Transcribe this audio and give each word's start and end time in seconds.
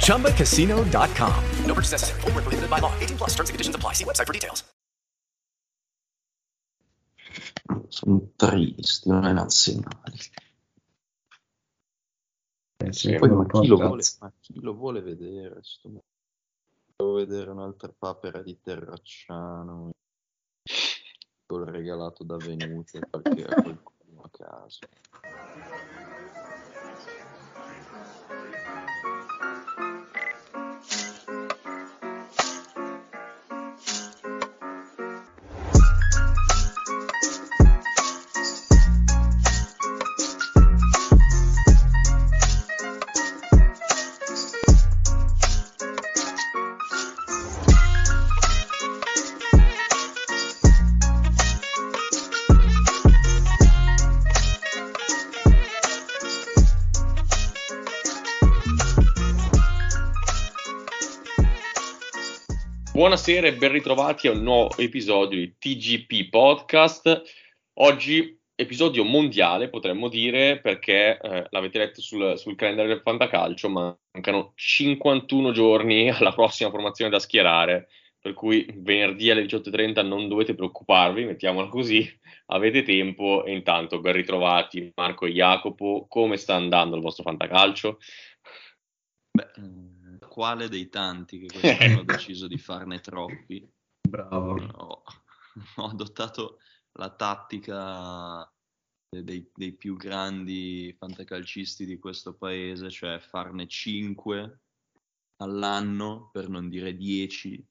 ChumbaCasino.com. 0.00 1.44
No 1.64 1.74
purchase 1.74 1.92
necessary. 1.92 2.20
Void 2.22 2.34
where 2.34 2.42
prohibited 2.42 2.68
by 2.68 2.80
law. 2.80 2.92
18 2.98 3.16
plus 3.16 3.30
terms 3.36 3.50
and 3.50 3.54
conditions 3.54 3.76
apply. 3.76 3.94
See 3.94 4.04
website 4.04 4.26
for 4.26 4.32
details. 4.32 4.64
Sono 7.88 8.30
tristi, 8.36 9.08
non 9.08 9.24
è 9.24 9.32
nazionale. 9.32 10.16
Eh 12.76 12.92
sì, 12.92 13.16
Poi, 13.16 13.28
ma 13.28 13.44
chi, 13.46 13.68
vuole, 13.68 14.02
ma 14.20 14.32
chi 14.40 14.60
lo 14.60 14.74
vuole 14.74 15.00
vedere? 15.00 15.58
Sto... 15.62 15.90
Devo 16.96 17.12
vedere 17.12 17.50
un'altra 17.50 17.92
papera 17.96 18.42
di 18.42 18.58
Terracciano. 18.60 19.90
L'ho 21.46 21.64
regalato 21.64 22.24
da 22.24 22.36
Venuti 22.36 22.98
a 22.98 23.06
qualche 23.08 23.44
a 23.44 23.62
qualcuno 23.62 24.22
a 24.22 24.30
caso. 24.30 24.80
Buonasera 63.08 63.46
e 63.46 63.54
ben 63.54 63.72
ritrovati 63.72 64.28
a 64.28 64.32
un 64.32 64.42
nuovo 64.42 64.76
episodio 64.76 65.38
di 65.38 65.56
TGP 65.56 66.28
Podcast. 66.28 67.22
Oggi 67.78 68.38
episodio 68.54 69.02
mondiale 69.02 69.70
potremmo 69.70 70.08
dire 70.08 70.60
perché 70.60 71.18
eh, 71.18 71.46
l'avete 71.48 71.78
letto 71.78 72.02
sul, 72.02 72.36
sul 72.36 72.54
calendario 72.54 72.92
del 72.92 73.00
Fantacalcio, 73.00 73.70
mancano 73.70 74.52
51 74.54 75.52
giorni 75.52 76.10
alla 76.10 76.32
prossima 76.32 76.68
formazione 76.68 77.10
da 77.10 77.18
schierare, 77.18 77.88
per 78.20 78.34
cui 78.34 78.68
venerdì 78.74 79.30
alle 79.30 79.46
18.30 79.46 80.06
non 80.06 80.28
dovete 80.28 80.54
preoccuparvi, 80.54 81.24
mettiamola 81.24 81.68
così, 81.68 82.06
avete 82.48 82.82
tempo 82.82 83.42
e 83.46 83.54
intanto 83.54 84.00
ben 84.00 84.12
ritrovati 84.12 84.92
Marco 84.94 85.24
e 85.24 85.32
Jacopo, 85.32 86.04
come 86.10 86.36
sta 86.36 86.56
andando 86.56 86.94
il 86.94 87.00
vostro 87.00 87.22
Fantacalcio? 87.22 88.00
Beh, 89.30 89.48
eh, 89.56 89.97
quale 90.38 90.68
dei 90.68 90.88
tanti 90.88 91.40
che 91.40 91.46
quest'anno 91.50 91.98
ho 91.98 92.04
deciso 92.04 92.46
di 92.46 92.58
farne 92.58 93.00
troppi? 93.00 93.68
Bravo. 94.08 94.54
Ho, 94.54 95.02
ho 95.82 95.84
adottato 95.84 96.60
la 96.92 97.10
tattica 97.10 98.48
dei, 99.08 99.50
dei 99.52 99.72
più 99.72 99.96
grandi 99.96 100.94
fantacalcisti 100.96 101.84
di 101.84 101.98
questo 101.98 102.34
paese, 102.34 102.88
cioè 102.88 103.18
farne 103.18 103.66
5 103.66 104.60
all'anno, 105.38 106.30
per 106.30 106.48
non 106.48 106.68
dire 106.68 106.94
10, 106.94 107.54
e 107.54 107.66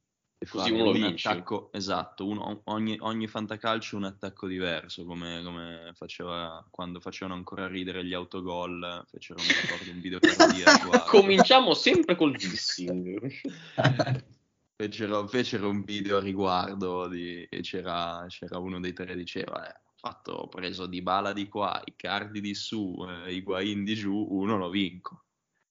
Così 0.48 0.70
uno 0.70 0.84
lo 0.84 0.90
un 0.92 0.96
vinci. 0.98 1.28
attacco, 1.28 1.72
esatto, 1.74 2.28
uno- 2.28 2.62
ogni, 2.66 2.96
ogni 3.00 3.28
fantacalcio 3.28 3.98
un 3.98 4.04
attacco 4.04 4.48
diverso, 4.48 5.04
come, 5.04 5.42
come 5.44 5.92
faceva 5.96 6.66
quando 6.70 7.00
facevano 7.00 7.36
ancora 7.36 7.68
ridere 7.68 8.06
gli 8.06 8.14
autogol, 8.14 9.04
fecero, 9.08 9.42
mi 9.42 9.48
ricordo, 9.48 9.92
un 9.92 10.00
video 10.00 10.20
per 10.22 11.04
Cominciamo 11.08 11.74
sempre 11.74 12.16
col 12.16 12.36
dissing. 12.36 13.32
Fecero, 14.80 15.28
fecero 15.28 15.70
un 15.70 15.84
video 15.84 16.18
a 16.18 16.20
riguardo 16.20 17.08
di, 17.08 17.44
e 17.50 17.62
c'era, 17.62 18.24
c'era 18.30 18.60
uno 18.60 18.80
dei 18.80 18.94
tre 18.94 19.08
che 19.08 19.16
diceva 19.16 19.68
eh, 19.68 19.82
ho, 19.84 19.94
fatto, 19.96 20.34
ho 20.34 20.48
preso 20.50 20.86
di 20.86 21.02
bala 21.02 21.34
di 21.34 21.48
qua, 21.48 21.82
i 21.84 21.96
cardi 21.96 22.42
di 22.42 22.54
su, 22.54 22.96
eh, 23.10 23.34
i 23.34 23.42
guain 23.42 23.84
di 23.84 23.96
giù, 23.96 24.28
uno 24.30 24.56
lo 24.56 24.70
vinco 24.70 25.24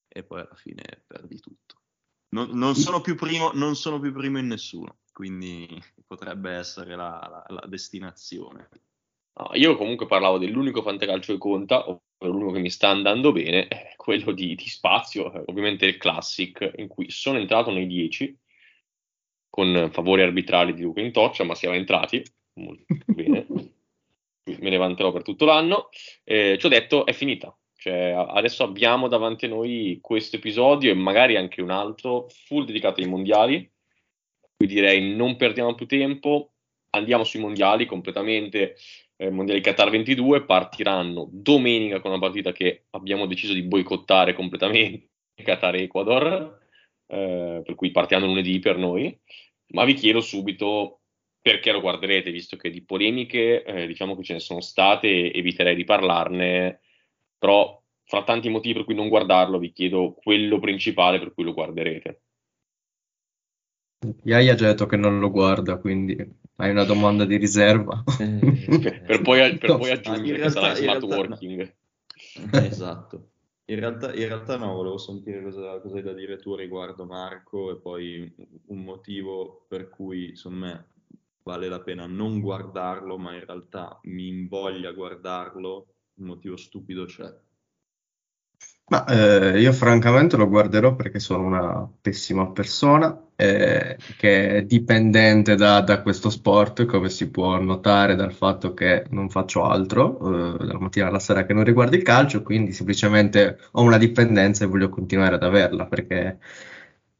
e 0.08 0.24
poi 0.24 0.40
alla 0.40 0.56
fine 0.56 1.04
perdi 1.06 1.38
tutto. 1.38 1.82
Non, 2.36 2.50
non 2.52 2.74
sono, 2.74 3.00
più 3.00 3.14
primo, 3.14 3.50
non 3.54 3.74
sono 3.76 3.98
più 3.98 4.12
primo 4.12 4.38
in 4.38 4.46
nessuno, 4.46 4.98
quindi 5.10 5.66
potrebbe 6.06 6.50
essere 6.52 6.94
la, 6.94 7.18
la- 7.30 7.54
la 7.54 7.66
destinazione. 7.66 8.68
No, 9.38 9.50
io 9.54 9.74
comunque 9.76 10.06
parlavo 10.06 10.36
dell'unico 10.36 10.82
fantacalcio 10.82 11.32
che 11.32 11.38
conta, 11.38 11.88
ovvero 11.88 12.02
l'unico 12.18 12.52
che 12.52 12.60
mi 12.60 12.70
sta 12.70 12.88
andando 12.88 13.32
bene, 13.32 13.68
è 13.68 13.94
quello 13.96 14.32
di, 14.32 14.54
di 14.54 14.68
Spazio, 14.68 15.32
ovviamente 15.46 15.86
il 15.86 15.96
Classic, 15.96 16.72
in 16.76 16.88
cui 16.88 17.10
sono 17.10 17.38
entrato 17.38 17.70
nei 17.70 17.86
10 17.86 18.38
con 19.48 19.88
favori 19.90 20.20
arbitrali 20.20 20.74
di 20.74 20.82
Luca 20.82 21.00
Intoccia, 21.00 21.44
ma 21.44 21.54
siamo 21.54 21.74
entrati 21.74 22.22
molto 22.60 22.84
bene, 23.06 23.46
me 24.44 24.68
ne 24.68 24.76
vanterò 24.76 25.10
per 25.10 25.22
tutto 25.22 25.46
l'anno. 25.46 25.88
Eh, 26.22 26.56
ci 26.58 26.66
ho 26.66 26.68
detto, 26.68 27.06
è 27.06 27.14
finita. 27.14 27.56
Cioè, 27.86 28.10
adesso 28.30 28.64
abbiamo 28.64 29.06
davanti 29.06 29.44
a 29.44 29.48
noi 29.48 30.00
questo 30.02 30.34
episodio 30.34 30.90
e 30.90 30.94
magari 30.94 31.36
anche 31.36 31.62
un 31.62 31.70
altro 31.70 32.26
full 32.46 32.64
dedicato 32.64 33.00
ai 33.00 33.06
mondiali. 33.06 33.70
Quindi 34.56 34.74
direi 34.74 35.14
non 35.14 35.36
perdiamo 35.36 35.72
più 35.76 35.86
tempo, 35.86 36.54
andiamo 36.90 37.22
sui 37.22 37.38
mondiali 37.38 37.86
completamente. 37.86 38.74
Eh, 39.14 39.30
mondiali 39.30 39.60
Qatar 39.60 39.90
22 39.90 40.42
partiranno 40.42 41.28
domenica 41.30 42.00
con 42.00 42.10
una 42.10 42.18
partita 42.18 42.50
che 42.50 42.86
abbiamo 42.90 43.26
deciso 43.26 43.52
di 43.52 43.62
boicottare 43.62 44.32
completamente, 44.32 45.10
Qatar-Ecuador, 45.40 46.58
eh, 47.06 47.62
per 47.64 47.74
cui 47.76 47.92
partiranno 47.92 48.26
lunedì 48.26 48.58
per 48.58 48.78
noi. 48.78 49.16
Ma 49.68 49.84
vi 49.84 49.94
chiedo 49.94 50.20
subito 50.20 51.02
perché 51.40 51.70
lo 51.70 51.80
guarderete, 51.80 52.32
visto 52.32 52.56
che 52.56 52.68
di 52.68 52.82
polemiche 52.82 53.62
eh, 53.62 53.86
diciamo 53.86 54.16
che 54.16 54.24
ce 54.24 54.32
ne 54.32 54.40
sono 54.40 54.60
state 54.60 55.06
e 55.30 55.38
eviterei 55.38 55.76
di 55.76 55.84
parlarne, 55.84 56.80
però 57.38 57.80
fra 58.04 58.22
tanti 58.24 58.48
motivi 58.48 58.74
per 58.74 58.84
cui 58.84 58.94
non 58.94 59.08
guardarlo 59.08 59.58
vi 59.58 59.72
chiedo 59.72 60.12
quello 60.14 60.58
principale 60.60 61.18
per 61.18 61.32
cui 61.34 61.44
lo 61.44 61.52
guarderete. 61.54 62.20
Yaya 64.24 64.52
ha 64.52 64.54
già 64.54 64.66
detto 64.66 64.86
che 64.86 64.96
non 64.96 65.18
lo 65.18 65.30
guarda, 65.30 65.78
quindi 65.78 66.16
hai 66.56 66.70
una 66.70 66.84
domanda 66.84 67.24
di 67.24 67.36
riserva. 67.36 68.02
Per, 68.16 69.02
per 69.02 69.22
poi, 69.22 69.58
per 69.58 69.70
No, 69.70 69.78
poi 69.78 69.90
aggiungere 69.90 70.36
che 70.36 70.36
realtà- 70.36 70.60
sarà 70.60 70.68
in 70.70 70.76
in 70.76 70.82
smart 70.82 71.00
realtà 71.00 71.06
no. 71.06 71.16
working. 71.16 71.74
Esatto. 72.64 73.30
In 73.68 73.80
realtà, 73.80 74.14
in 74.14 74.28
realtà 74.28 74.56
no, 74.56 74.74
volevo 74.74 74.98
sentire 74.98 75.42
cosa, 75.42 75.80
cosa 75.80 75.96
hai 75.96 76.02
da 76.02 76.12
dire 76.12 76.38
tu 76.38 76.54
riguardo 76.54 77.04
Marco 77.04 77.72
e 77.72 77.76
poi 77.80 78.32
un 78.66 78.84
motivo 78.84 79.64
per 79.68 79.88
cui 79.88 80.36
secondo 80.36 80.66
me 80.66 80.86
vale 81.42 81.68
la 81.68 81.80
pena 81.80 82.06
non 82.06 82.40
guardarlo, 82.40 83.18
ma 83.18 83.34
in 83.34 83.44
realtà 83.44 83.98
mi 84.04 84.28
invoglia 84.28 84.90
a 84.90 84.92
guardarlo, 84.92 85.86
un 86.18 86.26
motivo 86.26 86.56
stupido 86.56 87.04
c'è. 87.04 87.32
Ma 88.88 89.04
eh, 89.06 89.60
io 89.60 89.72
francamente 89.72 90.36
lo 90.36 90.48
guarderò 90.48 90.94
perché 90.94 91.18
sono 91.18 91.44
una 91.44 91.90
pessima 92.00 92.46
persona 92.50 93.20
eh, 93.34 93.96
che 94.16 94.48
è 94.58 94.62
dipendente 94.62 95.56
da, 95.56 95.80
da 95.80 96.02
questo 96.02 96.30
sport, 96.30 96.84
come 96.84 97.10
si 97.10 97.28
può 97.28 97.60
notare 97.60 98.14
dal 98.14 98.32
fatto 98.32 98.74
che 98.74 99.06
non 99.10 99.28
faccio 99.28 99.64
altro 99.64 100.54
eh, 100.54 100.64
dalla 100.64 100.78
mattina 100.78 101.08
alla 101.08 101.18
sera 101.18 101.44
che 101.44 101.52
non 101.52 101.64
riguarda 101.64 101.96
il 101.96 102.04
calcio, 102.04 102.42
quindi 102.42 102.72
semplicemente 102.72 103.58
ho 103.72 103.82
una 103.82 103.98
dipendenza 103.98 104.64
e 104.64 104.68
voglio 104.68 104.88
continuare 104.88 105.34
ad 105.34 105.42
averla 105.42 105.86
perché 105.86 106.38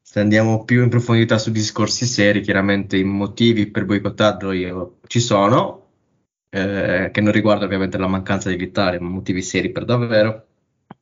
se 0.01 0.21
andiamo 0.21 0.63
più 0.63 0.83
in 0.83 0.89
profondità 0.89 1.37
su 1.37 1.51
discorsi 1.51 2.05
seri, 2.05 2.39
chiaramente 2.39 2.95
i 2.95 3.03
motivi 3.03 3.67
per 3.67 3.83
boicottarlo 3.83 4.53
io, 4.53 4.99
ci 5.07 5.19
sono, 5.19 5.86
eh, 6.57 7.11
che 7.11 7.21
non 7.21 7.31
riguarda 7.31 7.65
ovviamente 7.65 7.97
la 7.97 8.07
mancanza 8.07 8.49
dell'Italia, 8.49 8.99
ma 8.99 9.09
motivi 9.09 9.41
seri 9.41 9.71
per 9.71 9.85
davvero. 9.85 10.45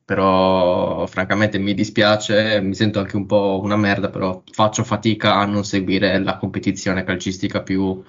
Però 0.04 1.04
francamente 1.06 1.58
mi 1.58 1.74
dispiace, 1.74 2.60
mi 2.60 2.74
sento 2.74 3.00
anche 3.00 3.16
un 3.16 3.26
po' 3.26 3.60
una 3.60 3.76
merda, 3.76 4.08
però 4.08 4.40
faccio 4.52 4.84
fatica 4.84 5.34
a 5.34 5.46
non 5.46 5.64
seguire 5.64 6.18
la 6.20 6.36
competizione 6.36 7.02
calcistica 7.02 7.60
più, 7.62 8.04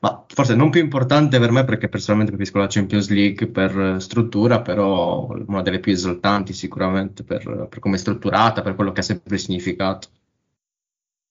ma 0.00 0.24
forse 0.26 0.54
non 0.54 0.70
più 0.70 0.80
importante 0.80 1.38
per 1.38 1.50
me 1.50 1.64
perché 1.64 1.90
personalmente 1.90 2.32
preferisco 2.32 2.58
la 2.62 2.68
Champions 2.70 3.10
League 3.10 3.48
per 3.48 3.96
struttura, 4.00 4.62
però 4.62 5.28
una 5.46 5.60
delle 5.60 5.80
più 5.80 5.92
esaltanti 5.92 6.54
sicuramente 6.54 7.22
per, 7.22 7.66
per 7.68 7.78
come 7.80 7.96
è 7.96 7.98
strutturata, 7.98 8.62
per 8.62 8.74
quello 8.74 8.92
che 8.92 9.00
ha 9.00 9.04
sempre 9.04 9.36
significato. 9.36 10.08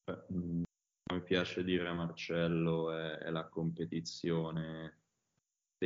Come 0.06 1.22
piace 1.24 1.64
dire 1.64 1.92
Marcello, 1.94 2.92
è, 2.92 3.18
è 3.26 3.30
la 3.32 3.46
competizione 3.46 4.98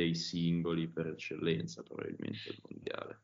dei 0.00 0.14
singoli 0.14 0.88
per 0.88 1.08
eccellenza, 1.08 1.82
probabilmente 1.82 2.48
il 2.48 2.60
mondiale. 2.68 3.20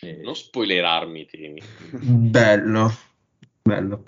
E... 0.00 0.16
Non 0.22 0.36
spoilerarmi, 0.36 1.26
temi. 1.26 1.60
bello, 2.30 2.90
bello. 3.62 4.04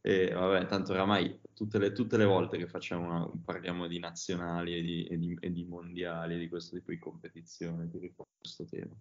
E 0.00 0.32
vabbè, 0.32 0.66
tanto 0.66 0.92
oramai 0.92 1.40
tutte 1.52 1.78
le, 1.78 1.92
tutte 1.92 2.16
le 2.16 2.24
volte 2.24 2.58
che 2.58 2.66
facciamo 2.66 3.06
una, 3.06 3.30
parliamo 3.44 3.86
di 3.86 3.98
nazionali 3.98 4.76
e 4.76 4.82
di, 4.82 5.04
e, 5.04 5.18
di, 5.18 5.36
e 5.40 5.52
di, 5.52 5.64
mondiali 5.64 6.34
e 6.34 6.38
di 6.38 6.48
questo 6.48 6.76
tipo 6.76 6.90
di 6.90 6.98
competizione, 6.98 7.88
ti 7.88 7.98
ricordo 7.98 8.32
questo 8.38 8.64
tema. 8.66 8.94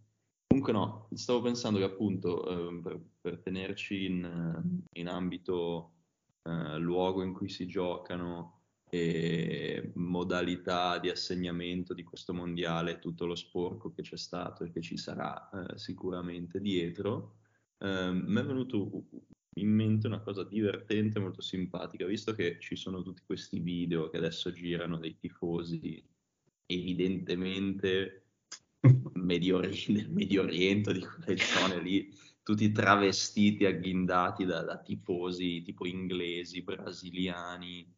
Comunque 0.47 0.73
no, 0.73 1.07
stavo 1.13 1.41
pensando 1.41 1.79
che 1.79 1.85
appunto 1.85 2.47
eh, 2.47 2.81
per, 2.81 3.01
per, 3.19 3.39
tenerci 3.39 4.05
in, 4.05 4.83
in 4.93 5.07
ambito 5.07 5.91
eh, 6.43 6.77
luogo 6.77 7.23
in 7.23 7.33
cui 7.33 7.49
si 7.49 7.67
giocano, 7.67 8.54
e 8.95 9.91
modalità 9.95 10.99
di 10.99 11.09
assegnamento 11.09 11.93
di 11.93 12.03
questo 12.03 12.33
mondiale, 12.33 12.99
tutto 12.99 13.25
lo 13.25 13.35
sporco 13.35 13.91
che 13.91 14.01
c'è 14.01 14.15
stato 14.15 14.63
e 14.63 14.71
che 14.71 14.81
ci 14.81 14.95
sarà 14.95 15.49
eh, 15.49 15.77
sicuramente 15.77 16.61
dietro, 16.61 17.39
eh, 17.79 18.11
mi 18.11 18.39
è 18.39 18.45
venuto 18.45 19.03
in 19.57 19.69
mente 19.69 20.07
una 20.07 20.21
cosa 20.21 20.43
divertente, 20.45 21.19
molto 21.19 21.41
simpatica, 21.41 22.05
visto 22.05 22.33
che 22.33 22.57
ci 22.59 22.77
sono 22.77 23.01
tutti 23.01 23.21
questi 23.25 23.59
video 23.59 24.09
che 24.09 24.17
adesso 24.17 24.51
girano 24.51 24.97
dei 24.97 25.17
tifosi 25.17 26.01
evidentemente 26.65 28.27
Medio, 29.15 29.59
del 29.59 30.09
Medio 30.09 30.43
Oriente, 30.43 30.93
di 30.93 31.01
quelle 31.01 31.37
zone 31.37 31.81
lì, 31.81 32.13
tutti 32.43 32.71
travestiti, 32.71 33.65
agghindati 33.65 34.45
da, 34.45 34.61
da 34.61 34.79
tifosi 34.79 35.61
tipo 35.63 35.85
inglesi, 35.85 36.61
brasiliani, 36.61 37.94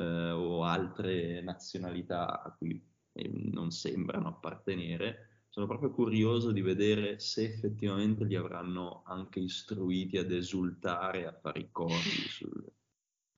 eh, 0.00 0.30
o 0.30 0.64
altre 0.64 1.42
nazionalità 1.42 2.42
a 2.42 2.54
cui 2.56 2.82
eh, 3.12 3.30
non 3.52 3.70
sembrano 3.70 4.28
appartenere, 4.28 5.44
sono 5.50 5.66
proprio 5.66 5.90
curioso 5.90 6.52
di 6.52 6.60
vedere 6.60 7.18
se 7.18 7.44
effettivamente 7.44 8.24
li 8.24 8.36
avranno 8.36 9.02
anche 9.04 9.40
istruiti 9.40 10.16
ad 10.16 10.30
esultare, 10.30 11.26
a 11.26 11.32
fare 11.32 11.60
i 11.60 11.68
cori 11.70 11.92
sul, 12.28 12.64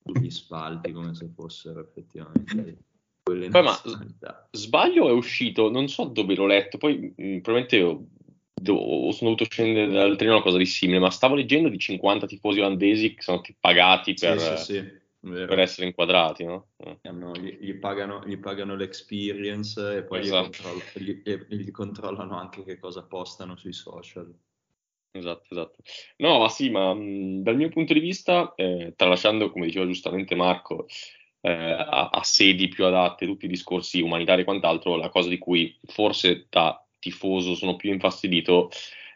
sugli 0.02 0.30
spalti 0.30 0.92
come 0.92 1.14
se 1.14 1.30
fossero 1.34 1.80
effettivamente 1.80 2.78
quelle 3.22 3.48
poi, 3.48 3.64
nazionalità. 3.64 4.48
Sbaglio 4.52 5.08
è 5.08 5.12
uscito, 5.12 5.70
non 5.70 5.88
so 5.88 6.04
dove 6.04 6.34
l'ho 6.34 6.46
letto, 6.46 6.76
poi 6.76 7.14
mh, 7.16 7.24
mm, 7.24 7.38
probabilmente 7.38 7.82
ho, 7.82 8.06
do, 8.52 9.10
sono 9.12 9.30
dovuto 9.30 9.46
scendere 9.48 9.90
dal 9.90 10.16
treno 10.16 10.34
una 10.34 10.42
cosa 10.42 10.58
di 10.58 10.66
simile, 10.66 10.98
ma 10.98 11.10
stavo 11.10 11.34
leggendo 11.34 11.70
di 11.70 11.78
50 11.78 12.26
tifosi 12.26 12.58
olandesi 12.58 13.14
che 13.14 13.22
sono 13.22 13.40
pagati 13.58 14.12
per... 14.12 14.38
Sì, 14.38 14.56
sì, 14.56 14.64
sì 14.64 15.00
Vero. 15.24 15.46
per 15.46 15.60
essere 15.60 15.86
inquadrati, 15.86 16.44
no? 16.44 16.70
Eh. 16.78 16.98
Hanno, 17.02 17.30
gli, 17.32 17.58
gli, 17.60 17.74
pagano, 17.74 18.24
gli, 18.26 18.38
pagano, 18.38 18.74
l'experience 18.74 19.98
e 19.98 20.02
poi 20.02 20.20
esatto. 20.20 20.48
gli, 20.94 21.12
controll- 21.22 21.46
gli, 21.48 21.70
controllano 21.70 22.36
anche 22.36 22.64
che 22.64 22.78
cosa 22.78 23.04
postano 23.04 23.56
sui 23.56 23.72
social. 23.72 24.34
Esatto, 25.12 25.46
esatto. 25.50 25.76
No, 26.16 26.38
ma 26.38 26.48
sì, 26.48 26.70
ma 26.70 26.92
mh, 26.92 27.42
dal 27.42 27.54
mio 27.54 27.68
punto 27.68 27.92
di 27.92 28.00
vista, 28.00 28.52
eh, 28.56 28.94
tralasciando, 28.96 29.52
come 29.52 29.66
diceva 29.66 29.86
giustamente 29.86 30.34
Marco, 30.34 30.86
eh, 31.40 31.50
a, 31.50 32.08
a, 32.10 32.22
sedi 32.24 32.66
più 32.66 32.84
adatte, 32.84 33.26
tutti 33.26 33.44
i 33.44 33.48
discorsi 33.48 34.00
umanitari 34.00 34.42
e 34.42 34.44
quant'altro, 34.44 34.96
la 34.96 35.08
cosa 35.08 35.28
di 35.28 35.38
cui 35.38 35.78
forse 35.84 36.46
da 36.48 36.84
tifoso 36.98 37.54
sono 37.54 37.76
più 37.76 37.92
infastidito 37.92 38.70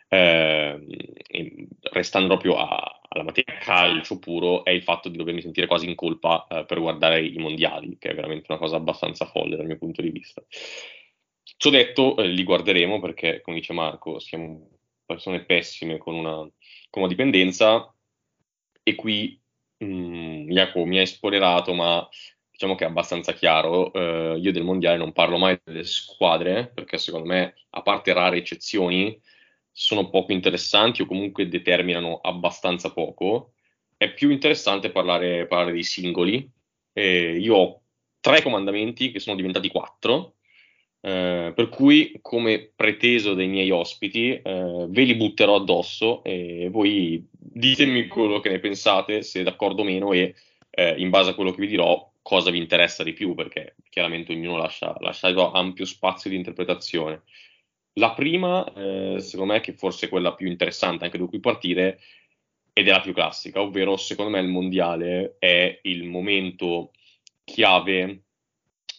eh, 0.09 1.67
restando 1.93 2.29
proprio 2.29 2.57
a, 2.57 3.01
alla 3.09 3.25
materia 3.25 3.59
calcio 3.59 4.19
puro, 4.19 4.65
è 4.65 4.71
il 4.71 4.83
fatto 4.83 5.09
di 5.09 5.17
dovermi 5.17 5.41
sentire 5.41 5.67
quasi 5.67 5.89
in 5.89 5.95
colpa 5.95 6.47
eh, 6.49 6.65
per 6.65 6.81
guardare 6.81 7.25
i 7.25 7.39
mondiali, 7.39 7.97
che 7.99 8.11
è 8.11 8.15
veramente 8.15 8.47
una 8.49 8.59
cosa 8.59 8.77
abbastanza 8.77 9.27
folle 9.27 9.57
dal 9.57 9.67
mio 9.67 9.79
punto 9.79 10.03
di 10.03 10.11
vista. 10.11 10.43
Ciò 11.57 11.71
detto, 11.71 12.17
eh, 12.17 12.29
li 12.29 12.43
guarderemo 12.43 13.01
perché, 13.01 13.41
come 13.41 13.57
dice 13.57 13.73
Marco, 13.73 14.19
siamo 14.19 14.71
persone 15.05 15.45
pessime 15.45 15.99
con 15.99 16.15
una, 16.15 16.37
con 16.91 17.03
una 17.03 17.07
dipendenza 17.07 17.93
e 18.83 18.95
qui 18.95 19.41
mh, 19.79 19.87
mm, 19.87 20.51
mi 20.51 21.01
ha 21.01 21.07
spoilerato, 21.07 21.73
ma 21.73 22.07
diciamo 22.51 22.75
che 22.75 22.85
è 22.85 22.89
abbastanza 22.89 23.33
chiaro. 23.33 23.93
Eh, 23.93 24.39
io 24.39 24.53
del 24.53 24.65
mondiale 24.65 24.97
non 24.97 25.13
parlo 25.13 25.39
mai 25.39 25.59
delle 25.65 25.85
squadre 25.85 26.71
perché 26.75 26.99
secondo 26.99 27.29
me, 27.29 27.55
a 27.71 27.83
parte 27.83 28.13
rare 28.13 28.37
eccezioni, 28.37 29.19
sono 29.79 30.09
poco 30.09 30.33
interessanti 30.33 31.03
o 31.03 31.07
comunque 31.07 31.49
determinano 31.49 32.19
abbastanza 32.23 32.95
poco. 32.95 33.53
È 33.95 34.11
più 34.15 34.31
interessante 34.31 34.91
parlare, 34.91 35.47
parlare 35.47 35.73
dei 35.73 35.83
singoli. 35.83 36.51
Eh, 36.95 37.37
io 37.39 37.55
ho 37.55 37.83
tre 38.19 38.41
comandamenti 38.41 39.11
che 39.13 39.21
sono 39.21 39.37
diventati 39.37 39.69
quattro, 39.69 40.37
eh, 41.03 41.53
per 41.55 41.69
cui 41.69 42.19
come 42.23 42.73
preteso 42.75 43.35
dai 43.35 43.49
miei 43.49 43.71
ospiti 43.71 44.31
eh, 44.33 44.87
ve 44.89 45.03
li 45.03 45.15
butterò 45.15 45.57
addosso 45.57 46.25
e 46.25 46.71
voi 46.71 47.23
ditemi 47.31 48.07
quello 48.07 48.41
che 48.41 48.49
ne 48.49 48.61
pensate, 48.61 49.21
se 49.21 49.43
d'accordo 49.43 49.83
o 49.83 49.85
meno 49.85 50.13
e 50.13 50.37
eh, 50.71 50.95
in 50.97 51.11
base 51.11 51.31
a 51.31 51.35
quello 51.35 51.51
che 51.51 51.61
vi 51.61 51.67
dirò 51.67 52.11
cosa 52.23 52.51
vi 52.51 52.57
interessa 52.57 53.05
di 53.05 53.13
più, 53.13 53.35
perché 53.35 53.77
chiaramente 53.91 54.33
ognuno 54.33 54.57
lascia, 54.57 54.97
lascia 55.01 55.29
ampio 55.53 55.85
spazio 55.85 56.31
di 56.31 56.37
interpretazione. 56.37 57.25
La 57.99 58.13
prima, 58.13 58.65
eh, 58.75 59.21
secondo 59.21 59.55
me, 59.55 59.61
che 59.61 59.73
forse 59.73 60.07
è 60.07 60.09
quella 60.09 60.35
più 60.35 60.47
interessante 60.49 61.05
anche 61.05 61.19
da 61.19 61.25
cui 61.25 61.41
partire, 61.41 61.99
ed 62.79 62.89
è 62.89 62.91
la 62.91 63.01
più 63.01 63.15
classica, 63.15 63.63
ovvero 63.63 63.97
secondo 63.97 64.31
me 64.31 64.41
il 64.41 64.49
mondiale 64.49 65.37
è 65.39 65.79
il 65.85 66.05
momento 66.05 66.91
chiave 67.43 68.25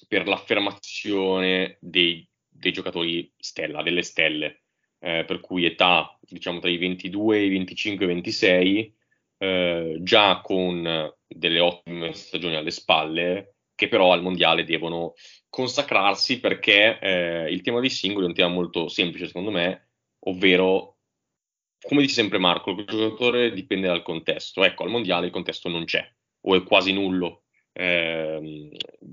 per 0.08 0.28
l'affermazione 0.28 1.78
dei, 1.80 2.28
dei 2.50 2.72
giocatori 2.72 3.32
stella, 3.38 3.84
delle 3.84 4.02
stelle, 4.02 4.64
eh, 4.98 5.26
per 5.26 5.42
cui 5.42 5.66
età 5.66 6.18
diciamo 6.22 6.60
tra 6.60 6.70
i 6.72 6.78
22 6.78 7.44
i 7.44 7.50
25 7.50 8.04
e 8.04 8.08
26, 8.08 8.96
eh, 9.38 9.98
già 10.02 10.42
con 10.42 11.14
delle 11.28 11.60
ottime 11.60 12.14
stagioni 12.14 12.56
alle 12.56 12.72
spalle, 12.72 13.57
che 13.78 13.88
però 13.88 14.12
al 14.12 14.24
mondiale 14.24 14.64
devono 14.64 15.14
consacrarsi 15.50 16.40
perché 16.40 16.98
eh, 17.00 17.52
il 17.52 17.62
tema 17.62 17.80
dei 17.80 17.92
singoli 17.92 18.26
è 18.26 18.28
un 18.28 18.34
tema 18.34 18.50
molto 18.50 18.88
semplice 18.88 19.28
secondo 19.28 19.52
me, 19.52 19.90
ovvero, 20.26 20.98
come 21.80 22.02
dice 22.02 22.16
sempre 22.16 22.40
Marco, 22.40 22.72
il 22.72 22.86
giocatore 22.86 23.54
dipende 23.54 23.86
dal 23.86 24.02
contesto. 24.02 24.64
Ecco, 24.64 24.84
al 24.84 24.90
mondiale 24.90 25.28
il 25.28 25.32
contesto 25.32 25.70
non 25.70 25.86
c'è, 25.86 26.04
o 26.42 26.56
è 26.56 26.64
quasi 26.64 26.92
nullo, 26.92 27.44
eh, 27.72 28.72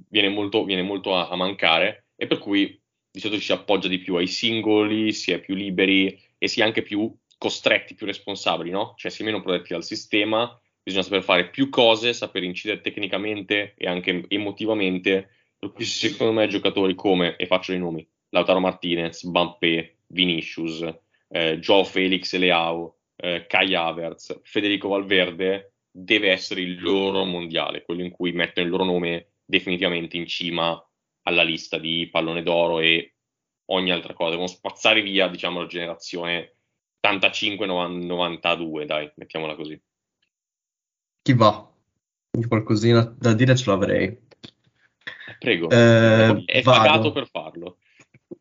viene 0.09 0.29
molto, 0.31 0.65
viene 0.65 0.83
molto 0.83 1.15
a, 1.15 1.29
a, 1.29 1.37
mancare 1.37 2.07
e 2.17 2.27
per 2.27 2.39
cui 2.39 2.81
di 3.11 3.21
solito 3.21 3.39
ci 3.39 3.47
si 3.47 3.53
appoggia 3.53 3.89
di 3.89 3.99
più 3.99 4.15
ai 4.15 4.27
singoli, 4.27 5.13
si 5.13 5.31
è 5.31 5.41
più 5.41 5.55
liberi 5.55 6.19
e 6.39 6.49
si 6.49 6.61
è 6.61 6.65
anche 6.65 6.81
più 6.81 7.15
costretti, 7.37 7.95
più 7.95 8.07
responsabili, 8.07 8.71
no? 8.71 8.95
Cioè 8.97 9.11
si 9.11 9.21
è 9.21 9.25
meno 9.27 9.43
protetti 9.43 9.75
dal 9.75 9.85
sistema 9.85 10.59
bisogna 10.85 11.03
saper 11.03 11.23
fare 11.23 11.49
più 11.49 11.71
cose, 11.71 12.13
saper 12.13 12.45
incidere 12.45 12.81
tecnicamente 12.81 13.75
e 13.77 13.89
anche 13.89 14.25
emotivamente. 14.29 15.31
Per 15.59 15.73
cui 15.73 15.85
secondo 15.85 16.33
me 16.35 16.47
giocatori 16.47 16.95
come, 16.95 17.37
e 17.37 17.47
faccio 17.47 17.73
i 17.73 17.79
nomi, 17.79 18.07
Lautaro 18.29 18.61
Martinez, 18.61 19.25
Bampé, 19.25 19.97
Vinicius, 20.09 20.87
eh, 21.29 21.59
Joe 21.59 21.85
Felix 21.85 22.35
Leao, 22.37 22.99
eh, 23.17 23.47
Kai 23.49 23.75
Havertz, 23.75 24.41
Federico 24.43 24.89
Valverde, 24.89 25.73
deve 25.91 26.31
essere 26.31 26.61
il 26.61 26.83
loro 26.83 27.25
mondiale, 27.25 27.83
quello 27.83 28.03
in 28.03 28.11
cui 28.11 28.33
mettono 28.33 28.67
il 28.67 28.73
loro 28.73 28.85
nome 28.85 29.29
definitivamente 29.45 30.17
in 30.17 30.27
cima 30.27 30.79
alla 31.23 31.43
lista 31.43 31.79
di 31.79 32.09
pallone 32.11 32.43
d'oro 32.43 32.81
e 32.81 33.15
ogni 33.67 33.91
altra 33.91 34.13
cosa. 34.13 34.31
Devono 34.31 34.49
spazzare 34.49 35.01
via, 35.01 35.29
diciamo, 35.29 35.61
la 35.61 35.67
generazione 35.67 36.57
85-92, 37.07 38.85
dai, 38.85 39.11
mettiamola 39.17 39.55
così. 39.55 39.81
Chi 41.25 41.33
va? 41.33 41.67
Qualcosina 42.47 43.15
da 43.19 43.33
dire 43.33 43.57
ce 43.57 43.71
l'avrei. 43.71 44.19
Prego, 45.39 45.71
eh, 45.71 46.45
è 46.45 46.61
vado. 46.61 46.79
pagato 46.79 47.13
per 47.13 47.29
farlo. 47.31 47.79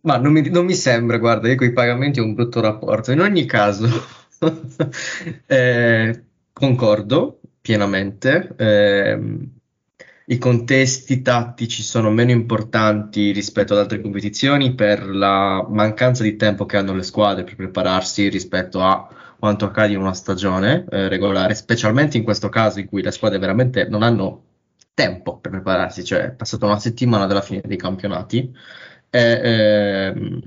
Ma 0.01 0.17
non 0.17 0.33
mi, 0.33 0.49
non 0.49 0.65
mi, 0.65 0.73
sembra, 0.73 1.17
guarda, 1.17 1.47
io 1.47 1.55
con 1.55 1.67
i 1.67 1.71
pagamenti 1.71 2.19
ho 2.19 2.25
un 2.25 2.33
brutto 2.33 2.59
rapporto. 2.59 3.13
In 3.13 3.21
ogni 3.21 3.45
caso, 3.45 3.87
eh, 5.47 6.23
concordo, 6.51 7.39
pienamente. 7.61 8.53
Eh, 8.57 9.19
I 10.25 10.37
contesti 10.37 11.21
tattici 11.21 11.83
sono 11.83 12.11
meno 12.11 12.31
importanti 12.31 13.31
rispetto 13.31 13.71
ad 13.71 13.79
altre 13.79 14.01
competizioni 14.01 14.75
per 14.75 15.07
la 15.07 15.65
mancanza 15.69 16.23
di 16.23 16.35
tempo 16.35 16.65
che 16.65 16.75
hanno 16.75 16.93
le 16.93 17.03
squadre 17.03 17.45
per 17.45 17.55
prepararsi 17.55 18.27
rispetto 18.27 18.81
a 18.81 19.07
quanto 19.43 19.65
accade 19.65 19.91
in 19.91 19.99
una 19.99 20.13
stagione 20.13 20.85
eh, 20.89 21.09
regolare, 21.09 21.53
specialmente 21.53 22.15
in 22.15 22.23
questo 22.23 22.47
caso 22.47 22.79
in 22.79 22.87
cui 22.87 23.01
le 23.01 23.11
squadre 23.11 23.39
veramente 23.39 23.83
non 23.89 24.01
hanno 24.01 24.43
tempo 24.93 25.37
per 25.39 25.51
prepararsi, 25.51 26.05
cioè 26.05 26.27
è 26.27 26.31
passata 26.31 26.65
una 26.65 26.79
settimana 26.79 27.25
dalla 27.25 27.41
fine 27.41 27.61
dei 27.65 27.75
campionati. 27.75 28.49
E, 29.09 29.19
ehm, 29.43 30.41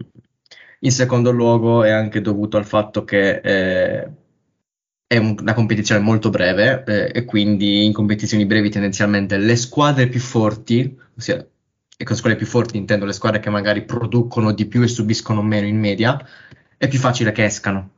in 0.81 0.91
secondo 0.91 1.31
luogo 1.31 1.85
è 1.85 1.91
anche 1.91 2.23
dovuto 2.23 2.57
al 2.57 2.65
fatto 2.65 3.05
che 3.05 3.41
eh, 3.45 4.11
è 5.07 5.19
un- 5.19 5.37
una 5.41 5.53
competizione 5.53 6.01
molto 6.01 6.31
breve 6.31 6.83
eh, 6.87 7.11
e 7.19 7.25
quindi 7.27 7.85
in 7.85 7.93
competizioni 7.93 8.47
brevi 8.47 8.71
tendenzialmente 8.71 9.37
le 9.37 9.57
squadre 9.57 10.09
più 10.09 10.21
forti, 10.21 10.99
ossia, 11.19 11.47
e 11.99 12.05
con 12.05 12.17
squadre 12.17 12.39
più 12.39 12.47
forti 12.47 12.79
intendo 12.79 13.05
le 13.05 13.13
squadre 13.13 13.41
che 13.41 13.51
magari 13.51 13.85
producono 13.85 14.53
di 14.53 14.65
più 14.65 14.81
e 14.83 14.89
subiscono 14.89 15.43
meno 15.43 15.67
in 15.67 15.79
media, 15.79 16.19
è 16.79 16.89
più 16.89 16.99
facile 16.99 17.33
che 17.33 17.45
escano 17.45 17.91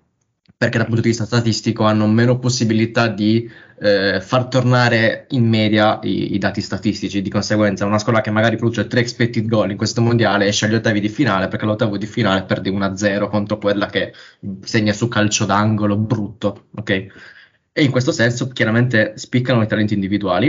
perché 0.59 0.79
dal 0.79 0.88
punto 0.88 1.03
di 1.03 1.09
vista 1.11 1.25
statistico 1.25 1.85
hanno 1.85 2.09
meno 2.09 2.41
possibilità 2.41 3.07
di 3.07 3.49
eh, 3.81 4.21
far 4.21 4.49
tornare 4.49 5.27
in 5.31 5.49
media 5.49 6.00
i, 6.03 6.35
i, 6.35 6.38
dati 6.38 6.61
statistici. 6.61 7.23
Di 7.23 7.31
conseguenza, 7.31 7.85
una 7.85 8.00
squadra 8.00 8.23
che 8.23 8.33
magari 8.33 8.57
produce 8.57 8.88
3 8.88 8.99
expected 8.99 9.47
goal 9.47 9.71
in 9.71 9.77
questo 9.77 10.00
mondiale 10.00 10.47
esce 10.47 10.67
agli 10.67 10.75
ottavi 10.75 10.99
di 10.99 11.09
finale 11.09 11.47
perché 11.47 11.65
all'ottavo 11.65 11.97
di 11.97 12.07
finale 12.07 12.43
perde 12.43 12.71
1-0 12.71 13.29
contro 13.29 13.59
quella 13.59 13.87
che 13.87 14.12
segna 14.62 14.93
su 14.93 15.07
calcio 15.07 15.45
d'angolo 15.45 15.97
brutto. 15.97 16.67
Ok? 16.75 16.91
E 17.73 17.85
in 17.85 17.93
questo 17.93 18.11
senso, 18.11 18.49
chiaramente 18.49 19.12
spiccano 19.15 19.62
i 19.62 19.69
talenti 19.69 19.95
individuali. 19.95 20.49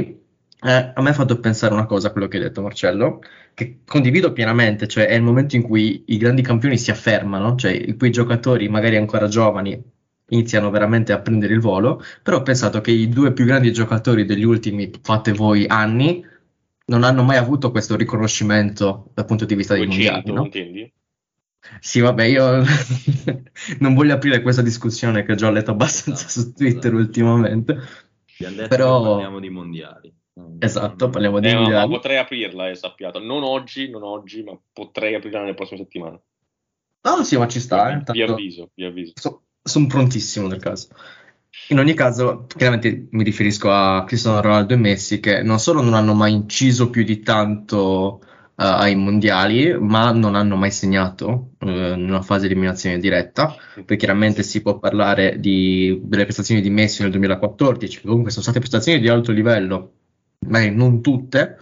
Eh, 0.62 0.92
a 0.96 1.02
me 1.02 1.10
ha 1.12 1.14
fatto 1.14 1.40
pensare 1.40 1.74
una 1.76 1.86
cosa, 1.86 2.12
quello 2.12 2.28
che 2.28 2.38
hai 2.38 2.44
detto 2.44 2.64
Marcello, 2.64 3.22
che 3.54 3.82
condivido 3.86 4.34
pienamente, 4.34 4.88
cioè 4.88 5.06
è 5.06 5.14
il 5.14 5.22
momento 5.22 5.56
in 5.56 5.62
cui 5.62 6.04
i 6.08 6.18
grandi 6.18 6.42
campioni 6.42 6.80
si 6.80 6.90
affermano, 6.90 7.56
cioè 7.56 7.72
i 7.72 7.96
cui 7.96 8.10
giocatori 8.10 8.68
magari 8.70 8.98
ancora 8.98 9.28
giovani 9.28 9.98
iniziano 10.30 10.70
veramente 10.70 11.12
a 11.12 11.20
prendere 11.20 11.54
il 11.54 11.60
volo, 11.60 12.02
però 12.24 12.38
ho 12.38 12.44
pensato 12.44 12.82
che 12.82 12.92
i 12.92 13.10
due 13.10 13.34
più 13.34 13.46
grandi 13.46 13.72
giocatori 13.72 14.26
degli 14.26 14.44
ultimi, 14.44 14.92
fate 15.02 15.34
voi, 15.34 15.66
anni, 15.68 16.26
non 16.86 17.04
hanno 17.04 17.24
mai 17.24 17.38
avuto 17.38 17.72
questo 17.72 17.96
riconoscimento 17.96 19.12
dal 19.14 19.26
punto 19.26 19.46
di 19.46 19.56
vista 19.56 19.76
dei 19.76 19.86
mondiali, 19.86 20.32
no? 20.32 20.44
intendi? 20.44 20.92
Sì, 21.80 22.00
vabbè, 22.00 22.24
io 22.24 22.64
non 23.80 23.94
voglio 23.94 24.14
aprire 24.14 24.42
questa 24.42 24.62
discussione 24.62 25.24
che 25.24 25.34
ho 25.34 25.36
già 25.36 25.52
letto 25.52 25.72
abbastanza 25.72 26.26
esatto, 26.26 26.48
su 26.48 26.54
Twitter 26.54 26.94
esatto. 26.94 26.96
ultimamente. 26.96 27.78
Però... 28.68 29.12
parliamo 29.12 29.40
di 29.40 29.50
mondiali. 29.50 30.14
Esatto, 30.58 31.10
parliamo 31.10 31.40
di 31.40 31.50
eh, 31.50 31.56
mondiali. 31.56 31.90
Ma 31.90 31.96
potrei 31.96 32.18
aprirla, 32.18 32.70
è 32.70 32.76
sappiato. 32.76 33.20
Non 33.20 33.44
oggi, 33.44 33.90
non 33.90 34.04
oggi, 34.04 34.42
ma 34.44 34.58
potrei 34.72 35.16
aprirla 35.16 35.42
nelle 35.42 35.54
prossime 35.54 35.80
settimane. 35.82 36.22
Ah, 37.02 37.24
sì, 37.24 37.38
ma 37.38 37.48
ci 37.48 37.60
sta. 37.60 37.90
Vi, 37.90 38.22
eh, 38.22 38.26
vi 38.26 38.32
avviso, 38.32 38.72
vi 38.74 38.86
avviso. 38.86 39.14
So, 39.16 39.44
sono 39.62 39.88
prontissimo 39.88 40.48
nel 40.48 40.60
caso. 40.60 40.88
In 41.70 41.80
ogni 41.80 41.94
caso, 41.94 42.46
chiaramente 42.48 43.08
mi 43.12 43.24
riferisco 43.24 43.72
a 43.72 44.04
Cristiano 44.06 44.42
Ronaldo 44.42 44.74
e 44.74 44.78
Messi 44.78 45.20
che 45.20 45.42
non 45.42 45.60
solo 45.60 45.82
non 45.82 45.94
hanno 45.94 46.14
mai 46.14 46.34
inciso 46.34 46.90
più 46.90 47.04
di 47.04 47.20
tanto 47.20 48.22
uh, 48.22 48.28
ai 48.56 48.96
mondiali, 48.96 49.78
ma 49.80 50.12
non 50.12 50.36
hanno 50.36 50.56
mai 50.56 50.72
segnato 50.72 51.52
uh, 51.60 51.68
in 51.68 52.06
una 52.08 52.22
fase 52.22 52.48
di 52.48 52.54
eliminazione 52.54 53.00
diretta. 53.00 53.56
Poi 53.86 53.98
chiaramente 53.98 54.44
si 54.44 54.62
può 54.62 54.80
parlare 54.80 55.40
di, 55.40 56.00
delle 56.04 56.24
prestazioni 56.24 56.62
di 56.62 56.70
Messi 56.70 57.02
nel 57.02 57.12
2014, 57.12 58.02
che 58.02 58.08
comunque 58.08 58.32
sono 58.32 58.44
state 58.44 58.60
prestazioni 58.60 59.00
di 59.00 59.08
alto 59.08 59.32
livello, 59.32 59.94
magari 60.48 60.74
non 60.74 61.02
tutte, 61.02 61.58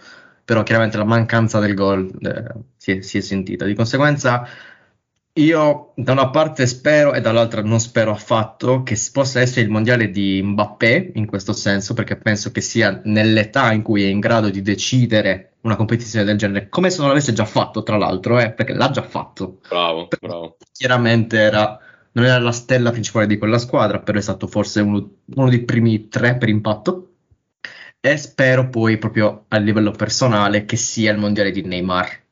però 0.46 0.64
chiaramente 0.64 0.98
la 0.98 1.06
mancanza 1.06 1.60
del 1.60 1.74
gol 1.74 2.10
eh, 2.22 2.62
si, 2.78 2.92
è, 2.92 3.02
si 3.02 3.18
è 3.18 3.22
sentita. 3.22 3.66
Di 3.66 3.74
conseguenza 3.74 4.48
io 5.38 5.92
da 5.96 6.12
una 6.12 6.30
parte 6.30 6.66
spero 6.66 7.14
e 7.14 7.22
dall'altra 7.22 7.62
non 7.62 7.80
spero 7.80 8.12
affatto 8.12 8.84
che 8.84 8.98
possa 9.12 9.40
essere 9.40 9.62
il 9.62 9.70
mondiale 9.70 10.10
di 10.10 10.42
Mbappé 10.44 11.12
in 11.16 11.26
questo 11.26 11.54
senso, 11.54 11.94
perché 11.94 12.18
penso 12.18 12.52
che 12.52 12.62
sia 12.62 13.02
nell'età 13.06 13.72
in 13.72 13.84
cui 13.84 14.04
è 14.04 14.08
in 14.08 14.20
grado 14.20 14.50
di 14.50 14.62
decidere 14.62 15.54
una 15.62 15.76
competizione 15.76 16.26
del 16.26 16.38
genere, 16.38 16.70
come 16.70 16.90
se 16.90 17.00
non 17.00 17.10
l'avesse 17.10 17.34
già 17.34 17.46
fatto, 17.46 17.84
tra 17.84 17.98
l'altro, 17.98 18.40
eh, 18.40 18.52
perché 18.52 18.74
l'ha 18.74 18.90
già 18.90 19.04
fatto. 19.04 19.60
Bravo, 19.68 20.08
bravo. 20.20 20.58
Chiaramente 20.72 21.38
era, 21.38 21.80
non 22.14 22.26
era 22.26 22.40
la 22.40 22.52
stella 22.52 22.92
principale 22.92 23.28
di 23.28 23.38
quella 23.38 23.58
squadra, 23.58 24.00
però 24.00 24.18
è 24.18 24.22
stato 24.22 24.48
forse 24.48 24.82
uno, 24.82 25.10
uno 25.26 25.50
dei 25.50 25.64
primi 25.64 26.08
tre 26.08 26.38
per 26.38 26.50
impatto. 26.50 27.04
E 28.00 28.18
spero 28.18 28.70
poi 28.70 28.98
proprio 28.98 29.46
a 29.50 29.58
livello 29.58 29.92
personale 29.92 30.66
che 30.66 30.78
sia 30.78 31.12
il 31.12 31.18
mondiale 31.18 31.52
di 31.52 31.64
Neymar, 31.64 32.26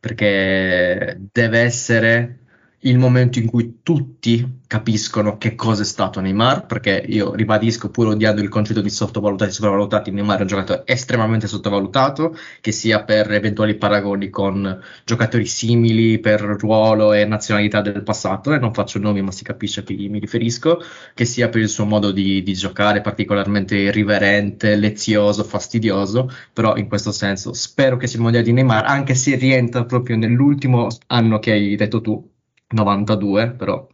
perché 0.00 1.18
deve 1.30 1.58
essere 1.60 2.39
il 2.84 2.98
momento 2.98 3.38
in 3.38 3.46
cui 3.46 3.80
tutti 3.82 4.60
capiscono 4.66 5.36
che 5.36 5.54
cosa 5.54 5.82
è 5.82 5.84
stato 5.84 6.20
Neymar, 6.20 6.64
perché 6.64 7.04
io 7.08 7.34
ribadisco, 7.34 7.90
pur 7.90 8.08
odiando 8.08 8.40
il 8.40 8.48
concetto 8.48 8.80
di 8.80 8.88
sottovalutati 8.88 9.50
e 9.50 9.52
sopravvalutati, 9.52 10.10
Neymar 10.10 10.38
è 10.38 10.40
un 10.42 10.46
giocatore 10.46 10.82
estremamente 10.86 11.46
sottovalutato, 11.46 12.34
che 12.60 12.72
sia 12.72 13.02
per 13.02 13.30
eventuali 13.32 13.76
paragoni 13.76 14.30
con 14.30 14.80
giocatori 15.04 15.44
simili 15.44 16.20
per 16.20 16.40
ruolo 16.40 17.12
e 17.12 17.26
nazionalità 17.26 17.82
del 17.82 18.02
passato, 18.02 18.54
e 18.54 18.58
non 18.58 18.72
faccio 18.72 18.98
nomi 18.98 19.20
ma 19.20 19.32
si 19.32 19.44
capisce 19.44 19.80
a 19.80 19.82
chi 19.82 20.08
mi 20.08 20.18
riferisco, 20.18 20.80
che 21.12 21.24
sia 21.26 21.48
per 21.50 21.60
il 21.60 21.68
suo 21.68 21.84
modo 21.84 22.12
di, 22.12 22.42
di 22.42 22.54
giocare 22.54 23.02
particolarmente 23.02 23.76
irriverente, 23.76 24.76
lezioso, 24.76 25.44
fastidioso, 25.44 26.30
però 26.52 26.76
in 26.76 26.88
questo 26.88 27.12
senso 27.12 27.52
spero 27.52 27.96
che 27.98 28.06
sia 28.06 28.16
il 28.16 28.22
mondiale 28.22 28.46
di 28.46 28.52
Neymar, 28.52 28.86
anche 28.86 29.14
se 29.14 29.34
rientra 29.36 29.84
proprio 29.84 30.16
nell'ultimo 30.16 30.86
anno 31.08 31.38
che 31.38 31.52
hai 31.52 31.76
detto 31.76 32.00
tu, 32.00 32.30
92, 32.70 33.52
però 33.52 33.86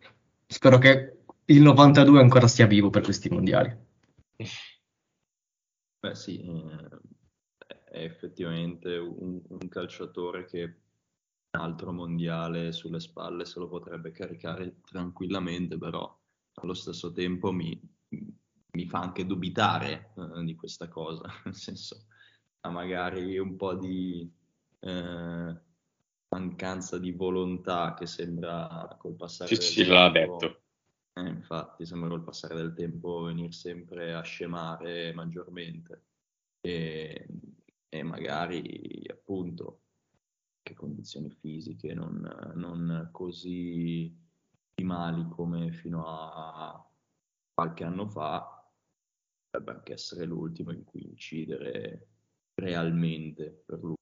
spero 0.47 0.79
che 0.79 1.19
il 1.47 1.63
92 1.63 2.21
ancora 2.21 2.47
sia 2.47 2.67
vivo 2.67 2.91
per 2.91 3.03
questi 3.03 3.29
mondiali. 3.29 3.75
Beh 6.01 6.15
sì, 6.15 6.41
eh, 6.41 6.99
è 7.91 8.03
effettivamente 8.03 8.97
un, 8.97 9.41
un 9.49 9.69
calciatore 9.69 10.45
che 10.45 10.63
un 10.63 11.61
altro 11.61 11.93
mondiale 11.93 12.73
sulle 12.73 13.01
spalle 13.01 13.45
se 13.45 13.59
lo 13.59 13.69
potrebbe 13.69 14.13
caricare 14.13 14.81
tranquillamente, 14.83 15.79
però 15.79 16.17
allo 16.55 16.75
stesso 16.75 17.13
tempo 17.13 17.53
mi, 17.53 17.81
mi 18.09 18.87
fa 18.87 19.01
anche 19.01 19.25
dubitare 19.25 20.13
eh, 20.17 20.45
di 20.45 20.55
questa 20.55 20.89
cosa, 20.89 21.25
nel 21.45 21.55
senso 21.55 22.07
magari 22.69 23.39
un 23.39 23.57
po' 23.57 23.75
di... 23.75 24.29
Eh, 24.81 25.65
mancanza 26.39 26.99
di 26.99 27.13
volontà 27.13 27.95
che 27.95 28.07
sembra 28.07 28.95
col 28.99 29.15
passare 29.15 29.55
sì, 29.55 29.61
del 29.61 29.65
sì, 29.65 29.85
tempo. 29.85 29.95
l'ha 29.95 30.11
detto. 30.11 30.61
Eh, 31.15 31.29
infatti, 31.29 31.87
sembra 31.87 32.11
col 32.11 32.23
passare 32.23 32.55
del 32.55 32.75
tempo 32.75 33.23
venire 33.23 33.53
sempre 33.53 34.13
a 34.13 34.21
scemare 34.21 35.15
maggiormente. 35.15 36.05
E, 36.61 37.27
e 37.89 38.03
magari 38.03 39.03
appunto 39.09 39.81
che 40.63 40.75
condizioni 40.75 41.31
fisiche 41.31 41.95
non, 41.95 42.53
non 42.55 43.09
così 43.13 44.15
ottimali 44.73 45.27
come 45.29 45.73
fino 45.73 46.05
a 46.07 46.87
qualche 47.55 47.85
anno 47.85 48.07
fa, 48.09 48.71
potrebbe 49.49 49.79
anche 49.79 49.93
essere 49.95 50.27
l'ultimo 50.27 50.73
in 50.73 50.85
cui 50.85 51.05
incidere 51.05 52.09
realmente 52.55 53.63
per 53.65 53.79
lui. 53.83 53.96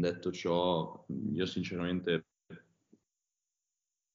Detto 0.00 0.32
ciò, 0.32 1.06
io 1.32 1.46
sinceramente 1.46 2.26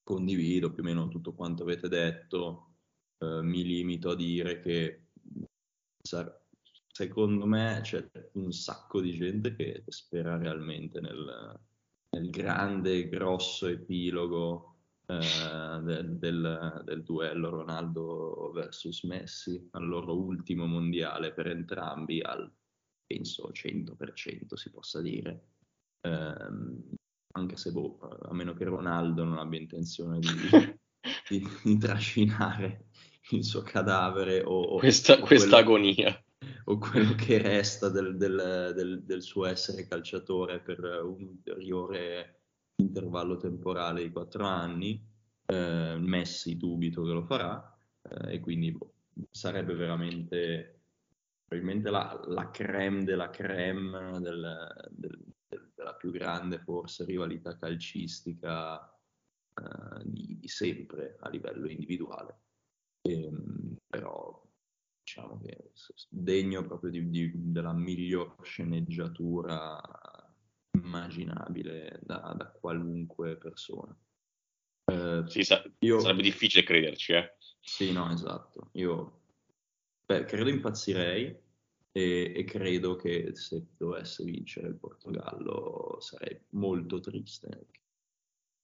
condivido 0.04 0.72
più 0.74 0.84
o 0.84 0.86
meno 0.86 1.08
tutto 1.08 1.34
quanto 1.34 1.64
avete 1.64 1.88
detto, 1.88 2.76
eh, 3.20 3.42
mi 3.42 3.64
limito 3.64 4.10
a 4.10 4.16
dire 4.16 4.60
che 4.62 5.06
secondo 6.92 7.46
me 7.46 7.80
c'è 7.84 8.10
un 8.34 8.52
sacco 8.52 9.00
di 9.02 9.14
gente 9.14 9.56
che 9.56 9.84
spera 9.88 10.38
realmente 10.38 11.00
nel, 11.00 11.60
nel 12.10 12.30
grande, 12.30 13.08
grosso 13.08 13.68
epilogo 13.68 14.78
eh, 15.06 15.80
del, 15.82 16.18
del, 16.18 16.82
del, 16.84 17.04
duello 17.04 17.50
Ronaldo 17.50 18.52
versus 18.54 19.04
Messi, 19.04 19.70
al 19.72 19.88
loro 19.88 20.18
ultimo 20.18 20.66
mondiale 20.66 21.34
per 21.34 21.48
entrambi, 21.48 22.20
al 22.22 22.52
penso 23.06 23.52
100% 23.52 24.54
si 24.56 24.70
possa 24.70 25.02
dire, 25.02 25.58
eh, 26.01 26.36
anche 27.32 27.58
se 27.58 27.72
boh, 27.72 28.00
a 28.00 28.34
meno 28.34 28.53
che 28.53 28.65
Ronaldo 28.65 29.24
non 29.24 29.38
abbia 29.38 29.60
intenzione 29.60 30.20
di, 30.20 30.27
di, 31.29 31.48
di 31.63 31.77
trascinare 31.77 32.88
il 33.32 33.44
suo 33.44 33.62
cadavere 33.62 34.41
o, 34.41 34.62
o 34.62 34.77
questa, 34.77 35.20
questa 35.20 35.58
agonia 35.58 36.22
o 36.65 36.77
quello 36.77 37.13
che 37.15 37.39
resta 37.39 37.89
del, 37.89 38.18
del, 38.18 38.74
del, 38.75 39.03
del, 39.03 39.22
suo 39.22 39.46
essere 39.46 39.88
calciatore 39.88 40.60
per 40.60 40.79
un 41.03 41.24
ulteriore 41.24 42.41
intervallo 42.75 43.38
temporale 43.38 44.03
di 44.03 44.12
quattro 44.12 44.46
anni. 44.46 45.03
Eh, 45.46 45.98
Messi 46.00 46.58
dubito 46.58 47.03
che 47.03 47.12
lo 47.12 47.24
farà 47.24 47.75
eh, 48.03 48.36
e 48.36 48.39
quindi 48.39 48.72
boh, 48.72 48.94
sarebbe 49.32 49.74
veramente 49.74 50.82
probabilmente 51.46 51.89
la, 51.89 52.22
la 52.27 52.51
creme 52.51 53.03
della 53.03 53.32
creme 53.32 54.20
del, 54.20 54.88
del, 54.91 55.20
della 55.80 55.94
più 55.94 56.12
grande 56.12 56.60
forse 56.60 57.06
rivalità 57.06 57.58
calcistica 57.58 58.86
eh, 58.86 60.04
di, 60.04 60.38
di, 60.38 60.48
sempre 60.50 61.16
a 61.22 61.30
livello 61.30 61.70
individuale. 61.70 62.42
E, 63.02 63.24
ehm, 63.24 63.78
però 63.88 64.46
diciamo 65.02 65.40
che 65.40 65.72
degno 66.10 66.66
proprio 66.66 66.92
di, 66.92 67.10
di, 67.10 67.32
della 67.34 67.72
miglior 67.72 68.36
sceneggiatura 68.42 69.82
immaginabile 70.72 72.02
da, 72.04 72.34
da 72.38 72.52
qualunque 72.52 73.38
persona. 73.38 73.98
Eh, 74.84 75.24
sì, 75.28 75.44
sa- 75.44 75.64
io, 75.80 76.00
sarebbe 76.00 76.24
difficile 76.24 76.64
crederci, 76.64 77.14
eh. 77.14 77.38
Sì, 77.62 77.94
no, 77.94 78.12
esatto. 78.12 78.70
Io 78.74 79.22
beh, 80.06 80.26
credo 80.26 80.50
impazzirei 80.50 81.48
e, 81.91 82.34
e, 82.36 82.43
credo 82.43 82.96
che 82.96 83.36
se 83.36 83.67
dovesse 83.77 84.24
vincere 84.24 84.67
il 84.67 84.75
Portogallo 84.75 85.98
sarei 86.00 86.39
molto 86.50 87.00
triste. 87.00 87.67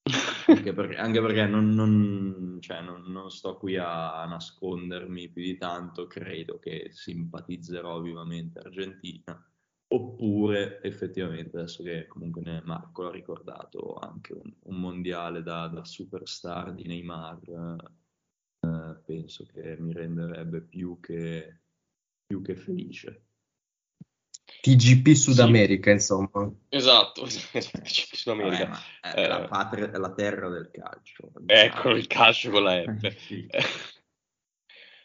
anche 0.48 0.74
perché, 0.74 0.96
anche 0.96 1.22
perché 1.22 1.46
non, 1.48 1.70
non, 1.70 2.58
cioè, 2.62 2.82
non, 2.82 3.04
non, 3.08 3.32
sto 3.32 3.58
qui 3.58 3.76
a 3.78 4.26
nascondermi 4.26 5.30
più 5.30 5.42
di 5.42 5.58
tanto, 5.58 6.06
credo 6.08 6.60
che 6.60 6.90
simpatizzerò 6.92 8.00
vivamente 8.02 8.60
Argentina 8.60 9.44
oppure 9.88 10.82
effettivamente 10.82 11.58
adesso 11.58 11.84
che 11.84 12.08
comunque 12.08 12.62
Marco 12.66 13.04
l'ha 13.04 13.12
ricordato 13.12 13.96
anche 13.96 14.34
un, 14.34 14.52
un 14.64 14.80
mondiale 14.80 15.44
da, 15.44 15.68
da, 15.68 15.84
superstar 15.84 16.74
di 16.74 16.84
Neymar 16.84 17.78
eh, 18.60 19.00
penso 19.06 19.46
che 19.46 19.78
mi 19.78 19.94
renderebbe 19.94 20.62
più 20.62 21.00
che, 21.00 21.62
più 22.26 22.42
che 22.42 22.56
felice 22.56 23.26
TGP 24.66 25.14
Sud 25.14 25.40
America, 25.40 25.90
sì. 25.90 25.96
insomma. 25.96 26.52
Esatto, 26.70 27.22
TGP 27.30 28.14
Sud 28.14 28.34
America. 28.34 28.66
Vabbè, 28.66 29.16
è, 29.16 29.24
eh, 29.24 29.28
la 29.28 29.44
patria, 29.44 29.92
è 29.92 29.98
la 29.98 30.14
terra 30.14 30.50
del 30.50 30.72
calcio. 30.72 31.32
Ecco, 31.46 31.90
il 31.92 32.08
calcio 32.08 32.50
con 32.50 32.64
la 32.64 32.82
F. 32.82 33.16
sì. 33.18 33.48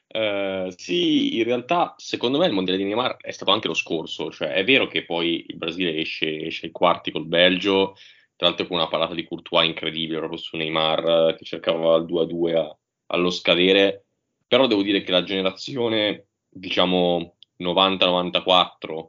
Uh, 0.09 0.71
sì, 0.77 1.37
in 1.37 1.45
realtà 1.45 1.95
secondo 1.99 2.39
me 2.39 2.47
il 2.47 2.53
mondiale 2.53 2.79
di 2.79 2.85
Neymar 2.85 3.19
è 3.19 3.33
stato 3.33 3.51
anche 3.51 3.69
lo 3.69 3.75
scorso, 3.75 4.31
cioè 4.31 4.49
è 4.49 4.65
vero 4.65 4.87
che 4.87 5.05
poi 5.05 5.45
il 5.49 5.57
Brasile 5.57 5.95
esce, 5.97 6.47
esce 6.47 6.67
ai 6.67 6.73
quarti 6.73 7.11
col 7.11 7.27
Belgio, 7.27 7.97
tra 8.37 8.49
l'altro 8.49 8.67
con 8.67 8.79
una 8.79 8.89
parata 8.89 9.13
di 9.13 9.27
Courtois 9.27 9.69
incredibile 9.69 10.19
proprio 10.19 10.39
su 10.39 10.57
Neymar 10.57 11.35
che 11.37 11.45
cercava 11.45 11.97
il 11.97 12.05
2-2 12.05 12.57
a, 12.57 12.79
allo 13.09 13.31
scadere, 13.31 14.07
però 14.47 14.67
devo 14.67 14.83
dire 14.83 15.03
che 15.03 15.13
la 15.13 15.23
generazione 15.23 16.30
diciamo 16.51 17.37
90-94 17.61 19.09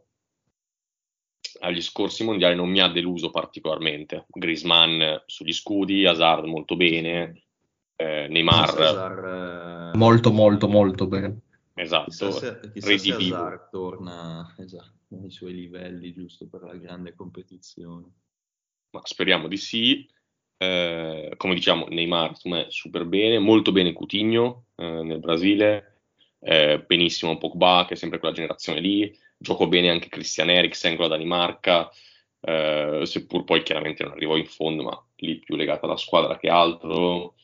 agli 1.62 1.82
scorsi 1.82 2.24
mondiali 2.24 2.56
non 2.56 2.70
mi 2.70 2.80
ha 2.80 2.88
deluso 2.88 3.30
particolarmente. 3.30 4.26
Griezmann 4.30 5.02
sugli 5.26 5.54
scudi, 5.54 6.06
Hazard 6.06 6.46
molto 6.46 6.76
bene, 6.76 7.44
eh, 7.96 8.28
Neymar. 8.30 8.80
Hazard, 8.80 9.94
eh... 9.94 9.98
molto 9.98 10.32
molto 10.32 10.68
molto 10.68 11.08
bene. 11.08 11.40
Esatto 11.74 12.10
chissà 12.10 12.32
se, 12.32 12.72
chissà 12.74 12.98
se 12.98 13.14
Hazard 13.14 13.70
torna 13.70 14.54
esatto, 14.60 15.16
ai 15.24 15.32
suoi 15.32 15.54
livelli 15.54 16.14
giusto 16.14 16.48
per 16.48 16.64
la 16.64 16.76
grande 16.76 17.14
competizione. 17.14 18.06
Ma 18.92 19.02
speriamo 19.04 19.48
di 19.48 19.58
sì. 19.58 20.08
Eh, 20.58 21.34
come 21.38 21.56
diciamo 21.56 21.88
Neymar 21.88 22.38
me, 22.44 22.66
super 22.70 23.06
bene. 23.06 23.40
Molto 23.40 23.72
bene 23.72 23.94
Coutinho 23.94 24.66
eh, 24.76 25.04
nel 25.04 25.20
Brasile 25.20 25.91
eh, 26.44 26.84
benissimo 26.86 27.38
Pogba 27.38 27.86
che 27.88 27.94
è 27.94 27.98
sempre 27.98 28.20
quella 28.20 28.34
generazione 28.34 28.80
lì. 28.80 29.16
Gioco 29.38 29.68
bene 29.68 29.90
anche 29.90 30.10
Christian 30.10 30.50
Eriksen 30.50 30.96
con 30.96 31.06
la 31.08 31.16
Danimarca. 31.16 31.90
Eh, 32.44 33.02
seppur 33.04 33.44
poi 33.44 33.62
chiaramente 33.62 34.04
non 34.04 34.14
arrivò 34.14 34.36
in 34.36 34.48
fondo 34.48 34.82
ma 34.82 35.06
lì 35.18 35.38
più 35.38 35.56
legata 35.56 35.86
alla 35.86 35.98
squadra 35.98 36.38
che 36.38 36.50
altro. 36.50 37.36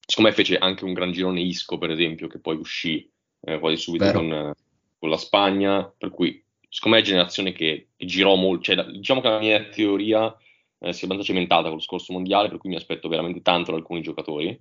Secondo 0.00 0.30
me 0.30 0.34
fece 0.34 0.58
anche 0.58 0.84
un 0.84 0.92
gran 0.92 1.12
girone 1.12 1.40
Isco, 1.40 1.78
per 1.78 1.90
esempio, 1.90 2.26
che 2.26 2.40
poi 2.40 2.56
uscì 2.56 3.08
eh, 3.42 3.58
quasi 3.58 3.76
subito 3.76 4.10
con, 4.10 4.52
con, 4.98 5.08
la 5.08 5.16
Spagna, 5.16 5.92
per 5.96 6.10
cui 6.10 6.42
secondo 6.68 6.96
me 6.96 7.02
è 7.02 7.06
generazione 7.06 7.52
che 7.52 7.90
girò 7.96 8.34
molto, 8.34 8.74
cioè, 8.74 8.84
diciamo 8.86 9.20
che 9.20 9.28
la 9.28 9.38
mia 9.38 9.68
teoria 9.68 10.36
eh, 10.80 10.92
si 10.92 11.02
è 11.02 11.04
abbastanza 11.04 11.22
cementata 11.22 11.68
con 11.68 11.74
lo 11.74 11.80
scorso 11.80 12.12
mondiale, 12.12 12.48
per 12.48 12.58
cui 12.58 12.70
mi 12.70 12.76
aspetto 12.76 13.08
veramente 13.08 13.40
tanto 13.40 13.70
da 13.70 13.76
alcuni 13.76 14.02
giocatori, 14.02 14.60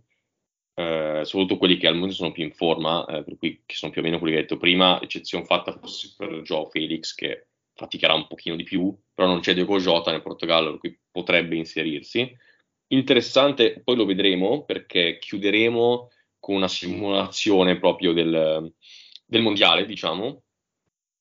eh, 0.79 1.25
soprattutto 1.25 1.57
quelli 1.57 1.75
che 1.75 1.87
al 1.87 1.95
momento 1.95 2.15
sono 2.15 2.31
più 2.31 2.43
in 2.43 2.53
forma, 2.53 3.05
eh, 3.05 3.23
per 3.23 3.37
cui 3.37 3.63
che 3.65 3.75
sono 3.75 3.91
più 3.91 3.99
o 3.99 4.03
meno 4.03 4.17
quelli 4.17 4.33
che 4.33 4.39
hai 4.39 4.45
detto 4.45 4.57
prima, 4.57 5.01
eccezione 5.01 5.43
fatta 5.43 5.73
forse 5.73 6.13
per 6.17 6.41
Joe 6.41 6.69
Felix 6.69 7.13
che 7.13 7.47
faticherà 7.73 8.13
un 8.13 8.27
pochino 8.27 8.55
di 8.55 8.63
più, 8.63 8.97
però 9.13 9.27
non 9.27 9.41
c'è 9.41 9.53
Diego 9.53 9.77
Jota 9.77 10.11
nel 10.11 10.21
Portogallo, 10.21 10.71
per 10.71 10.79
cui 10.79 10.97
potrebbe 11.11 11.57
inserirsi. 11.57 12.33
Interessante, 12.91 13.81
poi 13.83 13.97
lo 13.97 14.05
vedremo 14.05 14.63
perché 14.63 15.17
chiuderemo 15.19 16.11
con 16.39 16.55
una 16.55 16.69
simulazione 16.69 17.77
proprio 17.77 18.13
del, 18.13 18.73
del 19.25 19.41
mondiale, 19.41 19.85
diciamo, 19.85 20.43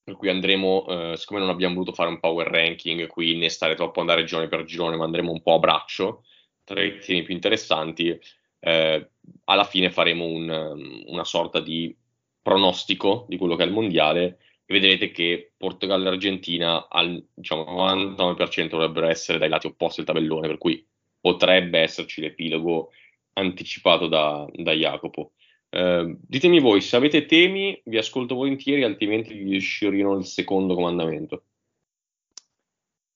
per 0.05 0.15
cui 0.15 0.29
andremo, 0.29 0.87
eh, 0.87 1.17
siccome 1.17 1.41
non 1.41 1.49
abbiamo 1.49 1.75
voluto 1.75 1.93
fare 1.93 2.11
un 2.11 2.21
power 2.21 2.47
ranking 2.47 3.09
qui 3.09 3.37
né 3.37 3.49
stare 3.49 3.75
troppo 3.75 3.99
andare 3.99 4.23
girone 4.23 4.47
per 4.47 4.63
girone, 4.65 4.97
ma 4.97 5.05
andremo 5.05 5.33
un 5.33 5.43
po' 5.43 5.55
a 5.55 5.59
braccio 5.59 6.23
tra 6.63 6.83
i 6.83 6.99
temi 6.99 7.23
più 7.23 7.35
interessanti, 7.35 8.19
eh, 8.61 9.11
alla 9.45 9.65
fine 9.65 9.91
faremo 9.91 10.25
un, 10.25 11.05
una 11.07 11.25
sorta 11.25 11.61
di 11.61 11.95
pronostico 12.41 13.27
di 13.29 13.37
quello 13.37 13.57
che 13.57 13.65
è 13.65 13.67
il 13.67 13.73
mondiale 13.73 14.39
e 14.65 14.75
vedrete 14.75 15.11
che 15.11 15.53
Portogallo 15.57 16.07
e 16.07 16.13
Argentina 16.13 16.89
al 16.89 17.25
diciamo, 17.35 17.65
99% 17.65 18.69
dovrebbero 18.69 19.09
essere 19.09 19.39
dai 19.39 19.49
lati 19.49 19.67
opposti 19.67 20.03
del 20.03 20.07
tabellone, 20.07 20.47
per 20.47 20.59
cui 20.59 20.87
potrebbe 21.21 21.81
esserci 21.81 22.21
l'epilogo 22.21 22.91
anticipato 23.35 24.09
da, 24.09 24.47
da 24.53 24.73
Jacopo. 24.73 25.33
Eh, 25.71 26.17
ditemi 26.21 26.61
voi, 26.61 26.81
se 26.81 26.97
avete 26.97 27.27
temi, 27.27 27.81
vi 27.85 27.99
ascolto 27.99 28.35
volentieri, 28.35 28.85
altrimenti 28.85 29.35
vi 29.35 29.59
sciorino 29.59 30.17
il 30.17 30.25
secondo 30.25 30.75
comandamento. 30.75 31.45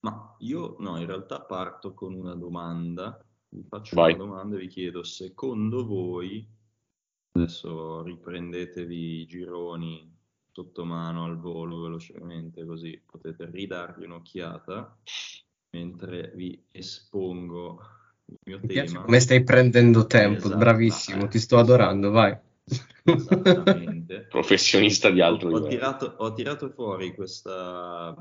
Ma 0.01 0.35
io 0.39 0.75
no, 0.79 0.99
in 0.99 1.05
realtà 1.05 1.41
parto 1.41 1.93
con 1.93 2.13
una 2.13 2.35
domanda. 2.35 3.23
Vi 3.55 3.63
faccio 3.69 3.95
Vai. 3.95 4.13
una 4.13 4.23
domanda 4.23 4.55
e 4.55 4.61
vi 4.61 4.67
chiedo, 4.67 5.03
secondo 5.03 5.85
voi, 5.85 6.43
adesso 7.33 8.01
riprendetevi 8.01 9.21
i 9.21 9.25
gironi 9.27 10.11
sotto 10.51 10.83
mano 10.85 11.25
al 11.25 11.39
volo 11.39 11.81
velocemente, 11.81 12.65
così 12.65 12.99
potete 13.05 13.47
ridargli 13.51 14.05
un'occhiata 14.05 14.97
mentre 15.71 16.31
vi 16.35 16.65
espongo 16.71 17.79
il 18.25 18.39
mio 18.45 18.59
Mi 18.63 18.67
tema. 18.67 19.01
Come 19.01 19.19
stai 19.19 19.43
prendendo 19.43 20.07
tempo, 20.07 20.45
esatto. 20.45 20.57
bravissimo, 20.57 21.27
ti 21.27 21.39
sto 21.39 21.57
adorando, 21.59 22.09
vai. 22.09 22.35
Esattamente. 23.03 24.21
Professionista 24.29 25.11
di 25.11 25.21
altro 25.21 25.49
ho, 25.49 25.57
ho, 25.57 25.67
tirato, 25.67 26.15
ho 26.17 26.33
tirato, 26.33 26.69
fuori 26.69 27.13
questa, 27.13 28.15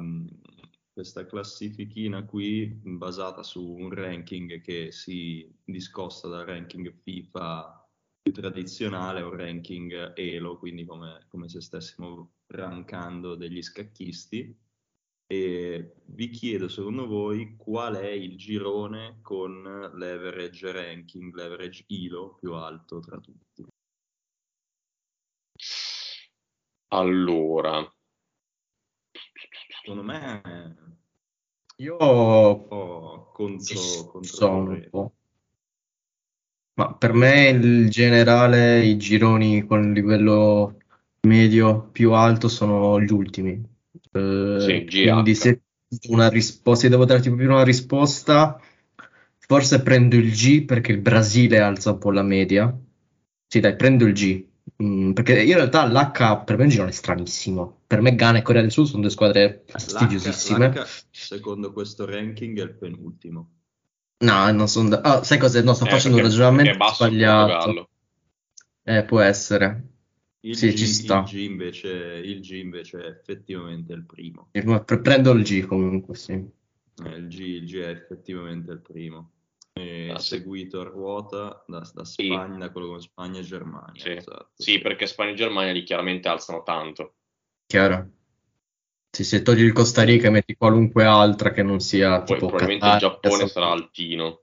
questa 0.92 1.24
classifichina 1.24 2.24
qui 2.24 2.66
basata 2.66 3.42
su 3.42 3.66
un 3.66 3.90
ranking 3.90 4.60
che 4.60 4.92
si 4.92 5.50
discosta 5.64 6.28
dal 6.28 6.44
ranking 6.44 6.92
FIFA 7.02 7.88
più 8.20 8.32
tradizionale, 8.32 9.22
un 9.22 9.34
ranking 9.34 10.12
Elo, 10.16 10.58
quindi 10.58 10.84
come, 10.84 11.26
come 11.28 11.48
se 11.48 11.60
stessimo 11.60 12.34
rankando 12.46 13.34
degli 13.34 13.62
scacchisti 13.62 14.56
e 15.26 15.94
vi 16.04 16.28
chiedo 16.28 16.68
secondo 16.68 17.06
voi 17.06 17.56
qual 17.56 17.94
è 17.94 18.10
il 18.10 18.36
girone 18.36 19.20
con 19.22 19.62
l'average 19.62 20.70
ranking, 20.70 21.34
l'average 21.34 21.84
ILO 21.86 22.34
più 22.34 22.52
alto 22.52 23.00
tra 23.00 23.18
tutti. 23.18 23.64
Allora, 26.88 27.82
secondo 29.82 30.04
me 30.04 30.40
io 31.78 31.96
po' 31.96 33.30
contro, 33.32 33.80
contro 34.12 34.50
un 34.50 34.88
po'. 34.90 35.12
Ma 36.74 36.94
per 36.94 37.12
me 37.12 37.48
in 37.48 37.88
generale 37.90 38.84
i 38.84 38.96
gironi 38.96 39.66
con 39.66 39.92
livello 39.92 40.78
medio 41.22 41.88
più 41.90 42.12
alto 42.12 42.48
sono 42.48 43.00
gli 43.00 43.10
ultimi, 43.12 43.60
eh, 44.12 44.86
sì, 44.88 45.02
quindi 45.02 45.34
se, 45.34 45.62
una 46.08 46.28
rispo- 46.28 46.74
se 46.74 46.88
devo 46.88 47.04
darti 47.04 47.28
proprio 47.28 47.50
una 47.50 47.64
risposta, 47.64 48.58
forse 49.38 49.82
prendo 49.82 50.16
il 50.16 50.30
G 50.30 50.64
perché 50.64 50.92
il 50.92 51.00
Brasile 51.00 51.58
alza 51.58 51.90
un 51.90 51.98
po' 51.98 52.10
la 52.12 52.22
media. 52.22 52.74
Sì, 53.48 53.60
dai, 53.60 53.76
prendo 53.76 54.06
il 54.06 54.14
G. 54.14 54.46
Mm, 54.82 55.12
perché 55.12 55.42
in 55.42 55.54
realtà 55.54 55.86
l'H 55.86 56.44
per 56.44 56.56
me 56.56 56.62
è 56.62 56.66
un 56.66 56.70
girone 56.70 56.92
stranissimo. 56.92 57.82
Per 57.86 58.00
me 58.00 58.14
Ghana 58.14 58.38
e 58.38 58.42
Corea 58.42 58.62
del 58.62 58.72
Sud 58.72 58.86
sono 58.86 59.02
due 59.02 59.10
squadre 59.10 59.64
fastidiosissime. 59.66 60.68
L'H, 60.68 60.78
l'H, 60.78 60.86
secondo 61.10 61.72
questo 61.72 62.04
ranking, 62.04 62.58
è 62.58 62.62
il 62.62 62.74
penultimo. 62.74 63.50
No, 64.18 64.50
non 64.52 64.68
sono. 64.68 64.88
Da... 64.88 65.18
Oh, 65.18 65.22
sai 65.22 65.38
cosa? 65.38 65.62
No, 65.62 65.74
sto 65.74 65.86
eh, 65.86 65.90
facendo 65.90 66.16
un 66.16 66.22
ragionamento 66.22 66.84
sbagliato. 66.92 67.88
Eh, 68.84 69.04
può 69.04 69.20
essere. 69.20 69.88
Il, 70.40 70.56
Sì, 70.56 70.70
G, 70.70 70.74
ci 70.74 70.86
sta. 70.86 71.18
il 71.20 71.24
G 71.24 71.32
invece, 71.34 71.88
il 71.88 72.40
G 72.40 72.50
invece 72.52 73.04
è 73.04 73.06
effettivamente 73.06 73.92
il 73.92 74.04
primo. 74.04 74.48
Pre- 74.50 75.00
Prendo 75.00 75.32
il 75.32 75.44
G 75.44 75.64
comunque, 75.66 76.16
sì. 76.16 76.32
Eh, 76.32 77.16
il, 77.16 77.28
G, 77.28 77.38
il 77.40 77.64
G 77.66 77.76
è 77.76 77.88
effettivamente 77.88 78.72
il 78.72 78.80
primo. 78.80 79.30
E 79.74 80.10
Ah, 80.10 80.18
sì. 80.18 80.28
seguito 80.36 80.80
a 80.80 80.84
ruota 80.84 81.64
da, 81.66 81.80
da 81.94 82.04
Sì. 82.04 82.24
Spagna, 82.26 82.58
da 82.58 82.70
quello 82.70 82.88
con 82.88 83.00
Spagna 83.00 83.40
e 83.40 83.42
Germania. 83.42 84.02
Sì. 84.02 84.10
esatto, 84.10 84.50
Sì, 84.54 84.78
perché 84.80 85.06
Spagna 85.06 85.30
e 85.30 85.34
Germania 85.34 85.72
li 85.72 85.82
chiaramente 85.82 86.28
alzano 86.28 86.62
tanto. 86.62 87.14
Chiaro. 87.68 88.10
Sì, 89.10 89.24
se 89.24 89.42
togli 89.42 89.62
il 89.62 89.72
Costa 89.72 90.02
Rica 90.04 90.28
e 90.28 90.30
metti 90.30 90.56
qualunque 90.56 91.04
altra 91.04 91.50
che 91.52 91.62
non 91.62 91.80
sia 91.80 92.22
Poi 92.22 92.36
tipo 92.36 92.46
probabilmente 92.48 92.86
il 92.86 92.92
Ah, 92.92 92.96
Qatar, 92.96 93.00
Giappone 93.00 93.46
sarà 93.48 93.70
altino. 93.70 94.42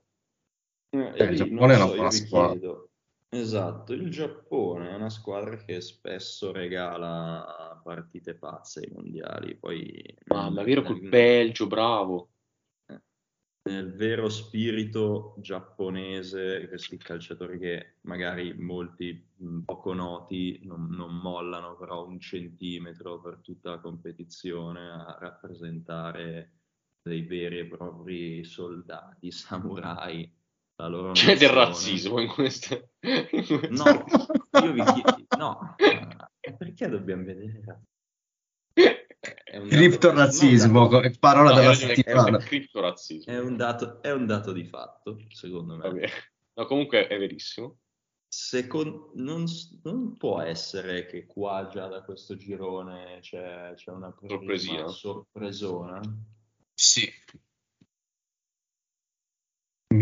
Eh, 0.90 0.98
Eh, 0.98 1.24
il 1.24 1.30
lì 1.30 1.36
Giappone 1.36 1.72
è 1.74 1.76
una 1.76 1.86
so, 1.86 1.94
buona 1.94 2.10
squadra. 2.10 2.58
chiedo. 2.58 2.90
Esatto, 3.28 3.92
il 3.92 4.10
Giappone 4.10 4.90
è 4.90 4.94
una 4.94 5.10
squadra 5.10 5.56
che 5.56 5.80
spesso 5.80 6.50
regala 6.52 7.80
partite 7.84 8.34
pazze 8.34 8.80
ai 8.80 8.90
mondiali. 8.92 9.56
Poi 9.56 10.02
Ma, 10.28 10.42
nel- 10.44 10.52
ma 10.54 10.62
è 10.62 10.64
vero 10.64 10.82
col 10.82 11.00
Belgio, 11.00 11.66
bravo. 11.66 12.30
Nel 13.62 13.92
vero 13.94 14.28
spirito 14.28 15.34
giapponese, 15.38 16.66
questi 16.68 16.96
calciatori 16.96 17.58
che 17.58 17.96
magari 18.02 18.54
molti 18.54 19.28
poco 19.64 19.92
noti 19.92 20.60
non, 20.64 20.88
non 20.90 21.16
mollano 21.16 21.76
però 21.76 22.06
un 22.06 22.18
centimetro 22.18 23.20
per 23.20 23.40
tutta 23.42 23.70
la 23.70 23.78
competizione 23.78 24.90
a 24.90 25.16
rappresentare 25.20 26.52
dei 27.02 27.22
veri 27.22 27.58
e 27.58 27.66
propri 27.66 28.44
soldati, 28.44 29.30
samurai, 29.32 30.32
la 30.76 30.86
loro 30.86 31.12
C'è 31.12 31.36
del 31.36 31.50
razzismo 31.50 32.20
in 32.20 32.28
queste... 32.28 32.92
No, 33.00 34.04
io 34.62 34.72
vi 34.72 34.82
chiedo, 34.82 35.26
no, 35.36 35.74
perché 36.56 36.88
dobbiamo 36.88 37.24
vedere? 37.24 37.82
Criptorazzismo, 39.20 40.88
parola 41.18 41.50
No, 41.50 41.56
della 41.56 41.74
settimana. 41.74 42.38
È 42.38 42.42
criptorazzismo. 42.42 43.32
È 43.32 43.38
un 43.38 43.56
dato, 43.56 44.00
è 44.00 44.12
un 44.12 44.26
dato 44.26 44.52
di 44.52 44.64
fatto, 44.64 45.18
secondo 45.28 45.76
me. 45.76 46.08
No, 46.54 46.66
comunque 46.66 47.06
è 47.06 47.18
verissimo. 47.18 47.78
Secon- 48.28 49.10
non, 49.14 49.44
non 49.82 50.16
può 50.16 50.40
essere 50.40 51.06
che 51.06 51.26
qua 51.26 51.68
già 51.70 51.88
da 51.88 52.02
questo 52.02 52.36
girone 52.36 53.18
c'è, 53.20 53.72
c'è 53.74 53.90
una 53.90 54.12
prima 54.12 54.34
Sorpresina. 54.34 54.88
sorpresona. 54.88 56.00
Sì. 56.72 57.12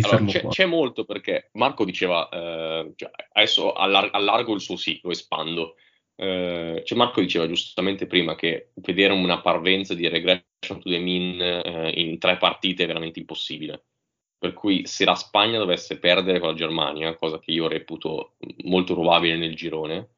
Allora, 0.02 0.24
c'è, 0.26 0.46
c'è 0.46 0.66
molto 0.66 1.04
perché 1.04 1.48
Marco 1.54 1.84
diceva, 1.84 2.28
eh, 2.28 2.92
cioè, 2.94 3.10
adesso 3.32 3.72
allar- 3.72 4.14
allargo 4.14 4.54
il 4.54 4.60
suo 4.60 4.76
sì, 4.76 5.00
lo 5.02 5.10
espando. 5.10 5.76
Eh, 6.20 6.82
cioè 6.84 6.98
Marco 6.98 7.20
diceva 7.20 7.46
giustamente 7.46 8.08
prima 8.08 8.34
che 8.34 8.72
vedere 8.74 9.12
una 9.12 9.40
parvenza 9.40 9.94
di 9.94 10.08
regression 10.08 10.80
to 10.80 10.90
the 10.90 10.98
mean 10.98 11.40
eh, 11.40 11.90
in 11.90 12.18
tre 12.18 12.36
partite 12.38 12.82
è 12.82 12.86
veramente 12.88 13.20
impossibile. 13.20 13.84
Per 14.36 14.52
cui 14.52 14.84
se 14.86 15.04
la 15.04 15.14
Spagna 15.14 15.58
dovesse 15.58 15.98
perdere 15.98 16.40
con 16.40 16.48
la 16.48 16.54
Germania, 16.54 17.14
cosa 17.14 17.38
che 17.38 17.52
io 17.52 17.68
reputo 17.68 18.34
molto 18.64 18.94
probabile 18.94 19.36
nel 19.36 19.54
girone, 19.54 20.10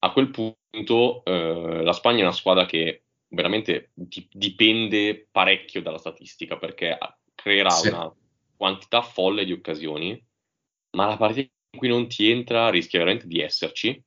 a 0.00 0.12
quel 0.12 0.30
punto 0.30 1.24
eh, 1.24 1.82
la 1.82 1.92
Spagna 1.92 2.20
è 2.20 2.22
una 2.22 2.32
squadra 2.32 2.64
che 2.66 3.02
veramente 3.28 3.90
di- 3.94 4.28
dipende 4.30 5.26
parecchio 5.30 5.82
dalla 5.82 5.98
statistica 5.98 6.56
perché 6.56 6.96
creerà 7.34 7.70
Sì. 7.70 7.88
una 7.88 8.12
quantità 8.56 9.02
folle 9.02 9.44
di 9.44 9.52
occasioni, 9.52 10.24
ma 10.96 11.06
la 11.06 11.16
partita 11.16 11.50
in 11.72 11.78
cui 11.80 11.88
non 11.88 12.06
ti 12.06 12.30
entra 12.30 12.70
rischia 12.70 13.00
veramente 13.00 13.26
di 13.26 13.40
esserci. 13.40 14.00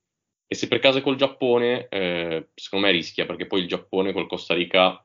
E 0.52 0.56
se 0.56 0.66
per 0.66 0.80
caso 0.80 0.98
è 0.98 1.00
col 1.00 1.14
Giappone, 1.14 1.86
eh, 1.88 2.48
secondo 2.54 2.86
me 2.86 2.92
rischia 2.92 3.24
perché 3.24 3.46
poi 3.46 3.60
il 3.60 3.68
Giappone 3.68 4.12
col 4.12 4.26
Costa 4.26 4.52
Rica 4.52 5.04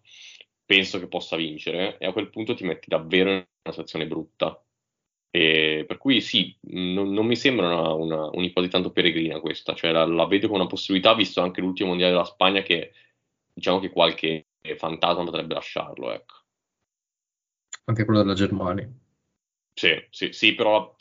penso 0.65 0.97
che 0.99 1.08
possa 1.08 1.36
vincere 1.36 1.99
e 1.99 2.08
a 2.08 2.13
quel 2.13 2.31
punto 2.31 2.55
ti 2.55 2.63
metti 2.63 2.89
davvero 2.89 3.29
in 3.29 3.36
una 3.36 3.71
situazione 3.71 4.08
brutta. 4.08 4.60
E 5.29 5.84
per 5.88 5.97
cui 5.99 6.19
sì, 6.21 6.58
non, 6.71 7.12
non 7.12 7.27
mi 7.27 7.36
sembra 7.36 7.67
una, 7.67 7.93
una- 7.93 8.29
un'ipotesi 8.34 8.71
tanto 8.71 8.91
peregrina 8.91 9.39
questa, 9.39 9.75
cioè 9.75 9.91
la, 9.91 10.05
la 10.05 10.25
vedo 10.25 10.47
come 10.47 10.62
una 10.62 10.67
possibilità, 10.69 11.13
visto 11.13 11.41
anche 11.41 11.62
l'ultimo 11.62 11.89
mondiale 11.89 12.13
della 12.13 12.25
Spagna, 12.25 12.63
che 12.63 12.93
diciamo 13.53 13.79
che 13.79 13.91
qualche 13.91 14.47
fantasma 14.77 15.23
potrebbe 15.25 15.53
lasciarlo, 15.53 16.12
ecco. 16.12 16.34
Anche 17.86 18.05
quello 18.05 18.21
della 18.21 18.34
Germania. 18.34 18.89
Sì, 19.73 19.89
sì, 20.10 20.31
sì, 20.31 20.55
però 20.55 20.95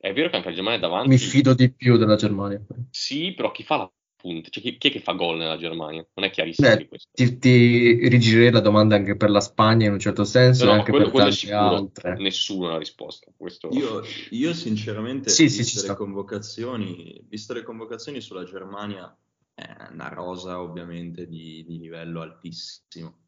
è 0.00 0.12
vero 0.12 0.30
che 0.30 0.36
anche 0.36 0.48
la 0.48 0.54
Germania 0.54 0.78
è 0.78 0.80
davanti. 0.80 1.08
Mi 1.08 1.18
fido 1.18 1.54
di 1.54 1.70
più 1.72 1.96
della 1.96 2.16
Germania. 2.16 2.60
Sì, 2.90 3.32
però 3.34 3.50
chi 3.52 3.62
fa 3.62 3.76
la 3.76 3.92
punta? 4.16 4.48
Cioè, 4.48 4.62
chi, 4.62 4.78
chi 4.78 4.88
è 4.88 4.90
che 4.90 5.00
fa 5.00 5.12
gol 5.12 5.36
nella 5.38 5.56
Germania? 5.58 6.06
Non 6.14 6.26
è 6.26 6.30
chiarissimo 6.30 6.68
Beh, 6.68 6.76
di 6.78 6.88
questo. 6.88 7.08
ti, 7.12 7.38
ti 7.38 8.08
rigirerei 8.08 8.50
la 8.50 8.60
domanda 8.60 8.96
anche 8.96 9.16
per 9.16 9.30
la 9.30 9.40
Spagna 9.40 9.86
in 9.86 9.92
un 9.92 9.98
certo 9.98 10.24
senso 10.24 10.64
No, 10.64 10.72
e 10.72 10.74
anche 10.74 10.90
quello, 10.90 11.10
per 11.10 11.22
tante 11.24 11.52
altre. 11.52 12.16
nessuno 12.18 12.68
ha 12.68 12.72
la 12.72 12.78
risposta. 12.78 13.30
Questo... 13.36 13.68
Io, 13.72 14.02
io 14.30 14.54
sinceramente, 14.54 15.30
Sì, 15.30 15.48
sì, 15.48 15.56
ci 15.56 15.62
viste 15.62 15.78
sta. 15.80 15.92
le 15.92 15.98
convocazioni, 15.98 17.24
viste 17.28 17.54
le 17.54 17.62
convocazioni 17.62 18.20
sulla 18.20 18.44
Germania, 18.44 19.16
è 19.54 19.88
una 19.92 20.08
rosa 20.08 20.60
ovviamente 20.60 21.26
di, 21.26 21.64
di 21.66 21.78
livello 21.78 22.20
altissimo. 22.22 23.18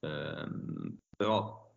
Ehm, 0.00 0.98
però 1.16 1.71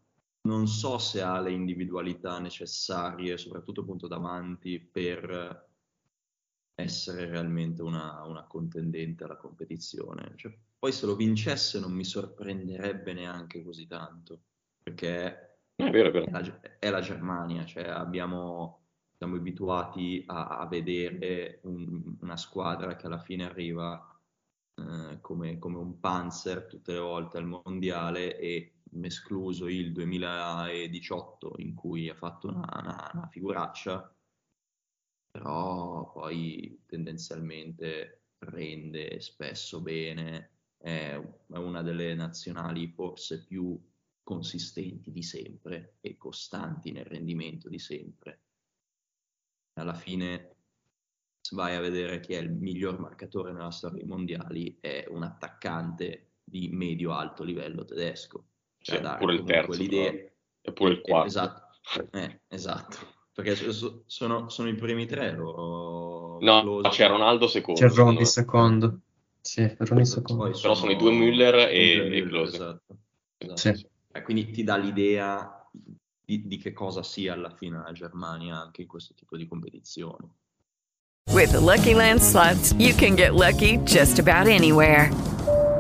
non 0.46 0.68
so 0.68 0.98
se 0.98 1.22
ha 1.22 1.40
le 1.40 1.52
individualità 1.52 2.40
necessarie, 2.40 3.38
soprattutto 3.38 3.82
appunto 3.82 4.08
davanti, 4.08 4.80
per 4.80 5.70
essere 6.76 7.26
realmente 7.28 7.82
una, 7.82 8.24
una 8.26 8.46
contendente 8.48 9.24
alla 9.24 9.38
competizione. 9.38 10.34
Cioè, 10.36 10.58
poi 10.78 10.92
se 10.92 11.06
lo 11.06 11.16
vincesse 11.16 11.80
non 11.80 11.94
mi 11.94 12.04
sorprenderebbe 12.04 13.14
neanche 13.14 13.64
così 13.64 13.88
tanto, 13.88 14.44
perché 14.84 15.60
È 15.76 15.90
vero, 15.90 16.10
è 16.10 16.12
vero. 16.12 16.26
è 16.26 16.32
la, 16.32 16.60
è 16.80 16.90
la 16.90 17.02
Germania, 17.02 17.66
cioè 17.66 17.86
abbiamo, 17.88 18.88
siamo 19.18 19.36
abituati 19.38 20.24
a, 20.28 20.60
a 20.60 20.68
vedere 20.68 21.60
un- 21.64 22.18
una 22.22 22.38
squadra 22.38 22.96
che 22.96 23.06
alla 23.08 23.20
fine 23.20 23.46
arriva 23.46 24.10
eh, 24.76 25.20
come, 25.22 25.58
come 25.60 25.78
un 25.78 26.00
panzer 26.00 26.66
tutte 26.68 26.94
le 26.94 27.00
volte 27.00 27.38
al 27.38 27.46
mondiale 27.46 28.38
e 28.40 28.75
escluso 29.04 29.68
il 29.68 29.92
2018 29.92 31.56
in 31.58 31.74
cui 31.76 32.08
ha 32.10 32.16
fatto 32.16 32.48
una, 32.48 32.66
una- 32.82 33.12
una 33.14 33.28
figuraccia, 33.30 34.16
però 35.32 36.12
poi 36.12 36.82
tendenzialmente 36.86 38.22
rende 38.40 39.20
spesso 39.20 39.82
bene, 39.82 40.52
è, 40.78 41.20
una 41.48 41.82
delle 41.82 42.14
nazionali 42.16 42.88
forse 42.88 43.44
più 43.44 43.80
consistenti 44.24 45.12
di 45.12 45.22
sempre 45.24 45.98
e 46.02 46.18
costanti 46.18 46.92
nel 46.92 47.06
rendimento 47.06 47.70
di 47.70 47.80
sempre. 47.80 48.42
Alla 49.74 49.94
fine, 49.94 50.56
vai 51.52 51.76
a 51.76 51.80
vedere 51.80 52.20
chi 52.20 52.34
è 52.34 52.40
il 52.40 52.52
miglior 52.52 53.00
marcatore 53.00 53.52
nella 53.52 53.72
storia 53.72 53.98
dei 54.00 54.08
mondiali, 54.08 54.78
è 54.80 55.06
un 55.10 55.24
attaccante 55.24 56.36
di 56.44 56.70
medio-alto 56.70 57.44
livello 57.44 57.86
tedesco. 57.86 58.48
Cioè, 58.86 58.98
Sì, 58.98 59.02
dare 59.02 59.18
pure 59.18 59.34
il 59.34 59.44
terzo, 59.44 59.82
l'idea-. 59.82 60.12
E 60.62 60.72
pure 60.72 60.92
il 60.92 60.98
eh, 61.00 61.02
quarto. 61.02 61.28
Esatto, 61.28 62.08
eh, 62.12 62.42
esatto. 62.50 62.98
Perché 63.34 63.56
so- 63.56 63.72
so- 63.72 64.04
sono, 64.06 64.48
sono 64.50 64.70
i 64.70 64.76
primi 64.76 65.08
tre 65.08 65.32
loro. 65.32 66.38
No, 66.40 66.62
Klose- 66.62 66.90
c'è 66.90 67.08
Ronaldo 67.08 67.48
secondo. 67.48 67.80
C'è 67.80 68.04
me. 68.04 68.26
secondo. 68.26 69.00
Sì, 69.42 69.76
Ronny 69.80 70.06
secondo. 70.06 70.44
Poi 70.44 70.60
Però 70.60 70.76
sono 70.76 70.92
i 70.92 70.96
due 70.96 71.12
Müller 71.12 71.56
e- 71.68 71.96
Müller, 71.98 72.14
e 72.14 72.28
Klose. 72.28 72.56
Esatto. 72.56 72.98
esatto. 73.38 73.58
Sì. 73.58 73.88
Eh, 74.12 74.22
quindi 74.22 74.52
ti 74.52 74.64
dà 74.64 74.78
l'idea 74.78 75.68
di, 76.24 76.46
di 76.48 76.58
che 76.58 76.72
cosa 76.72 77.02
sia 77.02 77.34
alla 77.34 77.50
fine 77.50 77.82
la 77.84 77.92
Germania 77.92 78.62
anche 78.62 78.84
in 78.84 78.88
questo 78.88 79.16
tipo 79.16 79.36
di 79.36 79.48
competizione. 79.48 80.30
With 81.32 81.50
the 81.52 81.60
Lucky 81.60 81.94
Land 81.96 82.20
slots, 82.20 82.74
you 82.78 82.94
can 82.96 83.16
get 83.16 83.32
lucky 83.34 83.78
just 83.84 84.20
about 84.20 84.48
anywhere. 84.48 85.10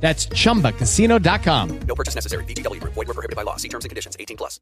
That's 0.00 0.26
chumbacasino.com. 0.28 1.80
No 1.86 1.94
purchase 1.94 2.14
necessary. 2.14 2.44
VGW 2.44 2.80
Group. 2.80 2.94
Void 2.94 3.08
were 3.08 3.14
prohibited 3.14 3.36
by 3.36 3.42
law. 3.44 3.56
See 3.56 3.68
terms 3.68 3.84
and 3.84 3.90
conditions. 3.90 4.16
18 4.18 4.36
plus. 4.38 4.60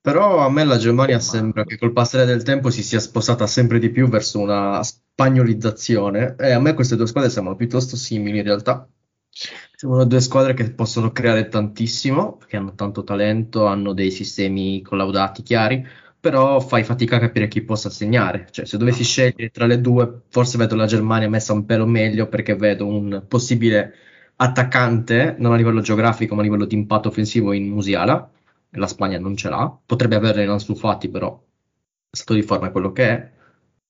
Però 0.00 0.38
a 0.38 0.50
me 0.50 0.64
la 0.64 0.78
Germania 0.78 1.18
sembra 1.18 1.64
che 1.64 1.76
col 1.76 1.92
passare 1.92 2.24
del 2.24 2.42
tempo 2.42 2.70
si 2.70 2.82
sia 2.82 3.00
spostata 3.00 3.46
sempre 3.46 3.78
di 3.78 3.90
più 3.90 4.08
verso 4.08 4.38
una 4.38 4.82
spagnolizzazione 4.82 6.36
e 6.38 6.52
a 6.52 6.60
me 6.60 6.72
queste 6.72 6.96
due 6.96 7.06
squadre 7.06 7.30
sembrano 7.30 7.58
piuttosto 7.58 7.96
simili 7.96 8.38
in 8.38 8.44
realtà. 8.44 8.88
Sembrano 9.74 10.06
due 10.06 10.20
squadre 10.20 10.54
che 10.54 10.70
possono 10.70 11.12
creare 11.12 11.48
tantissimo, 11.48 12.36
perché 12.36 12.56
hanno 12.56 12.74
tanto 12.74 13.04
talento, 13.04 13.66
hanno 13.66 13.92
dei 13.92 14.10
sistemi 14.10 14.82
collaudati 14.82 15.42
chiari, 15.42 15.86
però 16.18 16.60
fai 16.60 16.84
fatica 16.84 17.16
a 17.16 17.20
capire 17.20 17.48
chi 17.48 17.62
possa 17.62 17.90
segnare. 17.90 18.48
Cioè, 18.50 18.64
se 18.64 18.78
dovessi 18.78 19.04
scegliere 19.04 19.50
tra 19.50 19.66
le 19.66 19.80
due, 19.80 20.22
forse 20.28 20.58
vedo 20.58 20.74
la 20.74 20.86
Germania 20.86 21.28
messa 21.28 21.52
un 21.52 21.64
pelo 21.64 21.86
meglio 21.86 22.28
perché 22.28 22.56
vedo 22.56 22.86
un 22.86 23.24
possibile 23.28 23.94
attaccante, 24.38 25.36
non 25.38 25.52
a 25.52 25.56
livello 25.56 25.80
geografico, 25.80 26.34
ma 26.34 26.40
a 26.40 26.44
livello 26.44 26.64
di 26.66 26.74
impatto 26.74 27.08
offensivo 27.08 27.52
in 27.52 27.68
Musiala. 27.70 28.30
La 28.72 28.86
Spagna 28.86 29.18
non 29.18 29.36
ce 29.36 29.48
l'ha, 29.48 29.78
potrebbe 29.86 30.16
averne 30.16 30.42
in 30.44 30.50
Ansu 30.50 30.74
Fati, 30.74 31.08
però 31.08 31.34
è 32.10 32.16
stato 32.16 32.34
di 32.34 32.42
forma 32.42 32.70
quello 32.70 32.92
che 32.92 33.08
è. 33.08 33.32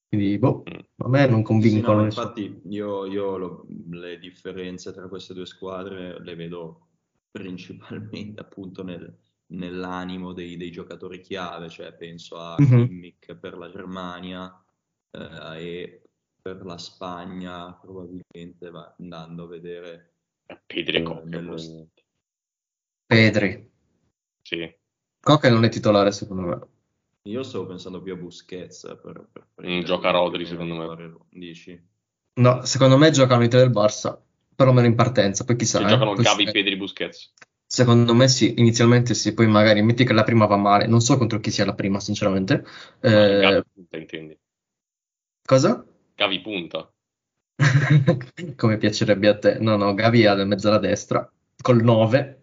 Quindi, 0.08 0.38
boh, 0.38 0.64
a 0.98 1.08
me 1.08 1.26
non 1.26 1.42
Sì, 1.56 1.80
convincono 1.82 2.00
no, 2.00 2.02
nessuno. 2.02 2.34
infatti 2.34 2.60
io, 2.66 3.04
io 3.06 3.36
lo- 3.36 3.66
le 3.90 4.18
differenze 4.18 4.92
tra 4.92 5.08
queste 5.08 5.34
due 5.34 5.46
squadre 5.46 6.20
le 6.22 6.34
vedo 6.36 6.88
principalmente 7.30 8.40
appunto 8.40 8.82
nel- 8.84 9.16
nell'animo 9.48 10.32
dei, 10.32 10.56
dei 10.56 10.70
giocatori 10.70 11.20
chiave, 11.20 11.68
cioè 11.68 11.94
penso 11.94 12.36
a 12.38 12.60
Mhm. 12.60 12.88
Kimmich 12.88 13.34
per 13.36 13.56
la 13.58 13.70
Germania 13.70 14.62
eh, 15.10 15.58
e 15.64 16.02
per 16.40 16.64
la 16.64 16.78
Spagna 16.78 17.72
probabilmente 17.74 18.70
va 18.70 18.94
andando 18.98 19.44
a 19.44 19.46
vedere 19.48 20.17
Pedri 20.66 20.96
e 20.98 21.02
Coque, 21.02 21.28
nello- 21.28 21.54
probabilmente. 21.54 22.02
Pedri. 23.08 23.68
Sì. 24.42 24.76
Coque 25.20 25.48
non 25.48 25.62
è 25.62 25.68
titolare, 25.68 26.10
secondo 26.10 26.42
me. 26.42 26.58
Io 27.28 27.42
stavo 27.44 27.66
pensando 27.66 28.02
più 28.02 28.12
a 28.14 28.16
Busquets 28.16 28.80
per, 29.00 29.28
per 29.32 29.42
Mm, 29.42 29.54
prendere 29.54 29.84
gioca 29.84 30.10
Rodri, 30.10 30.44
secondo 30.46 30.74
me. 30.74 31.16
Dici? 31.30 31.80
No, 32.40 32.64
secondo 32.64 32.96
me 32.96 33.10
giocano 33.10 33.42
i 33.44 33.48
tre 33.48 33.58
del 33.60 33.70
Barça, 33.70 34.16
perlomeno 34.54 34.86
in 34.86 34.94
partenza, 34.94 35.44
poi 35.44 35.56
chissà. 35.56 35.78
Se 35.78 35.84
eh, 35.84 35.88
giocano 35.88 36.14
Gavi, 36.14 36.44
si- 36.44 36.52
Pedri, 36.52 36.76
Busquets. 36.76 37.32
Secondo 37.70 38.14
me 38.14 38.28
sì, 38.28 38.54
inizialmente 38.58 39.12
sì, 39.14 39.34
poi 39.34 39.46
magari 39.46 39.82
metti 39.82 40.04
che 40.04 40.12
la 40.14 40.22
prima 40.24 40.46
va 40.46 40.56
male, 40.56 40.86
non 40.86 41.00
so 41.00 41.18
contro 41.18 41.38
chi 41.40 41.50
sia 41.50 41.66
la 41.66 41.74
prima, 41.74 42.00
sinceramente. 42.00 42.64
Eh, 43.00 43.40
Gavi 43.40 43.62
punta, 43.74 43.96
intendi? 43.98 44.38
cosa? 45.48 45.84
Gavi 46.18 46.40
punta. 46.42 46.92
Come 48.56 48.76
piacerebbe 48.78 49.28
a 49.28 49.38
te. 49.38 49.58
No, 49.58 49.76
no, 49.76 49.94
Gavi 49.94 50.26
ha 50.26 50.40
in 50.40 50.48
mezzo 50.48 50.68
alla 50.68 50.78
destra, 50.78 51.30
col 51.60 51.82
9. 51.82 52.36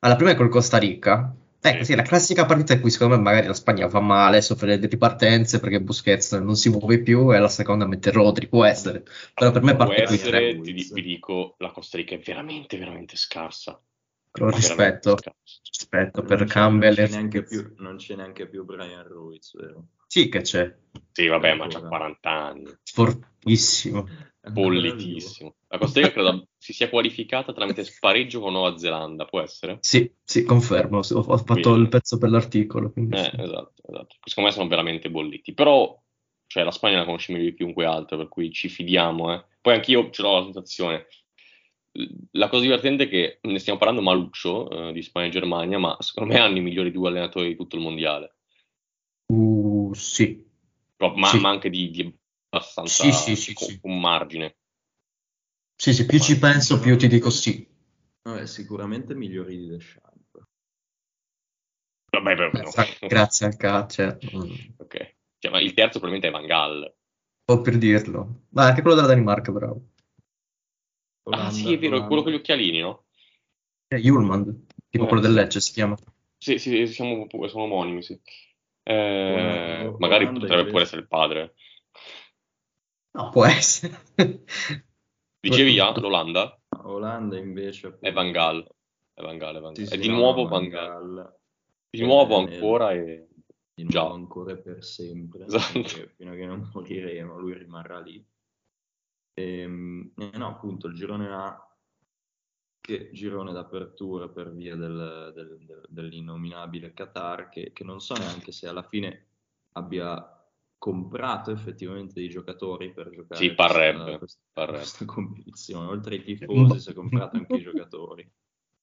Alla 0.00 0.16
prima 0.16 0.30
è 0.30 0.34
col 0.34 0.48
Costa 0.48 0.78
Rica. 0.78 1.34
Ecco, 1.62 1.84
sì, 1.84 1.94
la 1.94 2.02
classica 2.02 2.46
partita 2.46 2.72
in 2.72 2.80
cui 2.80 2.90
secondo 2.90 3.16
me 3.16 3.22
magari 3.22 3.46
la 3.46 3.52
Spagna 3.52 3.86
va 3.86 4.00
male, 4.00 4.40
soffre 4.40 4.78
le 4.78 4.86
ripartenze 4.86 5.60
perché 5.60 5.80
Busquets 5.82 6.32
non 6.32 6.56
si 6.56 6.70
muove 6.70 7.02
più 7.02 7.34
e 7.34 7.38
la 7.38 7.48
seconda 7.48 7.86
mette 7.86 8.10
Rodri, 8.10 8.48
può 8.48 8.64
essere. 8.64 9.02
Però 9.34 9.50
per 9.50 9.62
me 9.62 9.74
Può 9.76 9.84
parte 9.84 10.04
quei 10.04 10.18
tre. 10.18 10.48
essere, 10.48 10.60
ti 10.60 10.72
di- 10.72 10.90
vi 10.94 11.02
dico, 11.02 11.56
la 11.58 11.70
Costa 11.70 11.98
Rica 11.98 12.14
è 12.14 12.18
veramente, 12.18 12.78
veramente 12.78 13.16
scarsa. 13.16 13.78
Con 14.30 14.50
rispetto, 14.52 15.18
rispetto 15.70 16.20
Non 16.20 16.28
per 16.28 16.38
c'è- 16.38 16.46
Campbell 16.46 16.94
non 16.96 17.04
c'è 17.06 17.10
neanche 17.10 17.42
più, 17.42 17.74
non 17.78 17.96
c'è 17.96 18.14
neanche 18.14 18.48
più 18.48 18.64
Brian 18.64 19.06
Ruiz, 19.06 19.54
vero? 19.58 19.88
Sì 20.06 20.28
che 20.28 20.40
c'è, 20.40 20.74
Sì, 21.12 21.26
vabbè, 21.26 21.54
ma 21.54 21.66
c'ha 21.66 21.80
Ancora. 21.80 21.88
40 21.88 22.30
anni. 22.30 22.74
fortissimo. 22.84 24.06
Bollitissimo. 24.48 25.54
La 25.68 25.78
Costa 25.78 26.00
Rica 26.00 26.12
credo 26.12 26.48
si 26.56 26.72
sia 26.72 26.88
qualificata 26.88 27.52
tramite 27.52 27.84
spareggio 27.84 28.40
con 28.40 28.52
Nuova 28.52 28.76
Zelanda, 28.78 29.24
può 29.26 29.40
essere? 29.40 29.78
Sì, 29.80 30.10
sì, 30.24 30.44
confermo, 30.44 30.98
ho 30.98 31.18
ho 31.18 31.36
fatto 31.36 31.52
Quindi- 31.60 31.80
il 31.82 31.88
pezzo 31.88 32.16
per 32.18 32.30
l'articolo. 32.30 32.92
Eh, 32.94 33.00
sì. 33.16 33.30
esatto, 33.40 33.74
esatto. 33.86 34.16
Secondo 34.24 34.48
me 34.50 34.54
sono 34.56 34.68
veramente 34.68 35.10
bolliti. 35.10 35.52
Però, 35.52 35.94
cioè, 36.46 36.64
la 36.64 36.70
Spagna 36.70 36.98
la 36.98 37.04
conosce 37.04 37.32
meglio 37.32 37.50
di 37.50 37.54
chiunque 37.56 37.84
altro, 37.84 38.16
per 38.16 38.28
cui 38.28 38.50
ci 38.50 38.68
fidiamo, 38.68 39.32
eh. 39.34 39.44
Poi 39.60 39.74
anch'io 39.74 40.08
ce 40.10 40.22
l'ho 40.22 40.36
la 40.38 40.44
sensazione. 40.44 41.06
La 42.32 42.48
cosa 42.48 42.62
divertente 42.62 43.04
è 43.04 43.08
che 43.08 43.38
ne 43.42 43.58
stiamo 43.58 43.78
parlando 43.78 44.00
maluccio 44.00 44.88
eh, 44.88 44.92
di 44.92 45.02
Spagna 45.02 45.26
e 45.26 45.30
Germania, 45.30 45.78
ma 45.78 45.96
secondo 46.00 46.32
me 46.32 46.38
hanno 46.40 46.56
i 46.56 46.60
migliori 46.62 46.92
due 46.92 47.08
allenatori 47.08 47.48
di 47.48 47.56
tutto 47.56 47.76
il 47.76 47.82
mondiale. 47.82 48.36
Uh, 49.26 49.92
sì, 49.92 50.44
Però- 50.96 51.14
ma, 51.14 51.26
Sì. 51.28 51.40
ma 51.40 51.50
anche 51.50 51.68
di, 51.68 51.90
di 51.90 52.14
abbastanza 52.50 53.04
Sì, 53.04 53.12
sì, 53.12 53.36
sì, 53.36 53.52
con, 53.54 53.68
sì. 53.68 53.80
con 53.80 53.98
margine. 54.00 54.56
sì, 55.76 55.94
sì, 55.94 56.04
più 56.06 56.18
ci 56.18 56.38
penso, 56.38 56.78
più 56.78 56.96
ti 56.96 57.08
dico 57.08 57.30
sì. 57.30 57.66
Vabbè, 58.22 58.46
sicuramente 58.46 59.14
migliori 59.14 59.56
di 59.56 59.66
Deschamps. 59.68 60.08
Vabbè, 62.10 62.34
beh, 62.34 62.62
no. 62.62 62.70
Grazie, 63.06 63.46
al 63.46 63.56
cazzo. 63.56 64.18
Ok. 64.78 65.16
Cioè, 65.38 65.50
ma 65.50 65.60
il 65.60 65.72
terzo 65.72 65.98
probabilmente 66.00 66.28
è 66.28 66.30
Van 66.30 66.44
Gaal. 66.46 66.94
po' 67.44 67.60
per 67.62 67.78
dirlo. 67.78 68.42
Ma 68.50 68.66
anche 68.66 68.82
quello 68.82 68.96
della 68.96 69.06
Danimarca, 69.08 69.52
bravo. 69.52 69.92
ah, 71.30 71.50
sì, 71.50 71.72
è 71.72 71.78
vero, 71.78 72.06
quello 72.06 72.22
con 72.22 72.32
gli 72.32 72.36
occhialini, 72.36 72.80
no? 72.80 73.06
Eh, 73.88 73.98
Hjulmand, 74.00 74.66
tipo 74.90 75.04
Eh, 75.04 75.06
quello 75.06 75.22
del. 75.22 75.32
Lecce 75.32 75.60
si 75.60 75.72
chiama. 75.72 75.96
Sì, 76.36 76.58
sì, 76.58 76.86
siamo, 76.86 77.26
sono 77.48 77.64
omonimi, 77.64 78.02
sì. 78.02 78.20
Eh, 78.82 78.92
Olanda- 79.32 79.96
magari 79.98 80.24
Olanda 80.24 80.40
potrebbe 80.40 80.54
invece- 80.54 80.70
pure 80.70 80.82
essere 80.82 81.00
il 81.00 81.08
padre. 81.08 81.54
No, 83.12 83.30
può 83.30 83.44
essere. 83.44 84.04
Dicevi 85.40 85.78
ah, 85.78 85.92
l'Olanda? 85.98 86.58
Olanda 86.82 87.36
invece 87.38 87.96
È 88.00 88.12
Van 88.12 88.30
Gaal. 88.30 88.66
È 89.12 89.20
Van 89.22 89.36
Gaal, 89.38 89.56
è 89.56 89.60
Van 89.60 89.72
Gaal. 89.72 89.86
sì, 89.86 89.94
È 89.94 89.98
di 89.98 90.08
no, 90.08 90.16
nuovo 90.16 90.46
Van 90.46 90.68
Gaal. 90.68 91.14
Gaal. 91.14 91.38
Di 91.90 92.02
nuovo 92.02 92.36
ancora 92.36 92.92
e... 92.92 93.28
Di 93.74 93.84
Già. 93.86 94.00
nuovo 94.00 94.14
ancora 94.14 94.52
e 94.52 94.58
per 94.58 94.84
sempre, 94.84 95.44
Esatto. 95.46 95.82
fino 96.16 96.32
a 96.32 96.34
che 96.34 96.44
non 96.46 96.70
moriremo, 96.72 97.38
lui 97.38 97.54
rimarrà 97.54 97.98
lì. 98.00 98.24
Ehm, 99.34 100.12
eh, 100.16 100.36
no, 100.36 100.46
appunto, 100.48 100.86
il 100.86 100.94
girone 100.94 101.32
A, 101.32 101.66
che 102.80 103.10
girone 103.12 103.52
d'apertura 103.52 104.28
per 104.28 104.52
via 104.52 104.76
del- 104.76 105.32
del- 105.34 105.58
del- 105.64 105.86
dell'innominabile 105.88 106.92
Qatar, 106.92 107.48
che, 107.48 107.72
che 107.72 107.84
non 107.84 108.00
so 108.00 108.14
neanche 108.14 108.52
se 108.52 108.68
alla 108.68 108.82
fine 108.82 109.26
abbia 109.72 110.39
comprato 110.80 111.50
effettivamente 111.50 112.14
dei 112.14 112.30
giocatori 112.30 112.90
per 112.90 113.10
giocare 113.10 113.38
Sì, 113.38 113.54
questa- 113.54 113.66
parrebbe, 113.66 114.18
questa, 114.18 114.40
parrebbe. 114.50 114.78
questa 114.78 115.04
competizione. 115.04 115.86
Oltre 115.88 116.14
ai 116.14 116.22
tifosi, 116.24 116.80
si 116.80 116.90
è 116.90 116.94
comprato 116.94 117.36
anche 117.36 117.56
i 117.56 117.60
giocatori. 117.60 118.28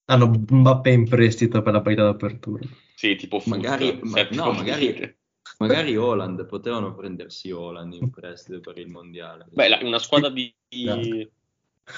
Hanno 0.09 0.27
Mbappé 0.27 0.91
in 0.91 1.09
prestito 1.09 1.63
per 1.63 1.73
la 1.73 1.81
partita 1.81 2.03
d'apertura. 2.05 2.63
Sì, 2.95 3.15
tipo 3.15 3.39
Foot, 3.39 3.55
Magari, 3.57 3.99
ma- 4.03 4.27
no, 4.29 4.51
magari, 4.53 5.17
magari 5.57 5.97
Holland, 5.97 6.45
potevano 6.45 6.93
prendersi 6.93 7.49
Holland 7.51 7.93
in 7.93 8.11
prestito 8.11 8.59
per 8.59 8.77
il 8.77 8.89
mondiale. 8.89 9.47
Beh, 9.49 9.67
la- 9.67 9.79
una 9.81 9.97
squadra 9.99 10.29
di, 10.29 10.53
di, 10.69 11.27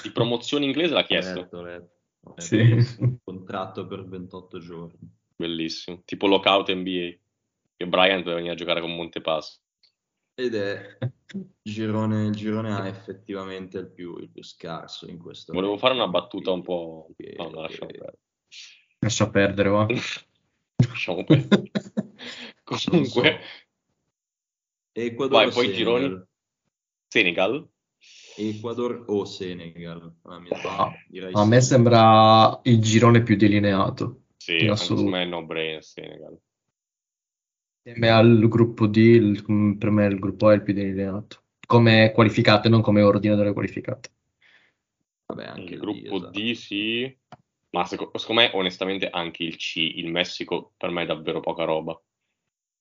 di 0.02 0.10
promozione 0.12 0.64
inglese 0.64 0.94
l'ha 0.94 1.04
chiesto. 1.04 1.40
Letto, 1.40 1.62
letto. 1.62 1.94
Sì. 2.36 2.56
bellissimo. 2.56 3.18
Contratto 3.22 3.86
per 3.86 4.06
28 4.08 4.58
giorni. 4.60 4.98
Bellissimo. 5.36 6.00
Tipo 6.06 6.26
lockout 6.26 6.72
NBA. 6.72 7.18
Che 7.76 7.86
Bryant 7.86 8.18
doveva 8.20 8.36
venire 8.36 8.52
a 8.54 8.56
giocare 8.56 8.80
con 8.80 8.94
Montepasso. 8.94 9.59
Ed 10.40 10.54
è 10.54 10.98
girone, 11.62 12.24
il 12.26 12.32
girone 12.34 12.72
A 12.72 12.86
effettivamente 12.86 13.78
il 13.78 13.90
più, 13.90 14.16
il 14.18 14.30
più 14.30 14.42
scarso 14.42 15.06
in 15.08 15.18
questo 15.18 15.52
Volevo 15.52 15.76
fare 15.76 15.94
una 15.94 16.08
battuta 16.08 16.50
un 16.50 16.62
po'... 16.62 17.08
Che- 17.16 17.34
No, 17.36 17.50
no, 17.50 17.60
lasciamo 17.60 17.90
che- 17.90 17.98
perdere. 17.98 18.18
Lascia 19.00 19.30
perdere, 19.30 19.68
va. 19.68 19.86
Lasciamo 20.88 21.24
perdere. 21.24 21.70
Comunque, 22.64 23.40
Ecuador 24.92 25.42
vai, 25.44 25.52
poi 25.52 25.66
Senegal? 25.66 25.76
gironi. 25.76 26.24
Senegal. 27.08 27.68
Ecuador 28.36 29.04
o 29.08 29.24
Senegal? 29.26 30.14
Ah, 30.22 30.40
Ah, 30.78 30.92
direi 31.08 31.32
A 31.34 31.44
me 31.44 31.60
sembra 31.60 32.58
il 32.64 32.80
girone 32.80 33.22
più 33.22 33.36
delineato. 33.36 34.22
Sì, 34.38 34.62
In 34.64 34.70
assoluto. 34.70 35.08
me 35.10 35.22
è 35.22 35.26
no 35.26 35.44
brainer 35.44 35.84
Senegal. 35.84 36.38
Insieme 37.82 38.08
al 38.10 38.48
gruppo 38.48 38.86
D, 38.86 38.96
il- 38.96 39.76
per 39.78 39.90
me 39.90 40.06
il 40.06 40.18
gruppo 40.18 40.48
A 40.48 40.52
è 40.52 40.54
il 40.54 40.62
più 40.62 40.72
delineato. 40.72 41.42
Come 41.66 42.10
qualificate, 42.14 42.68
non 42.68 42.80
come 42.80 43.02
ordine 43.02 43.36
delle 43.36 43.52
qualificate. 43.52 44.10
Vabbè, 45.26 45.44
anche 45.46 45.62
Il 45.62 45.80
lì, 45.80 46.02
gruppo 46.02 46.16
esatto. 46.16 46.38
D, 46.38 46.52
sì. 46.52 47.18
Ma 47.70 47.84
seco- 47.84 48.10
secondo 48.18 48.42
me, 48.42 48.50
onestamente, 48.54 49.08
anche 49.08 49.44
il 49.44 49.56
C, 49.56 49.76
il 49.76 50.10
Messico, 50.10 50.72
per 50.76 50.90
me 50.90 51.02
è 51.02 51.06
davvero 51.06 51.40
poca 51.40 51.64
roba. 51.64 52.00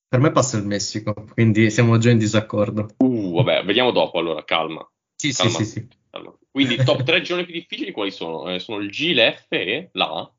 Per 0.07 0.19
me 0.19 0.31
passa 0.31 0.57
il 0.57 0.65
Messico, 0.65 1.13
quindi 1.33 1.69
siamo 1.71 1.97
già 1.97 2.09
in 2.09 2.17
disaccordo. 2.17 2.89
Uh, 2.97 3.33
vabbè, 3.35 3.63
vediamo 3.63 3.91
dopo 3.91 4.17
allora, 4.19 4.43
calma. 4.43 4.87
Sì, 5.15 5.31
sì, 5.31 5.43
calma, 5.43 5.59
sì, 5.59 5.65
sì. 5.65 5.87
calma. 6.09 6.37
Quindi 6.51 6.83
top 6.83 7.03
3 7.03 7.21
gironi 7.21 7.45
più 7.45 7.53
difficili 7.53 7.91
quali 7.91 8.11
sono? 8.11 8.49
Eh, 8.49 8.59
sono 8.59 8.79
il 8.79 8.89
G, 8.89 9.13
l'F 9.13 9.45
e 9.51 9.89
l'A? 9.93 10.33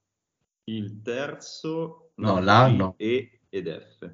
Il 0.65 1.03
terzo, 1.03 2.13
No, 2.27 2.35
là 2.41 2.69
G, 2.69 2.79
no. 2.79 2.95
E 2.97 3.41
ed 3.51 3.67
F. 3.69 4.11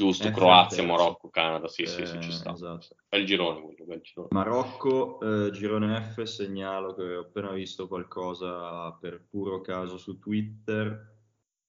Giusto, 0.00 0.28
F 0.28 0.32
Croazia, 0.32 0.82
al 0.82 0.86
terzo. 0.88 1.02
Marocco, 1.02 1.28
Canada, 1.30 1.68
sì, 1.68 1.84
sì, 1.86 2.06
sì, 2.06 2.20
ci 2.20 2.28
Eh, 2.28 2.32
sta. 2.32 2.52
esatto. 2.52 2.96
Bel 3.08 3.24
girone 3.26 3.60
quello, 3.60 3.84
bel 3.84 4.00
girone. 4.00 4.28
Marocco, 4.30 5.20
eh, 5.20 5.50
girone 5.50 6.00
F, 6.00 6.22
segnalo 6.22 6.94
che 6.94 7.16
ho 7.16 7.20
appena 7.20 7.52
visto 7.52 7.86
qualcosa 7.86 8.92
per 8.92 9.26
puro 9.28 9.60
caso 9.60 9.98
su 9.98 10.18
Twitter. 10.18 11.08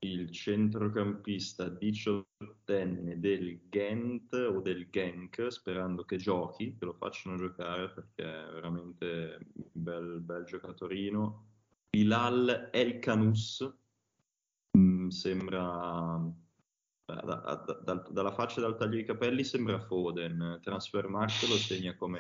Il 0.03 0.31
centrocampista 0.31 1.67
diciottenne 1.69 3.19
del 3.19 3.67
Ghent 3.69 4.33
o 4.33 4.59
del 4.59 4.89
Genk, 4.89 5.47
sperando 5.51 6.05
che 6.05 6.17
giochi, 6.17 6.75
che 6.75 6.85
lo 6.85 6.93
facciano 6.93 7.37
giocare 7.37 7.89
perché 7.91 8.23
è 8.23 8.51
veramente 8.53 9.37
un 9.53 9.63
bel, 9.73 10.19
bel 10.21 10.43
giocatorino. 10.45 11.45
Bilal 11.91 12.69
El 12.71 12.97
Kanous, 12.99 13.71
mm, 14.75 15.09
sembra 15.09 16.19
da- 17.15 17.63
da- 17.65 17.79
da- 17.83 18.07
dalla 18.09 18.31
faccia 18.31 18.59
e 18.59 18.61
dal 18.61 18.77
taglio 18.77 18.97
di 18.97 19.03
capelli 19.03 19.43
sembra 19.43 19.79
Foden. 19.79 20.59
Transfermarkt 20.61 21.47
lo 21.47 21.55
segna 21.55 21.95
come, 21.95 22.17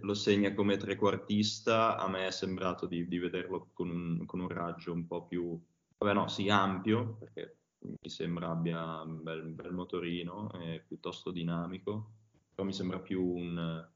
lo 0.00 0.14
segna 0.14 0.54
come 0.54 0.76
trequartista. 0.76 1.96
A 1.96 2.08
me 2.08 2.26
è 2.26 2.30
sembrato 2.30 2.86
di, 2.86 3.06
di 3.08 3.18
vederlo 3.18 3.68
con 3.72 3.90
un, 3.90 4.26
con 4.26 4.40
un 4.40 4.48
raggio 4.48 4.92
un 4.92 5.06
po' 5.06 5.26
più, 5.26 5.58
vabbè 5.98 6.14
no, 6.14 6.28
sì, 6.28 6.48
ampio, 6.48 7.16
perché 7.18 7.56
mi 7.80 8.08
sembra 8.08 8.50
abbia 8.50 9.02
un 9.02 9.22
bel, 9.22 9.42
bel 9.44 9.72
motorino, 9.72 10.50
è 10.52 10.82
piuttosto 10.86 11.30
dinamico, 11.30 12.10
però 12.54 12.66
mi 12.66 12.72
sembra 12.72 13.00
più 13.00 13.24
un 13.24 13.88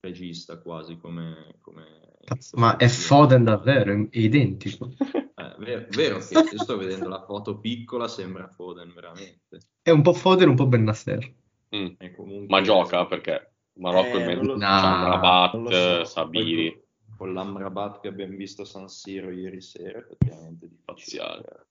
regista 0.00 0.58
quasi 0.58 0.96
come... 0.96 1.56
come 1.60 2.06
Ma 2.54 2.76
è 2.76 2.88
Foden 2.88 3.44
davvero, 3.44 3.92
è 3.92 4.18
identico. 4.18 4.90
Vero, 5.58 5.86
vero 5.90 6.18
che 6.18 6.34
io 6.34 6.58
sto 6.62 6.76
vedendo 6.76 7.08
la 7.08 7.22
foto 7.24 7.58
piccola, 7.58 8.06
sembra 8.08 8.46
Foden 8.48 8.92
veramente. 8.94 9.58
È 9.82 9.90
un 9.90 10.02
po' 10.02 10.12
Foden, 10.12 10.48
un 10.50 10.54
po' 10.56 10.66
Bennacer. 10.66 11.34
Mm. 11.74 11.86
Comunque- 12.16 12.46
Ma 12.48 12.60
gioca 12.62 13.04
perché 13.06 13.52
Marocco 13.74 14.16
Eh, 14.18 14.22
è 14.22 14.26
mezzo 14.26 14.42
lo- 14.42 14.52
Amrabat, 14.64 15.68
so. 15.70 16.04
Sabiri. 16.04 16.70
Poi 16.72 16.82
con- 17.16 17.32
l'Amrabat 17.34 18.00
che 18.00 18.08
abbiamo 18.08 18.36
visto 18.36 18.62
a 18.62 18.64
San 18.64 18.88
Siro 18.88 19.30
ieri 19.30 19.60
sera, 19.60 19.98
effettivamente 19.98 20.66
è 20.66 20.68
difficile. 20.68 20.84
Parziale. 20.84 21.66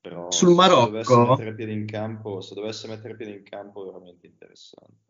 Però 0.00 0.30
Sul 0.30 0.48
se 0.50 0.54
Marocco? 0.54 0.84
dovesse 0.86 1.16
mettere 1.16 1.54
piede 1.54 1.72
in 1.72 1.86
campo, 1.86 2.40
se 2.40 2.54
dovesse 2.54 2.88
mettere 2.88 3.16
piede 3.16 3.32
in 3.32 3.42
campo, 3.42 3.82
è 3.82 3.86
veramente 3.86 4.26
interessante. 4.26 5.07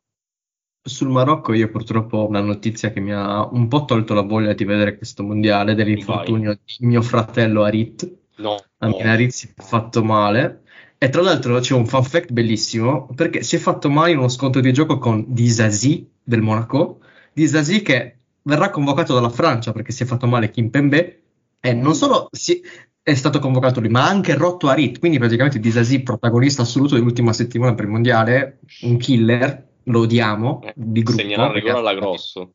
Sul 0.83 1.09
Marocco 1.11 1.53
io 1.53 1.69
purtroppo 1.71 2.19
ho 2.19 2.29
una 2.29 2.41
notizia 2.41 2.91
che 2.91 3.01
mi 3.01 3.13
ha 3.13 3.47
un 3.47 3.69
po' 3.69 3.85
tolto 3.85 4.15
la 4.15 4.23
voglia 4.23 4.55
di 4.55 4.65
vedere 4.65 4.97
questo 4.97 5.23
mondiale 5.23 5.75
dell'infortunio 5.75 6.55
di 6.65 6.87
mio 6.87 7.03
fratello 7.03 7.65
Harit. 7.65 8.11
No, 8.37 8.57
Amin 8.79 9.07
Harit 9.07 9.31
si 9.31 9.53
è 9.55 9.63
fatto 9.63 10.03
male. 10.03 10.63
E 10.97 11.11
tra 11.11 11.21
l'altro 11.23 11.59
c'è 11.61 11.75
un 11.75 11.87
fun 11.87 12.03
fact 12.03 12.33
bellissimo 12.33 13.07
perché 13.15 13.43
si 13.43 13.57
è 13.57 13.59
fatto 13.59 13.91
male 13.91 14.13
in 14.13 14.19
uno 14.19 14.29
scontro 14.29 14.61
di 14.61 14.73
gioco 14.73 14.99
con 14.99 15.25
Disasi 15.29 16.09
del 16.23 16.41
Monaco. 16.41 17.01
Disasi 17.33 17.83
che 17.83 18.17
verrà 18.43 18.71
convocato 18.71 19.13
dalla 19.15 19.29
Francia 19.29 19.73
perché 19.73 19.93
si 19.93 20.05
è 20.05 20.07
fatto 20.07 20.27
male 20.27 20.51
Kimpembe 20.51 21.23
e 21.61 21.73
non 21.75 21.95
solo 21.95 22.29
si- 22.33 22.63
è 23.03 23.15
stato 23.15 23.39
convocato 23.39 23.81
lui, 23.81 23.89
ma 23.91 24.05
ha 24.05 24.09
anche 24.09 24.35
rotto 24.35 24.69
Harit. 24.69 24.99
Quindi 24.99 25.19
praticamente 25.19 25.59
Disasi, 25.61 26.03
protagonista 26.03 26.63
assoluto 26.63 26.95
dell'ultima 26.95 27.33
settimana 27.33 27.75
per 27.75 27.85
il 27.85 27.91
mondiale, 27.91 28.61
un 28.83 28.97
killer, 28.97 29.67
lo 29.89 30.01
odiamo 30.01 30.61
di 30.75 31.03
gruppo. 31.03 31.21
segnala 31.21 31.51
perché- 31.51 31.61
rigore 31.61 31.79
alla 31.79 31.95
grosso. 31.95 32.55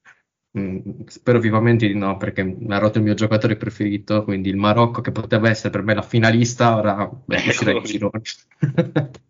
Mm, 0.58 0.78
spero 1.08 1.40
vivamente 1.40 1.88
di 1.88 1.96
no, 1.96 2.16
perché 2.18 2.44
mi 2.44 2.72
ha 2.74 2.78
rotto 2.78 3.00
il 3.00 3.04
mio 3.04 3.16
giocatore 3.16 3.58
preferito, 3.58 4.24
quindi 4.24 4.50
il 4.50 4.56
Marocco, 4.56 5.02
che 5.02 5.12
poteva 5.12 5.50
essere 5.50 5.72
per 5.72 5.82
me 5.82 5.96
la 5.96 6.04
finalista, 6.04 6.76
ora 6.76 7.08
beh, 7.08 7.36
uscirà 7.48 7.72
in 7.72 7.82
lì. 7.82 7.86
girone. 7.88 8.22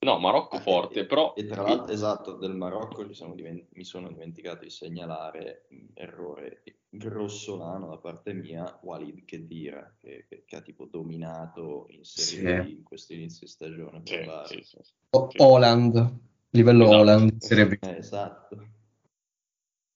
No, 0.00 0.16
Marocco 0.20 0.60
forte, 0.60 1.06
però 1.06 1.34
E 1.34 1.44
tra 1.44 1.62
l'altro, 1.62 1.92
esatto, 1.92 2.32
del 2.34 2.54
Marocco 2.54 3.04
mi 3.04 3.14
sono, 3.14 3.34
dimen- 3.34 3.66
mi 3.72 3.82
sono 3.82 4.06
dimenticato 4.08 4.62
di 4.62 4.70
segnalare 4.70 5.66
un 5.70 5.88
errore 5.94 6.62
grossolano 6.88 7.88
da 7.88 7.96
parte 7.98 8.32
mia, 8.32 8.78
Walid 8.82 9.24
Khedira, 9.24 9.92
che, 10.00 10.24
che- 10.28 10.44
che 10.46 10.56
ha 10.56 10.60
tipo 10.60 10.86
dominato 10.86 11.86
in 11.90 12.04
Serie 12.04 12.62
Sì. 12.62 12.70
B 12.70 12.76
in 12.78 12.82
questo 12.84 13.12
inizio 13.14 13.40
di 13.46 13.52
stagione. 13.52 14.00
Sì, 14.04 14.62
sì, 14.62 14.62
sì. 14.62 14.76
O- 15.10 15.30
Holland, 15.38 16.18
livello 16.50 16.84
Esatto. 16.84 16.98
Holland, 16.98 17.36
Serie 17.38 17.66
B. 17.66 17.76
Eh, 17.80 17.96
esatto. 17.96 18.68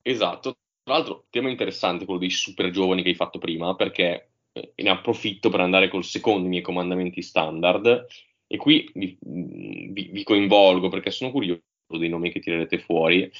Esatto. 0.02 0.56
Tra 0.82 0.94
l'altro, 0.94 1.26
tema 1.30 1.48
interessante 1.48 2.04
quello 2.04 2.20
dei 2.20 2.30
super 2.30 2.70
giovani 2.70 3.02
che 3.02 3.10
hai 3.10 3.14
fatto 3.14 3.38
prima, 3.38 3.74
perché 3.76 4.30
eh, 4.52 4.72
ne 4.74 4.90
approfitto 4.90 5.48
per 5.48 5.60
andare 5.60 5.88
col 5.88 6.04
secondo 6.04 6.40
dei 6.40 6.48
miei 6.50 6.62
comandamenti 6.62 7.22
standard. 7.22 8.06
E 8.46 8.56
qui 8.56 8.90
vi, 8.94 9.16
vi- 9.20 10.10
vi 10.12 10.22
coinvolgo 10.24 10.88
perché 10.88 11.10
sono 11.10 11.30
curioso 11.30 11.62
dei 11.88 12.08
nomi 12.08 12.30
che 12.30 12.40
tirerete 12.40 12.78
fuori. 12.78 13.22
Eh, 13.22 13.30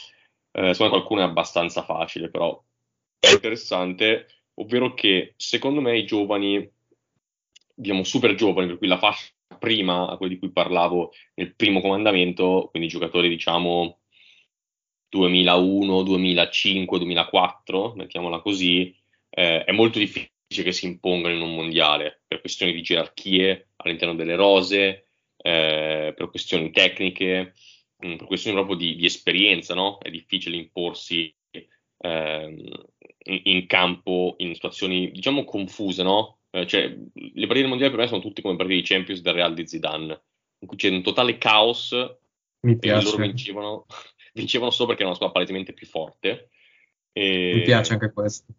secondo 0.72 0.84
me 0.84 0.88
qualcuno 0.88 1.20
è 1.20 1.24
abbastanza 1.24 1.82
facile, 1.82 2.30
però 2.30 2.62
è 3.18 3.30
interessante, 3.30 4.26
ovvero 4.54 4.94
che 4.94 5.34
secondo 5.36 5.80
me 5.80 5.98
i 5.98 6.06
giovani, 6.06 6.70
diciamo 7.74 8.04
super 8.04 8.34
giovani, 8.34 8.68
per 8.68 8.78
cui 8.78 8.86
la 8.86 8.98
fascia 8.98 9.30
prima 9.62 10.08
a 10.08 10.16
quelli 10.16 10.34
di 10.34 10.40
cui 10.40 10.50
parlavo 10.50 11.12
nel 11.34 11.54
primo 11.54 11.80
comandamento, 11.80 12.66
quindi 12.72 12.88
giocatori 12.88 13.28
diciamo 13.28 14.00
2001, 15.08 16.02
2005, 16.02 16.98
2004, 16.98 17.92
mettiamola 17.94 18.40
così, 18.40 18.92
eh, 19.30 19.62
è 19.62 19.70
molto 19.70 20.00
difficile 20.00 20.32
che 20.48 20.72
si 20.72 20.86
impongano 20.86 21.36
in 21.36 21.42
un 21.42 21.54
mondiale 21.54 22.22
per 22.26 22.40
questioni 22.40 22.72
di 22.72 22.82
gerarchie 22.82 23.68
all'interno 23.76 24.16
delle 24.16 24.34
rose, 24.34 25.06
eh, 25.36 26.12
per 26.16 26.28
questioni 26.28 26.72
tecniche, 26.72 27.52
mh, 27.98 28.16
per 28.16 28.26
questioni 28.26 28.56
proprio 28.56 28.76
di, 28.76 28.96
di 28.96 29.04
esperienza, 29.04 29.74
no? 29.74 29.98
È 29.98 30.10
difficile 30.10 30.56
imporsi 30.56 31.32
ehm, 31.98 32.68
in, 33.24 33.40
in 33.44 33.66
campo 33.68 34.34
in 34.38 34.54
situazioni, 34.54 35.12
diciamo, 35.12 35.44
confuse, 35.44 36.02
no? 36.02 36.38
Eh, 36.54 36.66
cioè, 36.66 36.82
le 36.82 37.46
partite 37.46 37.60
del 37.60 37.68
mondiale 37.68 37.90
per 37.90 38.00
me 38.00 38.06
sono 38.06 38.20
tutte 38.20 38.42
come 38.42 38.56
partite 38.56 38.80
di 38.80 38.86
Champions 38.86 39.22
del 39.22 39.32
Real 39.32 39.54
di 39.54 39.66
Zidane, 39.66 40.22
in 40.58 40.68
cui 40.68 40.76
c'è 40.76 40.90
un 40.90 41.02
totale 41.02 41.38
caos 41.38 41.92
Mi 42.60 42.78
e 42.78 42.90
loro 42.90 43.16
piace, 43.16 43.16
vincevano, 43.16 43.86
vincevano 44.34 44.70
solo 44.70 44.88
perché 44.88 45.02
era 45.02 45.10
una 45.10 45.16
squadra 45.16 45.38
palesemente 45.38 45.72
più 45.72 45.86
forte. 45.86 46.50
E, 47.10 47.52
mi 47.54 47.62
piace 47.62 47.94
anche 47.94 48.12
questo. 48.12 48.52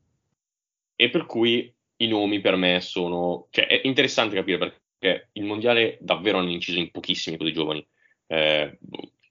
e 0.96 1.10
per 1.10 1.26
cui 1.26 1.72
i 1.98 2.08
nomi 2.08 2.42
per 2.42 2.56
me 2.56 2.82
sono... 2.82 3.48
Cioè, 3.52 3.68
è 3.68 3.82
interessante 3.84 4.36
capire 4.36 4.58
perché 4.58 5.30
il 5.34 5.44
mondiale 5.44 6.00
davvero 6.02 6.40
hanno 6.40 6.50
inciso 6.50 6.80
in 6.80 6.90
pochissimi 6.90 7.38
così 7.38 7.54
giovani. 7.54 7.88
Eh, 8.26 8.80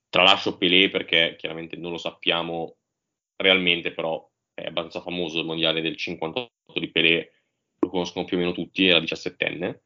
tralascio 0.09 0.57
Pelé 0.57 0.89
perché 0.89 1.35
chiaramente 1.37 1.77
non 1.77 1.91
lo 1.91 1.99
sappiamo 1.99 2.77
realmente, 3.35 3.93
però 3.93 4.25
è 4.55 4.67
abbastanza 4.67 5.01
famoso 5.01 5.41
il 5.41 5.47
mondiale 5.47 5.81
del 5.81 5.97
58 5.97 6.79
di 6.79 6.91
Pelé, 6.91 7.33
lo 7.83 7.91
conoscono 7.91 8.25
più 8.25 8.37
o 8.37 8.41
meno 8.41 8.53
tutti, 8.53 8.87
era 8.87 9.01
17enne. 9.01 9.81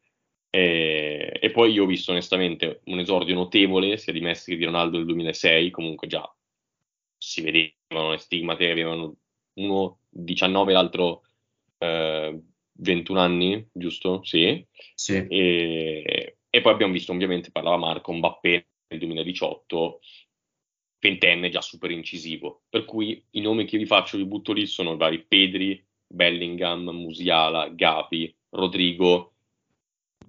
E, 0.51 1.39
e 1.41 1.51
poi 1.51 1.73
io 1.73 1.85
ho 1.85 1.87
visto 1.87 2.13
onestamente 2.13 2.81
un 2.85 2.99
esordio 2.99 3.35
notevole 3.35 3.97
sia 3.97 4.13
di 4.13 4.21
Messi 4.21 4.53
che 4.53 4.57
di 4.57 4.65
Ronaldo 4.65 4.97
nel 4.97 5.07
2006, 5.07 5.71
comunque 5.71 6.07
già 6.07 6.31
si 7.19 7.41
vedevano 7.41 8.11
le 8.11 8.19
stigmate, 8.19 8.71
avevano 8.71 9.17
uno 9.55 10.01
19 10.09 10.71
e 10.71 10.75
l'altro 10.75 11.23
eh, 11.79 12.41
21 12.73 13.19
anni, 13.19 13.69
giusto? 13.73 14.23
Sì. 14.23 14.65
Sì. 14.95 15.27
E, 15.27 16.39
e 16.49 16.61
poi 16.61 16.73
abbiamo 16.73 16.93
visto, 16.93 17.13
ovviamente, 17.13 17.51
parlava 17.51 17.77
Marco, 17.77 18.13
Mbappé 18.13 18.69
nel 18.89 18.99
2018, 18.99 20.01
ventenne 21.01 21.49
già 21.49 21.61
super 21.61 21.91
incisivo. 21.91 22.65
Per 22.69 22.85
cui 22.85 23.25
i 23.31 23.41
nomi 23.41 23.65
che 23.65 23.79
vi 23.79 23.87
faccio, 23.87 24.17
vi 24.17 24.27
butto 24.27 24.53
lì, 24.53 24.67
sono 24.67 24.95
i 24.95 24.97
vari 24.97 25.25
Pedri, 25.25 25.86
Bellingham, 26.07 26.89
Musiala, 26.91 27.69
Gavi, 27.69 28.35
Rodrigo. 28.51 29.35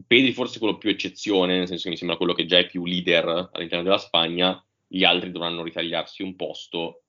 Pedri 0.06 0.32
forse 0.34 0.60
quello 0.60 0.78
più 0.78 0.90
eccezione, 0.90 1.58
nel 1.58 1.68
senso 1.68 1.84
che 1.86 1.90
mi 1.90 1.98
sembra 1.98 2.18
quello 2.18 2.34
che 2.34 2.46
già 2.46 2.58
è 2.60 2.68
più 2.68 2.86
leader 2.86 3.50
all'interno 3.52 3.84
della 3.84 3.98
Spagna, 3.98 4.64
gli 4.86 5.04
altri 5.04 5.32
dovranno 5.32 5.64
ritagliarsi 5.64 6.22
un 6.22 6.36
posto 6.36 7.02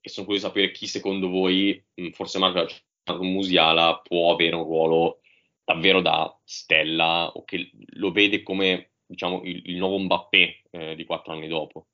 e 0.00 0.08
sono 0.08 0.26
curioso 0.26 0.48
di 0.48 0.52
sapere 0.52 0.72
chi 0.72 0.86
secondo 0.86 1.28
voi, 1.28 1.84
forse 2.12 2.38
Marco 2.38 2.58
ha 2.58 2.66
citato 2.66 3.22
Musiala, 3.22 4.00
può 4.02 4.32
avere 4.32 4.56
un 4.56 4.64
ruolo 4.64 5.20
davvero 5.64 6.00
da 6.00 6.36
stella 6.44 7.30
o 7.32 7.44
che 7.44 7.70
lo 7.94 8.10
vede 8.10 8.42
come 8.42 8.94
diciamo 9.06 9.42
il, 9.44 9.62
il 9.66 9.76
nuovo 9.76 9.98
Mbappé 9.98 10.62
eh, 10.70 10.94
di 10.96 11.04
quattro 11.04 11.32
anni 11.32 11.46
dopo. 11.46 11.86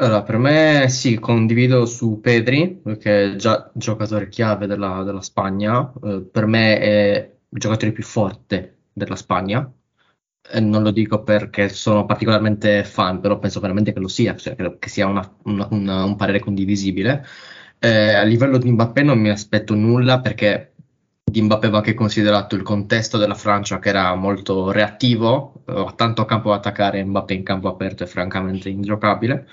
Allora, 0.00 0.22
per 0.22 0.38
me 0.38 0.86
sì, 0.88 1.18
condivido 1.18 1.84
su 1.84 2.20
Pedri, 2.20 2.80
che 2.98 3.32
è 3.32 3.36
già 3.36 3.70
giocatore 3.74 4.28
chiave 4.30 4.66
della, 4.66 5.02
della 5.02 5.20
Spagna. 5.20 5.92
Eh, 6.02 6.22
per 6.22 6.46
me 6.46 6.78
è 6.80 7.36
il 7.50 7.58
giocatore 7.58 7.92
più 7.92 8.02
forte 8.02 8.84
della 8.92 9.14
Spagna. 9.16 9.70
E 10.52 10.58
non 10.60 10.82
lo 10.82 10.90
dico 10.90 11.22
perché 11.22 11.68
sono 11.68 12.06
particolarmente 12.06 12.82
fan, 12.84 13.20
però 13.20 13.38
penso 13.38 13.60
veramente 13.60 13.92
che 13.92 14.00
lo 14.00 14.08
sia, 14.08 14.34
cioè 14.36 14.54
credo 14.56 14.78
che 14.78 14.88
sia 14.88 15.06
una- 15.06 15.36
una- 15.44 15.68
una- 15.70 16.04
un 16.04 16.16
parere 16.16 16.40
condivisibile. 16.40 17.24
Eh, 17.78 18.14
a 18.14 18.22
livello 18.22 18.56
di 18.58 18.70
Mbappé 18.70 19.02
non 19.02 19.18
mi 19.18 19.28
aspetto 19.30 19.74
nulla 19.74 20.20
perché 20.20 20.74
di 21.24 21.42
Mbappé 21.42 21.68
va 21.68 21.78
anche 21.78 21.94
considerato 21.94 22.54
il 22.56 22.62
contesto 22.62 23.18
della 23.18 23.34
Francia 23.34 23.78
che 23.78 23.88
era 23.90 24.14
molto 24.14 24.70
reattivo, 24.72 25.62
eh, 25.66 25.92
tanto 25.96 26.24
campo 26.24 26.50
da 26.50 26.56
attaccare 26.56 27.04
Mbappé 27.04 27.34
in 27.34 27.42
campo 27.44 27.68
aperto 27.68 28.02
è 28.04 28.06
francamente 28.06 28.68
ingiocabile. 28.70 29.46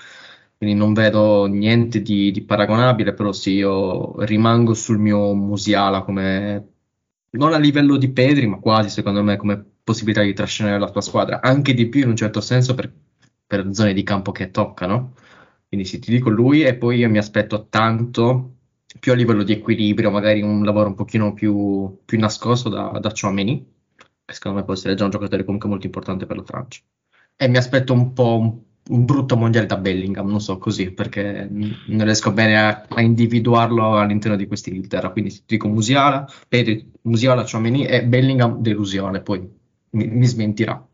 Quindi 0.58 0.76
non 0.76 0.92
vedo 0.92 1.46
niente 1.46 2.02
di, 2.02 2.30
di 2.32 2.42
paragonabile, 2.42 3.14
però 3.14 3.32
sì, 3.32 3.52
io 3.52 4.20
rimango 4.24 4.74
sul 4.74 4.98
mio 4.98 5.32
Musiala 5.34 6.02
come 6.02 6.72
non 7.30 7.52
a 7.52 7.58
livello 7.58 7.96
di 7.96 8.10
Pedri, 8.10 8.46
ma 8.46 8.58
quasi 8.58 8.88
secondo 8.90 9.22
me 9.22 9.36
come 9.36 9.64
possibilità 9.84 10.22
di 10.22 10.34
trascinare 10.34 10.78
la 10.78 10.90
tua 10.90 11.00
squadra, 11.00 11.40
anche 11.40 11.74
di 11.74 11.88
più 11.88 12.02
in 12.02 12.08
un 12.08 12.16
certo 12.16 12.40
senso 12.40 12.74
per, 12.74 12.92
per 13.46 13.72
zone 13.72 13.92
di 13.92 14.02
campo 14.02 14.32
che 14.32 14.50
toccano. 14.50 15.14
Quindi 15.68 15.86
sì, 15.86 15.98
ti 16.00 16.10
dico 16.10 16.28
lui 16.30 16.62
e 16.62 16.74
poi 16.76 16.98
io 16.98 17.08
mi 17.08 17.18
aspetto 17.18 17.68
tanto 17.68 18.54
più 18.98 19.12
a 19.12 19.14
livello 19.14 19.42
di 19.44 19.52
equilibrio, 19.52 20.10
magari 20.10 20.42
un 20.42 20.64
lavoro 20.64 20.88
un 20.88 20.94
pochino 20.94 21.32
più, 21.34 22.00
più 22.04 22.18
nascosto 22.18 22.68
da, 22.68 22.98
da 23.00 23.10
Tchouaméni, 23.10 23.74
che 24.24 24.34
secondo 24.34 24.58
me 24.58 24.64
può 24.64 24.74
essere 24.74 24.94
già 24.94 25.04
un 25.04 25.10
giocatore 25.10 25.44
comunque 25.44 25.68
molto 25.68 25.86
importante 25.86 26.26
per 26.26 26.36
la 26.36 26.44
Francia. 26.44 26.80
E 27.36 27.48
mi 27.48 27.56
aspetto 27.58 27.92
un 27.92 28.12
po' 28.12 28.38
un, 28.38 28.60
un 28.88 29.04
brutto 29.04 29.36
mondiale 29.36 29.66
da 29.66 29.76
Bellingham, 29.76 30.28
non 30.28 30.40
so 30.40 30.58
così, 30.58 30.90
perché 30.92 31.48
non 31.50 32.04
riesco 32.04 32.32
bene 32.32 32.58
a, 32.58 32.86
a 32.88 33.00
individuarlo 33.00 33.98
all'interno 33.98 34.36
di 34.36 34.46
quest'Inghilterra. 34.46 35.10
Quindi 35.10 35.30
ti 35.30 35.42
dico 35.46 35.68
Musiala, 35.68 36.26
Pedri, 36.48 36.90
Musiala, 37.02 37.44
Tchouaméni 37.44 37.86
e 37.86 38.04
Bellingham 38.04 38.60
delusione, 38.60 39.20
poi 39.20 39.48
mi, 39.90 40.06
mi 40.06 40.26
smentirà. 40.26 40.88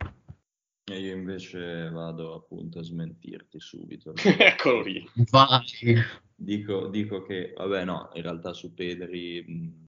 E 0.87 1.01
io 1.01 1.15
invece 1.15 1.89
vado 1.91 2.35
appunto 2.35 2.81
a 2.81 2.83
smentirti 2.83 3.59
subito. 3.59 4.13
Eccolo 4.23 4.83
lì. 4.83 5.09
Vai. 5.31 5.65
Dico, 6.37 6.89
dico 6.89 7.23
che, 7.23 7.55
vabbè, 7.57 7.85
no, 7.85 8.11
in 8.15 8.23
realtà 8.23 8.53
su 8.53 8.75
Pedri 8.75 9.45
mh, 9.47 9.85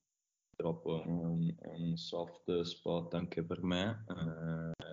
purtroppo 0.55 1.03
è 1.03 1.05
un, 1.05 1.53
un 1.59 1.97
soft 1.97 2.61
spot 2.61 3.13
anche 3.13 3.43
per 3.43 3.61
me, 3.61 4.05
eh, 4.09 4.83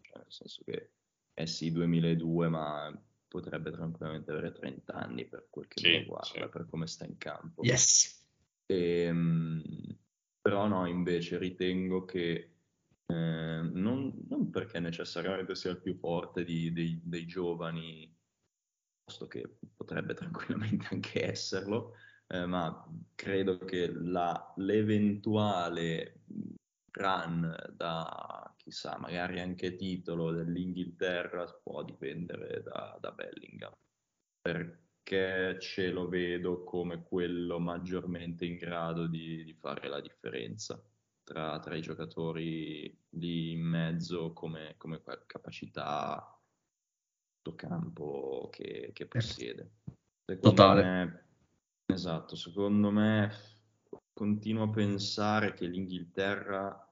cioè 0.00 0.16
nel 0.16 0.26
senso 0.28 0.62
che 0.64 0.90
è 1.34 1.44
sì 1.46 1.72
2002, 1.72 2.48
ma 2.48 3.02
potrebbe 3.28 3.70
tranquillamente 3.70 4.30
avere 4.30 4.52
30 4.52 4.94
anni 4.94 5.24
per 5.24 5.46
quel 5.48 5.66
che 5.68 5.80
Sì, 5.80 5.88
mi 5.88 5.98
riguarda, 5.98 6.26
sì. 6.26 6.48
per 6.48 6.66
come 6.68 6.86
sta 6.86 7.04
in 7.04 7.16
campo. 7.16 7.62
Yes. 7.64 8.24
Ehm, 8.66 9.62
però 10.40 10.66
no, 10.66 10.86
invece 10.86 11.38
ritengo 11.38 12.04
che 12.04 12.54
eh, 13.06 13.60
non, 13.62 14.12
non 14.28 14.50
perché 14.50 14.80
necessariamente 14.80 15.54
sia 15.54 15.70
il 15.70 15.80
più 15.80 15.94
forte 15.94 16.44
di- 16.44 16.72
dei, 16.72 17.00
dei 17.02 17.26
giovani, 17.26 18.14
posto 19.04 19.26
che 19.26 19.56
potrebbe 19.76 20.14
tranquillamente 20.14 20.88
anche 20.90 21.24
esserlo, 21.30 21.94
eh, 22.28 22.46
ma 22.46 22.86
credo 23.14 23.58
che 23.58 23.92
la- 23.92 24.52
l'eventuale 24.56 26.22
run 26.92 27.54
da 27.74 28.41
chissà, 28.62 28.98
magari 28.98 29.40
anche 29.40 29.76
titolo 29.76 30.32
dell'Inghilterra 30.32 31.44
può 31.62 31.82
dipendere 31.82 32.62
da, 32.62 32.96
da 33.00 33.10
Bellingham 33.12 33.74
perché 34.40 35.58
ce 35.60 35.90
lo 35.90 36.08
vedo 36.08 36.64
come 36.64 37.02
quello 37.02 37.58
maggiormente 37.58 38.44
in 38.44 38.56
grado 38.56 39.06
di, 39.06 39.44
di 39.44 39.54
fare 39.54 39.88
la 39.88 40.00
differenza 40.00 40.82
tra, 41.22 41.58
tra 41.60 41.76
i 41.76 41.80
giocatori 41.80 42.96
lì 43.10 43.52
in 43.52 43.62
mezzo 43.62 44.32
come, 44.32 44.74
come 44.76 45.00
capacità 45.26 46.36
campo 47.56 48.48
che, 48.52 48.90
che 48.92 49.06
possiede. 49.06 49.78
Secondo 50.24 50.56
Totale. 50.56 50.82
me, 50.82 51.24
esatto, 51.86 52.36
secondo 52.36 52.90
me 52.90 53.30
continuo 54.12 54.64
a 54.64 54.70
pensare 54.70 55.52
che 55.52 55.66
l'Inghilterra 55.66 56.91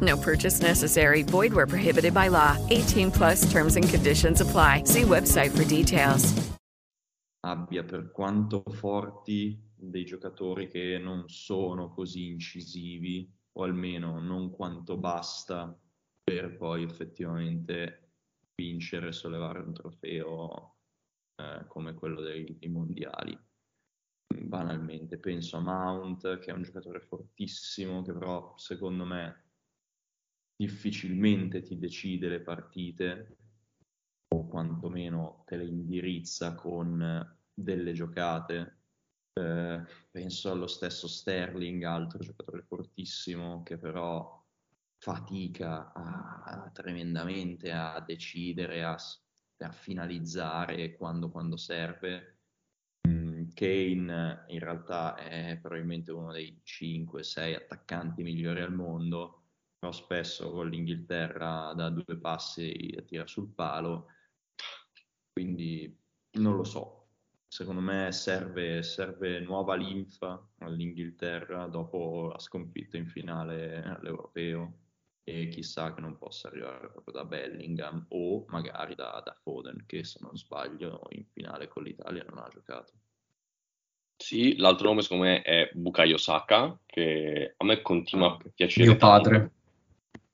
No 0.00 0.16
purchase 0.16 0.60
necessary. 0.60 1.22
Void 1.22 1.52
where 1.52 1.66
prohibited 1.66 2.14
by 2.14 2.28
law. 2.28 2.56
18 2.70 3.10
plus 3.10 3.50
terms 3.50 3.74
and 3.74 3.88
conditions 3.88 4.40
apply. 4.40 4.84
See 4.84 5.02
website 5.02 5.50
for 5.50 5.64
details. 5.64 6.50
abbia 7.40 7.84
per 7.84 8.10
quanto 8.10 8.62
forti 8.68 9.58
dei 9.74 10.04
giocatori 10.04 10.68
che 10.68 10.98
non 10.98 11.28
sono 11.28 11.90
così 11.90 12.26
incisivi, 12.26 13.32
o 13.52 13.64
almeno 13.64 14.20
non 14.20 14.50
quanto 14.50 14.96
basta 14.96 15.76
per 16.22 16.56
poi 16.56 16.84
effettivamente 16.84 18.12
vincere 18.54 19.08
e 19.08 19.12
sollevare 19.12 19.60
un 19.60 19.72
trofeo 19.72 20.76
eh, 21.36 21.64
come 21.66 21.94
quello 21.94 22.20
dei, 22.20 22.56
dei 22.58 22.68
mondiali. 22.68 23.36
Banalmente 24.26 25.18
penso 25.18 25.56
a 25.56 25.60
Mount, 25.60 26.38
che 26.38 26.50
è 26.50 26.54
un 26.54 26.62
giocatore 26.62 27.00
fortissimo, 27.00 28.02
che 28.02 28.12
però 28.12 28.54
secondo 28.56 29.04
me 29.04 29.39
difficilmente 30.60 31.62
ti 31.62 31.78
decide 31.78 32.28
le 32.28 32.40
partite 32.40 33.36
o 34.34 34.46
quantomeno 34.46 35.42
te 35.46 35.56
le 35.56 35.64
indirizza 35.64 36.54
con 36.54 37.38
delle 37.54 37.92
giocate. 37.94 38.80
Eh, 39.32 39.82
penso 40.10 40.50
allo 40.50 40.66
stesso 40.66 41.08
Sterling, 41.08 41.82
altro 41.84 42.18
giocatore 42.18 42.60
fortissimo 42.60 43.62
che 43.62 43.78
però 43.78 44.38
fatica 44.98 45.94
a- 45.94 46.42
a- 46.44 46.70
tremendamente 46.74 47.72
a 47.72 47.98
decidere, 48.06 48.84
a, 48.84 48.98
a 49.60 49.72
finalizzare 49.72 50.94
quando, 50.94 51.30
quando 51.30 51.56
serve. 51.56 52.40
Mm, 53.08 53.48
Kane 53.54 54.44
in 54.48 54.58
realtà 54.58 55.14
è 55.14 55.58
probabilmente 55.58 56.12
uno 56.12 56.32
dei 56.32 56.60
5-6 56.62 57.54
attaccanti 57.54 58.22
migliori 58.22 58.60
al 58.60 58.74
mondo, 58.74 59.39
però 59.80 59.92
spesso 59.92 60.50
con 60.50 60.68
l'Inghilterra 60.68 61.72
da 61.74 61.88
due 61.88 62.18
passi 62.18 63.02
tira 63.06 63.26
sul 63.26 63.48
palo, 63.48 64.08
quindi 65.32 65.98
non 66.32 66.54
lo 66.54 66.64
so. 66.64 66.98
Secondo 67.48 67.80
me 67.80 68.12
serve, 68.12 68.82
serve 68.82 69.40
nuova 69.40 69.74
linfa 69.74 70.48
all'Inghilterra 70.58 71.66
dopo 71.66 72.28
la 72.30 72.38
sconfitta 72.38 72.98
in 72.98 73.06
finale 73.06 73.82
all'Europeo 73.82 74.74
e 75.24 75.48
chissà 75.48 75.94
che 75.94 76.02
non 76.02 76.18
possa 76.18 76.48
arrivare 76.48 76.90
proprio 76.90 77.14
da 77.14 77.24
Bellingham 77.24 78.04
o 78.10 78.44
magari 78.48 78.94
da, 78.94 79.20
da 79.24 79.34
Foden 79.42 79.84
che 79.86 80.04
se 80.04 80.18
non 80.20 80.36
sbaglio 80.36 81.06
in 81.10 81.24
finale 81.24 81.68
con 81.68 81.84
l'Italia 81.84 82.24
non 82.28 82.38
ha 82.38 82.48
giocato. 82.52 82.92
Sì, 84.16 84.56
l'altro 84.58 84.88
nome 84.88 85.00
secondo 85.00 85.24
me 85.24 85.40
è 85.40 85.70
Bukayo 85.72 86.18
Saka, 86.18 86.78
che 86.84 87.54
a 87.56 87.64
me 87.64 87.80
continua 87.80 88.34
a 88.34 88.50
piacere 88.54 88.86
Mio 88.86 88.96
tanto. 88.98 89.52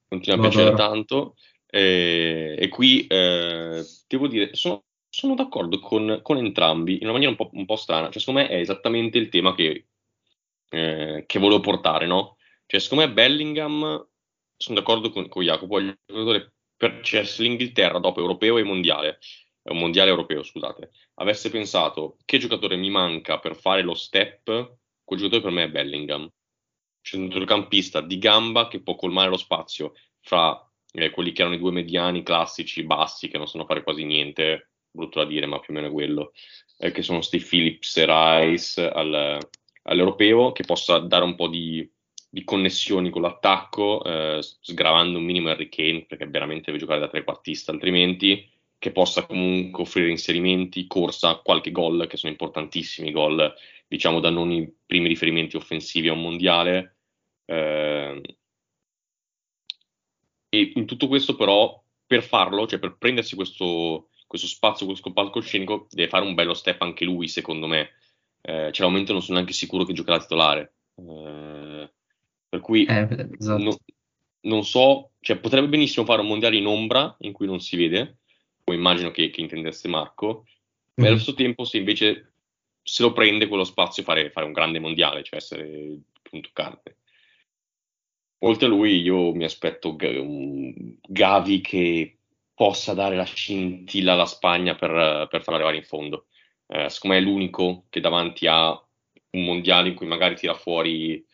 Continua 0.08 0.38
a 0.38 0.48
piacere 0.48 0.74
tanto. 0.74 1.36
E, 1.68 2.56
e 2.58 2.68
qui 2.68 3.06
eh, 3.06 3.84
devo 4.06 4.28
dire, 4.28 4.54
sono, 4.54 4.84
sono 5.08 5.34
d'accordo 5.34 5.78
con, 5.80 6.20
con 6.22 6.36
entrambi 6.38 6.94
in 6.94 7.02
una 7.02 7.12
maniera 7.12 7.32
un 7.32 7.36
po', 7.36 7.50
un 7.52 7.66
po' 7.66 7.76
strana. 7.76 8.08
Cioè, 8.10 8.20
secondo 8.20 8.40
me 8.40 8.48
è 8.48 8.56
esattamente 8.56 9.18
il 9.18 9.28
tema 9.28 9.54
che, 9.54 9.86
eh, 10.70 11.24
che 11.26 11.38
volevo 11.38 11.60
portare, 11.60 12.06
no? 12.06 12.36
Cioè, 12.66 12.80
secondo 12.80 13.06
me 13.06 13.12
Bellingham, 13.12 14.08
sono 14.56 14.78
d'accordo 14.78 15.10
con, 15.10 15.28
con 15.28 15.42
Jacopo, 15.42 15.78
è 15.78 15.82
il 15.82 15.98
giocatore 16.04 16.52
per, 16.76 17.00
cioè, 17.02 17.24
se 17.24 17.42
l'Inghilterra 17.42 17.98
dopo 17.98 18.20
europeo 18.20 18.58
e 18.58 18.62
mondiale, 18.62 19.18
un 19.62 19.78
mondiale 19.78 20.10
europeo, 20.10 20.42
scusate, 20.42 20.90
avesse 21.14 21.50
pensato 21.50 22.18
che 22.24 22.38
giocatore 22.38 22.76
mi 22.76 22.90
manca 22.90 23.38
per 23.38 23.56
fare 23.56 23.82
lo 23.82 23.94
step, 23.94 24.76
quel 25.02 25.18
giocatore 25.18 25.42
per 25.42 25.52
me 25.52 25.64
è 25.64 25.70
Bellingham. 25.70 26.30
Centrocampista 27.08 28.00
di 28.00 28.18
gamba 28.18 28.66
che 28.66 28.82
può 28.82 28.96
colmare 28.96 29.28
lo 29.28 29.36
spazio 29.36 29.94
fra 30.18 30.60
eh, 30.92 31.10
quelli 31.10 31.30
che 31.30 31.42
erano 31.42 31.54
i 31.54 31.60
due 31.60 31.70
mediani 31.70 32.24
classici, 32.24 32.82
bassi, 32.82 33.28
che 33.28 33.38
non 33.38 33.46
sanno 33.46 33.64
fare 33.64 33.84
quasi 33.84 34.02
niente, 34.02 34.70
brutto 34.90 35.20
da 35.20 35.24
dire, 35.24 35.46
ma 35.46 35.60
più 35.60 35.72
o 35.72 35.76
meno 35.76 35.92
quello, 35.92 36.32
eh, 36.78 36.90
che 36.90 37.02
sono 37.02 37.20
Steve 37.20 37.44
Phillips 37.44 37.96
e 37.98 38.06
Rice 38.06 38.88
al- 38.88 39.38
all'europeo, 39.82 40.50
che 40.50 40.64
possa 40.64 40.98
dare 40.98 41.22
un 41.22 41.36
po' 41.36 41.46
di, 41.46 41.88
di 42.28 42.42
connessioni 42.42 43.10
con 43.10 43.22
l'attacco, 43.22 44.02
eh, 44.02 44.38
sgravando 44.40 45.18
un 45.18 45.24
minimo 45.24 45.48
Harry 45.48 45.68
Kane, 45.68 46.06
perché 46.06 46.26
veramente 46.26 46.64
deve 46.66 46.78
giocare 46.78 46.98
da 46.98 47.08
trequartista, 47.08 47.70
altrimenti 47.70 48.50
che 48.78 48.90
possa 48.90 49.26
comunque 49.26 49.82
offrire 49.82 50.10
inserimenti, 50.10 50.88
corsa, 50.88 51.36
qualche 51.36 51.70
gol, 51.70 52.08
che 52.08 52.16
sono 52.16 52.32
importantissimi 52.32 53.12
gol, 53.12 53.54
diciamo, 53.86 54.18
da 54.18 54.30
non 54.30 54.50
i 54.50 54.68
primi 54.84 55.06
riferimenti 55.06 55.54
offensivi 55.54 56.08
a 56.08 56.14
un 56.14 56.22
mondiale. 56.22 56.95
Eh, 57.46 58.20
e 60.48 60.72
in 60.74 60.86
tutto 60.86 61.08
questo 61.08 61.36
però, 61.36 61.82
per 62.06 62.22
farlo, 62.22 62.66
cioè 62.66 62.78
per 62.78 62.96
prendersi 62.96 63.34
questo, 63.34 64.08
questo 64.26 64.46
spazio, 64.46 64.86
questo 64.86 65.12
palcoscenico, 65.12 65.86
deve 65.90 66.08
fare 66.08 66.24
un 66.24 66.34
bello 66.34 66.54
step 66.54 66.80
anche 66.82 67.04
lui, 67.04 67.28
secondo 67.28 67.66
me. 67.66 67.90
Eh, 68.42 68.70
cioè, 68.72 68.86
al 68.86 68.92
momento 68.92 69.12
non 69.12 69.22
sono 69.22 69.36
neanche 69.36 69.52
sicuro 69.52 69.84
che 69.84 69.92
giocherà 69.92 70.20
titolare. 70.20 70.74
Eh, 70.96 71.90
per 72.48 72.60
cui 72.60 72.84
Eh, 72.84 73.28
esatto. 73.38 73.62
no- 73.62 73.76
non 74.42 74.64
so, 74.64 75.10
cioè 75.20 75.38
potrebbe 75.38 75.68
benissimo 75.68 76.06
fare 76.06 76.20
un 76.20 76.28
mondiale 76.28 76.56
in 76.56 76.66
ombra 76.66 77.16
in 77.20 77.32
cui 77.32 77.46
non 77.46 77.60
si 77.60 77.76
vede, 77.76 78.18
come 78.62 78.76
immagino 78.76 79.10
che, 79.10 79.30
che 79.30 79.40
intendesse 79.40 79.88
Marco, 79.88 80.46
ma 80.94 81.06
allo 81.06 81.14
Mhm. 81.16 81.20
stesso 81.20 81.36
tempo 81.36 81.64
se 81.64 81.78
invece 81.78 82.32
se 82.82 83.02
lo 83.02 83.12
prende 83.12 83.48
quello 83.48 83.64
spazio 83.64 84.04
fare, 84.04 84.30
fare 84.30 84.46
un 84.46 84.52
grande 84.52 84.78
mondiale, 84.78 85.24
cioè 85.24 85.38
essere 85.38 85.98
punto 86.22 86.50
carne. 86.52 86.80
Oltre 88.40 88.66
a 88.66 88.68
lui 88.68 89.00
io 89.00 89.32
mi 89.34 89.44
aspetto 89.44 89.96
Gavi 89.96 91.60
che 91.60 92.18
possa 92.54 92.94
dare 92.94 93.16
la 93.16 93.24
scintilla 93.24 94.12
alla 94.12 94.26
Spagna 94.26 94.74
per, 94.74 95.26
per 95.30 95.42
farla 95.42 95.54
arrivare 95.54 95.76
in 95.76 95.84
fondo. 95.84 96.26
Eh, 96.66 96.88
secondo 96.88 97.16
me 97.16 97.22
è 97.22 97.24
l'unico 97.24 97.84
che 97.88 98.00
davanti 98.00 98.46
a 98.46 98.70
un 98.70 99.44
mondiale 99.44 99.88
in 99.88 99.94
cui 99.94 100.06
magari 100.06 100.34
tira 100.34 100.54
fuori, 100.54 101.24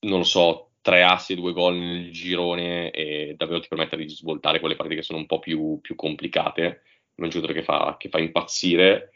non 0.00 0.18
lo 0.18 0.24
so, 0.24 0.72
tre 0.80 1.02
assi 1.02 1.32
e 1.32 1.36
due 1.36 1.52
gol 1.52 1.76
nel 1.76 2.10
girone 2.10 2.90
e 2.90 3.34
davvero 3.36 3.60
ti 3.60 3.68
permette 3.68 3.96
di 3.96 4.08
svoltare 4.08 4.60
quelle 4.60 4.76
partite 4.76 5.00
che 5.00 5.06
sono 5.06 5.18
un 5.18 5.26
po' 5.26 5.38
più, 5.38 5.80
più 5.80 5.94
complicate. 5.94 6.82
È 7.14 7.22
un 7.22 7.28
giocatore 7.28 7.54
che 7.54 7.64
fa, 7.64 7.96
che 7.98 8.08
fa 8.08 8.18
impazzire, 8.18 9.12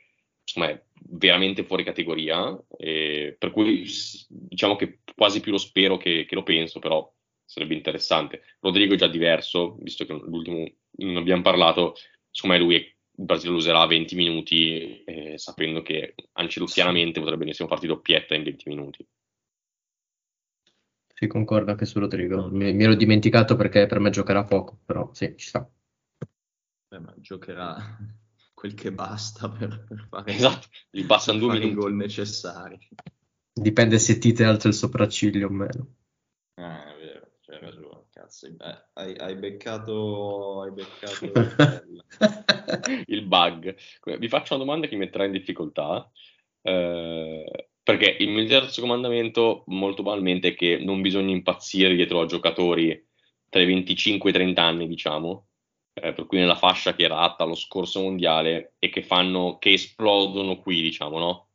insomma 0.46 0.68
è 0.70 0.80
veramente 1.10 1.64
fuori 1.64 1.82
categoria, 1.84 2.56
e 2.78 3.34
per 3.38 3.50
cui 3.50 3.84
diciamo 4.28 4.76
che 4.76 5.00
quasi 5.14 5.40
più 5.40 5.50
lo 5.50 5.58
spero 5.58 5.96
che, 5.96 6.24
che 6.26 6.34
lo 6.34 6.42
penso, 6.44 6.78
però 6.78 7.12
sarebbe 7.44 7.74
interessante. 7.74 8.42
Rodrigo 8.60 8.94
è 8.94 8.96
già 8.96 9.08
diverso, 9.08 9.76
visto 9.80 10.04
che 10.04 10.12
l'ultimo 10.12 10.64
non 10.98 11.16
abbiamo 11.16 11.42
parlato, 11.42 11.94
secondo 12.30 12.56
me 12.56 12.62
lui 12.62 12.76
è- 12.76 12.94
il 13.18 13.24
Brasile 13.24 13.52
lo 13.52 13.56
userà 13.56 13.80
a 13.80 13.86
20 13.86 14.14
minuti, 14.14 15.02
eh, 15.04 15.38
sapendo 15.38 15.80
che 15.80 16.14
ancelottianamente 16.32 17.18
potrebbe 17.18 17.44
benissimo 17.44 17.66
farti 17.68 17.86
doppietta 17.86 18.34
in 18.34 18.42
20 18.42 18.68
minuti. 18.68 19.06
Sì, 21.14 21.26
concordo 21.26 21.70
anche 21.70 21.86
su 21.86 21.98
Rodrigo. 21.98 22.50
Mi, 22.50 22.74
mi 22.74 22.84
ero 22.84 22.94
dimenticato 22.94 23.56
perché 23.56 23.86
per 23.86 24.00
me 24.00 24.10
giocherà 24.10 24.44
poco, 24.44 24.80
però 24.84 25.08
sì, 25.14 25.32
ci 25.38 25.46
sta. 25.46 25.66
Beh, 26.90 26.98
ma 26.98 27.14
giocherà 27.16 27.74
quel 28.56 28.74
che 28.74 28.92
basta 28.92 29.48
per, 29.52 29.84
per 29.86 30.06
fare, 30.08 30.32
Esatto, 30.32 30.68
gli 30.90 31.04
bastano 31.04 31.38
per 31.38 31.40
due 31.40 31.50
fare 31.50 31.66
i 31.66 31.70
minuti. 31.70 31.74
gol 31.74 31.94
necessari. 31.94 32.78
Dipende 33.64 33.98
se 33.98 34.18
Tite 34.18 34.44
alza 34.44 34.68
il 34.68 34.74
sopracciglio 34.74 35.48
o 35.48 35.50
meno. 35.50 35.94
Ah, 36.58 36.94
è 36.94 36.96
vero, 36.98 37.30
c'hai 37.42 37.58
ragione, 37.60 38.06
cazzo. 38.10 38.46
Eh, 38.46 38.84
hai, 38.94 39.16
hai 39.18 39.36
beccato, 39.36 40.62
hai 40.62 40.70
beccato 40.72 41.32
il 41.86 42.04
il 43.06 43.22
bug. 43.26 43.74
Vi 44.18 44.28
faccio 44.28 44.54
una 44.54 44.64
domanda 44.64 44.86
che 44.86 44.94
mi 44.96 45.04
metterà 45.04 45.24
in 45.24 45.32
difficoltà. 45.32 46.10
eh, 46.62 47.68
perché 47.82 48.16
il 48.20 48.30
mio 48.30 48.46
terzo 48.46 48.80
comandamento, 48.80 49.64
molto 49.68 50.02
banalmente, 50.02 50.48
è 50.48 50.54
che 50.56 50.78
non 50.78 51.00
bisogna 51.02 51.30
impazzire 51.32 51.94
dietro 51.94 52.20
a 52.20 52.26
giocatori 52.26 53.06
tra 53.48 53.62
i 53.62 53.66
25 53.66 54.30
e 54.30 54.32
i 54.32 54.36
30 54.36 54.62
anni, 54.64 54.88
diciamo, 54.88 55.45
eh, 55.98 56.12
per 56.12 56.26
cui 56.26 56.38
nella 56.38 56.56
fascia 56.56 56.94
che 56.94 57.04
era 57.04 57.20
atta 57.20 57.44
allo 57.44 57.54
scorso 57.54 58.00
mondiale 58.00 58.74
e 58.78 58.90
che 58.90 59.02
fanno, 59.02 59.56
che 59.58 59.72
esplodono 59.72 60.58
qui, 60.58 60.82
diciamo, 60.82 61.18
no? 61.18 61.48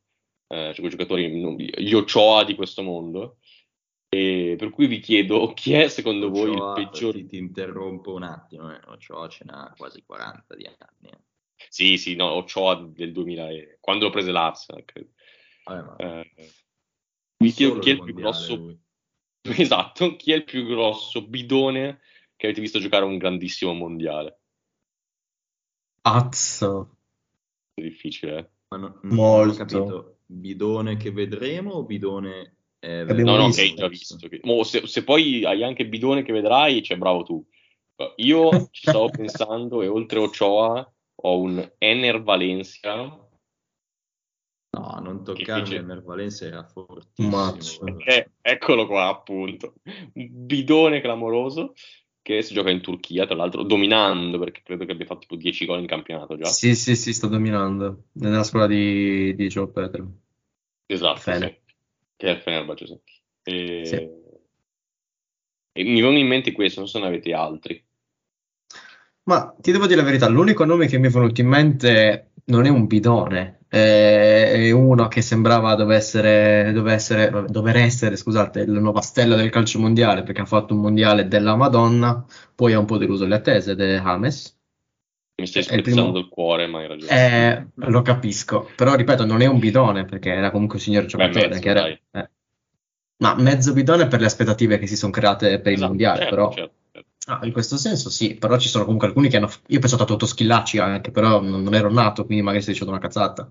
Eh, 0.48 0.72
cioè 0.72 0.78
quei 0.78 0.90
giocatori, 0.90 1.40
non- 1.40 1.54
gli 1.54 1.92
Ochoa 1.94 2.42
di 2.44 2.54
questo 2.54 2.82
mondo. 2.82 3.38
E 4.08 4.56
per 4.58 4.70
cui 4.70 4.86
vi 4.88 4.98
chiedo 4.98 5.52
chi 5.54 5.72
è 5.74 5.88
secondo 5.88 6.28
voi 6.28 6.52
il 6.52 6.58
Ochoa, 6.58 6.72
peggior 6.74 7.14
Ti, 7.14 7.26
ti 7.26 7.36
interrompo 7.38 8.12
un 8.12 8.24
attimo, 8.24 8.70
eh. 8.70 8.80
Ochoa 8.86 9.28
ce 9.28 9.44
n'ha 9.44 9.72
quasi 9.76 10.02
40 10.04 10.54
di 10.56 10.66
anni. 10.66 11.10
eh. 11.12 11.20
Sì, 11.68 11.96
sì, 11.96 12.16
no, 12.16 12.32
Ochoa 12.32 12.74
del 12.74 13.12
2000, 13.12 13.48
e- 13.48 13.78
quando 13.80 14.06
lo 14.06 14.10
prese 14.10 14.32
l'Arsenal. 14.32 14.84
Vabbè, 15.64 15.82
ma 15.82 15.96
Eh, 15.96 16.30
vi 17.38 17.50
chiedo 17.52 17.74
solo 17.74 17.82
chi 17.84 17.90
è 17.90 17.92
il 17.92 18.02
più 18.02 18.14
grosso, 18.14 18.54
lui. 18.56 18.78
esatto, 19.70 20.16
chi 20.16 20.32
è 20.32 20.34
il 20.34 20.44
più 20.44 20.66
grosso 20.66 21.22
bidone 21.26 22.00
che 22.42 22.48
avete 22.48 22.60
visto 22.60 22.80
giocare 22.80 23.04
un 23.04 23.18
grandissimo 23.18 23.72
mondiale? 23.72 24.40
Azzo. 26.02 26.96
È 27.72 27.80
difficile, 27.82 28.36
eh? 28.38 28.50
Ma 28.70 28.78
no- 28.78 28.98
non 29.02 29.12
ho 29.12 29.14
Molto. 29.14 29.64
capito, 29.64 30.18
bidone 30.26 30.96
che 30.96 31.12
vedremo 31.12 31.70
o 31.74 31.84
bidone? 31.84 32.56
Abbiamo 32.80 33.22
No, 33.22 33.36
no, 33.36 33.46
visto. 33.46 33.62
che 33.62 33.68
hai 33.68 33.74
già 33.76 33.86
visto. 33.86 34.28
che- 34.28 34.40
Mo, 34.42 34.64
se, 34.64 34.88
se 34.88 35.04
poi 35.04 35.44
hai 35.44 35.62
anche 35.62 35.86
bidone 35.86 36.24
che 36.24 36.32
vedrai, 36.32 36.82
cioè 36.82 36.98
bravo 36.98 37.22
tu. 37.22 37.46
Io 38.16 38.68
ci 38.72 38.88
stavo 38.98 39.08
pensando 39.10 39.80
e 39.82 39.86
oltre 39.86 40.18
Ochoa 40.18 40.92
ho 41.14 41.40
un 41.40 41.72
Ener 41.78 42.22
Valencia 42.24 42.96
No, 44.74 44.98
non 45.00 45.22
Che 45.22 45.32
toccarmi, 45.34 45.64
fece- 45.66 45.76
Ener 45.76 46.02
Valencia 46.02 46.46
era 46.46 46.64
fortissimo. 46.64 47.98
Eh, 47.98 48.30
eccolo 48.40 48.86
qua, 48.86 49.06
appunto. 49.08 49.74
Un 50.14 50.28
bidone 50.46 51.00
clamoroso 51.02 51.74
che 52.22 52.42
si 52.42 52.54
gioca 52.54 52.70
in 52.70 52.80
Turchia, 52.80 53.26
tra 53.26 53.34
l'altro, 53.34 53.64
dominando, 53.64 54.38
perché 54.38 54.62
credo 54.62 54.84
che 54.84 54.92
abbia 54.92 55.06
fatto 55.06 55.20
tipo 55.20 55.36
10 55.36 55.66
gol 55.66 55.80
in 55.80 55.86
campionato 55.86 56.36
già. 56.36 56.46
Sì, 56.46 56.74
sì, 56.74 56.94
sì, 56.94 57.12
sta 57.12 57.26
dominando. 57.26 58.04
Nella 58.12 58.44
scuola 58.44 58.68
di, 58.68 59.34
di 59.34 59.48
Joe 59.48 59.68
Petro. 59.68 60.08
Esatto, 60.86 61.20
sì. 61.20 61.56
Che 62.16 62.26
è 62.26 62.30
il 62.30 62.40
Fenerbahce, 62.40 62.86
sì. 62.86 63.00
E... 63.42 63.82
Sì. 63.84 63.96
e 65.72 65.82
mi 65.82 65.94
vengono 65.94 66.18
in 66.18 66.28
mente 66.28 66.52
questo, 66.52 66.80
non 66.80 66.88
so 66.88 66.98
se 66.98 67.02
ne 67.02 67.08
avete 67.08 67.34
altri. 67.34 67.84
Ma 69.24 69.54
ti 69.58 69.72
devo 69.72 69.86
dire 69.86 70.00
la 70.00 70.06
verità, 70.06 70.28
l'unico 70.28 70.64
nome 70.64 70.86
che 70.86 70.98
mi 70.98 71.08
è 71.08 71.10
venuto 71.10 71.40
in 71.40 71.48
mente 71.48 72.32
non 72.46 72.64
è 72.66 72.68
un 72.68 72.86
bidone, 72.86 73.61
è 73.78 74.50
è 74.52 74.70
uno 74.70 75.08
che 75.08 75.22
sembrava 75.22 75.74
dovesse 75.74 76.18
essere, 76.18 76.72
dove 76.72 76.92
essere, 76.92 77.44
dover 77.48 77.76
essere, 77.76 78.16
scusate, 78.16 78.66
la 78.66 78.80
nuova 78.80 79.00
stella 79.00 79.34
del 79.34 79.48
calcio 79.48 79.78
mondiale, 79.78 80.22
perché 80.22 80.42
ha 80.42 80.46
fatto 80.46 80.74
un 80.74 80.80
mondiale 80.80 81.26
della 81.26 81.56
Madonna, 81.56 82.22
poi 82.54 82.74
ha 82.74 82.78
un 82.78 82.84
po' 82.84 82.98
deluso 82.98 83.24
le 83.26 83.34
attese 83.36 83.72
è 83.72 83.98
James. 83.98 84.58
Mi 85.40 85.46
stai 85.46 85.62
È 85.62 85.74
il 85.74 85.80
spezzando 85.80 86.10
primo- 86.10 86.18
il 86.18 86.28
cuore, 86.28 86.66
ma 86.66 86.80
hai 86.80 86.88
ragione. 86.88 87.12
Eh, 87.12 87.66
lo 87.86 88.02
capisco, 88.02 88.68
però 88.76 88.94
ripeto, 88.94 89.24
non 89.24 89.40
è 89.40 89.46
un 89.46 89.58
bidone, 89.58 90.04
perché 90.04 90.30
era 90.32 90.50
comunque 90.50 90.76
un 90.76 90.82
signor 90.82 91.06
giocatore. 91.06 91.48
mezzo, 91.48 91.60
che 91.60 91.68
era- 91.68 91.86
eh. 91.88 92.30
Ma 93.22 93.34
mezzo 93.36 93.72
bidone 93.72 94.06
per 94.06 94.20
le 94.20 94.26
aspettative 94.26 94.78
che 94.78 94.86
si 94.86 94.96
sono 94.96 95.12
create 95.12 95.60
per 95.60 95.68
il 95.72 95.78
Esatto, 95.78 95.88
mondiale, 95.88 96.18
certo, 96.18 96.34
però... 96.34 96.52
certo. 96.52 96.74
Ah, 97.26 97.40
in 97.44 97.52
questo 97.52 97.76
senso 97.76 98.10
sì, 98.10 98.34
però 98.34 98.58
ci 98.58 98.68
sono 98.68 98.84
comunque 98.84 99.06
alcuni 99.06 99.28
che 99.28 99.36
hanno... 99.36 99.48
Io 99.68 99.76
ho 99.76 99.80
pensato 99.80 100.02
a 100.02 100.06
Toto 100.06 100.26
Schillacci 100.26 100.78
anche, 100.78 101.10
però 101.12 101.40
non, 101.40 101.62
non 101.62 101.74
ero 101.74 101.90
nato, 101.92 102.24
quindi 102.24 102.42
magari 102.42 102.62
stai 102.62 102.74
dicendo 102.74 102.94
una 102.94 103.02
cazzata. 103.02 103.50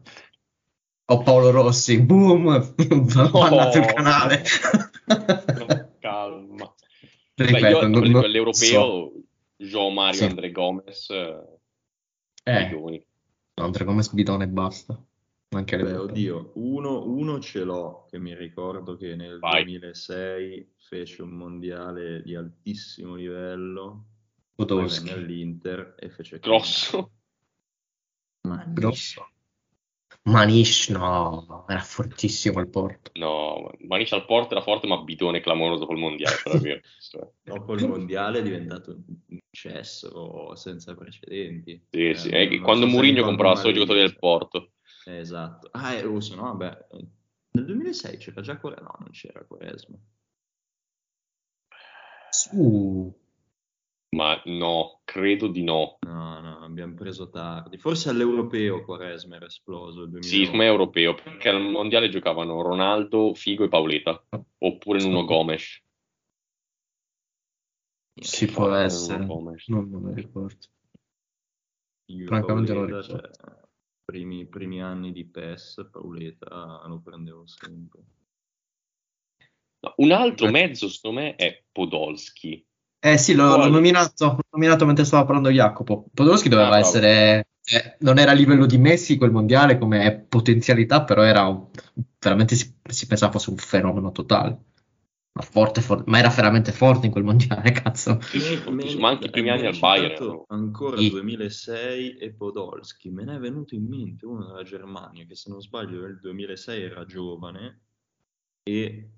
O 1.12 1.24
Paolo 1.24 1.52
Rossi, 1.52 2.00
boom, 2.02 2.74
bannato 3.34 3.78
il 3.78 3.86
canale. 3.86 4.44
Calma. 6.00 6.74
Beh, 7.34 7.46
Ripeto, 7.46 7.68
io 7.68 7.88
non- 7.88 7.92
non 8.10 8.22
dell'europeo, 8.22 8.82
so. 8.82 9.12
João 9.58 9.92
Mario, 9.94 10.14
Sì. 10.20 10.24
André 10.26 10.52
Gomez, 10.52 11.10
eh, 11.10 11.60
Eh, 12.44 12.66
bidoni. 12.68 13.06
Andre 13.56 13.86
come 13.86 14.04
bidone 14.12 14.44
e 14.46 14.48
basta. 14.48 15.00
Anche 15.54 15.78
Beh, 15.78 15.96
oddio, 15.96 16.52
uno, 16.56 17.04
uno 17.06 17.40
ce 17.40 17.64
l'ho, 17.64 18.06
che 18.10 18.18
mi 18.20 18.34
ricordo 18.36 18.96
che 18.96 19.16
nel 19.16 19.38
Vai. 19.40 19.64
2006 19.64 20.74
fece 20.92 21.22
un 21.22 21.30
mondiale 21.30 22.22
di 22.22 22.36
altissimo 22.36 23.16
livello, 23.16 24.08
poi 24.54 24.66
Podolski. 24.68 25.06
venne 25.08 25.22
all'Inter 25.22 25.96
e 25.98 26.10
fece 26.10 26.38
Grosso. 26.40 27.12
Ma 28.42 28.62
Grosso. 28.68 29.30
Manish, 30.24 30.90
no, 30.90 31.66
era 31.70 31.80
fortissimo 31.80 32.60
il 32.60 32.68
Porto. 32.68 33.12
No, 33.14 33.72
Manish 33.88 34.12
al 34.12 34.26
porto 34.26 34.54
era 34.54 34.62
forte, 34.62 34.86
ma 34.86 35.02
bidone 35.02 35.40
clamoroso 35.40 35.86
col 35.86 35.98
mondiale, 35.98 36.82
dopo 37.42 37.74
il 37.74 37.88
mondiale 37.88 38.40
è 38.40 38.44
diventato 38.44 38.92
un 38.92 39.40
cesso 39.50 40.54
senza 40.56 40.94
precedenti. 40.94 41.82
Sì, 41.90 42.10
Eh, 42.10 42.16
sì. 42.16 42.30
Eh, 42.30 42.60
quando 42.60 42.86
Mourinho 42.86 43.24
comprava 43.24 43.56
solo 43.56 43.70
i 43.70 43.74
giocatori 43.74 44.00
io. 44.00 44.08
del 44.08 44.18
Porto. 44.20 44.74
Eh, 45.06 45.20
Esatto. 45.20 45.70
Ah, 45.72 45.96
è 45.96 46.02
russo, 46.02 46.36
no? 46.36 46.42
Vabbè, 46.44 46.88
nel 47.54 47.66
2006 47.66 48.18
c'era 48.18 48.42
già 48.42 48.58
Quaresma. 48.58 48.90
No, 48.90 48.96
non 49.00 49.10
c'era 49.12 49.44
Quaresma. 49.46 49.98
Su. 52.50 53.14
Ma 54.14 54.42
no, 54.46 55.02
credo 55.06 55.48
di 55.48 55.64
no. 55.64 55.98
No, 56.02 56.40
no, 56.42 56.60
abbiamo 56.64 56.96
preso 56.96 57.30
tardi. 57.30 57.78
Forse 57.78 58.10
all'europeo 58.10 58.84
Quaresma 58.84 59.36
era 59.38 59.46
esploso. 59.46 60.04
Il 60.04 60.10
2008. 60.10 60.28
Sì, 60.28 60.50
come 60.50 60.66
europeo, 60.66 61.16
perché 61.16 61.50
al 61.50 61.62
mondiale 61.62 62.10
giocavano 62.10 62.62
Ronaldo, 62.62 63.34
Figo 63.34 63.64
e 63.64 63.70
Paoletta, 63.70 64.22
oppure 64.58 65.02
Nuno 65.02 65.24
Gomes. 65.24 65.82
Ci 68.14 68.46
Eh, 68.46 68.52
può 68.52 68.66
Nuno 68.66 68.76
essere, 68.78 69.26
Gomes. 69.26 69.68
non, 69.70 69.90
non 69.90 70.02
mi 70.02 70.14
ricordo. 70.14 70.58
Io 72.08 72.26
Francamente 72.26 72.74
non 72.74 72.88
Paoletta, 72.88 73.16
ricordo. 73.16 73.34
cioè, 73.34 73.60
primi, 74.04 74.46
primi 74.48 74.82
anni 74.82 75.14
di 75.14 75.26
PES, 75.26 75.88
Paoletta 75.90 76.84
lo 76.86 77.00
prendevo 77.00 77.48
sempre. 77.48 78.04
No, 79.82 79.94
un 79.98 80.12
altro 80.12 80.50
mezzo, 80.50 80.90
secondo 80.90 81.22
me, 81.22 81.36
è 81.36 81.64
Podolski. 81.72 82.64
Eh 83.04 83.18
sì, 83.18 83.34
l'ho, 83.34 83.58
l'ho 83.58 83.68
nominato, 83.70 84.26
l'ho 84.28 84.38
nominato 84.52 84.86
mentre 84.86 85.06
stava 85.06 85.26
parlando 85.26 85.50
Jacopo. 85.50 86.06
Podolski 86.14 86.50
doveva 86.50 86.76
Ah, 86.76 86.80
essere, 86.80 87.48
eh, 87.64 87.96
non 88.02 88.20
era 88.20 88.32
a 88.32 88.34
livello 88.36 88.68
di 88.68 88.78
Messi 88.78 89.18
quel 89.18 89.32
mondiale 89.32 89.80
come 89.80 90.24
potenzialità, 90.30 91.04
però 91.04 91.24
era 91.24 91.48
un- 91.48 91.66
veramente 92.20 92.56
si, 92.56 92.72
si 92.84 93.08
pensava 93.08 93.32
fosse 93.32 93.50
un 93.50 93.58
fenomeno 93.58 94.12
totale. 94.12 94.66
Ma, 95.34 95.42
forte, 95.42 95.82
for- 95.82 96.04
ma 96.08 96.20
era 96.20 96.30
veramente 96.30 96.72
forte 96.72 97.08
in 97.08 97.12
quel 97.12 97.24
mondiale, 97.24 97.72
cazzo. 97.84 98.20
Me- 98.34 98.96
ma 99.00 99.10
anche 99.10 99.28
i 99.28 99.30
primi 99.32 99.50
mi 99.50 99.56
anni 99.58 99.66
al 99.68 99.80
Bayern. 99.80 100.44
Ancora 100.48 100.98
Sì. 100.98 101.10
2006 101.10 102.18
e 102.18 102.34
Podolski. 102.34 103.10
Me 103.10 103.24
ne 103.24 103.36
è 103.36 103.40
venuto 103.40 103.74
in 103.74 103.88
mente 103.88 104.26
uno 104.28 104.46
della 104.46 104.64
Germania 104.64 105.26
che 105.26 105.36
se 105.36 105.50
non 105.50 105.60
sbaglio 105.62 106.02
nel 106.02 106.20
2006 106.20 106.84
era 106.84 107.06
giovane 107.06 107.80
e 108.64 109.10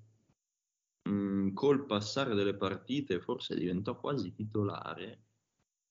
mh, 1.08 1.52
col 1.52 1.86
passare 1.86 2.34
delle 2.34 2.54
partite 2.56 3.20
forse 3.20 3.54
diventò 3.56 3.98
quasi 3.98 4.32
titolare. 4.32 5.20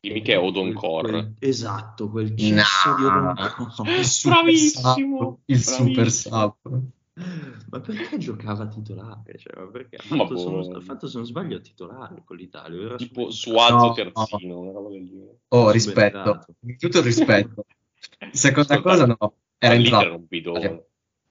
Di 0.04 0.12
Michele 0.12 0.40
Quel- 0.40 0.50
Odonkor. 0.50 1.02
quel- 1.10 1.34
esatto, 1.40 2.10
quel 2.10 2.36
cesso 2.36 2.96
di 2.98 3.04
No. 3.04 3.30
Odonkor. 3.30 3.88
Il 3.98 4.06
super 4.06 4.34
Bravissimo, 4.42 5.42
il 5.46 5.60
super 5.64 6.12
sub. 6.12 6.56
Ma 7.70 7.80
perché 7.80 8.18
giocava 8.18 8.66
titolare? 8.68 9.38
Cioè, 9.38 9.62
ma 9.64 9.68
perché? 9.70 9.98
Ha 9.98 10.04
Ma 10.10 10.18
fatto, 10.26 10.36
se 10.38 10.50
non- 10.50 10.68
boh. 10.68 10.78
ha 10.78 10.82
fatto, 10.82 11.08
se 11.08 11.18
non 11.18 11.26
sbaglio 11.28 11.62
titolare 11.62 12.24
con 12.26 12.36
l'Italia. 12.38 12.82
Era 12.86 12.96
Tipo 12.96 13.30
su- 13.30 13.52
Suazo 13.52 13.76
No, 13.86 13.94
terzino, 13.94 14.90
genere. 14.90 15.38
Oh, 15.50 15.70
rispetto, 15.70 16.46
tutto 16.80 16.98
il 16.98 17.04
rispetto. 17.04 17.66
Seconda 18.32 18.74
Ascolta, 18.74 18.82
cosa, 18.82 19.06
no, 19.06 19.36
era 19.60 19.74
l'Inter 19.76 19.94
entrato. 19.94 20.06
era 20.06 20.16
un 20.16 20.26
bidone. 20.28 20.86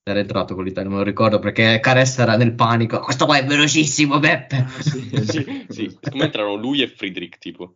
Era 0.05 0.19
entrato 0.19 0.57
con 0.57 0.65
l'Italia, 0.65 0.91
me 0.91 0.97
lo 0.97 1.03
ricordo 1.05 1.39
perché 1.39 1.79
Cares 1.79 2.19
era 2.19 2.37
nel 2.37 2.55
panico. 2.55 2.99
Questo 2.99 3.25
qua 3.25 3.39
è 3.39 3.47
velocissimo, 3.47 4.19
Beppe. 4.19 4.57
Ah, 4.57 4.83
sì, 4.83 5.01
Sì, 5.25 5.67
sì, 5.69 5.99
come 6.11 6.25
entrano 6.25 6.57
lui 6.57 6.83
e 6.83 6.89
Friedrich, 6.89 7.39
tipo. 7.39 7.75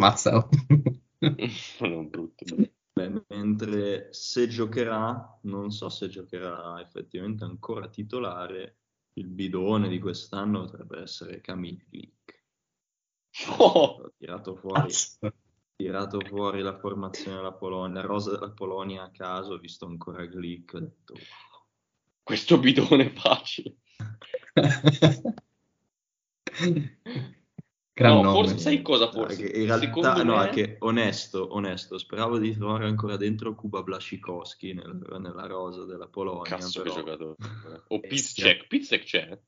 Mazza. 0.00 0.46
non 1.80 2.08
brutto. 2.10 2.44
Beh, 2.92 3.24
mentre 3.28 4.12
se 4.12 4.48
giocherà, 4.48 5.38
non 5.44 5.70
so 5.70 5.88
se 5.88 6.08
giocherà 6.08 6.78
effettivamente 6.82 7.44
ancora 7.44 7.88
titolare, 7.88 8.76
il 9.14 9.26
bidone 9.28 9.88
di 9.88 9.98
quest'anno 9.98 10.60
potrebbe 10.60 11.00
essere 11.00 11.40
Camille 11.40 11.86
Glick. 11.88 12.42
Oh, 13.56 14.02
Ho 14.02 14.12
tirato 14.16 14.54
fuori, 14.54 14.92
tirato 15.76 16.20
fuori 16.20 16.60
la 16.62 16.78
formazione 16.78 17.36
della 17.36 17.52
Polonia, 17.52 18.00
la 18.00 18.06
rosa 18.06 18.32
della 18.32 18.50
Polonia 18.50 19.02
a 19.02 19.10
caso, 19.10 19.54
ho 19.54 19.58
visto 19.58 19.86
ancora 19.86 20.24
Glick, 20.24 20.74
ho 20.74 20.80
detto 20.80 21.12
wow. 21.14 21.22
questo 22.22 22.58
bidone 22.58 23.10
facile. 23.10 23.76
Gran 27.96 28.16
no, 28.16 28.22
nome. 28.22 28.34
forse 28.34 28.58
sai 28.58 28.82
cosa? 28.82 29.08
Forse 29.08 29.36
che 29.36 29.56
in 29.56 29.66
realtà, 29.66 29.86
secondo 29.86 30.24
no, 30.24 30.36
me 30.38 30.48
è 30.48 30.52
che 30.52 30.76
onesto, 30.80 31.54
onesto, 31.54 31.96
speravo 31.96 32.38
di 32.38 32.52
trovare 32.56 32.86
ancora 32.86 33.16
dentro 33.16 33.54
Kuba 33.54 33.84
Blaszczykowski 33.84 34.72
nel- 34.72 35.16
nella 35.20 35.46
rosa 35.46 35.84
della 35.84 36.08
Polonia, 36.08 36.56
cazzo 36.56 36.82
che 36.82 36.88
però... 36.88 37.02
giocatore. 37.02 37.36
O 37.88 38.00
Bestia. 38.00 38.08
Pizzek, 38.08 38.66
Pizzek 38.66 39.04
c'è. 39.04 39.38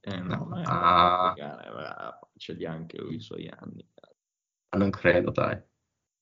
Eh 0.00 0.20
no, 0.20 0.46
ma 0.46 0.60
è 0.60 0.64
Ah. 0.66 2.18
ce 2.36 2.54
li 2.54 2.66
ha 2.66 2.72
anche 2.72 2.98
lui 2.98 3.14
i 3.16 3.20
suoi 3.20 3.48
anni. 3.48 3.86
Non 4.76 4.90
credo, 4.90 5.30
dai. 5.30 5.58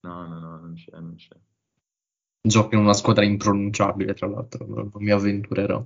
No, 0.00 0.26
no, 0.26 0.38
no, 0.38 0.58
non 0.58 0.74
c'è, 0.74 0.92
non 0.92 1.14
c'è. 1.16 1.36
Gioca 2.40 2.76
in 2.76 2.82
una 2.82 2.94
squadra 2.94 3.24
impronunciabile, 3.24 4.14
tra 4.14 4.26
l'altro. 4.26 4.66
Non, 4.66 4.90
mi 4.94 5.10
avventurerò. 5.10 5.84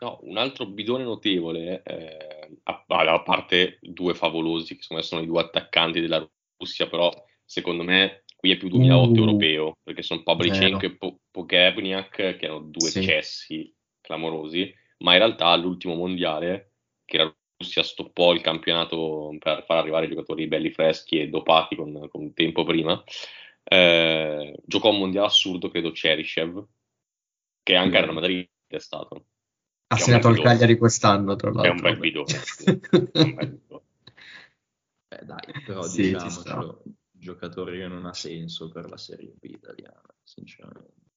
No, 0.00 0.18
un 0.22 0.36
altro 0.36 0.66
bidone 0.66 1.04
notevole, 1.04 1.82
eh, 1.82 2.58
a, 2.64 2.84
a 2.86 3.22
parte 3.22 3.78
due 3.82 4.14
favolosi, 4.14 4.76
che 4.76 4.82
secondo 4.82 5.02
me 5.02 5.08
sono 5.08 5.22
i 5.22 5.26
due 5.26 5.40
attaccanti 5.40 6.00
della 6.00 6.28
Russia, 6.56 6.88
però 6.88 7.12
secondo 7.44 7.82
me 7.82 8.24
qui 8.36 8.52
è 8.52 8.56
più 8.56 8.68
2008 8.68 9.20
Uh, 9.20 9.24
europeo, 9.24 9.76
perché 9.82 10.02
sono 10.02 10.22
Pavlyuchenko 10.22 10.78
vero. 10.78 10.92
e 10.92 10.96
Po- 10.96 11.20
Pogrebniak, 11.30 12.10
che 12.10 12.38
erano 12.40 12.60
due 12.60 12.90
Sì. 12.90 13.02
cessi 13.02 13.74
clamorosi, 14.00 14.72
ma 14.98 15.12
in 15.12 15.18
realtà 15.18 15.46
all'ultimo 15.46 15.94
mondiale, 15.94 16.72
che 17.04 17.18
la 17.18 17.36
Russia 17.58 17.82
stoppò 17.82 18.32
il 18.32 18.40
campionato 18.40 19.36
per 19.38 19.64
far 19.64 19.78
arrivare 19.78 20.06
i 20.06 20.08
giocatori 20.08 20.46
belli 20.46 20.70
freschi 20.70 21.20
e 21.20 21.28
dopati 21.28 21.74
con, 21.74 22.08
con 22.08 22.32
tempo 22.32 22.64
prima, 22.64 23.02
eh, 23.64 24.56
giocò 24.64 24.90
un 24.90 24.98
mondiale 24.98 25.26
assurdo, 25.26 25.68
credo 25.68 25.90
Cheryshev, 25.90 26.64
che 27.62 27.74
anche 27.74 27.96
a 27.98 28.00
Real 28.00 28.14
Madrid 28.14 28.48
è 28.68 28.78
stato. 28.78 29.26
Ha 29.88 29.96
segnato 29.96 30.28
il. 30.28 30.40
Cagliari 30.40 30.78
quest'anno, 30.78 31.34
tra 31.34 31.50
È 31.50 31.52
l'altro. 31.52 31.72
un 31.72 31.80
bel 31.80 31.98
bidone. 31.98 32.28
sì. 32.28 32.64
È 33.10 33.20
un 33.20 33.34
bel 33.34 33.48
bidone. 33.48 33.82
Eh, 35.08 35.24
dai, 35.24 35.62
però 35.64 35.82
Sì, 35.82 36.04
ci 36.04 36.12
diciamocelo, 36.12 36.82
giocatore 37.10 37.78
che 37.78 37.88
non 37.88 38.06
ha 38.06 38.14
senso 38.14 38.68
per 38.68 38.88
la 38.88 38.96
Serie 38.98 39.34
B 39.36 39.44
italiana, 39.44 40.02
sinceramente. 40.22 41.07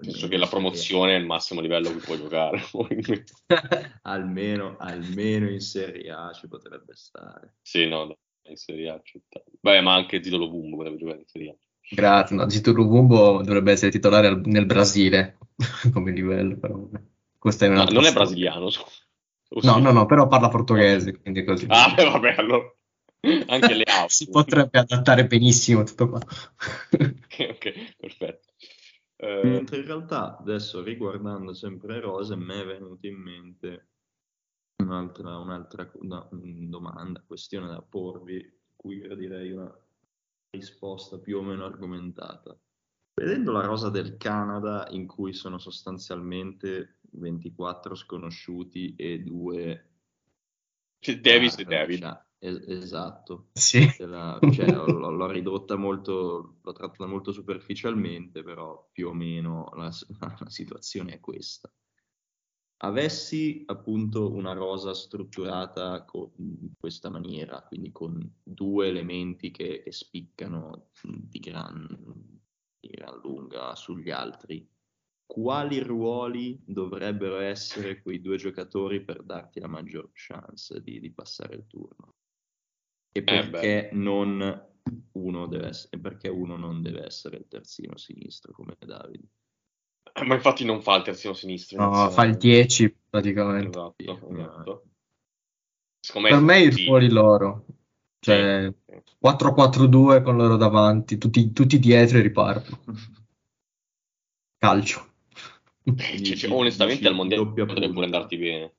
Penso 0.00 0.28
che 0.28 0.36
la 0.36 0.46
promozione 0.46 1.14
è 1.14 1.18
il 1.18 1.26
massimo 1.26 1.60
livello 1.60 1.90
che 1.90 1.98
puoi 1.98 2.18
giocare. 2.18 2.62
almeno, 4.02 4.76
almeno 4.78 5.48
in 5.48 5.60
Serie 5.60 6.10
A 6.10 6.32
ci 6.32 6.48
potrebbe 6.48 6.94
stare. 6.94 7.56
sì, 7.62 7.86
no, 7.86 8.16
in 8.42 8.56
Serie 8.56 8.90
A. 8.90 9.02
Beh, 9.60 9.80
ma 9.80 9.94
anche 9.94 10.22
Zidolo 10.22 10.48
Bumbo 10.48 10.76
potrebbe 10.76 10.98
giocare 10.98 11.18
in 11.18 11.26
Serie 11.26 11.50
A. 11.50 11.54
Grazie, 11.90 12.36
no, 12.36 12.48
Zito 12.50 12.72
Lubumbo 12.72 13.42
dovrebbe 13.42 13.72
essere 13.72 13.90
titolare 13.90 14.26
al- 14.26 14.42
nel 14.44 14.66
Brasile 14.66 15.38
come 15.92 16.12
livello, 16.12 16.56
però. 16.58 16.78
Questa 17.38 17.64
è 17.64 17.68
No, 17.68 17.74
un'altra 17.74 17.94
non 17.94 18.04
è 18.04 18.12
brasiliano. 18.12 18.68
scusa. 18.68 18.90
No, 19.62 19.78
no, 19.78 19.92
no, 19.92 20.04
però 20.06 20.26
parla 20.26 20.48
portoghese, 20.48 21.18
quindi 21.18 21.44
così. 21.44 21.66
Ah, 21.70 21.94
beh, 21.94 22.04
vabbè, 22.04 22.34
allora. 22.36 22.70
Anche 23.46 23.74
le 23.74 23.84
auto. 23.84 24.12
Si 24.12 24.28
potrebbe 24.28 24.78
adattare 24.78 25.26
benissimo 25.26 25.82
tutto 25.84 26.10
qua. 26.10 26.18
ok, 26.20 27.48
ok, 27.50 27.96
perfetto. 27.96 28.48
Eh, 29.20 29.40
Mentre 29.42 29.78
in 29.78 29.84
realtà 29.84 30.38
adesso 30.38 30.80
riguardando 30.80 31.52
sempre 31.52 31.98
Rose 31.98 32.36
mi 32.36 32.54
è 32.54 32.64
venuta 32.64 33.08
in 33.08 33.16
mente 33.16 33.88
un'altra, 34.76 35.38
un'altra 35.38 35.90
no, 36.02 36.30
mm, 36.32 36.70
domanda, 36.70 37.22
questione 37.26 37.66
da 37.66 37.82
porvi, 37.82 38.60
cui 38.76 38.98
io 38.98 39.16
direi 39.16 39.50
una 39.50 39.76
risposta 40.50 41.18
più 41.18 41.38
o 41.38 41.42
meno 41.42 41.64
argomentata. 41.64 42.56
Vedendo 43.14 43.50
la 43.50 43.62
rosa 43.62 43.90
del 43.90 44.16
Canada 44.16 44.86
in 44.90 45.08
cui 45.08 45.32
sono 45.32 45.58
sostanzialmente 45.58 47.00
24 47.10 47.96
sconosciuti 47.96 48.94
e 48.94 49.18
due 49.18 49.88
c'è 51.00 51.18
Davis 51.18 51.58
e 51.58 51.64
David. 51.64 52.26
Es- 52.38 52.64
esatto. 52.68 53.48
Sì. 53.52 53.86
La- 53.98 54.40
cioè, 54.50 54.70
l'ho, 54.70 55.10
l'ho 55.10 55.26
ridotta 55.30 55.76
molto, 55.76 56.58
l'ho 56.62 56.72
trattata 56.72 57.06
molto 57.06 57.32
superficialmente, 57.32 58.42
però 58.42 58.88
più 58.92 59.08
o 59.08 59.12
meno 59.12 59.70
la, 59.74 59.90
la 60.40 60.48
situazione 60.50 61.14
è 61.14 61.20
questa. 61.20 61.72
Avessi 62.80 63.62
appunto 63.66 64.32
una 64.32 64.52
rosa 64.52 64.92
strutturata 64.92 66.04
co- 66.04 66.32
in 66.38 66.72
questa 66.78 67.08
maniera, 67.08 67.62
quindi 67.62 67.92
con 67.92 68.18
due 68.42 68.88
elementi 68.88 69.50
che, 69.52 69.80
che 69.82 69.92
spiccano 69.92 70.90
di 71.02 71.38
gran, 71.38 71.86
di 72.80 72.88
gran 72.88 73.18
lunga 73.22 73.74
sugli 73.76 74.10
altri, 74.10 74.68
quali 75.26 75.80
ruoli 75.80 76.60
dovrebbero 76.64 77.38
essere 77.38 78.00
quei 78.02 78.20
due 78.20 78.36
giocatori 78.36 79.04
per 79.04 79.22
darti 79.24 79.60
la 79.60 79.68
maggior 79.68 80.10
chance 80.14 80.80
di, 80.80 81.00
di 81.00 81.10
passare 81.12 81.54
il 81.56 81.66
turno? 81.66 82.14
E 83.12 83.22
perché 83.22 83.90
non 83.92 84.66
uno 85.12 85.46
deve 85.46 85.68
essere, 85.68 85.96
e 85.96 86.00
perché 86.00 86.28
uno 86.28 86.56
non 86.56 86.82
deve 86.82 87.04
essere 87.04 87.36
il 87.38 87.46
terzino 87.48 87.96
sinistro 87.96 88.52
come 88.52 88.76
Davide? 88.78 89.26
Eh, 90.12 90.24
Ma 90.24 90.34
infatti 90.34 90.64
non 90.64 90.82
fa 90.82 90.96
il 90.96 91.02
terzino 91.02 91.34
sinistro. 91.34 91.78
No, 91.78 91.88
inizia- 91.88 92.10
fa 92.10 92.24
il 92.24 92.36
10 92.36 92.96
praticamente. 93.10 93.78
Esatto, 93.78 93.94
Sì, 93.98 94.10
esatto. 94.10 94.82
Secondo 96.00 96.28
Per 96.28 96.38
me 96.40 96.60
i 96.60 96.72
sì. 96.72 96.86
ruoli 96.86 97.08
loro. 97.10 97.66
Cioè, 98.20 98.72
4-4-2 99.18 100.22
con 100.22 100.36
loro 100.36 100.56
davanti, 100.56 101.18
tutti, 101.18 101.52
tutti 101.52 101.78
dietro 101.78 102.18
e 102.18 102.22
ripartono. 102.22 102.80
Calcio. 104.58 105.06
Eh, 105.84 106.22
cioè, 106.22 106.36
cioè, 106.36 106.50
onestamente 106.50 107.06
al 107.06 107.14
mondiale 107.14 107.46
potrebbe 107.46 107.92
pure 107.92 108.04
andarti 108.04 108.36
bene. 108.36 108.74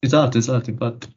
Esatto, 0.00 0.38
esatto, 0.38 0.70
infatti. 0.70 1.16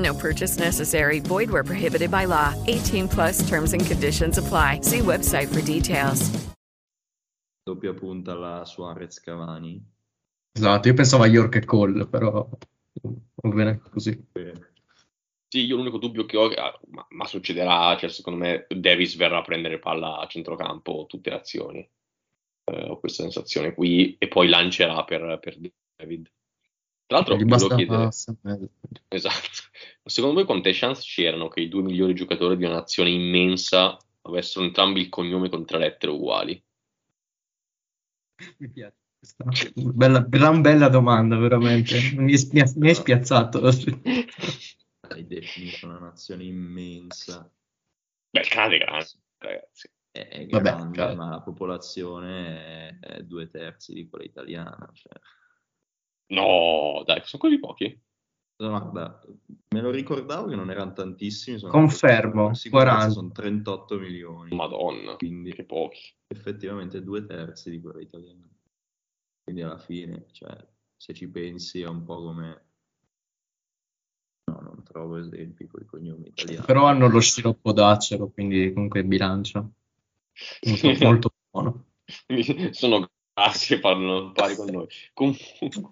No 0.00 0.14
purchase 0.14 0.58
necessary. 0.58 1.20
Void 1.20 1.50
where 1.50 1.62
prohibited 1.62 2.10
by 2.10 2.24
law. 2.24 2.54
18 2.66 3.08
plus 3.08 3.46
terms 3.48 3.72
and 3.72 3.84
conditions 3.84 4.38
apply. 4.38 4.80
See 4.82 5.00
website 5.00 5.48
for 5.48 5.60
details. 5.60 6.30
Doppia 7.62 7.92
punta 7.92 8.32
alla 8.32 8.64
Suarez 8.64 9.20
Cavani. 9.20 9.80
Esatto, 10.52 10.88
io 10.88 10.94
pensavo 10.94 11.22
a 11.22 11.26
York 11.26 11.56
e 11.56 11.64
Cole, 11.64 12.06
però 12.06 12.48
va 13.02 13.48
bene 13.54 13.80
così. 13.90 14.28
Sì, 15.46 15.64
io 15.64 15.76
l'unico 15.76 15.98
dubbio 15.98 16.24
che 16.26 16.36
ho, 16.36 16.46
ah, 16.46 16.80
ma, 16.88 17.06
ma 17.10 17.26
succederà, 17.26 17.96
cioè 17.96 18.08
secondo 18.08 18.38
me 18.40 18.66
Davis 18.68 19.16
verrà 19.16 19.38
a 19.38 19.42
prendere 19.42 19.78
palla 19.78 20.18
a 20.18 20.26
centrocampo 20.26 21.06
tutte 21.08 21.30
le 21.30 21.36
azioni. 21.36 21.90
Eh, 22.64 22.88
ho 22.88 22.98
questa 22.98 23.22
sensazione 23.22 23.74
qui 23.74 24.16
e 24.18 24.28
poi 24.28 24.48
lancerà 24.48 25.04
per, 25.04 25.38
per 25.40 25.58
David. 25.96 26.30
Tra 27.06 27.18
l'altro, 27.18 27.34
volevo 27.34 27.50
basta 27.50 27.74
chiedere, 27.74 28.70
esatto, 29.08 29.48
secondo 30.04 30.36
voi 30.36 30.44
quante 30.44 30.72
chance 30.72 31.02
c'erano 31.04 31.48
che 31.48 31.60
i 31.60 31.68
due 31.68 31.82
migliori 31.82 32.14
giocatori 32.14 32.56
di 32.56 32.64
una 32.64 32.74
nazione 32.74 33.10
immensa 33.10 33.96
avessero 34.22 34.64
entrambi 34.64 35.00
il 35.00 35.08
cognome 35.08 35.48
con 35.48 35.64
tre 35.64 35.78
lettere 35.78 36.12
uguali? 36.12 36.62
Mi 38.58 38.70
piace 38.70 38.96
questa 39.18 39.44
bella, 39.74 40.20
gran 40.20 40.62
bella 40.62 40.88
domanda, 40.88 41.36
veramente. 41.36 41.94
Mi, 42.16 42.32
è- 42.32 42.48
mi 42.52 42.62
mi 42.76 42.88
hai 42.88 42.94
spiazzato. 42.94 43.60
Hai 43.66 45.26
definito 45.26 45.86
una 45.86 45.98
nazione 45.98 46.44
immensa. 46.44 47.50
Beh, 48.30 48.40
il 48.40 48.48
Canada 48.48 48.74
è 48.74 48.78
grande, 48.78 49.08
ragazzi. 49.38 49.90
È, 50.10 50.46
Vabbè, 50.48 50.70
grande, 50.70 50.96
chiaro. 50.96 51.14
ma 51.16 51.30
la 51.30 51.40
popolazione 51.42 52.98
è, 53.00 53.06
è 53.16 53.22
due 53.22 53.48
terzi 53.48 53.92
di 53.92 54.08
quella 54.08 54.24
italiana. 54.24 54.90
Cioè. 54.92 55.12
No, 56.28 57.02
dai, 57.04 57.20
sono 57.24 57.42
così 57.42 57.58
pochi? 57.58 58.00
Guarda, 58.68 59.18
me 59.70 59.80
lo 59.80 59.90
ricordavo 59.90 60.48
che 60.48 60.54
non 60.54 60.70
erano 60.70 60.92
tantissimi. 60.92 61.58
Sono 61.58 61.72
Confermo, 61.72 62.48
per 62.48 62.56
sicurezza 62.56 62.90
40. 62.90 63.12
Sono 63.14 63.30
38 63.32 63.98
milioni. 63.98 64.54
Madonna, 64.54 65.16
Quindi 65.16 65.52
che 65.52 65.64
pochi. 65.64 66.12
effettivamente 66.26 67.02
due 67.02 67.24
terzi 67.24 67.70
di 67.70 67.80
quella 67.80 68.00
italiana. 68.02 68.46
Quindi 69.42 69.62
alla 69.62 69.78
fine, 69.78 70.26
cioè, 70.32 70.54
se 70.94 71.14
ci 71.14 71.28
pensi 71.28 71.80
è 71.80 71.86
un 71.88 72.04
po' 72.04 72.22
come... 72.22 72.64
No, 74.50 74.60
non 74.60 74.82
trovo 74.84 75.16
esempi 75.16 75.66
con 75.66 75.80
i 75.80 75.86
cognomi 75.86 76.28
italiani. 76.28 76.66
Però 76.66 76.84
hanno 76.84 77.08
lo 77.08 77.20
sciroppo 77.20 77.72
d'acero, 77.72 78.28
quindi 78.28 78.72
comunque 78.74 79.04
bilancia. 79.04 79.60
Molto, 80.66 80.98
molto 81.04 81.30
buono. 81.50 81.86
sono 82.72 83.08
grassi 83.32 83.72
e 83.74 83.80
parlano 83.80 84.32
pari 84.32 84.54
con 84.54 84.66
noi. 84.68 84.86
Comunque, 85.14 85.44
Un 85.60 85.90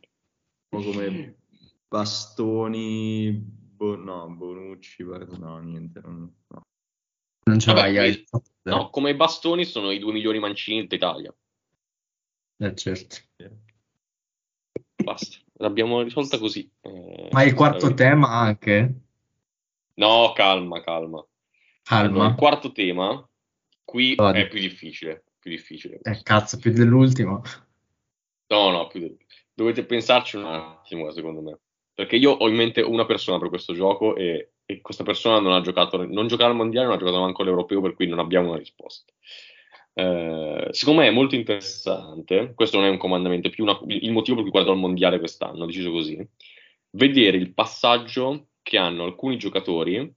po' 0.69 0.83
come 0.83 1.37
Bastoni, 1.89 3.33
Bo- 3.33 3.97
no, 3.97 4.29
Bonucci, 4.29 5.03
guarda, 5.05 5.37
no, 5.39 5.59
niente. 5.59 6.01
Non, 6.01 6.35
no. 6.49 6.63
Non 7.45 7.59
ce 7.59 7.73
Vabbè, 7.73 7.97
hai 7.99 8.25
no, 8.65 8.91
come 8.91 9.17
bastoni 9.17 9.65
sono 9.65 9.91
i 9.91 9.99
due 9.99 10.13
migliori 10.13 10.39
mancini 10.39 10.87
d'Italia. 10.87 11.35
Eh, 12.59 12.75
certo. 12.75 13.17
Basta, 15.03 15.39
l'abbiamo 15.55 16.03
risolta 16.03 16.39
così. 16.39 16.71
Eh, 16.83 17.29
Ma 17.33 17.43
il 17.45 17.55
quarto 17.55 17.95
tema 17.95 18.29
anche? 18.29 19.01
No, 19.95 20.33
calma, 20.35 20.83
calma. 20.83 21.25
Allora, 21.91 22.09
Calma. 22.13 22.29
il 22.29 22.35
quarto 22.35 22.71
tema, 22.73 23.27
qui 23.83 24.15
Vadi. 24.15 24.41
è 24.41 24.49
più 24.49 24.61
difficile. 24.61 25.25
Più 25.39 25.51
difficile. 25.51 26.01
Eh, 26.03 26.23
cazzo, 26.23 26.59
più 26.59 26.71
dell'ultimo. 26.73 27.41
No, 28.49 28.71
no, 28.71 28.87
più 28.89 29.01
di- 29.01 29.17
dovete 29.55 29.87
pensarci 29.87 30.37
un 30.37 30.45
attimo, 30.45 31.11
secondo 31.13 31.41
me. 31.41 31.59
Perché 31.99 32.15
io 32.15 32.31
ho 32.31 32.49
in 32.49 32.55
mente 32.55 32.81
una 32.81 33.07
persona 33.07 33.41
per 33.41 33.49
questo 33.49 33.75
gioco 33.75 34.15
e, 34.15 34.53
e 34.65 34.81
questa 34.81 35.03
persona 35.03 35.41
non 35.41 35.53
ha 35.53 35.61
giocato, 35.61 36.07
non 36.07 36.29
giocava 36.29 36.51
al 36.51 36.57
mondiale, 36.57 36.87
non 36.87 36.95
ha 36.95 36.99
giocato 36.99 37.19
manco 37.19 37.43
all'europeo, 37.43 37.81
per 37.81 37.95
cui 37.95 38.07
non 38.07 38.21
abbiamo 38.21 38.51
una 38.51 38.59
risposta. 38.59 39.13
Eh, 39.95 40.69
secondo 40.71 41.01
me 41.01 41.09
è 41.09 41.11
molto 41.11 41.35
interessante, 41.35 42.53
questo 42.55 42.77
non 42.77 42.87
è 42.87 42.91
un 42.91 42.99
comandamento, 42.99 43.49
è 43.49 43.51
più 43.51 43.65
una- 43.65 43.81
il 43.89 44.13
motivo 44.13 44.37
per 44.37 44.45
cui 44.45 44.53
guardo 44.53 44.71
il 44.71 44.79
mondiale 44.79 45.19
quest'anno, 45.19 45.65
ho 45.65 45.67
deciso 45.67 45.91
così, 45.91 46.25
vedere 46.91 47.37
il 47.37 47.53
passaggio 47.53 48.51
che 48.63 48.79
hanno 48.79 49.03
alcuni 49.03 49.37
giocatori 49.37 50.15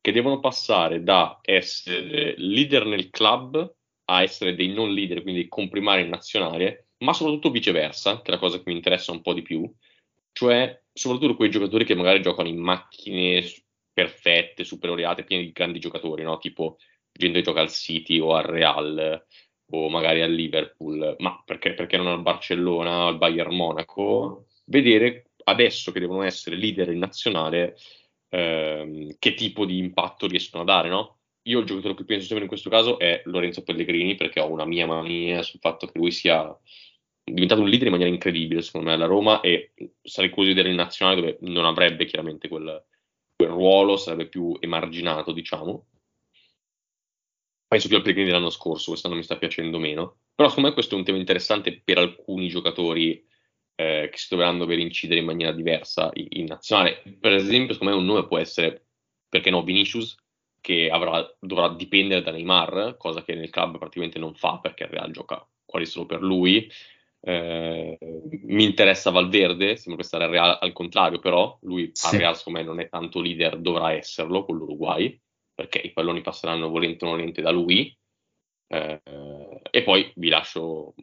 che 0.00 0.10
devono 0.10 0.40
passare 0.40 1.04
da 1.04 1.38
essere 1.42 2.34
leader 2.38 2.86
nel 2.86 3.08
club 3.08 3.72
a 4.06 4.22
essere 4.22 4.56
dei 4.56 4.72
non 4.72 4.92
leader, 4.92 5.22
quindi 5.22 5.46
comprimari 5.46 6.02
in 6.02 6.08
nazionale, 6.08 6.88
ma 7.04 7.12
soprattutto 7.12 7.52
viceversa, 7.52 8.20
che 8.20 8.32
è 8.32 8.34
la 8.34 8.40
cosa 8.40 8.56
che 8.56 8.64
mi 8.66 8.74
interessa 8.74 9.12
un 9.12 9.22
po' 9.22 9.32
di 9.32 9.42
più, 9.42 9.72
cioè 10.32 10.79
soprattutto 10.92 11.36
quei 11.36 11.50
giocatori 11.50 11.84
che 11.84 11.94
magari 11.94 12.22
giocano 12.22 12.48
in 12.48 12.58
macchine 12.58 13.44
perfette, 13.92 14.64
superoriate, 14.64 15.24
piene 15.24 15.44
di 15.44 15.52
grandi 15.52 15.78
giocatori, 15.78 16.22
no? 16.22 16.38
Tipo 16.38 16.78
gente 17.12 17.38
che 17.38 17.44
gioca 17.44 17.60
al 17.60 17.70
City 17.70 18.18
o 18.18 18.34
al 18.34 18.44
Real 18.44 19.26
o 19.72 19.88
magari 19.88 20.22
al 20.22 20.32
Liverpool, 20.32 21.16
ma 21.18 21.42
perché, 21.44 21.74
perché 21.74 21.96
non 21.96 22.08
al 22.08 22.22
Barcellona, 22.22 23.06
al 23.06 23.18
Bayern 23.18 23.54
Monaco, 23.54 24.46
vedere 24.66 25.30
adesso 25.44 25.92
che 25.92 26.00
devono 26.00 26.22
essere 26.22 26.56
leader 26.56 26.90
in 26.90 26.98
nazionale 26.98 27.76
ehm, 28.30 29.16
che 29.18 29.34
tipo 29.34 29.64
di 29.64 29.78
impatto 29.78 30.26
riescono 30.26 30.62
a 30.62 30.66
dare, 30.66 30.88
no? 30.88 31.18
Io 31.44 31.60
il 31.60 31.66
giocatore 31.66 31.94
che 31.94 32.04
penso 32.04 32.26
sempre 32.26 32.44
in 32.44 32.50
questo 32.50 32.68
caso 32.68 32.98
è 32.98 33.22
Lorenzo 33.24 33.62
Pellegrini 33.62 34.14
perché 34.14 34.40
ho 34.40 34.50
una 34.50 34.66
mia 34.66 34.86
mania 34.86 35.42
sul 35.42 35.60
fatto 35.60 35.86
che 35.86 35.98
lui 35.98 36.10
sia 36.10 36.54
diventato 37.32 37.60
un 37.60 37.68
leader 37.68 37.86
in 37.86 37.92
maniera 37.92 38.12
incredibile 38.12 38.62
secondo 38.62 38.88
me 38.88 38.94
alla 38.94 39.06
Roma 39.06 39.40
e 39.40 39.72
sarei 40.02 40.30
curioso 40.30 40.50
di 40.50 40.56
vedere 40.56 40.70
in 40.70 40.76
nazionale 40.76 41.20
dove 41.20 41.38
non 41.40 41.64
avrebbe 41.64 42.04
chiaramente 42.04 42.48
quel, 42.48 42.84
quel 43.34 43.48
ruolo, 43.48 43.96
sarebbe 43.96 44.28
più 44.28 44.56
emarginato 44.60 45.32
diciamo. 45.32 45.86
Penso 47.66 47.86
più 47.86 47.96
al 47.96 48.02
Pellegrini 48.02 48.30
dell'anno 48.30 48.50
scorso, 48.50 48.90
quest'anno 48.90 49.14
mi 49.14 49.22
sta 49.22 49.38
piacendo 49.38 49.78
meno. 49.78 50.22
Però 50.34 50.48
secondo 50.48 50.68
me 50.68 50.74
questo 50.74 50.94
è 50.94 50.98
un 50.98 51.04
tema 51.04 51.18
interessante 51.18 51.80
per 51.84 51.98
alcuni 51.98 52.48
giocatori 52.48 53.24
eh, 53.76 54.08
che 54.10 54.18
si 54.18 54.26
dovranno 54.28 54.66
per 54.66 54.78
incidere 54.78 55.20
in 55.20 55.26
maniera 55.26 55.52
diversa 55.52 56.10
in, 56.14 56.26
in 56.30 56.44
nazionale. 56.46 57.02
Per 57.18 57.32
esempio, 57.32 57.72
secondo 57.74 57.94
me 57.94 58.00
un 58.00 58.06
nome 58.06 58.26
può 58.26 58.38
essere, 58.38 58.86
perché 59.28 59.50
no, 59.50 59.62
Vinicius, 59.62 60.16
che 60.60 60.90
avrà- 60.90 61.26
dovrà 61.40 61.68
dipendere 61.70 62.22
da 62.22 62.30
Neymar, 62.30 62.96
cosa 62.98 63.22
che 63.22 63.34
nel 63.34 63.50
club 63.50 63.78
praticamente 63.78 64.18
non 64.18 64.34
fa 64.34 64.58
perché 64.58 64.84
il 64.84 64.90
Real 64.90 65.10
gioca 65.10 65.46
quasi 65.64 65.86
solo 65.86 66.06
per 66.06 66.20
lui. 66.20 66.70
Eh, 67.22 67.98
mi 68.44 68.64
interessa 68.64 69.10
Valverde, 69.10 69.76
sembra 69.76 70.00
che 70.02 70.08
stare 70.08 70.24
al 70.24 70.30
Real 70.30 70.58
al 70.60 70.72
contrario, 70.72 71.18
però 71.18 71.58
lui 71.62 71.90
Sì. 71.92 72.14
al 72.14 72.20
Real 72.20 72.36
secondo 72.36 72.60
me 72.60 72.64
non 72.64 72.80
è 72.80 72.88
tanto 72.88 73.20
leader, 73.20 73.58
dovrà 73.58 73.92
esserlo 73.92 74.44
con 74.44 74.56
l'Uruguay, 74.56 75.18
perché 75.54 75.78
i 75.78 75.92
palloni 75.92 76.22
passeranno 76.22 76.68
volente 76.68 77.04
o 77.04 77.08
nolente 77.10 77.42
da 77.42 77.50
lui. 77.50 77.94
Eh, 78.68 79.00
e 79.70 79.82
poi 79.82 80.12
vi 80.16 80.28
lascio, 80.28 80.94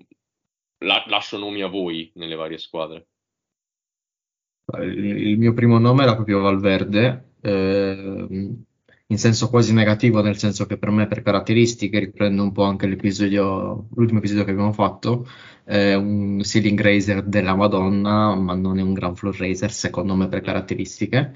la- 0.80 1.03
lascio 1.07 1.38
nomi 1.38 1.61
a 1.61 1.68
voi 1.68 2.11
nelle 2.15 2.36
varie 2.36 2.57
squadre. 2.57 3.07
Il, 4.80 5.05
il 5.28 5.38
mio 5.38 5.53
primo 5.53 5.78
nome 5.78 6.03
era 6.03 6.15
proprio 6.15 6.39
Valverde, 6.41 7.36
ehm, 7.41 8.63
in 9.10 9.18
senso 9.18 9.49
quasi 9.49 9.74
negativo, 9.74 10.22
nel 10.22 10.38
senso 10.38 10.66
che 10.66 10.78
per 10.78 10.91
me, 10.91 11.08
per 11.08 11.22
caratteristiche, 11.22 11.99
riprendo 11.99 12.43
un 12.43 12.51
po' 12.51 12.64
anche 12.64 12.88
l'episodio, 12.88 13.88
l'ultimo 13.95 14.20
episodio 14.20 14.43
che 14.43 14.51
abbiamo 14.51 14.74
fatto, 14.74 15.28
è 15.64 15.93
un 15.93 16.41
ceiling 16.43 16.80
raiser 16.82 17.24
della 17.24 17.55
Madonna, 17.55 18.36
ma 18.36 18.53
non 18.55 18.80
è 18.80 18.82
un 18.82 18.93
ground 18.93 19.16
floor 19.18 19.38
raiser, 19.38 19.72
secondo 19.72 20.16
me, 20.16 20.28
per 20.28 20.41
caratteristiche. 20.41 21.34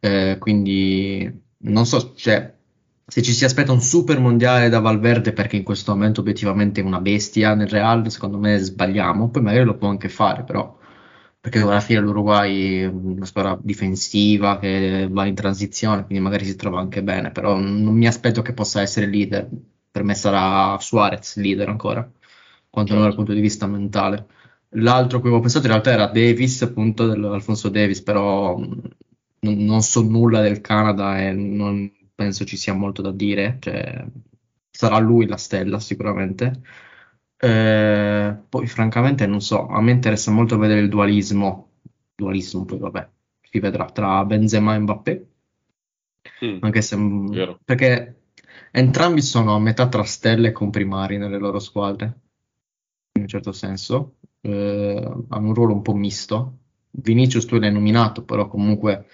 Eh, 0.00 0.36
quindi 0.38 1.42
non 1.58 1.86
so, 1.86 2.12
cioè, 2.14 2.52
se 3.06 3.22
ci 3.22 3.32
si 3.32 3.44
aspetta 3.44 3.72
un 3.72 3.80
super 3.80 4.18
mondiale 4.20 4.68
da 4.68 4.80
Valverde, 4.80 5.32
perché 5.32 5.56
in 5.56 5.62
questo 5.62 5.92
momento 5.92 6.20
obiettivamente 6.20 6.80
è 6.80 6.84
una 6.84 7.00
bestia 7.00 7.54
nel 7.54 7.68
Real, 7.68 8.10
secondo 8.10 8.38
me 8.38 8.58
sbagliamo, 8.58 9.30
poi 9.30 9.42
magari 9.42 9.64
lo 9.64 9.76
può 9.76 9.88
anche 9.88 10.08
fare, 10.08 10.42
però 10.44 10.76
perché 11.44 11.58
alla 11.58 11.80
fine 11.80 12.00
l'Uruguay 12.00 12.78
è 12.78 12.86
una 12.86 13.26
squadra 13.26 13.58
difensiva 13.60 14.58
che 14.58 15.06
va 15.10 15.26
in 15.26 15.34
transizione, 15.34 16.06
quindi 16.06 16.24
magari 16.24 16.46
si 16.46 16.56
trova 16.56 16.80
anche 16.80 17.02
bene, 17.02 17.32
però 17.32 17.58
non 17.58 17.94
mi 17.94 18.06
aspetto 18.06 18.40
che 18.40 18.54
possa 18.54 18.80
essere 18.80 19.04
leader. 19.04 19.46
Per 19.90 20.02
me 20.04 20.14
sarà 20.14 20.78
Suarez 20.80 21.36
leader 21.36 21.68
ancora, 21.68 22.10
quantomeno 22.70 23.04
dal 23.04 23.14
punto 23.14 23.34
di 23.34 23.42
vista 23.42 23.66
mentale. 23.66 24.26
L'altro 24.70 25.18
a 25.18 25.20
cui 25.20 25.28
avevo 25.28 25.42
pensato 25.42 25.66
in 25.66 25.72
realtà 25.72 25.90
era 25.92 26.06
Davis, 26.06 26.62
appunto, 26.62 27.06
dell'Alfonso 27.06 27.68
Davis, 27.68 28.00
però 28.00 28.58
non 29.40 29.82
so 29.82 30.00
nulla 30.02 30.40
del 30.40 30.62
Canada 30.62 31.20
e 31.20 31.32
non 31.32 31.92
penso 32.14 32.46
ci 32.46 32.56
sia 32.56 32.72
molto 32.72 33.02
da 33.02 33.12
dire, 33.12 33.58
cioè, 33.60 34.02
sarà 34.70 34.96
lui 34.98 35.26
la 35.26 35.36
stella 35.36 35.78
sicuramente. 35.78 36.62
Eh, 37.44 38.36
poi 38.48 38.66
francamente 38.66 39.26
non 39.26 39.40
so, 39.40 39.66
a 39.66 39.80
me 39.82 39.92
interessa 39.92 40.30
molto 40.30 40.56
vedere 40.58 40.80
il 40.80 40.88
dualismo, 40.88 41.70
dualismo 42.14 42.64
poi 42.64 42.78
vabbè, 42.78 43.08
si 43.50 43.58
vedrà 43.60 43.84
tra 43.86 44.24
Benzema 44.24 44.74
e 44.74 44.78
Mbappé, 44.78 45.26
Mm, 46.44 46.58
anche 46.60 46.80
se, 46.82 46.96
vero. 46.96 47.58
perché 47.64 48.22
entrambi 48.70 49.20
sono 49.22 49.54
a 49.54 49.58
metà 49.60 49.88
tra 49.88 50.04
stelle 50.04 50.48
e 50.48 50.52
comprimari 50.52 51.18
nelle 51.18 51.38
loro 51.38 51.58
squadre, 51.58 52.20
in 53.14 53.22
un 53.22 53.28
certo 53.28 53.52
senso, 53.52 54.16
Eh, 54.46 55.10
hanno 55.28 55.46
un 55.48 55.54
ruolo 55.54 55.72
un 55.72 55.80
po' 55.80 55.94
misto. 55.94 56.58
Vinicius 56.90 57.46
tu 57.46 57.56
l'hai 57.58 57.72
nominato, 57.72 58.24
però 58.24 58.46
comunque 58.46 59.06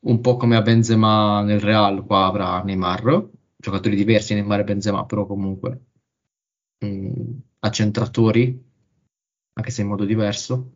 un 0.00 0.20
po' 0.20 0.36
come 0.36 0.56
a 0.56 0.62
Benzema 0.62 1.40
nel 1.42 1.60
Real, 1.60 2.04
qua 2.04 2.26
avrà 2.26 2.60
Neymar, 2.64 3.28
giocatori 3.56 3.94
diversi 3.94 4.34
Neymar 4.34 4.60
e 4.60 4.64
Benzema, 4.64 5.04
però 5.06 5.24
comunque 5.26 5.80
mm, 7.62 7.68
accentratori, 7.68 8.64
anche 9.54 9.70
se 9.70 9.82
in 9.82 9.88
modo 9.88 10.04
diverso. 10.04 10.72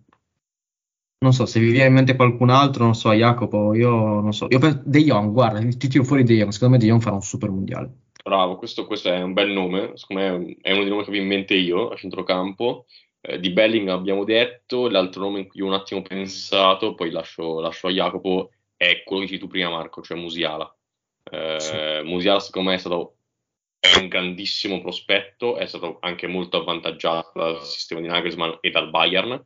Non 1.18 1.32
so, 1.32 1.47
se 1.47 1.61
vi 1.61 1.70
viene 1.70 1.89
in 1.89 1.95
mente 1.95 2.14
qualcun 2.14 2.51
altro, 2.51 2.84
non 2.84 2.95
so, 2.95 3.12
Jacopo, 3.12 3.74
io 3.74 4.20
non 4.20 4.32
so. 4.32 4.47
Io 4.51 4.59
per 4.59 4.82
De 4.84 5.03
Jong, 5.03 5.32
guarda, 5.32 5.61
ti 5.61 5.89
tiro 5.89 6.05
fuori 6.05 6.22
De 6.22 6.34
Jong, 6.34 6.51
secondo 6.51 6.74
me 6.76 6.80
De 6.80 6.89
Jong 6.89 7.01
farà 7.01 7.14
un 7.16 7.22
super 7.22 7.51
mondiale. 7.51 7.91
Bravo, 8.22 8.57
questo, 8.57 8.87
questo 8.87 9.09
è 9.09 9.22
un 9.22 9.32
bel 9.32 9.51
nome, 9.51 9.93
secondo 9.95 10.22
me 10.22 10.28
è 10.28 10.32
un- 10.32 10.57
è 10.61 10.72
uno 10.72 10.80
dei 10.82 10.91
nomi 10.91 11.03
che 11.05 11.09
avevo 11.09 11.22
in 11.22 11.28
mente 11.28 11.55
io 11.55 11.89
a 11.89 11.97
centrocampo. 11.97 12.87
Eh, 13.20 13.41
di 13.41 13.51
Belling 13.51 13.89
abbiamo 13.89 14.24
detto, 14.24 14.89
l'altro 14.89 15.22
nome 15.22 15.41
in 15.41 15.47
cui 15.49 15.61
ho 15.62 15.66
un 15.66 15.72
attimo 15.72 16.03
pensato, 16.03 16.95
poi 16.95 17.11
lascio, 17.11 17.61
lascio 17.61 17.87
a 17.87 17.91
Jacopo, 17.93 18.51
è 18.76 19.03
quello 19.05 19.22
che 19.22 19.28
dici 19.28 19.41
tu 19.41 19.49
prima 19.49 19.70
Marco, 19.70 20.03
cioè 20.03 20.18
Musiala. 20.18 20.70
Eh, 21.30 22.03
Musiala 22.05 22.41
secondo 22.41 22.68
me 22.70 22.74
è 22.76 22.78
stato 22.78 23.16
è 23.95 23.99
un 23.99 24.09
grandissimo 24.09 24.80
prospetto, 24.80 25.57
è 25.57 25.66
stato 25.66 25.99
anche 26.01 26.26
molto 26.26 26.59
avvantaggiato 26.59 27.32
dal 27.34 27.62
sistema 27.62 28.01
di 28.01 28.07
Nagelsmann 28.09 28.53
e 28.61 28.70
dal 28.70 28.91
Bayern. 28.91 29.45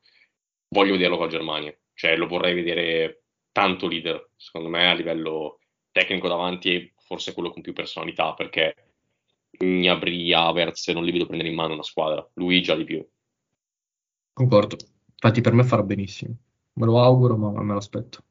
Voglio 0.68 0.92
vederlo 0.92 1.16
con 1.16 1.26
la 1.26 1.32
Germania, 1.32 1.76
cioè 1.94 2.16
lo 2.16 2.26
vorrei 2.26 2.54
vedere 2.54 3.24
tanto 3.52 3.88
leader, 3.88 4.30
secondo 4.36 4.68
me 4.68 4.88
a 4.88 4.94
livello 4.94 5.58
tecnico 5.92 6.28
davanti 6.28 6.74
e 6.74 6.94
forse 6.96 7.34
quello 7.34 7.50
con 7.50 7.62
più 7.62 7.72
personalità, 7.72 8.34
perché 8.34 8.74
Gnabry, 9.50 10.32
Havertz 10.32 10.88
non 10.88 11.04
li 11.04 11.10
vedo 11.10 11.26
prendere 11.26 11.50
in 11.50 11.56
mano 11.56 11.74
una 11.74 11.82
squadra, 11.82 12.26
lui 12.34 12.62
già 12.62 12.76
di 12.76 12.84
più. 12.84 13.06
Concordo. 14.32 14.76
Infatti 15.12 15.40
per 15.40 15.52
me 15.52 15.64
farà 15.64 15.82
benissimo. 15.82 16.34
Me 16.74 16.86
lo 16.86 17.02
auguro, 17.02 17.36
ma 17.36 17.50
me 17.62 17.72
lo 17.72 17.78
aspetto. 17.78 18.24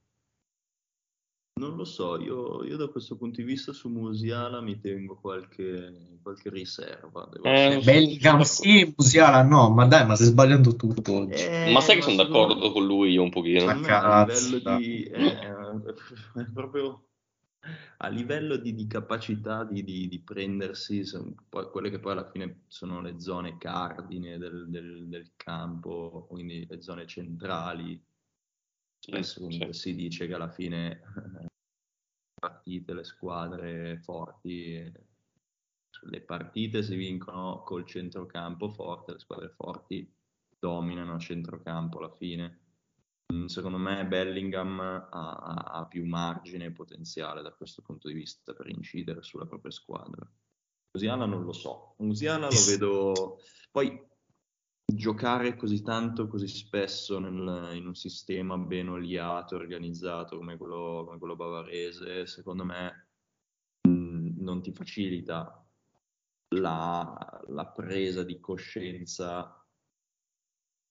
Non 1.59 1.75
lo 1.75 1.83
so, 1.83 2.17
io, 2.19 2.63
io 2.63 2.77
da 2.77 2.87
questo 2.87 3.17
punto 3.17 3.41
di 3.41 3.43
vista 3.47 3.73
su 3.73 3.89
Musiala 3.89 4.61
mi 4.61 4.79
tengo 4.79 5.15
qualche, 5.19 6.17
qualche 6.21 6.49
riserva. 6.49 7.29
Eh, 7.43 7.79
Bellingham 7.83 8.41
sì, 8.41 8.93
Musiala 8.95 9.43
no, 9.43 9.69
ma 9.69 9.85
dai, 9.85 10.05
ma 10.05 10.15
stai 10.15 10.27
sbagliando 10.27 10.75
tutto 10.75 11.13
oggi. 11.13 11.43
Eh, 11.43 11.71
Ma 11.73 11.81
sai 11.81 11.95
che 11.97 12.01
sono 12.01 12.15
d'accordo 12.15 12.71
con 12.71 12.85
lui 12.85 13.11
io 13.11 13.23
un 13.23 13.29
pochino? 13.29 13.67
a 13.67 13.73
livello 13.73 14.57
di 14.59 15.03
eh, 15.03 15.35
è 16.39 16.45
proprio 16.53 17.05
a 17.97 18.07
livello 18.07 18.55
di, 18.57 18.73
di 18.73 18.87
capacità 18.87 19.63
di, 19.65 19.83
di- 19.83 20.07
di 20.07 20.19
prendersi 20.21 21.03
quelle 21.71 21.89
che 21.89 21.99
poi 21.99 22.13
alla 22.13 22.29
fine 22.29 22.63
sono 22.67 23.01
le 23.01 23.19
zone 23.19 23.57
cardine 23.57 24.37
del, 24.37 24.65
del- 24.69 25.07
del 25.07 25.31
campo, 25.35 26.25
quindi 26.29 26.65
le 26.67 26.81
zone 26.81 27.05
centrali. 27.05 28.01
Spesso 28.99 29.39
comunque 29.39 29.73
si 29.73 29.95
dice 29.95 30.27
che 30.27 30.33
alla 30.33 30.49
fine 30.49 31.01
eh, 31.41 31.47
partite, 32.39 32.93
le 32.93 33.03
squadre 33.03 33.97
forti, 33.99 34.75
eh, 34.75 34.91
le 36.01 36.21
partite 36.21 36.83
si 36.83 36.95
vincono 36.95 37.63
col 37.63 37.85
centrocampo 37.85 38.69
forte, 38.69 39.13
le 39.13 39.19
squadre 39.19 39.49
forti 39.49 40.11
dominano 40.59 41.13
a 41.13 41.19
centrocampo 41.19 41.99
alla 41.99 42.13
fine. 42.15 42.59
Mm, 43.33 43.45
Secondo 43.45 43.77
me 43.77 44.05
Bellingham 44.05 44.79
ha, 44.79 45.07
ha- 45.09 45.71
ha 45.71 45.85
più 45.85 46.05
margine 46.05 46.65
e 46.65 46.71
potenziale 46.71 47.41
da 47.41 47.53
questo 47.53 47.81
punto 47.81 48.07
di 48.07 48.13
vista 48.13 48.53
per 48.53 48.67
incidere 48.67 49.21
sulla 49.21 49.45
propria 49.45 49.71
squadra. 49.71 50.29
Musiala 50.91 51.25
non 51.25 51.43
lo 51.43 51.53
so. 51.53 51.95
Musiala 51.99 52.49
lo 52.49 52.61
vedo... 52.67 53.39
Poi 53.71 54.07
giocare 54.93 55.55
così 55.55 55.81
tanto, 55.81 56.27
così 56.27 56.47
spesso 56.47 57.19
nel- 57.19 57.75
in 57.75 57.87
un 57.87 57.95
sistema 57.95 58.57
ben 58.57 58.89
oliato, 58.89 59.55
organizzato 59.55 60.37
come 60.37 60.57
quello, 60.57 61.03
come 61.05 61.17
quello 61.17 61.35
bavarese, 61.35 62.25
secondo 62.27 62.63
me 62.65 63.09
mm, 63.87 64.37
non 64.39 64.61
ti 64.61 64.71
facilita 64.73 65.63
la, 66.55 67.43
la 67.47 67.67
presa 67.67 68.23
di 68.23 68.39
coscienza 68.39 69.63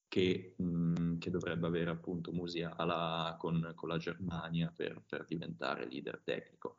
che, 0.08 0.54
mh, 0.56 1.18
che 1.18 1.30
dovrebbe 1.30 1.66
avere 1.66 1.90
appunto 1.90 2.32
Musiala 2.32 3.36
con, 3.38 3.72
con 3.74 3.88
la 3.88 3.98
Germania 3.98 4.72
per, 4.74 5.02
per 5.06 5.24
diventare 5.24 5.86
leader 5.88 6.20
tecnico. 6.24 6.76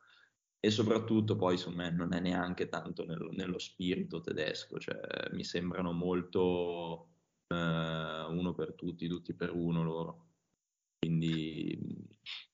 E 0.62 0.70
soprattutto 0.72 1.36
poi, 1.36 1.58
secondo 1.58 1.84
me, 1.84 1.92
non 1.92 2.14
è 2.14 2.20
neanche 2.20 2.68
tanto 2.68 3.06
nel- 3.06 3.30
nello 3.32 3.60
spirito 3.60 4.20
tedesco, 4.20 4.78
cioè 4.78 5.00
mi 5.32 5.44
sembrano 5.44 5.94
molto 5.94 7.08
eh, 7.48 7.56
uno 7.56 8.54
per 8.54 8.74
tutti, 8.74 9.08
tutti 9.08 9.34
per 9.34 9.52
uno 9.54 9.84
loro. 9.84 10.26
Quindi 11.00 11.80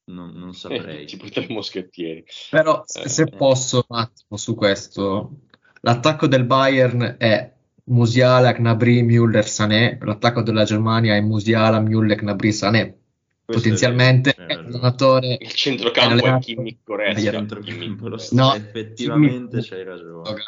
non, 0.06 0.32
non 0.36 0.54
saprei. 0.54 1.08
Ci 1.08 1.18
portiamo 1.18 1.48
i 1.50 1.54
moschettieri. 1.54 2.24
Però 2.52 2.84
se, 2.86 3.02
Eh, 3.02 3.10
se 3.10 3.26
posso 3.26 3.86
un 3.88 3.98
attimo 3.98 4.38
su 4.38 4.56
questo, 4.56 5.40
l'attacco 5.82 6.28
del 6.28 6.46
Bayern 6.46 7.16
è 7.18 7.54
Musiala, 7.86 8.54
Gnabry, 8.54 9.02
Müller, 9.02 9.48
Sané, 9.48 9.98
l'attacco 10.02 10.42
della 10.42 10.64
Germania 10.64 11.16
è 11.16 11.22
Musiala, 11.22 11.80
Müller, 11.80 12.18
Gnabry, 12.20 12.52
Sané. 12.52 12.98
Questo 13.46 13.62
Potenzialmente 13.62 14.35
è 14.46 14.56
ragione. 14.56 14.72
l'allenatore 14.72 15.38
Il 15.40 15.52
centrocampo 15.54 16.26
è. 16.26 16.40
Centrocampo 17.16 18.08
lo 18.08 18.18
No, 18.32 18.54
effettivamente 18.54 19.62
c'hai 19.62 19.84
ragione. 19.84 20.44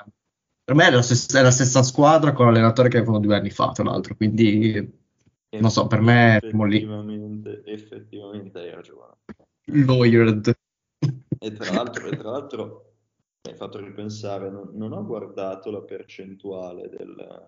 Per 0.63 0.75
me 0.75 0.87
è 0.87 0.91
la, 0.91 1.01
stessa, 1.01 1.39
è 1.39 1.41
la 1.41 1.51
stessa 1.51 1.81
squadra 1.81 2.33
con 2.33 2.47
l'allenatore 2.47 2.89
che 2.89 2.97
avevano 2.97 3.19
due 3.19 3.35
anni 3.35 3.49
fa, 3.51 3.71
tra 3.71 3.85
l'altro, 3.85 4.15
quindi 4.15 5.05
non 5.49 5.69
so, 5.69 5.87
per 5.87 6.01
me 6.01 6.39
siamo 6.41 6.65
lì. 6.65 6.77
Effettivamente, 6.77 7.63
effettivamente 7.65 8.59
hai 8.59 8.71
ragione. 8.71 9.13
Lawyered. 9.65 10.53
E 11.39 11.51
tra 11.53 11.71
l'altro, 11.71 12.07
e 12.07 12.17
tra 12.17 12.31
l'altro 12.31 12.93
mi 13.43 13.51
hai 13.51 13.57
fatto 13.57 13.79
ripensare, 13.79 14.49
non, 14.49 14.71
non 14.73 14.91
ho 14.91 15.05
guardato 15.05 15.71
la 15.71 15.81
percentuale 15.81 16.89
del- 16.89 17.47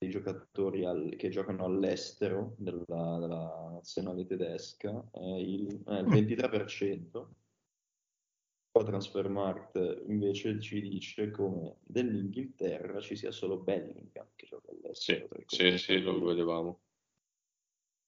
dei 0.00 0.08
giocatori 0.08 0.86
al- 0.86 1.14
che 1.16 1.28
giocano 1.28 1.66
all'estero 1.66 2.54
della, 2.56 3.18
della 3.20 3.68
nazionale 3.74 4.24
tedesca, 4.24 5.06
è 5.12 5.20
il, 5.20 5.84
è 5.84 5.98
il 5.98 6.06
23%. 6.06 7.28
Qua 8.72 8.82
Transfermarkt 8.84 10.04
invece 10.06 10.58
ci 10.60 10.80
dice 10.80 11.30
come 11.30 11.76
dell'Inghilterra 11.82 13.00
ci 13.00 13.14
sia 13.14 13.30
solo 13.30 13.58
Bellingham 13.58 14.28
che 14.36 14.46
gioca 14.46 14.70
all'estero. 14.70 15.28
i 15.36 15.44
Sì, 15.46 15.76
sì, 15.76 16.00
lo 16.00 16.18
vedevamo. 16.24 16.80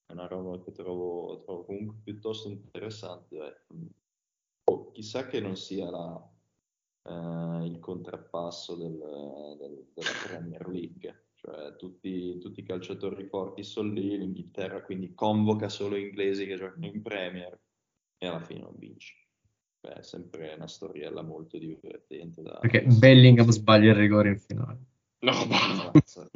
è 0.06 0.12
una 0.12 0.28
roba 0.28 0.62
che 0.64 0.72
trovo, 0.72 1.40
trovo 1.40 1.64
comunque 1.64 1.96
piuttosto 2.04 2.48
interessante. 2.48 3.36
eh. 3.36 3.90
Oh, 4.64 4.92
chissà 4.92 5.26
che 5.26 5.40
non 5.40 5.56
sia 5.56 5.90
la, 5.90 6.30
eh, 7.02 7.66
il 7.66 7.78
contrappasso 7.80 8.76
del- 8.76 9.56
del- 9.58 9.86
della 9.92 10.10
Premier 10.26 10.68
League, 10.68 11.24
cioè 11.44 11.74
tutti, 11.76 12.38
tutti 12.38 12.60
i 12.60 12.64
calciatori 12.64 13.26
forti 13.26 13.64
sono 13.64 13.90
lì, 13.92 14.16
l'Inghilterra 14.16 14.80
quindi 14.82 15.12
convoca 15.12 15.68
solo 15.68 15.96
inglesi 15.96 16.46
che 16.46 16.56
giocano 16.56 16.86
in 16.86 17.02
Premier 17.02 17.58
e 18.16 18.26
alla 18.26 18.40
fine 18.40 18.60
non 18.60 18.74
vince. 18.76 19.14
Beh, 19.80 19.94
è 19.94 20.02
sempre 20.02 20.54
una 20.54 20.68
storiella 20.68 21.22
molto 21.22 21.58
divertente. 21.58 22.42
Da, 22.42 22.58
Perché 22.60 22.84
Bellingham 22.84 23.50
sbaglia 23.50 23.90
il 23.90 23.96
rigore 23.96 24.28
in 24.28 24.38
finale. 24.38 24.78
No, 25.18 25.32
Ammazza. 25.32 26.30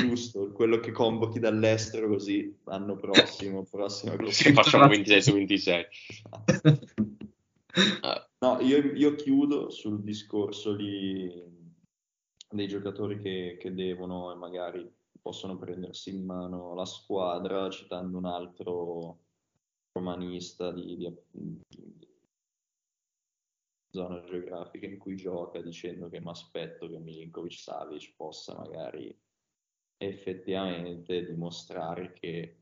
Giusto, 0.00 0.52
quello 0.52 0.78
che 0.80 0.92
convochi 0.92 1.38
dall'estero 1.38 2.08
così 2.08 2.54
l'anno 2.64 2.96
prossimo, 2.96 3.64
prossima 3.64 4.14
Se 4.30 4.52
facciamo 4.52 4.88
26 4.88 5.22
su 5.22 5.32
26. 5.32 5.84
Ah, 8.02 8.28
No, 8.44 8.60
io, 8.60 8.92
io 8.92 9.14
chiudo 9.14 9.70
sul 9.70 10.02
discorso 10.02 10.74
lì 10.74 11.32
dei 12.54 12.68
giocatori 12.68 13.18
che, 13.20 13.56
che 13.58 13.74
devono 13.74 14.32
e 14.32 14.36
magari 14.36 14.92
possono 15.20 15.56
prendersi 15.58 16.14
in 16.14 16.24
mano 16.24 16.74
la 16.74 16.84
squadra, 16.84 17.68
citando 17.70 18.18
un 18.18 18.26
altro 18.26 19.18
romanista 19.92 20.70
di, 20.72 20.96
di- 20.96 21.14
di 21.30 22.08
zona 23.90 24.22
geografica 24.24 24.86
in 24.86 24.98
cui 24.98 25.16
gioca, 25.16 25.60
dicendo 25.62 26.08
che 26.08 26.20
mi 26.20 26.30
aspetto 26.30 26.88
che 26.88 26.98
Milinkovic 26.98 27.52
Savic 27.52 28.14
possa 28.16 28.56
magari 28.56 29.16
effettivamente 29.96 31.24
dimostrare 31.24 32.12
che 32.12 32.58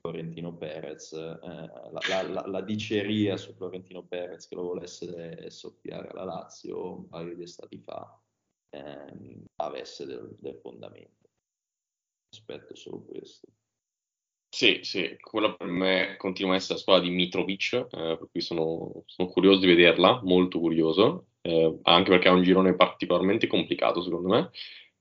Florentino 0.00 0.54
Perez, 0.56 1.12
eh, 1.12 1.38
la, 1.40 2.00
la- 2.08 2.28
la- 2.28 2.46
la 2.46 2.60
diceria 2.60 3.36
su 3.38 3.54
Florentino 3.54 4.04
Perez 4.04 4.46
che 4.46 4.54
lo 4.54 4.64
volesse 4.64 5.48
soffiare 5.50 6.08
alla 6.08 6.24
Lazio 6.24 6.96
un 6.96 7.08
paio 7.08 7.34
di 7.34 7.42
estati 7.42 7.78
fa 7.78 8.18
ehm, 8.74 9.44
avesse 9.56 10.06
del, 10.06 10.36
del 10.38 10.56
fondamento. 10.56 11.28
Aspetto 12.30 12.74
solo 12.74 13.02
questo. 13.02 13.46
Sì, 14.48 14.80
sì, 14.82 15.16
quella 15.20 15.52
per 15.52 15.66
me 15.66 16.16
continua 16.16 16.52
a 16.52 16.56
essere 16.56 16.74
la 16.74 16.80
squadra 16.80 17.02
di 17.04 17.10
Mitrovic, 17.10 17.72
eh, 17.72 17.86
per 17.90 18.28
cui 18.30 18.40
sono, 18.40 19.02
sono 19.06 19.28
curioso 19.28 19.58
di 19.58 19.66
vederla, 19.66 20.20
molto 20.22 20.60
curioso, 20.60 21.26
eh, 21.42 21.78
anche 21.82 22.10
perché 22.10 22.28
è 22.28 22.32
un 22.32 22.44
girone 22.44 22.76
particolarmente 22.76 23.48
complicato 23.48 24.00
secondo 24.00 24.28
me, 24.28 24.50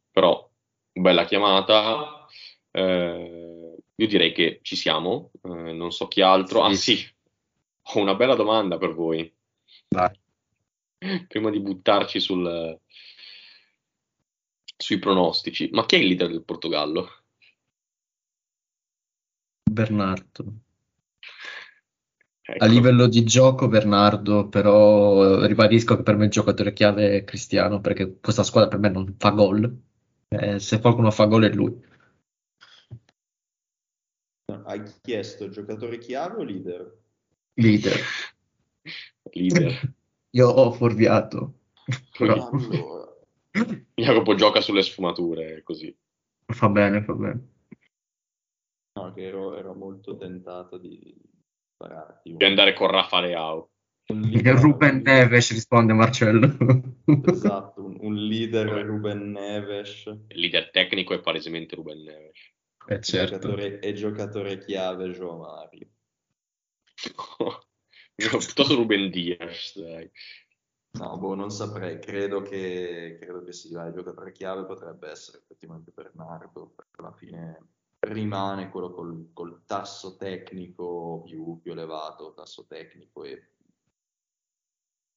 però 0.09 0.49
bella 0.91 1.25
chiamata, 1.25 2.25
eh, 2.71 3.75
io 3.95 4.07
direi 4.07 4.31
che 4.31 4.59
ci 4.63 4.75
siamo, 4.75 5.29
eh, 5.43 5.71
non 5.71 5.91
so 5.91 6.07
chi 6.07 6.21
altro, 6.21 6.63
ah 6.63 6.73
sì, 6.73 7.07
ho 7.83 7.99
una 7.99 8.15
bella 8.15 8.33
domanda 8.33 8.79
per 8.79 8.95
voi, 8.95 9.31
Vai. 9.89 10.19
prima 11.27 11.51
di 11.51 11.59
buttarci 11.59 12.19
sul, 12.19 12.79
sui 14.75 14.99
pronostici, 14.99 15.69
ma 15.71 15.85
chi 15.85 15.95
è 15.95 15.99
il 15.99 16.07
leader 16.07 16.29
del 16.29 16.43
Portogallo? 16.43 17.09
Bernardo. 19.69 20.53
Ecco. 22.45 22.63
A 22.63 22.67
livello 22.67 23.07
di 23.07 23.23
gioco 23.23 23.69
Bernardo, 23.69 24.49
però 24.49 25.41
eh, 25.43 25.47
ribadisco 25.47 25.95
che 25.95 26.03
per 26.03 26.17
me 26.17 26.25
il 26.25 26.31
giocatore 26.31 26.73
chiave 26.73 27.15
è 27.15 27.23
Cristiano, 27.23 27.79
perché 27.79 28.19
questa 28.19 28.43
squadra 28.43 28.69
per 28.69 28.79
me 28.79 28.89
non 28.89 29.15
fa 29.17 29.29
gol. 29.29 29.81
Eh, 30.27 30.59
se 30.59 30.81
qualcuno 30.81 31.09
fa 31.09 31.25
gol 31.25 31.45
è 31.45 31.53
lui. 31.53 31.81
Hai 34.65 34.83
chiesto 35.01 35.49
giocatore 35.49 35.97
chiave 35.97 36.39
o 36.39 36.43
leader? 36.43 36.97
Leader. 37.53 37.99
Leader. 39.31 39.93
Io 40.31 40.47
ho 40.49 40.71
fuorviato. 40.73 41.59
Però 42.17 42.49
Allora, 42.49 43.12
Jacopo 43.95 44.35
gioca 44.35 44.61
sulle 44.61 44.81
sfumature, 44.81 45.61
così. 45.63 45.95
fa 46.47 46.69
bene, 46.69 47.03
fa 47.03 47.13
bene. 47.13 47.47
no, 48.93 49.13
che 49.13 49.23
ero, 49.23 49.55
ero 49.55 49.73
molto 49.73 50.17
tentato 50.17 50.77
di 50.77 51.15
spararti. 51.73 52.35
Di 52.35 52.45
andare 52.45 52.73
con 52.73 52.89
Rafa 52.89 53.19
Leao. 53.21 53.69
leader- 54.07 54.59
Ruben 54.59 55.01
Neves 55.03 55.51
risponde 55.51 55.93
Marcello. 55.93 56.47
Esatto, 57.25 57.83
un, 57.83 57.97
un 57.99 58.15
leader 58.15 58.67
Ruben 58.85 59.31
Neves, 59.31 60.05
Il 60.05 60.39
leader 60.39 60.71
tecnico 60.71 61.13
è 61.13 61.21
palesemente 61.21 61.75
Ruben 61.75 62.01
Neves. 62.01 62.51
Eh, 62.87 62.99
certo. 63.01 63.37
giocatore, 63.37 63.79
e 63.79 63.93
giocatore 63.93 64.57
chiave 64.57 65.11
Joe 65.11 65.37
Mario. 65.37 65.87
Piuttosto 68.15 68.75
Ruben 68.75 69.09
Diaz, 69.09 69.79
dai. 69.79 70.09
No, 70.99 71.17
boh, 71.17 71.33
non 71.33 71.49
saprei, 71.49 71.97
credo 71.99 72.41
che, 72.41 73.17
credo 73.19 73.41
che 73.43 73.51
sia 73.51 73.85
il 73.85 73.93
giocatore 73.93 74.31
chiave 74.31 74.63
potrebbe 74.65 75.09
essere 75.09 75.39
effettivamente 75.39 75.91
Bernardo, 75.91 76.67
perché 76.75 77.01
alla 77.01 77.13
fine 77.13 77.59
rimane 77.99 78.69
quello 78.69 78.91
col, 78.91 79.29
col 79.33 79.63
tasso 79.65 80.17
tecnico 80.17 81.23
più, 81.25 81.59
più 81.61 81.71
elevato, 81.71 82.33
tasso 82.33 82.65
tecnico 82.67 83.23
e 83.23 83.47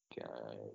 che 0.07 0.21
è 0.21 0.73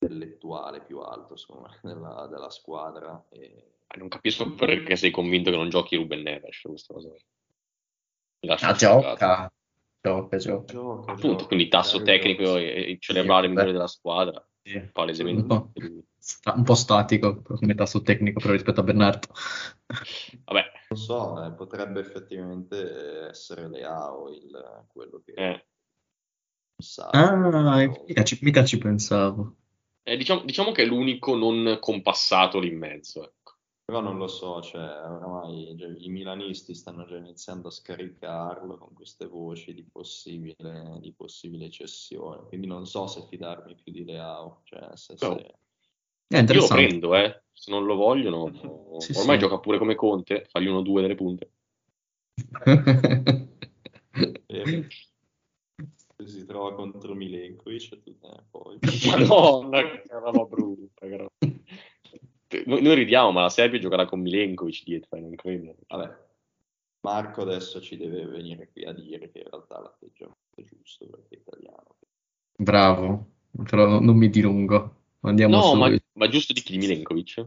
intellettuale 0.00 0.82
più 0.82 0.98
alto, 0.98 1.36
secondo 1.36 1.68
me, 1.68 1.78
della, 1.94 2.26
della 2.26 2.50
squadra. 2.50 3.24
E... 3.28 3.74
Non 3.98 4.08
capisco 4.08 4.52
perché 4.52 4.96
sei 4.96 5.12
convinto 5.12 5.50
che 5.50 5.56
non 5.56 5.68
giochi 5.68 5.94
Ruben 5.94 6.22
Neves, 6.22 6.60
questa 6.60 6.92
cosa. 6.92 7.10
Lascia 8.40 8.68
Ah, 8.68 8.72
gioca. 8.72 9.52
Gioca, 10.02 10.36
gioca. 10.38 10.72
Gioca, 10.72 11.12
Appunto, 11.12 11.44
gioca, 11.44 11.46
quindi 11.46 11.68
tasso 11.68 11.98
magari 11.98 12.18
tecnico 12.18 12.42
gioca. 12.42 12.58
e, 12.58 12.90
e 12.92 12.96
cerebrale 13.00 13.46
Sì, 13.46 13.52
migliore 13.52 13.72
beh. 13.72 13.72
della 13.72 13.86
squadra, 13.88 14.46
Sì. 14.62 14.90
palesemente. 14.92 15.40
Un 15.42 15.46
po'. 15.46 15.72
Sta- 16.18 16.52
un 16.54 16.64
po' 16.64 16.74
statico 16.74 17.42
come 17.42 17.74
tasso 17.74 18.02
tecnico 18.02 18.40
però 18.40 18.52
rispetto 18.52 18.80
a 18.80 18.82
Bernardo. 18.84 19.28
Vabbè, 20.44 20.64
Non 20.88 20.98
so, 20.98 21.44
eh, 21.44 21.52
potrebbe 21.52 22.00
effettivamente 22.00 23.28
essere 23.28 23.68
Leao 23.68 24.28
il, 24.30 24.84
quello 24.88 25.20
che 25.24 25.32
eh, 25.36 25.66
sa. 26.82 27.10
Ah, 27.12 27.86
mica 28.06 28.24
ci, 28.24 28.38
mica 28.42 28.64
ci 28.64 28.78
pensavo. 28.78 29.56
eh, 30.02 30.16
diciamo, 30.16 30.42
diciamo 30.44 30.72
che 30.72 30.82
è 30.82 30.86
l'unico 30.86 31.36
non 31.36 31.78
compassato 31.80 32.58
lì 32.58 32.68
in 32.68 32.78
mezzo. 32.78 33.34
Però 33.90 34.02
non 34.02 34.18
lo 34.18 34.28
so, 34.28 34.62
cioè, 34.62 34.80
oramai 34.82 35.74
già- 35.74 35.88
i 35.88 36.08
milanisti 36.08 36.76
stanno 36.76 37.04
già 37.06 37.16
iniziando 37.16 37.66
a 37.66 37.70
scaricarlo 37.72 38.78
con 38.78 38.92
queste 38.94 39.26
voci 39.26 39.74
di 39.74 39.82
possibile, 39.82 40.98
di 41.00 41.12
possibile 41.12 41.68
cessione, 41.70 42.46
quindi 42.46 42.68
non 42.68 42.86
so 42.86 43.08
se 43.08 43.26
fidarmi 43.28 43.74
più 43.74 43.90
di 43.90 44.04
Leao, 44.04 44.60
cioè 44.62 44.90
se, 44.94 45.16
se- 45.16 45.26
No. 45.26 45.36
È 46.28 46.52
Io 46.52 46.60
lo 46.60 46.66
prendo, 46.68 47.16
eh. 47.16 47.42
Se 47.50 47.72
non 47.72 47.84
lo 47.84 47.96
vogliono, 47.96 48.96
Sì, 49.00 49.12
ormai 49.18 49.34
sì. 49.34 49.40
gioca 49.42 49.58
pure 49.58 49.78
come 49.78 49.96
Conte, 49.96 50.44
fagli 50.48 50.68
uno 50.68 50.78
o 50.78 50.82
due 50.82 51.02
delle 51.02 51.16
punte. 51.16 51.50
eh, 54.46 54.86
se 56.16 56.26
si 56.28 56.46
trova 56.46 56.74
contro 56.74 57.14
Milenkovic, 57.14 58.00
tu- 58.04 58.16
eh, 58.22 58.42
poi... 58.48 58.78
Madonna, 59.10 59.82
che 59.82 60.02
roba 60.06 60.44
brutta. 60.44 61.06
che 61.08 61.16
roba. 61.16 61.30
Noi, 62.66 62.82
noi 62.82 62.94
ridiamo, 62.94 63.30
ma 63.30 63.42
la 63.42 63.48
Serbia 63.48 63.78
giocherà 63.78 64.06
con 64.06 64.20
Milenkovic 64.20 64.82
dietro, 64.84 65.18
non 65.18 65.34
credo. 65.36 65.74
Vabbè, 65.86 66.16
Marco 67.02 67.42
adesso 67.42 67.80
ci 67.80 67.96
deve 67.96 68.26
venire 68.26 68.68
qui 68.72 68.84
a 68.84 68.92
dire 68.92 69.30
che 69.30 69.38
in 69.38 69.48
realtà 69.50 69.80
l'atteggiamento 69.80 70.38
è 70.56 70.62
giusto 70.62 71.06
perché 71.06 71.36
è 71.36 71.38
italiano. 71.38 71.96
Bravo, 72.56 73.26
però 73.64 74.00
non 74.00 74.16
mi 74.16 74.28
dilungo. 74.28 74.96
Andiamo 75.20 75.56
No, 75.56 75.74
ma, 75.74 75.94
ma 76.14 76.28
giusto 76.28 76.52
di 76.52 76.60
chi 76.60 76.72
di 76.72 76.78
Milenkovic? 76.78 77.46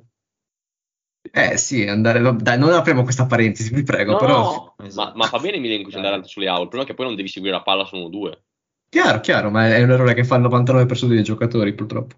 Eh 1.32 1.58
sì, 1.58 1.88
andare... 1.88 2.36
Dai, 2.36 2.58
non 2.58 2.72
apriamo 2.72 3.04
questa 3.04 3.26
parentesi, 3.26 3.74
vi 3.74 3.84
prego, 3.84 4.14
No, 4.14 4.18
però... 4.18 4.42
no, 4.42 4.74
ma, 4.78 4.86
Esatto. 4.86 5.18
ma 5.18 5.26
fa 5.26 5.40
bene 5.40 5.58
Milenkovic 5.58 5.96
andare 5.96 6.16
avanti 6.16 6.32
sulle 6.32 6.48
aule, 6.48 6.70
è 6.70 6.86
che 6.86 6.94
poi 6.94 7.06
non 7.06 7.16
devi 7.16 7.28
seguire 7.28 7.56
la 7.56 7.64
palla 7.64 7.86
su 7.86 7.96
uno 7.96 8.06
o 8.06 8.10
due. 8.10 8.44
Chiaro, 8.90 9.20
chiaro, 9.22 9.50
ma 9.50 9.68
è 9.68 9.82
un 9.82 9.92
errore 9.92 10.14
che 10.14 10.24
fa 10.24 10.36
il 10.36 10.44
99% 10.44 11.08
dei 11.08 11.24
giocatori, 11.24 11.74
purtroppo. 11.74 12.16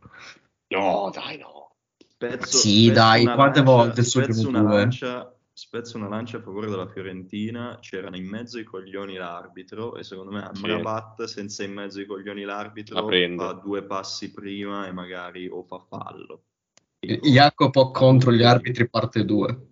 No, 0.67 1.09
dai, 1.13 1.37
no. 1.37 1.54
Spezzo, 2.33 2.57
Sì, 2.57 2.83
spezzo 2.83 2.93
dai, 2.93 3.23
quante 3.23 3.59
lancia- 3.59 3.61
volte 3.63 4.03
spezzo 4.03 4.41
Primo 4.41 4.49
una 4.49 4.69
Due? 4.69 4.79
lancia, 4.79 5.35
spezzo 5.53 5.97
una 5.97 6.07
lancia 6.09 6.37
a 6.37 6.41
favore 6.41 6.69
della 6.69 6.87
Fiorentina, 6.87 7.77
c'erano 7.81 8.15
in 8.17 8.27
mezzo 8.27 8.59
i 8.59 8.63
coglioni 8.63 9.15
l'arbitro 9.15 9.95
e 9.95 10.03
secondo 10.03 10.31
me 10.31 10.49
Sì. 10.53 10.63
Amrabat 10.63 11.23
senza 11.23 11.63
in 11.63 11.73
mezzo 11.73 12.01
i 12.01 12.05
coglioni 12.05 12.43
l'arbitro 12.43 13.07
fa 13.35 13.53
due 13.53 13.83
passi 13.83 14.31
prima 14.31 14.87
e 14.87 14.91
magari 14.91 15.47
o 15.47 15.63
fa 15.63 15.79
fallo. 15.79 16.43
Jacopo 16.99 17.91
contro 17.91 18.31
gli 18.31 18.43
arbitri 18.43 18.89
parte 18.89 19.23
2. 19.25 19.67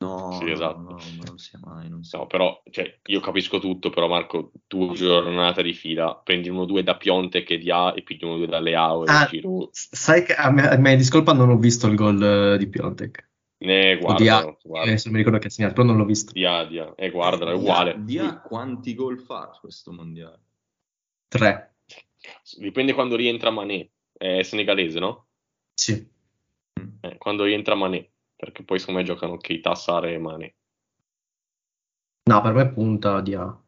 No, 0.00 0.32
Sì, 0.32 0.44
no, 0.46 0.52
esatto. 0.52 0.80
no, 0.80 0.98
non 1.24 1.36
sia 1.38 1.58
mai, 1.62 1.88
non 1.90 2.02
sia 2.02 2.18
No, 2.18 2.26
però, 2.26 2.62
cioè, 2.70 3.00
io 3.04 3.20
capisco 3.20 3.58
tutto, 3.58 3.90
però 3.90 4.08
Marco, 4.08 4.52
due 4.66 4.94
giornate 4.94 5.62
di 5.62 5.74
fila, 5.74 6.14
prendi 6.16 6.48
uno 6.48 6.60
o 6.62 6.64
due 6.64 6.82
da 6.82 6.96
Pionte 6.96 7.42
che 7.42 7.58
di 7.58 7.70
A 7.70 7.92
e 7.94 8.02
pigli 8.02 8.24
uno 8.24 8.38
due 8.38 8.46
da 8.46 8.60
Leao 8.60 9.04
e 9.04 9.10
Ah, 9.10 9.26
giro. 9.26 9.68
sai 9.72 10.24
che 10.24 10.32
a 10.34 10.50
me, 10.50 10.68
a 10.68 10.76
me 10.78 10.96
discolpa 10.96 11.34
non 11.34 11.50
ho 11.50 11.58
visto 11.58 11.86
il 11.86 11.96
gol 11.96 12.22
eh, 12.54 12.56
di 12.58 12.66
Piontek. 12.66 13.28
Ne, 13.58 13.98
di 13.98 14.26
A, 14.28 14.40
guarda, 14.40 14.56
guarda. 14.62 14.90
eh, 14.90 14.96
se 14.96 15.02
non 15.04 15.12
mi 15.12 15.18
ricordo 15.18 15.38
che 15.38 15.48
ha 15.48 15.50
segnato, 15.50 15.74
però 15.74 15.86
non 15.86 15.98
l'ho 15.98 16.06
visto. 16.06 16.32
Di 16.32 16.46
A, 16.46 16.64
di 16.64 16.78
A. 16.78 16.94
Eh, 16.96 17.10
guarda, 17.10 17.44
è 17.44 17.48
Dia- 17.48 17.56
uguale. 17.58 17.94
Dia 17.98 18.40
quanti 18.40 18.94
gol 18.94 19.18
fa 19.20 19.50
questo 19.60 19.92
mondiale? 19.92 20.40
3. 21.28 21.74
Dipende 22.56 22.94
quando 22.94 23.16
rientra 23.16 23.50
Mané. 23.50 23.90
È 24.16 24.42
senegalese, 24.42 24.98
no? 24.98 25.26
Sì. 25.74 26.08
Eh, 27.00 27.16
quando 27.18 27.44
rientra 27.44 27.74
Mané, 27.74 28.10
perché 28.40 28.64
poi 28.64 28.78
secondo 28.78 29.00
me 29.00 29.06
giocano 29.06 29.36
Keita, 29.36 29.74
Sare 29.74 30.14
e 30.14 30.18
Mané. 30.18 30.54
No, 32.22 32.40
per 32.40 32.54
me 32.54 32.72
punta 32.72 33.20
di 33.20 33.34
A. 33.34 33.62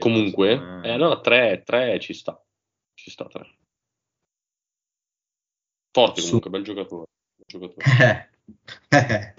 Comunque, 0.00 0.58
me- 0.58 0.88
eh, 0.88 0.90
allora 0.90 1.20
3, 1.20 1.62
3 1.64 2.00
ci 2.00 2.12
sta. 2.12 2.44
Ci 2.94 3.10
sta 3.10 3.26
3. 3.26 3.56
Forte 5.92 6.20
Su- 6.20 6.26
comunque, 6.26 6.50
bel 6.50 6.64
giocatore. 6.64 7.06
Bel 7.36 7.46
giocatore. 7.46 8.30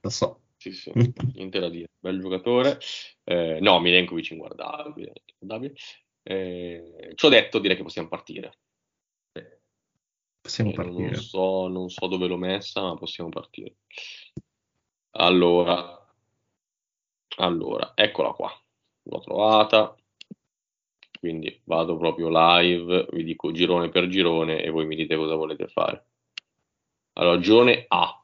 Lo 0.00 0.08
so. 0.08 0.40
Sì, 0.56 0.72
sì, 0.72 0.92
niente 1.34 1.58
da 1.60 1.68
dire. 1.68 1.88
Bel 1.98 2.18
giocatore. 2.20 2.80
Eh, 3.22 3.58
no, 3.60 3.80
Milenkovic 3.80 4.30
inguardabile. 4.30 5.12
inguardabile. 5.26 5.74
Eh, 6.22 7.12
ci 7.14 7.26
ho 7.26 7.28
detto, 7.28 7.58
direi 7.58 7.76
che 7.76 7.82
possiamo 7.82 8.08
partire. 8.08 8.60
Possiamo 10.44 10.72
Eh, 10.72 10.76
non 10.76 10.84
partire. 10.92 11.14
so, 11.16 11.68
non 11.68 11.88
so 11.88 12.06
dove 12.06 12.26
l'ho 12.26 12.36
messa, 12.36 12.82
ma 12.82 12.94
possiamo 12.96 13.30
partire. 13.30 13.76
Allora, 15.12 16.06
allora, 17.38 17.92
eccola 17.94 18.32
qua. 18.32 18.52
L'ho 19.04 19.20
trovata. 19.20 19.96
Quindi 21.18 21.62
vado 21.64 21.96
proprio 21.96 22.28
live, 22.30 23.06
vi 23.12 23.24
dico 23.24 23.52
girone 23.52 23.88
per 23.88 24.06
girone 24.08 24.62
e 24.62 24.68
voi 24.68 24.84
mi 24.84 24.96
dite 24.96 25.16
cosa 25.16 25.34
volete 25.34 25.66
fare. 25.68 26.08
Allora, 27.14 27.38
girone 27.38 27.86
A, 27.88 28.22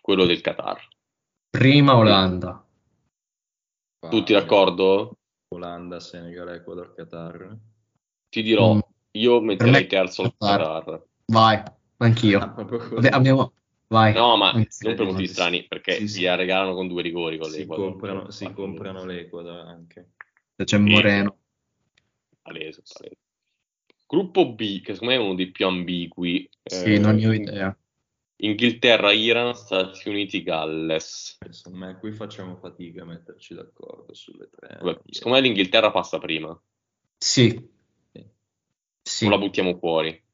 quello 0.00 0.26
del 0.26 0.40
Qatar. 0.40 0.88
Prima 1.50 1.96
Olanda. 1.96 2.64
Tutti 4.08 4.32
d'accordo? 4.32 5.16
Olanda, 5.48 5.98
Senegal, 5.98 6.50
Ecuador, 6.50 6.94
Qatar. 6.94 7.58
Ti 8.28 8.42
dirò, 8.42 8.74
Mm. 8.74 8.80
Io 9.12 9.40
metterei 9.40 9.72
me 9.72 9.86
terzo 9.86 10.22
il 10.22 10.34
Qatar. 10.36 11.02
Vai. 11.26 11.62
Anch'io. 11.98 12.38
Ah. 12.40 12.54
Vabbè, 12.54 13.08
abbiamo... 13.08 13.52
Vai. 13.88 14.12
No, 14.14 14.36
ma 14.36 14.52
Anch'io. 14.52 14.88
non 14.88 14.96
per 14.96 15.06
motivi 15.06 15.26
strani, 15.26 15.64
perché 15.64 15.94
Sì, 15.94 16.08
sì. 16.08 16.20
gli 16.20 16.26
regalano 16.28 16.74
con 16.74 16.86
due 16.86 17.02
rigori 17.02 17.38
con 17.38 17.50
Si 17.50 17.66
comprano, 17.66 18.30
si 18.30 18.52
comprano 18.52 19.04
l'Ecuador 19.04 19.66
anche. 19.66 20.10
C'è 20.62 20.78
Moreno. 20.78 21.38
Palese, 22.40 22.82
palese. 22.86 23.16
Gruppo 24.06 24.52
B, 24.54 24.80
che 24.80 24.94
secondo 24.94 25.14
me 25.14 25.20
è 25.20 25.24
uno 25.24 25.34
dei 25.34 25.50
più 25.50 25.66
ambigui. 25.66 26.48
Sì, 26.62 26.94
eh, 26.94 26.98
non 26.98 27.16
ne 27.16 27.26
ho 27.26 27.32
idea. 27.32 27.76
Inghilterra, 28.42 29.12
Iran, 29.12 29.54
Stati 29.54 30.08
Uniti, 30.08 30.42
Galles. 30.42 31.38
Secondo 31.50 31.78
me 31.78 31.98
qui 31.98 32.12
facciamo 32.12 32.56
fatica 32.56 33.02
a 33.02 33.06
metterci 33.06 33.54
d'accordo 33.54 34.14
sulle 34.14 34.48
tre. 34.50 34.78
Vabbè, 34.80 35.00
secondo 35.10 35.36
me 35.36 35.42
l'Inghilterra 35.42 35.90
passa 35.90 36.18
prima. 36.18 36.58
Sì. 37.18 37.78
Sì. 39.10 39.26
O 39.26 39.28
la 39.30 39.38
buttiamo 39.38 39.76
fuori. 39.78 40.18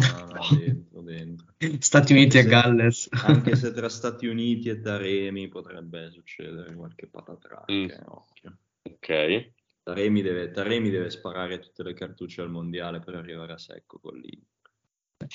No, 0.00 0.24
no, 0.26 0.56
dentro, 0.56 1.02
dentro. 1.02 1.46
Stati 1.80 2.12
Uniti 2.12 2.38
e 2.38 2.42
Se- 2.42 2.48
Galles. 2.48 3.08
Anche 3.10 3.54
se 3.56 3.72
tra 3.74 3.88
Stati 3.88 4.26
Uniti 4.26 4.68
e 4.68 4.80
Taremi 4.80 5.48
potrebbe 5.48 6.10
succedere 6.10 6.74
qualche 6.74 7.06
patatracca, 7.08 7.72
Mm. 7.72 7.88
occhio. 8.06 8.58
Ok. 8.82 9.50
Taremi 9.82 10.22
deve, 10.22 10.50
Taremi 10.52 10.90
deve 10.90 11.10
sparare 11.10 11.58
tutte 11.58 11.82
le 11.82 11.92
cartucce 11.94 12.40
al 12.40 12.50
mondiale 12.50 13.00
per 13.00 13.14
arrivare 13.16 13.52
a 13.52 13.58
secco 13.58 13.98
con 13.98 14.16
l'Inter. 14.16 15.28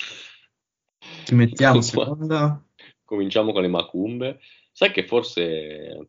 Ci 1.24 1.34
mettiamo 1.34 1.80
seconda. 1.82 2.62
Cominciamo 3.04 3.52
con 3.52 3.62
le 3.62 3.68
macumbe. 3.68 4.40
Sai 4.72 4.90
che 4.90 5.06
forse... 5.06 6.08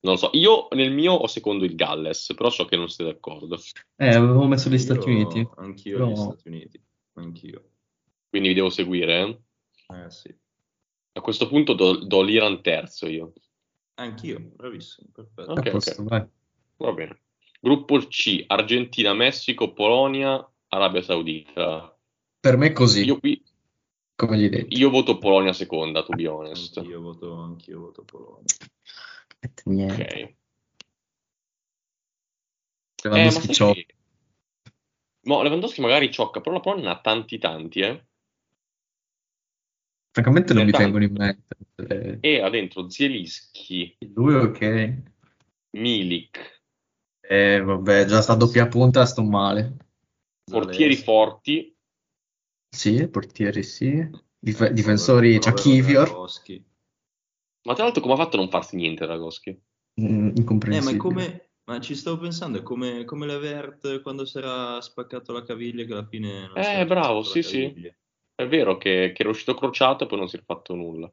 Non 0.00 0.12
lo 0.12 0.16
so, 0.18 0.30
io 0.34 0.68
nel 0.72 0.92
mio 0.92 1.12
ho 1.12 1.26
secondo 1.26 1.64
il 1.64 1.74
Galles, 1.74 2.32
però 2.36 2.50
so 2.50 2.64
che 2.66 2.76
non 2.76 2.88
siete 2.88 3.10
d'accordo. 3.12 3.58
Eh, 3.96 4.08
avevo 4.14 4.46
messo 4.46 4.68
gli 4.70 4.78
Stati 4.78 5.10
Uniti. 5.10 5.46
Anch'io 5.56 5.96
Però- 5.98 6.10
gli 6.10 6.16
Stati 6.16 6.48
Uniti. 6.48 6.82
Anch'io. 7.14 7.70
Quindi 8.28 8.48
vi 8.48 8.54
devo 8.54 8.70
seguire. 8.70 9.20
eh? 9.20 9.96
Eh 10.04 10.10
sì. 10.10 10.34
A 11.12 11.20
questo 11.20 11.48
punto 11.48 11.72
do, 11.72 11.96
do 12.04 12.22
l'Iran 12.22 12.62
terzo 12.62 13.08
io. 13.08 13.32
Anch'io, 13.94 14.38
bravissimo, 14.54 15.08
perfetto. 15.12 15.50
Ok, 15.50 15.70
posto, 15.70 16.02
ok. 16.02 16.08
vai. 16.08 16.26
Va 16.76 16.92
bene. 16.92 17.22
Gruppo 17.60 17.98
C, 18.06 18.44
Argentina, 18.46 19.12
Messico, 19.14 19.72
Polonia, 19.72 20.48
Arabia 20.68 21.02
Saudita. 21.02 21.98
Per 22.38 22.56
me 22.56 22.66
è 22.68 22.72
così, 22.72 23.02
Io 23.04 23.18
qui, 23.18 23.42
come 24.14 24.38
gli 24.38 24.48
detto. 24.48 24.76
io 24.76 24.90
voto 24.90 25.18
Polonia 25.18 25.52
seconda, 25.52 26.04
to 26.04 26.14
be 26.14 26.28
honest. 26.28 26.78
Anch'io 26.78 27.00
voto, 27.00 27.34
anch'io 27.34 27.80
voto 27.80 28.04
Polonia. 28.04 28.44
Niente. 29.64 30.02
Ok. 30.02 30.14
Eh, 30.14 30.36
ma 33.00 33.08
Lewandowski 33.16 33.46
sai 33.46 33.54
ciò. 33.54 33.72
che- 33.72 33.86
No, 35.20 35.42
Lewandowski 35.42 35.80
magari 35.80 36.10
ciocca, 36.10 36.40
però 36.40 36.54
la 36.54 36.60
Polonia 36.60 36.90
ha 36.90 37.00
tanti 37.00 37.38
tanti, 37.38 37.80
eh. 37.80 38.06
Francamente 40.10 40.54
non 40.54 40.64
mi 40.64 40.70
Tanti. 40.72 40.84
tengono 40.84 41.04
in 41.04 41.12
mente. 41.12 41.56
Eh, 41.76 42.18
E 42.20 42.40
ha 42.40 42.48
dentro 42.50 42.88
Zielinski, 42.88 43.96
Lui 44.14 44.34
ok. 44.34 45.02
Milik, 45.76 46.56
Eh, 47.20 47.60
vabbè, 47.60 48.06
già 48.06 48.22
sta 48.22 48.32
a 48.32 48.36
doppia 48.36 48.66
punta, 48.68 49.04
sto 49.04 49.22
male. 49.22 49.76
portieri 50.50 50.94
Zaleschi. 50.94 51.04
forti, 51.04 51.76
Sì, 52.74 53.06
portieri 53.08 53.62
sì. 53.62 54.08
Dif- 54.38 54.70
difensori, 54.70 55.38
c'ha 55.38 55.52
Povero 55.52 55.62
Kivior. 55.62 56.30
Ma 57.68 57.74
tra 57.74 57.84
l'altro 57.84 58.00
come 58.00 58.14
ha 58.14 58.16
fatto 58.16 58.36
a 58.36 58.40
non 58.40 58.48
farsi 58.48 58.76
niente 58.76 59.04
Dragoschi? 59.04 59.50
Mm, 60.00 60.06
Eh, 60.06 60.22
ma 60.22 60.32
incomprensibile. 60.34 60.96
come... 60.96 61.50
Ma 61.68 61.80
ci 61.80 61.94
stavo 61.94 62.16
pensando, 62.16 62.56
è 62.56 62.62
come, 62.62 63.04
come 63.04 63.26
Levert 63.26 64.00
quando 64.00 64.24
si 64.24 64.38
era 64.38 64.80
spaccato 64.80 65.34
la 65.34 65.42
caviglia 65.42 65.84
che 65.84 65.92
alla 65.92 66.06
fine... 66.06 66.48
non 66.48 66.62
si 66.62 66.70
Eh, 66.70 66.86
bravo, 66.86 67.22
sì, 67.22 67.42
sì. 67.42 67.92
È 68.34 68.46
vero 68.46 68.78
che, 68.78 69.12
che 69.14 69.20
era 69.20 69.28
uscito 69.28 69.52
crociato 69.52 70.04
e 70.04 70.06
poi 70.06 70.16
non 70.16 70.28
si 70.28 70.38
è 70.38 70.42
fatto 70.42 70.74
nulla. 70.74 71.12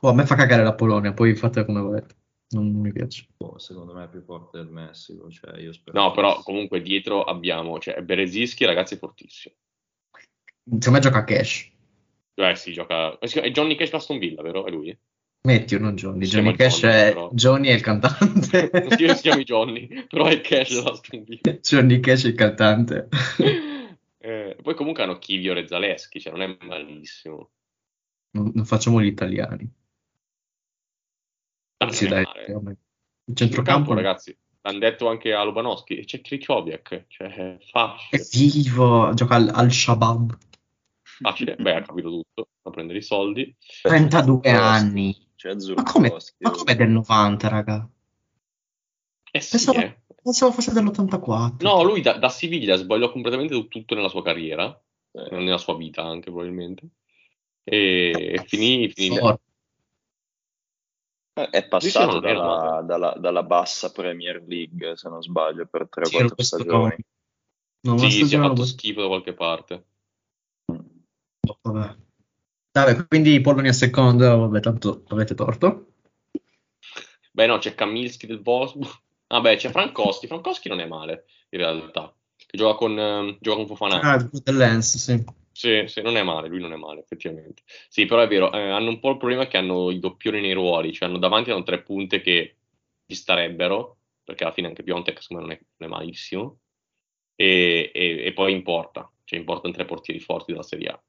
Oh, 0.00 0.08
a 0.10 0.12
me 0.12 0.26
fa 0.26 0.34
cagare 0.34 0.62
la 0.62 0.74
Polonia, 0.74 1.14
poi 1.14 1.34
fate 1.34 1.64
come 1.64 1.80
volete. 1.80 2.14
Non, 2.50 2.70
non 2.72 2.82
mi 2.82 2.92
piace. 2.92 3.26
Boh, 3.38 3.58
secondo 3.58 3.94
me 3.94 4.04
è 4.04 4.08
più 4.10 4.20
forte 4.20 4.58
del 4.58 4.68
Messico, 4.68 5.30
cioè 5.30 5.58
io 5.58 5.72
spero... 5.72 5.98
No, 5.98 6.10
però 6.12 6.42
comunque 6.42 6.82
dietro 6.82 7.24
abbiamo, 7.24 7.78
cioè 7.78 8.02
Berezinski, 8.02 8.66
ragazzi, 8.66 8.96
è 8.96 8.98
fortissimo. 8.98 9.54
Secondo 10.62 10.90
me 10.90 10.98
gioca 10.98 11.18
a 11.20 11.24
cash. 11.24 11.72
Eh 12.34 12.54
sì, 12.56 12.74
gioca... 12.74 13.18
È 13.18 13.50
Johnny 13.50 13.76
Cash 13.76 13.94
Aston 13.94 14.18
Villa, 14.18 14.42
vero? 14.42 14.66
È 14.66 14.70
lui? 14.70 14.94
Metti 15.46 15.78
non 15.78 15.94
Johnny. 15.94 16.24
Si 16.24 16.36
Johnny 16.36 16.56
Cash 16.56 16.80
Johnny, 16.80 16.94
è 16.94 17.08
però. 17.08 17.30
Johnny 17.32 17.68
è 17.68 17.72
il 17.72 17.80
cantante. 17.82 18.70
Non 18.72 18.90
si, 18.96 19.20
chiami 19.20 19.44
Johnny, 19.44 20.06
però 20.06 20.24
è 20.24 20.40
Cash 20.40 21.10
Villa. 21.10 21.58
Johnny 21.60 22.00
Cash 22.00 22.24
è 22.24 22.28
il 22.28 22.34
cantante. 22.34 23.08
Eh, 24.24 24.56
poi 24.62 24.74
comunque 24.74 25.02
hanno 25.02 25.18
Kivior 25.18 25.58
e 25.58 25.66
Zaleschi, 25.68 26.18
cioè 26.18 26.32
non 26.32 26.40
è 26.40 26.56
malissimo. 26.64 27.50
Non, 28.30 28.52
non 28.54 28.64
facciamo 28.64 29.02
gli 29.02 29.06
italiani. 29.08 29.70
Ah, 31.76 31.92
Sì, 31.92 32.08
dai. 32.08 32.24
male. 32.24 32.46
Il 32.46 32.46
Centrocampo, 32.46 33.34
centrocampo 33.34 33.92
ragazzi, 33.92 34.34
l'hanno 34.62 34.78
detto 34.78 35.08
anche 35.10 35.34
a 35.34 35.44
Lubanowski, 35.44 35.98
e 35.98 36.04
c'è 36.06 36.22
Krikoviak, 36.22 37.04
cioè 37.08 37.26
è 37.34 37.56
è 37.56 37.64
facile. 37.66 38.26
vivo, 38.32 39.12
gioca 39.12 39.34
al, 39.34 39.50
al 39.52 39.70
Shabab. 39.70 40.38
Facile, 41.02 41.56
beh, 41.56 41.74
ha 41.74 41.82
capito 41.82 42.08
tutto, 42.08 42.48
a 42.62 42.70
prendere 42.70 43.00
i 43.00 43.02
soldi. 43.02 43.54
32 43.82 44.50
anni. 44.50 45.23
C'è 45.44 45.74
Ma 45.74 45.82
come, 45.82 46.16
ma 46.38 46.50
come 46.52 46.74
del 46.74 46.88
90, 46.88 47.48
raga? 47.48 47.86
Eh 49.30 49.40
sì, 49.40 49.50
Pensavo, 49.50 49.78
eh. 49.78 50.00
pensavo 50.22 50.52
fosse 50.52 50.72
dell'84. 50.72 51.56
No, 51.58 51.82
lui 51.82 52.00
da, 52.00 52.14
da 52.16 52.30
Siviglia 52.30 52.76
sbagliò 52.76 53.12
completamente 53.12 53.52
tu- 53.52 53.68
tutto 53.68 53.94
nella 53.94 54.08
sua 54.08 54.22
carriera, 54.22 54.74
eh, 55.12 55.36
nella 55.36 55.58
sua 55.58 55.76
vita 55.76 56.02
anche 56.02 56.30
probabilmente, 56.30 56.88
e, 57.62 58.30
e 58.32 58.44
finì, 58.46 58.88
finì 58.88 59.18
Forte. 59.18 59.42
Eh, 61.34 61.50
È 61.50 61.68
passato 61.68 62.20
dalla, 62.20 62.80
dalla- 62.82 63.16
dalla 63.18 63.42
bassa 63.42 63.92
Premier 63.92 64.42
League, 64.46 64.96
se 64.96 65.10
non 65.10 65.20
sbaglio, 65.20 65.66
per 65.66 65.88
3-4 65.90 66.36
Sì, 66.38 66.44
stagioni. 66.44 67.04
No, 67.80 67.98
Sì, 67.98 68.24
si 68.24 68.34
è 68.34 68.38
fatto 68.38 68.64
schifo 68.64 69.02
da 69.02 69.08
qualche 69.08 69.34
parte. 69.34 69.84
Vabbè. 71.62 71.96
Vabbè, 72.74 73.06
quindi 73.06 73.40
Polonia 73.40 73.72
seconda, 73.72 74.34
vabbè, 74.34 74.58
tanto 74.58 75.04
avete 75.08 75.34
torto. 75.36 75.92
Beh 77.32 77.46
no, 77.46 77.58
c'è 77.58 77.74
Kamilski 77.74 78.26
del 78.26 78.42
Wolfsburg. 78.44 78.90
Ah 79.28 79.40
beh, 79.40 79.56
c'è 79.56 79.70
Frankowski. 79.70 80.26
Frankowski 80.26 80.68
non 80.68 80.80
è 80.80 80.86
male, 80.86 81.24
in 81.50 81.58
realtà. 81.60 82.12
Che 82.36 82.56
gioca 82.56 82.74
con, 82.74 82.98
ehm, 82.98 83.38
gioca 83.40 83.56
con 83.58 83.66
Fofana. 83.68 84.00
Ah, 84.00 84.28
dell'Ens, 84.42 84.96
sì. 84.96 85.24
Sì, 85.52 85.84
sì, 85.86 86.02
non 86.02 86.16
è 86.16 86.24
male, 86.24 86.48
lui 86.48 86.60
non 86.60 86.72
è 86.72 86.76
male, 86.76 87.00
effettivamente. 87.00 87.62
Sì, 87.88 88.06
però 88.06 88.22
è 88.22 88.26
vero, 88.28 88.52
eh, 88.52 88.70
hanno 88.70 88.88
un 88.88 88.98
po' 88.98 89.10
il 89.10 89.18
problema 89.18 89.46
che 89.46 89.56
hanno 89.56 89.92
i 89.92 90.00
doppioni 90.00 90.40
nei 90.40 90.52
ruoli, 90.52 90.92
cioè 90.92 91.08
hanno 91.08 91.18
davanti 91.18 91.52
hanno 91.52 91.62
tre 91.62 91.80
punte 91.82 92.20
che 92.20 92.56
ci 93.06 93.14
starebbero, 93.14 93.98
perché 94.24 94.42
alla 94.42 94.52
fine 94.52 94.66
anche 94.66 94.82
Piontek 94.82 95.22
secondo 95.22 95.46
me 95.46 95.48
non 95.48 95.58
è, 95.60 95.64
non 95.76 95.90
è 95.90 95.92
malissimo, 95.92 96.58
e, 97.36 97.90
e- 97.94 98.24
e 98.26 98.32
poi 98.32 98.52
importa, 98.52 99.08
cioè 99.22 99.38
importano 99.38 99.74
tre 99.74 99.84
portieri 99.84 100.18
forti 100.20 100.50
della 100.50 100.64
Serie 100.64 100.88
A. 100.88 101.02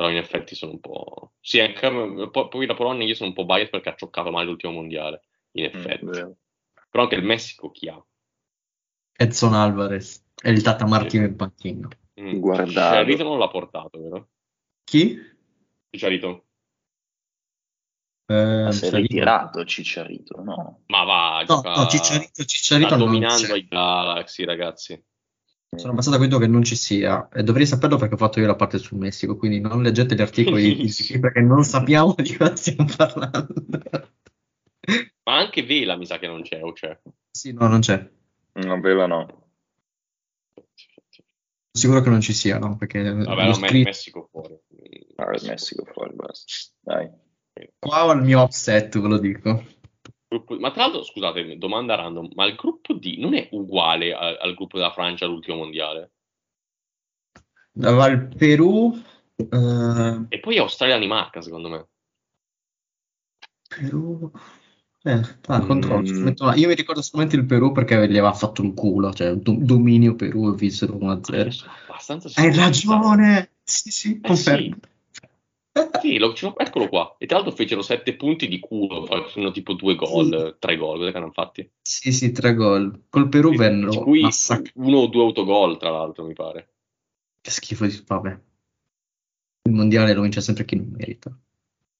Però 0.00 0.10
in 0.10 0.16
effetti 0.16 0.54
sono 0.54 0.72
un 0.72 0.80
po'... 0.80 1.32
Sì, 1.40 1.60
anche, 1.60 2.30
poi, 2.30 2.64
la 2.64 2.72
Polonia 2.74 3.06
io 3.06 3.14
sono 3.14 3.28
un 3.28 3.34
po' 3.34 3.44
biased 3.44 3.68
perché 3.68 3.90
ha 3.90 3.94
cioccato 3.94 4.30
male 4.30 4.46
l'ultimo 4.46 4.72
mondiale, 4.72 5.24
in 5.52 5.64
effetti. 5.66 6.06
vero. 6.06 6.36
Però 6.88 7.02
anche 7.02 7.16
il 7.16 7.22
Messico 7.22 7.70
chi 7.70 7.86
ha? 7.88 8.02
Edson 9.18 9.52
Alvarez 9.52 10.24
e 10.42 10.52
il 10.52 10.62
Tata 10.62 10.86
Martino 10.86 11.26
in 11.26 11.36
panchina. 11.36 11.86
Mm. 12.18 12.38
Guardalo. 12.38 12.70
Chicharito 12.70 13.24
non 13.24 13.38
l'ha 13.38 13.48
portato, 13.48 14.00
vero? 14.00 14.28
Chi? 14.84 15.18
Chicharito? 15.90 16.46
Eh, 18.24 18.36
si 18.36 18.68
è 18.68 18.72
Cicciarito. 18.72 18.96
ritirato 18.96 19.64
Cicciarito, 19.66 20.42
no? 20.42 20.80
Ma 20.86 21.04
va, 21.04 21.38
No, 21.40 21.44
gioca... 21.44 21.74
no, 21.74 21.86
Cicciarito, 21.88 22.44
Cicciarito 22.46 22.88
sta 22.88 22.96
non 22.96 23.04
dominando 23.06 23.46
c'è. 23.48 23.56
i 23.58 23.66
Galaxy, 23.66 24.44
ragazzi. 24.44 25.04
Sono 25.76 25.92
abbastanza 25.92 26.18
convinto 26.18 26.38
che 26.38 26.50
non 26.50 26.64
ci 26.64 26.74
sia 26.74 27.28
e 27.28 27.44
dovrei 27.44 27.64
saperlo 27.64 27.96
perché 27.96 28.14
ho 28.14 28.18
fatto 28.18 28.40
io 28.40 28.46
la 28.46 28.56
parte 28.56 28.78
sul 28.78 28.98
Messico, 28.98 29.36
quindi 29.36 29.60
non 29.60 29.82
leggete 29.82 30.16
gli 30.16 30.20
articoli 30.20 30.90
perché 31.20 31.40
non 31.40 31.62
sappiamo 31.62 32.14
di 32.16 32.36
cosa 32.36 32.56
stiamo 32.56 32.88
parlando. 32.96 33.54
Ma 35.22 35.36
anche 35.36 35.62
Vela 35.62 35.96
mi 35.96 36.06
sa 36.06 36.18
che 36.18 36.26
non 36.26 36.42
c'è, 36.42 36.60
o 36.62 36.72
c'è? 36.72 36.98
Sì, 37.30 37.52
no, 37.52 37.68
non 37.68 37.80
c'è. 37.80 38.10
No, 38.54 38.80
vero 38.80 39.06
no. 39.06 39.50
Sicuro 41.72 42.00
che 42.00 42.10
non 42.10 42.20
ci 42.20 42.32
sia, 42.32 42.58
no? 42.58 42.76
Perché 42.76 43.02
Vabbè, 43.12 43.46
Me- 43.46 43.54
scritto 43.54 43.88
Messico 43.88 44.28
fuori. 44.28 44.58
Ah, 45.16 45.32
il 45.34 45.46
Messico 45.46 45.84
fuori, 45.84 46.14
basta. 46.16 46.52
Dai. 46.80 47.08
qua 47.78 48.06
ho 48.06 48.12
il 48.12 48.22
mio 48.22 48.42
offset, 48.42 48.98
ve 48.98 49.08
lo 49.08 49.18
dico. 49.18 49.64
Gruppo- 50.32 50.56
Ma 50.60 50.70
tra 50.70 50.82
l'altro, 50.82 51.02
scusate, 51.02 51.58
domanda 51.58 51.96
random, 51.96 52.28
ma 52.34 52.46
il 52.46 52.54
gruppo 52.54 52.92
D 52.94 53.16
non 53.18 53.34
è 53.34 53.48
uguale 53.50 54.14
a- 54.14 54.36
al 54.40 54.54
gruppo 54.54 54.76
della 54.78 54.92
Francia 54.92 55.24
all'ultimo 55.24 55.56
mondiale? 55.56 56.12
Aveva 57.82 58.06
il 58.06 58.28
Perù, 58.36 58.96
eh, 59.34 60.26
E 60.28 60.38
poi 60.38 60.58
Australia-Danimarca, 60.58 61.40
secondo 61.40 61.68
me. 61.68 61.86
Perù... 63.68 64.30
Eh, 65.02 65.20
ah, 65.46 65.60
controllo. 65.64 66.02
Mm. 66.02 66.28
Io 66.56 66.68
mi 66.68 66.74
ricordo 66.74 67.00
solamente 67.02 67.34
il 67.34 67.46
Perù 67.46 67.72
perché 67.72 67.96
gli 68.06 68.18
aveva 68.18 68.32
fatto 68.34 68.62
un 68.62 68.74
culo, 68.74 69.12
cioè 69.12 69.34
do- 69.34 69.56
dominio 69.58 70.14
Perù 70.14 70.52
e 70.52 70.54
vinsero 70.54 70.92
Io 70.92 70.98
1-0. 70.98 71.50
sono 71.50 71.72
abbastanza 71.88 72.30
Hai 72.34 72.54
ragione! 72.54 73.52
Sì, 73.64 73.90
sì, 73.90 74.16
Eh, 74.16 74.28
confermo. 74.28 74.76
Sì, 74.80 74.89
lo- 76.18 76.34
ce 76.34 76.46
l'ho- 76.46 76.58
eccolo 76.58 76.88
qua. 76.88 77.14
E 77.18 77.26
tra 77.26 77.36
l'altro 77.36 77.54
fecero 77.54 77.82
sette 77.82 78.16
punti 78.16 78.48
di 78.48 78.58
culo, 78.58 79.06
sono 79.28 79.50
tipo 79.50 79.74
due 79.74 79.94
gol, 79.94 80.56
tre 80.58 80.76
gol, 80.76 80.98
cos'è 80.98 81.12
che 81.12 81.16
hanno 81.18 81.30
fatti? 81.30 81.70
Sì, 81.82 82.12
sì, 82.12 82.32
tre 82.32 82.54
gol. 82.54 83.04
Col 83.08 83.28
Perù 83.28 83.50
Di 83.50 83.56
vennero 83.56 84.00
cui 84.02 84.20
massacrati. 84.22 84.72
uno 84.74 84.98
o 84.98 85.06
due 85.06 85.22
autogol, 85.22 85.76
tra 85.78 85.90
l'altro, 85.90 86.24
mi 86.24 86.34
pare. 86.34 86.74
Che 87.40 87.50
schifo 87.50 87.86
di... 87.86 88.02
Vabbè. 88.06 88.38
Il 89.68 89.72
mondiale 89.72 90.14
lo 90.14 90.22
vince 90.22 90.40
sempre 90.40 90.64
chi 90.64 90.76
non 90.76 90.90
merita. 90.96 91.30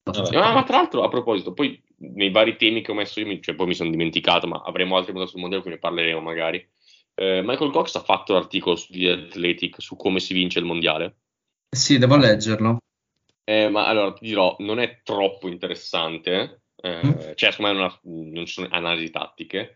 Ah, 0.03 0.53
ma 0.55 0.65
tra 0.65 0.77
l'altro, 0.79 1.03
a 1.05 1.09
proposito, 1.09 1.53
poi 1.53 1.81
nei 1.99 2.31
vari 2.31 2.57
temi 2.57 2.83
che 2.83 2.91
ho 2.91 2.95
messo 2.95 3.21
io, 3.21 3.39
cioè, 3.41 3.55
poi 3.55 3.69
mi 3.69 3.75
sono 3.75 3.91
dimenticato, 3.91 4.49
ma 4.49 4.63
avremo 4.65 4.97
altri 4.97 5.13
puntate 5.13 5.31
sul 5.31 5.41
mondiale, 5.41 5.63
quindi 5.63 5.81
ne 5.81 5.89
parleremo 5.89 6.21
magari. 6.21 6.69
Eh, 7.15 7.43
Michael 7.45 7.71
Cox 7.71 7.95
ha 7.95 8.01
fatto 8.01 8.33
l'articolo 8.33 8.77
su 8.77 8.93
The 8.93 9.11
Athletic 9.11 9.81
su 9.81 9.95
come 9.97 10.19
si 10.19 10.33
vince 10.35 10.59
il 10.59 10.65
mondiale. 10.65 11.17
Sì, 11.71 11.99
devo 11.99 12.17
leggerlo. 12.17 12.79
Eh, 13.45 13.69
ma 13.69 13.87
allora 13.87 14.13
ti 14.13 14.27
dirò, 14.27 14.55
non 14.61 14.79
è 14.79 15.01
troppo 15.03 15.49
interessante, 15.49 16.63
eh, 16.77 17.01
Mm. 17.05 17.33
cioè 17.35 17.51
secondo 17.51 17.73
me 17.73 17.79
non, 17.79 17.83
ha- 17.85 18.01
non 18.05 18.47
ci 18.47 18.53
sono 18.53 18.69
analisi 18.71 19.11
tattiche. 19.11 19.75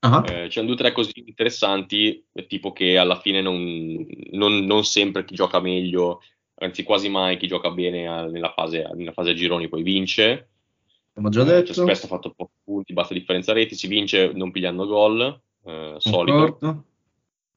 Ah, 0.00 0.22
Eh, 0.24 0.46
c'erano 0.48 0.66
due 0.66 0.74
o 0.74 0.76
tre 0.76 0.92
cose 0.92 1.10
interessanti, 1.14 2.24
eh, 2.32 2.46
tipo 2.46 2.72
che 2.72 2.96
alla 2.98 3.18
fine 3.18 3.40
non, 3.40 4.06
non- 4.32 4.64
non 4.64 4.84
sempre 4.84 5.24
chi 5.24 5.34
gioca 5.34 5.58
meglio, 5.60 6.20
anzi 6.58 6.82
quasi 6.84 7.08
mai 7.08 7.36
chi 7.38 7.46
gioca 7.46 7.70
bene 7.70 8.06
a- 8.06 8.26
nella, 8.26 8.52
fase, 8.52 8.88
nella 8.94 9.12
fase 9.12 9.30
a 9.30 9.34
gironi 9.34 9.68
poi 9.68 9.82
vince. 9.82 10.50
abbiamo 11.16 11.30
già 11.30 11.42
Eh, 11.42 11.44
detto. 11.46 11.72
cioè, 11.72 11.84
spesso 11.84 12.04
ha 12.04 12.08
fatto 12.08 12.32
pochi 12.34 12.52
punti, 12.62 12.92
basta 12.92 13.14
differenza 13.14 13.52
reti, 13.54 13.74
si 13.74 13.86
vince 13.88 14.32
non 14.34 14.50
pigliando 14.50 14.86
gol, 14.86 15.40
eh, 15.64 15.94
solito. 15.98 16.36
Concordo. 16.36 16.84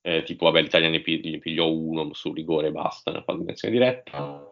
Eh, 0.01 0.23
tipo, 0.23 0.45
vabbè, 0.45 0.61
l'Italia 0.61 0.89
ne 0.89 1.01
pi- 1.01 1.19
ne 1.29 1.39
pigliò 1.39 1.69
uno 1.69 2.13
su 2.13 2.31
rigore 2.33 2.67
e 2.67 2.71
basta, 2.71 3.11
nella 3.11 3.23
fase 3.23 3.37
di 3.37 3.43
dimensione 3.43 3.73
diretta. 3.73 4.49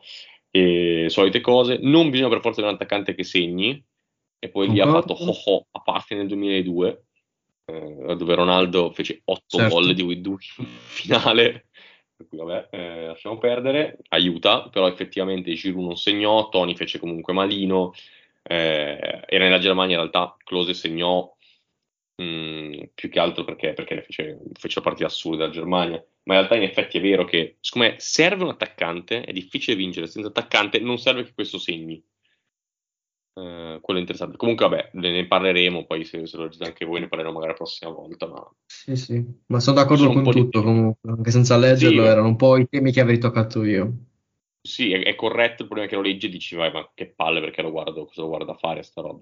E 0.52 1.08
solite 1.10 1.42
cose. 1.42 1.78
Non 1.82 2.10
bisogna 2.10 2.30
per 2.30 2.42
forza 2.42 2.62
avere 2.62 2.76
un 2.76 2.82
attaccante 2.82 3.16
che 3.16 3.24
segni. 3.24 3.84
E 4.40 4.50
poi 4.50 4.70
lì 4.70 4.80
ha 4.80 4.88
fatto 4.88 5.14
ho 5.14 5.36
ho 5.46 5.68
a 5.72 5.82
parte 5.82 6.16
nel 6.16 6.28
2002, 6.28 7.06
eh, 7.66 8.16
dove 8.16 8.36
Ronaldo 8.36 8.92
fece 8.92 9.22
8 9.26 9.58
Certo. 9.58 9.74
gol 9.74 9.94
di 9.94 10.04
cui 10.04 10.22
due 10.22 10.38
in 10.58 10.66
finale. 10.66 11.66
Per 12.16 12.28
cui, 12.28 12.38
vabbè, 12.38 12.68
eh, 12.72 13.06
lasciamo 13.08 13.38
perdere. 13.38 13.98
Aiuta, 14.10 14.70
però 14.70 14.88
effettivamente 14.88 15.54
Giroud 15.54 15.86
non 15.86 15.98
segnò, 15.98 16.50
Toni 16.50 16.76
fece 16.76 17.00
comunque 17.00 17.34
malino. 17.34 17.94
Eh, 18.44 19.24
era 19.28 19.44
nella 19.44 19.60
Germania, 19.60 19.96
in 19.96 20.02
realtà 20.02 20.36
Klose 20.44 20.74
segnò 20.74 21.36
mh, 22.16 22.90
più 22.94 23.10
che 23.10 23.20
altro 23.20 23.44
perché, 23.44 23.74
perché 23.74 24.02
fece, 24.02 24.40
fece 24.54 24.82
partite 24.82 25.06
assurde 25.06 25.38
dalla 25.38 25.52
Germania. 25.52 26.04
Ma 26.28 26.34
in 26.34 26.40
realtà, 26.42 26.56
in 26.58 26.64
effetti, 26.64 26.98
è 26.98 27.02
vero 27.02 27.24
che 27.24 27.56
siccome 27.62 27.96
serve 28.00 28.44
un 28.44 28.50
attaccante, 28.50 29.22
è 29.22 29.32
difficile 29.32 29.78
vincere 29.78 30.08
senza 30.08 30.28
attaccante, 30.28 30.80
non 30.80 30.98
serve 30.98 31.24
che 31.24 31.34
questo 31.34 31.58
segni. 31.58 32.04
Eh, 33.34 33.78
quello 33.82 34.00
interessante. 34.00 34.36
Comunque, 34.36 34.68
vabbè, 34.68 34.90
ne 34.94 35.12
ne 35.12 35.26
parleremo. 35.26 35.86
Poi, 35.86 36.04
se, 36.04 36.28
se 36.28 36.36
lo 36.36 36.44
leggete 36.44 36.66
anche 36.66 36.86
voi, 36.86 37.00
ne 37.00 37.08
parleremo 37.08 37.34
magari 37.34 37.54
la 37.54 37.58
prossima 37.58 37.92
volta. 37.92 38.28
Ma 38.28 38.46
Sì, 38.66 38.98
sì. 38.98 39.24
Ma 39.48 39.62
sono 39.62 39.78
d'accordo 39.78 40.04
Sono 40.04 40.16
con 40.16 40.24
po' 40.24 40.34
di- 40.34 40.42
tutto 40.42 40.64
comunque. 40.64 41.12
Anche 41.12 41.32
senza 41.32 41.56
leggerlo 41.56 42.02
Sì. 42.04 42.08
erano 42.10 42.28
un 42.28 42.36
po' 42.36 42.58
i 42.58 42.68
temi 42.68 42.92
che 42.92 43.00
avrei 43.00 43.20
toccato 43.20 43.64
io. 43.64 43.94
sì, 44.62 44.92
è, 44.92 45.04
è 45.04 45.16
corretto. 45.16 45.62
Il 45.62 45.70
problema 45.70 45.86
è 45.86 45.90
che 45.90 45.96
lo 45.96 46.02
leggi 46.02 46.26
e 46.26 46.30
dici, 46.30 46.56
vai, 46.56 46.74
ma 46.74 46.90
che 46.94 47.08
palle, 47.08 47.40
perché 47.40 47.62
lo 47.62 47.72
guardo, 47.72 48.06
cosa 48.06 48.22
lo 48.22 48.28
guardo 48.28 48.52
a 48.52 48.58
fare 48.58 48.84
sta 48.84 49.00
roba? 49.00 49.20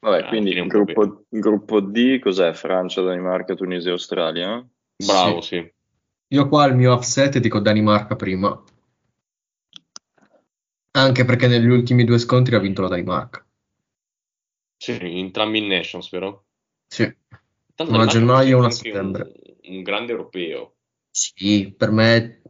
Vabbè, 0.00 0.16
alla 0.18 0.26
quindi 0.26 0.60
gruppo, 0.66 1.24
gruppo 1.28 1.80
D 1.80 2.18
cos'è? 2.18 2.52
Francia, 2.52 3.02
Danimarca, 3.02 3.54
Tunisia 3.54 3.90
e 3.90 3.92
Australia? 3.92 4.68
Bravo, 5.04 5.40
sì. 5.40 5.72
Io 6.28 6.48
qua 6.48 6.66
il 6.66 6.74
mio 6.74 6.94
upset 6.94 7.38
dico 7.38 7.60
Danimarca 7.60 8.16
prima. 8.16 8.62
Anche 10.92 11.24
perché 11.24 11.46
negli 11.46 11.68
ultimi 11.68 12.04
due 12.04 12.18
scontri 12.18 12.54
ha 12.54 12.58
vinto 12.58 12.82
la 12.82 12.88
Danimarca. 12.88 13.46
Sì, 14.78 14.98
entrambi 15.00 15.58
in 15.58 15.66
Nations, 15.66 16.10
vero? 16.10 16.46
Sì. 16.86 17.14
Tanto 17.74 17.92
Una 17.92 18.04
a 18.04 18.06
gennaio 18.06 18.56
e 18.56 18.58
una 18.58 18.66
a 18.68 18.70
settembre. 18.70 19.32
Un, 19.64 19.76
un 19.76 19.82
grande 19.82 20.12
europeo. 20.12 20.76
Sì, 21.10 21.74
per 21.76 21.90
me 21.90 22.42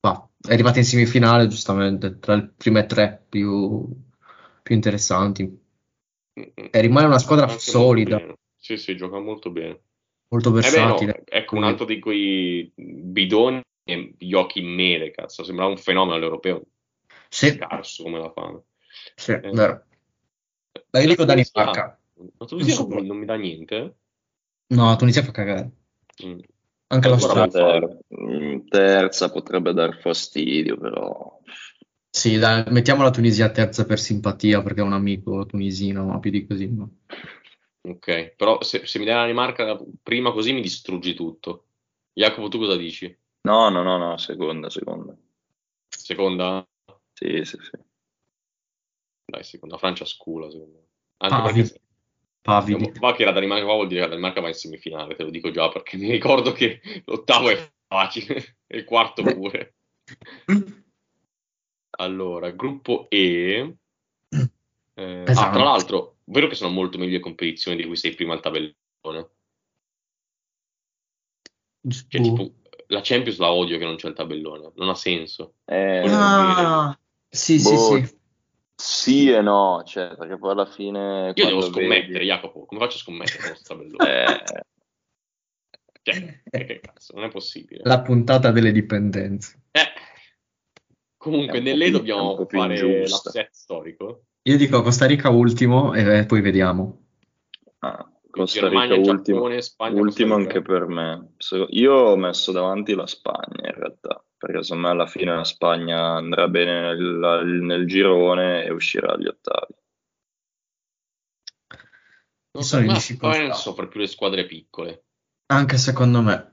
bah, 0.00 0.28
è 0.40 0.52
arrivata 0.52 0.78
in 0.78 0.84
semifinale, 0.84 1.46
giustamente, 1.46 2.18
tra 2.18 2.34
le 2.34 2.52
prime 2.56 2.86
tre 2.86 3.24
più, 3.28 3.88
più 4.62 4.74
interessanti. 4.74 5.66
E 6.32 6.80
rimane 6.80 7.06
una 7.06 7.18
squadra 7.18 7.48
solida. 7.48 8.20
Sì, 8.56 8.76
sì, 8.76 8.96
gioca 8.96 9.18
molto 9.18 9.50
bene. 9.50 9.80
Molto 10.28 10.48
Eh 10.50 10.52
beh, 10.52 10.56
no, 10.56 10.60
versatile. 10.60 11.22
ecco 11.24 11.56
un 11.56 11.64
altro 11.64 11.84
di 11.84 11.98
quei 11.98 12.70
bidoni 12.74 13.60
e 13.84 14.14
Joachim 14.18 14.66
Mele, 14.68 15.10
cazzo, 15.10 15.42
sembrava 15.44 15.70
un 15.70 15.78
fenomeno 15.78 16.14
all'europeo. 16.16 16.62
Sì, 17.28 17.48
Scarso 17.50 18.02
come 18.02 18.18
la 18.18 18.30
fanno. 18.32 18.64
sì, 19.14 19.32
Eh. 19.32 19.50
vero. 19.52 19.84
Beh, 20.90 21.02
io 21.02 21.08
dico 21.08 21.24
Tunisia- 21.24 21.50
Danimarca. 21.54 22.00
La 22.38 22.46
Tunisia 22.46 22.74
Non 22.78 22.90
so 22.90 23.00
non, 23.00 23.16
mi 23.16 23.24
dà 23.26 23.34
niente. 23.36 23.96
No, 24.68 24.86
la 24.86 24.96
Tunisia 24.96 25.22
fa 25.22 25.30
cagare. 25.30 25.70
Mm. 26.24 26.38
Anche 26.88 27.08
l'Australia. 27.08 27.48
Ter- 27.48 27.98
mm, 28.20 28.66
terza 28.68 29.30
potrebbe 29.30 29.72
dar 29.72 29.98
fastidio, 30.00 30.76
però 30.78 31.38
Sì, 32.10 32.38
dai, 32.38 32.64
mettiamo 32.70 33.02
la 33.02 33.10
Tunisia 33.10 33.50
terza 33.50 33.84
per 33.84 33.98
simpatia, 34.00 34.62
perché 34.62 34.80
è 34.80 34.84
un 34.84 34.94
amico 34.94 35.44
tunisino, 35.46 36.04
ma 36.06 36.18
più 36.18 36.30
di 36.30 36.46
così. 36.46 36.68
no. 36.74 36.98
Ok, 37.80 38.34
però 38.36 38.62
se, 38.62 38.86
se 38.86 38.98
mi 38.98 39.04
dai 39.04 39.14
la 39.14 39.20
Danimarca 39.20 39.78
prima 40.02 40.32
così 40.32 40.52
mi 40.52 40.60
distruggi 40.60 41.14
tutto. 41.14 41.66
Jacopo, 42.12 42.48
tu 42.48 42.58
cosa 42.58 42.76
dici? 42.76 43.16
no, 43.42 43.68
no, 43.68 43.82
no, 43.82 43.96
no, 43.96 44.16
seconda, 44.16 44.68
seconda. 44.68 45.16
Seconda? 45.88 46.66
Sì, 47.12 47.44
sì, 47.44 47.56
sì. 47.60 47.78
Dai, 49.24 49.44
seconda. 49.44 49.78
Francia 49.78 50.04
scula, 50.04 50.50
secondo 50.50 50.78
me. 50.78 50.86
Anche 51.18 51.42
perché 51.42 51.80
Pavidi. 52.40 52.92
va 52.98 53.12
che 53.12 53.24
la 53.24 53.32
Danimarca 53.32 53.64
qua 53.64 53.74
vuol 53.74 53.88
dire 53.88 54.00
che 54.00 54.06
la 54.06 54.12
Danimarca 54.12 54.40
va 54.40 54.48
in 54.48 54.54
semifinale, 54.54 55.14
te 55.14 55.22
lo 55.22 55.30
dico 55.30 55.50
già, 55.50 55.68
perché 55.68 55.96
mi 55.96 56.10
ricordo 56.10 56.52
che 56.52 56.80
l'ottavo 57.04 57.50
è 57.50 57.72
facile 57.86 58.56
e 58.66 58.76
il 58.78 58.84
quarto 58.84 59.22
pure. 59.22 59.74
Allora, 61.98 62.50
gruppo 62.50 63.06
E. 63.08 63.76
Eh, 64.98 65.22
ah, 65.28 65.50
tra 65.52 65.62
l'altro, 65.62 66.17
vero 66.28 66.46
che 66.46 66.54
sono 66.54 66.70
molto 66.70 66.98
meglio 66.98 67.12
le 67.12 67.20
competizioni 67.20 67.76
di 67.76 67.86
cui 67.86 67.96
sei 67.96 68.14
prima 68.14 68.34
al 68.34 68.40
tabellone? 68.40 68.74
Cioè, 69.00 69.28
Uh. 72.20 72.22
tipo, 72.22 72.52
la 72.88 73.00
Champions 73.02 73.38
la 73.38 73.52
odio 73.52 73.78
che 73.78 73.84
non 73.84 73.96
c'è 73.96 74.08
il 74.08 74.14
tabellone, 74.14 74.72
non 74.76 74.88
ha 74.88 74.94
senso. 74.94 75.54
Eh, 75.64 76.02
Ah, 76.06 76.98
sì, 77.28 77.58
sì, 77.58 77.74
boh, 77.74 77.96
sì. 77.96 78.18
sì 78.74 79.30
e 79.30 79.40
no, 79.40 79.82
cioè, 79.86 80.14
perché 80.16 80.38
poi 80.38 80.50
alla 80.50 80.66
fine 80.66 81.32
Io 81.34 81.46
devo 81.46 81.60
scommettere, 81.60 82.12
vedi- 82.12 82.26
Jacopo, 82.26 82.66
come 82.66 82.80
faccio 82.80 82.96
a 82.96 83.00
scommettere 83.00 83.38
con 83.38 83.48
questo 83.50 83.74
tabellone? 83.74 84.24
Eh, 84.24 84.64
Cioè, 86.02 86.42
che, 86.50 86.80
cazzo, 86.80 87.14
non 87.14 87.24
è 87.24 87.28
possibile. 87.28 87.82
La 87.84 88.00
puntata 88.00 88.50
delle 88.50 88.72
dipendenze. 88.72 89.60
Eh, 89.72 89.92
Comunque, 91.18 91.60
nell'E 91.60 91.90
dobbiamo 91.90 92.46
fare 92.46 92.80
l'upset 92.80 93.50
storico. 93.50 94.24
Io 94.42 94.56
dico 94.56 94.82
Costa 94.82 95.06
Rica 95.06 95.28
ultimo 95.28 95.94
e 95.94 96.24
poi 96.26 96.40
vediamo. 96.40 97.06
ah, 97.80 98.10
Costa 98.30 98.60
Germania, 98.60 98.96
Rica 98.96 99.10
ultimo, 99.10 99.36
Giappone, 99.38 99.62
Spagna, 99.62 100.00
ultimo 100.00 100.34
Costa 100.34 100.52
Rica. 100.52 100.58
anche 100.58 100.62
per 100.62 100.86
me. 100.86 101.34
Io 101.70 101.92
ho 101.92 102.16
messo 102.16 102.52
davanti 102.52 102.94
la 102.94 103.06
Spagna 103.06 103.68
in 103.68 103.74
realtà, 103.74 104.24
perché 104.36 104.62
secondo 104.62 104.86
me 104.86 104.92
alla 104.92 105.06
fine 105.06 105.34
la 105.34 105.44
Spagna 105.44 106.14
andrà 106.16 106.48
bene 106.48 106.94
nel, 106.94 107.60
nel 107.62 107.86
girone 107.86 108.64
e 108.64 108.70
uscirà 108.70 109.12
agli 109.12 109.26
ottavi. 109.26 109.74
Non 112.58 112.94
difficoltà. 112.94 113.36
poi 113.36 113.46
non 113.46 113.56
soffre 113.56 113.88
più 113.88 114.00
le 114.00 114.06
squadre 114.06 114.46
piccole. 114.46 115.04
Anche 115.46 115.76
secondo 115.76 116.22
me. 116.22 116.52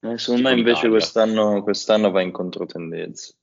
Eh, 0.00 0.18
secondo 0.18 0.48
me 0.48 0.54
invece 0.56 0.86
l'Italia. 0.86 0.90
quest'anno, 0.90 1.62
quest'anno 1.62 2.10
va 2.10 2.22
in 2.22 2.32
controtendenza. 2.32 3.34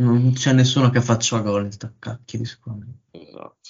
Non 0.00 0.32
c'è 0.32 0.52
nessuno 0.52 0.88
che 0.90 1.00
faccia 1.00 1.40
gol 1.40 1.64
in 1.66 1.72
sta 1.72 1.92
cacchio 1.98 2.38
di 2.38 2.44
squadra. 2.44 2.86
Esatto. 3.10 3.68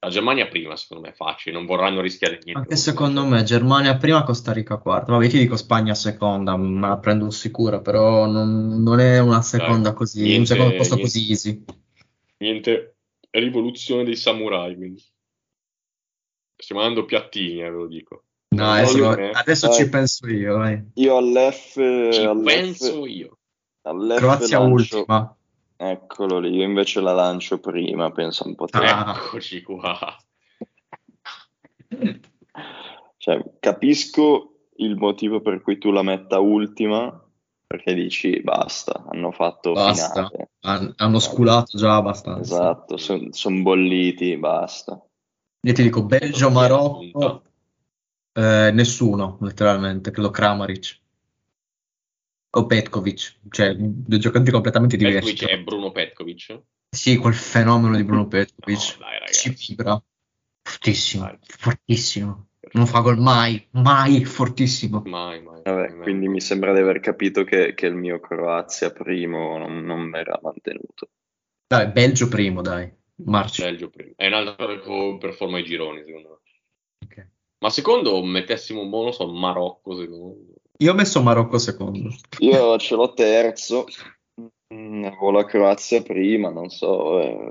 La 0.00 0.10
Germania 0.10 0.46
prima, 0.48 0.76
secondo 0.76 1.04
me, 1.04 1.10
è 1.12 1.14
facile, 1.14 1.54
non 1.56 1.64
vorranno 1.64 2.02
rischiare 2.02 2.34
niente. 2.44 2.52
Anche 2.60 2.76
secondo 2.76 3.24
me 3.24 3.42
Germania 3.42 3.96
prima, 3.96 4.22
Costa 4.24 4.52
Rica 4.52 4.76
quarta. 4.76 5.12
Vabbè, 5.12 5.28
ti 5.28 5.38
dico 5.38 5.56
Spagna 5.56 5.94
seconda, 5.94 6.54
me 6.58 6.88
la 6.88 6.98
prendo 6.98 7.30
sicura, 7.30 7.80
però 7.80 8.26
non, 8.26 8.82
non 8.82 9.00
è 9.00 9.18
una 9.20 9.40
seconda 9.40 9.94
così, 9.94 10.20
un 10.20 10.26
niente- 10.26 10.46
secondo 10.48 10.76
posto 10.76 10.96
niente. 10.96 11.10
così 11.12 11.30
easy. 11.30 11.64
Niente 12.36 12.96
rivoluzione 13.30 14.04
dei 14.04 14.16
samurai, 14.16 14.76
quindi. 14.76 15.02
Stiamo 16.56 16.82
andando 16.82 17.06
piattini, 17.06 17.60
eh, 17.62 17.70
ve 17.70 17.76
lo 17.76 17.86
dico. 17.86 18.24
No, 18.54 18.70
adesso, 18.70 19.08
adesso 19.10 19.70
Eh. 19.70 19.72
ci 19.72 19.88
penso 19.88 20.28
io, 20.28 20.56
vai. 20.58 20.84
Io 20.94 21.16
all'F, 21.16 21.72
Ci 22.12 22.20
all'F, 22.20 22.44
penso 22.44 23.06
io. 23.06 23.38
all'F 23.82 24.18
Croazia 24.18 24.58
lancio- 24.60 24.98
ultima. 24.98 25.36
Eccolo 25.76 26.38
lì, 26.38 26.56
io 26.56 26.64
invece 26.64 27.00
la 27.00 27.12
lancio 27.12 27.58
prima, 27.58 28.10
pensa 28.12 28.46
un 28.46 28.54
po' 28.54 28.66
te. 28.66 28.78
Ah. 28.78 29.14
Eccoci 29.16 29.62
qua. 29.62 29.98
Cioè, 33.16 33.42
capisco 33.58 34.66
il 34.76 34.96
motivo 34.96 35.40
per 35.40 35.62
cui 35.62 35.78
tu 35.78 35.90
la 35.90 36.02
metta 36.02 36.38
ultima, 36.38 37.22
perché 37.66 37.94
dici 37.94 38.40
basta, 38.40 39.04
hanno 39.10 39.30
fatto 39.32 39.72
Basta, 39.72 40.28
finale. 40.28 40.50
Han- 40.60 40.92
hanno 40.96 41.18
sculato 41.18 41.76
già 41.76 41.96
abbastanza. 41.96 42.40
Esatto, 42.40 42.96
sono 42.96 43.62
bolliti, 43.62 44.36
basta. 44.36 45.02
Io 45.60 45.72
ti 45.72 45.82
dico 45.82 46.04
Belgio, 46.04 46.50
Marocco, 46.50 47.42
eh, 48.32 48.70
nessuno, 48.72 49.38
letteralmente, 49.40 50.10
credo 50.10 50.30
Kramaric 50.30 51.00
o 52.56 52.66
Petkovic, 52.66 53.38
cioè 53.50 53.74
due 53.74 54.18
giocatori 54.18 54.50
completamente 54.50 54.96
diversi. 54.96 55.32
Petkovic 55.32 55.58
è 55.58 55.62
Bruno 55.62 55.90
Petkovic. 55.90 56.60
Sì, 56.88 57.16
quel 57.16 57.34
fenomeno 57.34 57.96
di 57.96 58.04
Bruno 58.04 58.28
Petkovic. 58.28 58.96
No, 58.98 59.06
dai, 59.06 59.32
Ci 59.32 59.48
ragazzi. 59.48 59.66
vibra. 59.68 60.02
Fortissimo, 60.62 61.38
fortissimo. 61.42 62.48
Non 62.72 62.86
fa 62.86 63.00
gol 63.00 63.18
mai, 63.18 63.64
mai, 63.72 64.24
fortissimo. 64.24 65.02
Mai, 65.04 65.42
mai. 65.42 65.60
Vabbè, 65.62 65.96
quindi 65.98 66.28
mi 66.28 66.40
sembra 66.40 66.72
di 66.72 66.80
aver 66.80 67.00
capito 67.00 67.44
che, 67.44 67.74
che 67.74 67.86
il 67.86 67.94
mio 67.94 68.18
Croazia 68.20 68.90
primo 68.90 69.58
non, 69.58 69.84
non 69.84 70.10
verrà 70.10 70.38
mantenuto. 70.42 71.10
Dai, 71.66 71.88
Belgio 71.88 72.28
primo, 72.28 72.62
dai. 72.62 72.90
Marci. 73.16 73.62
Belgio 73.62 73.90
primo. 73.90 74.12
È 74.16 74.26
un'altra 74.26 74.54
per, 74.54 75.16
per 75.18 75.34
forma 75.34 75.58
ai 75.58 75.64
gironi, 75.64 76.02
secondo 76.04 76.28
me. 76.28 76.34
Ma 77.58 77.70
secondo 77.70 78.22
mettessimo, 78.22 78.86
boh, 78.86 79.04
non 79.04 79.12
so, 79.14 79.26
Marocco, 79.32 79.96
secondo 79.96 80.36
Io 80.78 80.90
ho 80.92 80.94
messo 80.94 81.22
Marocco 81.22 81.58
secondo. 81.58 82.08
Io 82.38 82.78
ce 82.78 82.94
l'ho 82.96 83.12
terzo, 83.12 83.84
mm, 84.72 85.04
avevo 85.04 85.30
la 85.30 85.44
Croazia 85.44 86.02
prima, 86.02 86.50
non 86.50 86.68
so, 86.68 87.20
eh, 87.20 87.48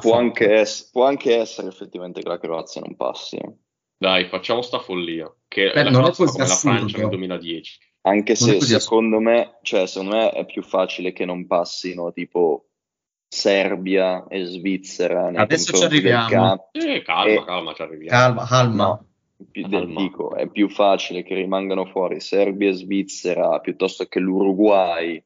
può, 0.00 0.16
anche 0.16 0.60
ess- 0.60 0.90
può 0.90 1.04
anche 1.04 1.36
essere 1.36 1.68
effettivamente 1.68 2.22
che 2.22 2.28
la 2.28 2.38
Croazia 2.38 2.80
non 2.80 2.96
passi. 2.96 3.36
eh. 3.36 3.52
Dai, 3.98 4.26
facciamo 4.26 4.62
sta 4.62 4.78
follia. 4.78 5.32
Che 5.46 5.70
Beh, 5.72 5.82
la 5.84 5.90
non 5.90 6.00
è 6.00 6.04
Croazia 6.04 6.24
così 6.24 6.36
come 6.38 6.48
la 6.48 6.54
Francia 6.56 6.84
assurdo. 6.84 7.00
nel 7.00 7.08
2010. 7.10 7.78
Anche 8.04 8.36
Non 8.40 8.50
è 8.50 8.60
se 8.60 8.80
secondo 8.80 9.20
me, 9.20 9.58
cioè, 9.62 9.86
secondo 9.86 10.16
me 10.16 10.30
è 10.30 10.44
più 10.44 10.62
facile 10.62 11.12
che 11.12 11.24
non 11.24 11.46
passino 11.46 12.12
tipo 12.12 12.70
Serbia 13.28 14.26
e 14.28 14.44
Svizzera 14.44 15.28
Adesso 15.28 15.72
ci 15.72 15.84
arriviamo. 15.84 16.68
Eh, 16.72 17.02
calma, 17.02 17.30
E- 17.30 17.44
calma, 17.44 17.72
ci 17.74 17.82
arriviamo. 17.82 18.18
Calma, 18.18 18.46
calma. 18.46 18.84
No, 18.84 19.06
più 19.50 19.66
del- 19.68 19.94
dico, 19.94 20.34
è 20.34 20.48
più 20.48 20.68
facile 20.68 21.22
che 21.22 21.34
rimangano 21.34 21.84
fuori 21.86 22.20
Serbia 22.20 22.68
e 22.70 22.72
Svizzera 22.74 23.58
piuttosto 23.60 24.06
che 24.06 24.18
l'Uruguay 24.20 25.22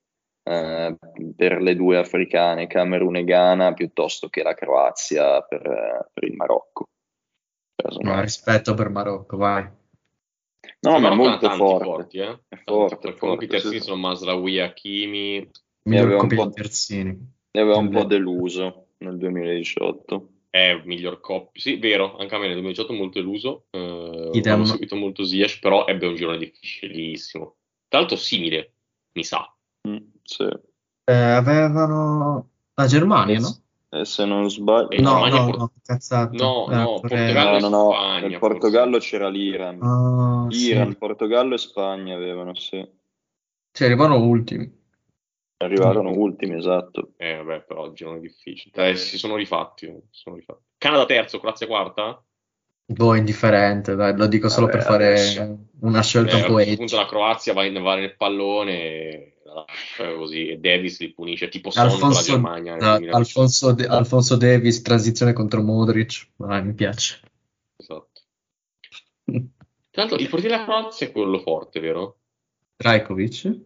eh, 0.49 0.97
per 1.35 1.61
le 1.61 1.75
due 1.75 1.99
africane, 1.99 2.67
Camerun 2.69 3.17
e 3.17 3.25
Ghana, 3.25 3.73
piuttosto 3.75 4.29
che 4.29 4.43
la 4.43 4.55
Croazia 4.55 5.41
per, 5.43 6.09
per 6.13 6.25
il 6.25 6.35
Marocco. 6.37 6.85
No, 8.01 8.21
rispetto 8.21 8.75
per 8.75 8.89
Marocco, 8.91 9.37
vai. 9.37 9.69
No, 10.81 10.99
ma 10.99 11.11
è 11.11 11.15
molto 11.15 11.49
forte. 11.51 11.85
forti, 11.85 12.19
eh. 12.19 12.41
È 12.49 12.57
forte, 12.65 12.97
Perché 12.99 13.19
comunque 13.19 13.47
i 13.47 13.49
terzini 13.49 13.79
sì. 13.79 13.83
sono 13.83 13.97
Masraoui, 14.01 14.61
Hakimi. 14.61 15.51
Miglior 15.83 16.05
aveva 16.05 16.23
un 16.23 16.29
coppia 16.29 16.43
po'- 16.45 16.49
di 16.49 16.55
terzini. 16.55 17.35
Ne 17.51 17.61
aveva 17.61 17.77
un 17.79 17.91
po' 17.91 18.05
deluso 18.05 18.87
nel 18.99 19.17
2018. 19.19 20.29
È 20.57 20.81
miglior 20.85 21.21
coppia. 21.21 21.61
Sì, 21.61 21.77
vero, 21.77 22.17
anche 22.17 22.35
a 22.35 22.39
me 22.39 22.47
nel 22.47 22.55
2018 22.55 22.95
molto 22.95 23.19
deluso. 23.21 23.67
Eh, 23.71 24.31
Idem. 24.33 24.61
ho 24.61 24.65
seguito 24.65 24.97
molto 24.97 25.23
Ziyech, 25.23 25.59
però 25.59 25.85
ebbe 25.87 26.07
un 26.07 26.15
girone 26.15 26.39
difficilissimo. 26.39 27.57
Tra 27.89 27.99
l'altro 27.99 28.17
simile, 28.17 28.73
mi 29.13 29.23
sa. 29.23 29.55
Mm, 29.87 29.97
sì. 30.23 30.45
Eh, 31.05 31.13
avevano 31.13 32.49
la 32.73 32.87
Germania, 32.87 33.39
no? 33.39 33.55
E 33.91 34.07
se 34.07 34.25
non 34.25 34.51
sbaglio, 34.51 34.89
Eh, 34.89 35.01
no, 35.03 35.27
no, 35.27 35.45
Por- 35.45 35.59
no, 35.59 35.73
cazzato. 35.85 36.35
No, 36.35 36.71
Eh, 36.71 36.75
no. 36.75 37.01
Portogallo 37.01 37.59
no, 37.59 37.69
no, 37.69 37.69
no, 37.69 37.91
Spagna, 37.93 38.27
nel 38.29 38.39
Portogallo 38.39 38.99
c'era 38.99 39.29
l'Iran. 39.29 39.83
Ah, 39.83 40.51
sì. 40.51 40.69
Iran, 40.69 40.97
Portogallo 40.97 41.55
e 41.55 41.59
Spagna 41.59 42.15
avevano, 42.15 42.55
sì. 42.55 42.83
Sì, 43.73 43.85
arrivano 43.85 44.17
ultimi. 44.23 44.76
Arrivarono 45.59 46.11
ultimi, 46.11 46.57
esatto. 46.57 47.13
Eh, 47.17 47.37
vabbè, 47.37 47.63
però 47.65 47.91
girone 47.93 48.21
difficile. 48.21 48.91
Eh, 48.91 48.97
si 48.97 49.17
sono 49.19 49.37
rifatti. 49.37 49.87
eh, 49.87 50.03
si 50.11 50.21
sono 50.21 50.37
rifatti. 50.37 50.63
Canada 50.77 51.07
terzo, 51.07 51.41
Croazia 51.41 51.67
quarta? 51.67 52.23
Boh, 52.89 53.15
indifferente, 53.17 53.95
dai, 53.97 54.17
lo 54.17 54.27
dico 54.27 54.49
solo 54.49 54.67
Vabbè, 54.67 54.79
per 54.79 54.87
fare 54.87 55.07
adesso- 55.09 55.59
una 55.81 56.03
scelta 56.03 56.33
Eh, 56.33 56.41
un 56.41 56.47
po' 56.47 56.53
questo 56.53 56.71
edgy. 56.71 56.77
punto 56.77 56.97
la 56.97 57.07
Croazia 57.07 57.53
va, 57.53 57.65
in, 57.65 57.83
va 57.83 57.95
nel 57.97 58.15
pallone 58.17 58.73
e 58.79 59.33
così 60.17 60.49
e 60.49 60.59
Davis 60.59 61.01
li 61.01 61.13
punisce 61.13 61.49
tipo 61.49 61.71
Son 61.71 61.89
con 61.89 61.99
la 61.99 62.07
Alfonso, 62.07 62.31
Germania 62.33 62.73
ah, 62.75 62.77
2018. 62.99 63.17
Alfonso, 63.17 63.73
De- 63.73 63.87
Alfonso 63.87 64.37
Davis, 64.37 64.83
transizione 64.83 65.33
contro 65.33 65.63
Modric. 65.63 66.29
Vai, 66.37 66.63
mi 66.65 66.75
piace. 66.75 67.21
Esatto. 67.77 68.21
Tra 69.25 70.03
l'altro 70.05 70.19
il 70.19 70.29
portiere 70.29 70.55
della 70.57 70.65
Croazia 70.67 71.07
è 71.07 71.13
quello 71.13 71.39
forte, 71.41 71.81
vero? 71.81 72.19
Trajkovic? 72.77 73.61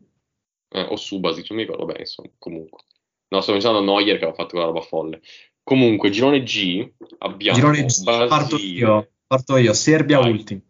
Eh, 0.72 0.86
o 0.88 0.97
Subasic, 0.97 1.51
non 1.51 1.59
mi 1.59 1.64
ricordo 1.64 1.84
bene, 1.84 2.01
insomma, 2.01 2.30
comunque. 2.38 2.84
No, 3.28 3.40
sto 3.40 3.52
pensando 3.52 3.78
a 3.78 3.82
Neuer 3.82 4.18
che 4.18 4.24
aveva 4.24 4.34
fatto 4.34 4.51
quella 4.51 4.66
roba 4.66 4.80
folle. 4.80 5.20
Comunque, 5.62 6.10
girone 6.10 6.42
G 6.42 6.88
abbiamo 7.18 7.59
Girone 7.59 7.84
G, 7.84 8.05
parto 8.05 8.56
Brasile. 8.56 8.78
io, 8.78 9.10
parto 9.26 9.56
io. 9.56 9.72
Serbia 9.72 10.18
Vai. 10.18 10.30
ultimi. 10.30 10.62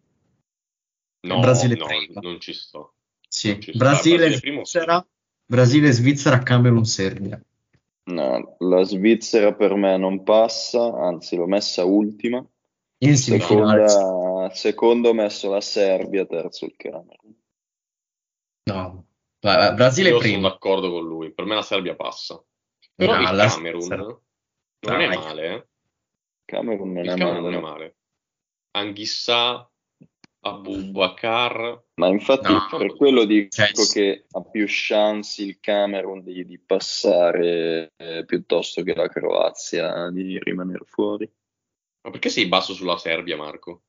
No, 1.22 1.40
Brasile 1.40 1.76
no, 1.76 1.86
prima. 1.86 2.20
non 2.20 2.40
ci 2.40 2.52
sto. 2.52 2.94
Sì, 3.28 3.60
ci 3.60 3.72
sta. 3.72 3.78
Brasile, 3.78 4.16
Brasile 4.16 4.40
primo, 4.40 4.64
sì. 4.64 4.78
Svizzera, 4.78 5.06
Brasile, 5.46 5.92
Svizzera, 5.92 6.38
Camerun, 6.38 6.84
Serbia. 6.84 7.42
No, 8.10 8.56
la 8.58 8.82
Svizzera 8.84 9.54
per 9.54 9.74
me 9.74 9.96
non 9.96 10.22
passa, 10.22 10.82
anzi 10.82 11.36
l'ho 11.36 11.46
messa 11.46 11.84
ultima. 11.84 12.44
In. 13.02 13.16
Seconda, 13.16 14.50
secondo 14.52 15.10
ho 15.10 15.14
messo 15.14 15.50
la 15.50 15.60
Serbia, 15.60 16.26
terzo 16.26 16.66
il 16.66 16.74
Camerun. 16.76 17.34
No, 18.70 19.06
Brasile 19.40 20.10
Io 20.10 20.18
primo. 20.18 20.34
sono 20.36 20.48
d'accordo 20.48 20.90
con 20.90 21.04
lui. 21.06 21.32
Per 21.32 21.44
me 21.46 21.54
la 21.54 21.62
Serbia 21.62 21.94
passa. 21.96 22.42
Però 22.94 23.14
No, 23.14 23.30
il 23.30 23.36
la 23.36 23.46
Camerun 23.48 23.80
Svizzera. 23.80 24.02
non 24.02 24.18
Dai. 24.80 25.04
è 25.04 25.16
male, 25.16 25.54
eh. 25.54 25.66
Camerun 26.44 26.92
non 26.92 27.04
Il 27.04 27.10
è 27.10 27.16
Camerun 27.16 27.32
male. 27.42 27.48
non 27.50 27.54
è 27.54 27.60
male. 27.62 27.96
Anghissà, 28.72 29.70
Abubakar. 30.42 31.82
Ma 31.94 32.06
infatti 32.08 32.52
No. 32.52 32.66
per 32.78 32.94
quello 32.96 33.24
dico 33.24 33.48
Cioè, 33.50 33.72
che 33.92 34.26
ha 34.30 34.42
più 34.42 34.64
chance 34.68 35.42
il 35.42 35.58
Camerun 35.60 36.22
di, 36.22 36.44
di 36.46 36.58
passare 36.58 37.92
eh, 37.96 38.24
piuttosto 38.24 38.82
che 38.82 38.94
la 38.94 39.08
Croazia 39.08 40.10
di 40.10 40.38
rimanere 40.38 40.84
fuori. 40.86 41.30
Ma 42.02 42.10
perché 42.10 42.28
sei 42.30 42.46
basso 42.46 42.72
sulla 42.74 42.96
Serbia, 42.96 43.36
Marco? 43.36 43.82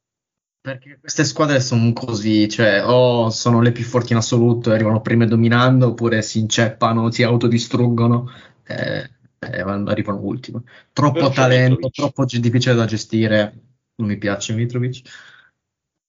Perché 0.62 1.00
queste 1.00 1.24
squadre 1.26 1.60
sono 1.60 1.92
così, 1.92 2.48
cioè 2.48 2.86
o 2.86 3.32
sono 3.32 3.62
le 3.62 3.72
più 3.72 3.84
forti 3.84 4.12
in 4.12 4.20
assoluto 4.20 4.70
e 4.70 4.76
arrivano 4.76 5.02
prime 5.02 5.26
dominando, 5.26 5.88
oppure 5.88 6.22
si 6.22 6.38
inceppano, 6.38 7.10
si 7.10 7.24
autodistruggono 7.24 8.30
e, 8.64 9.10
e 9.40 9.64
vanno- 9.64 9.90
arrivano 9.90 10.20
ultime. 10.20 10.62
Troppo 10.94 11.18
Però 11.18 11.30
talento, 11.32 11.90
troppo 11.90 12.26
difficile 12.26 12.76
da 12.76 12.86
gestire. 12.86 13.60
Non 13.96 14.08
mi 14.10 14.18
piace 14.20 14.54
Mitrovic. 14.54 15.02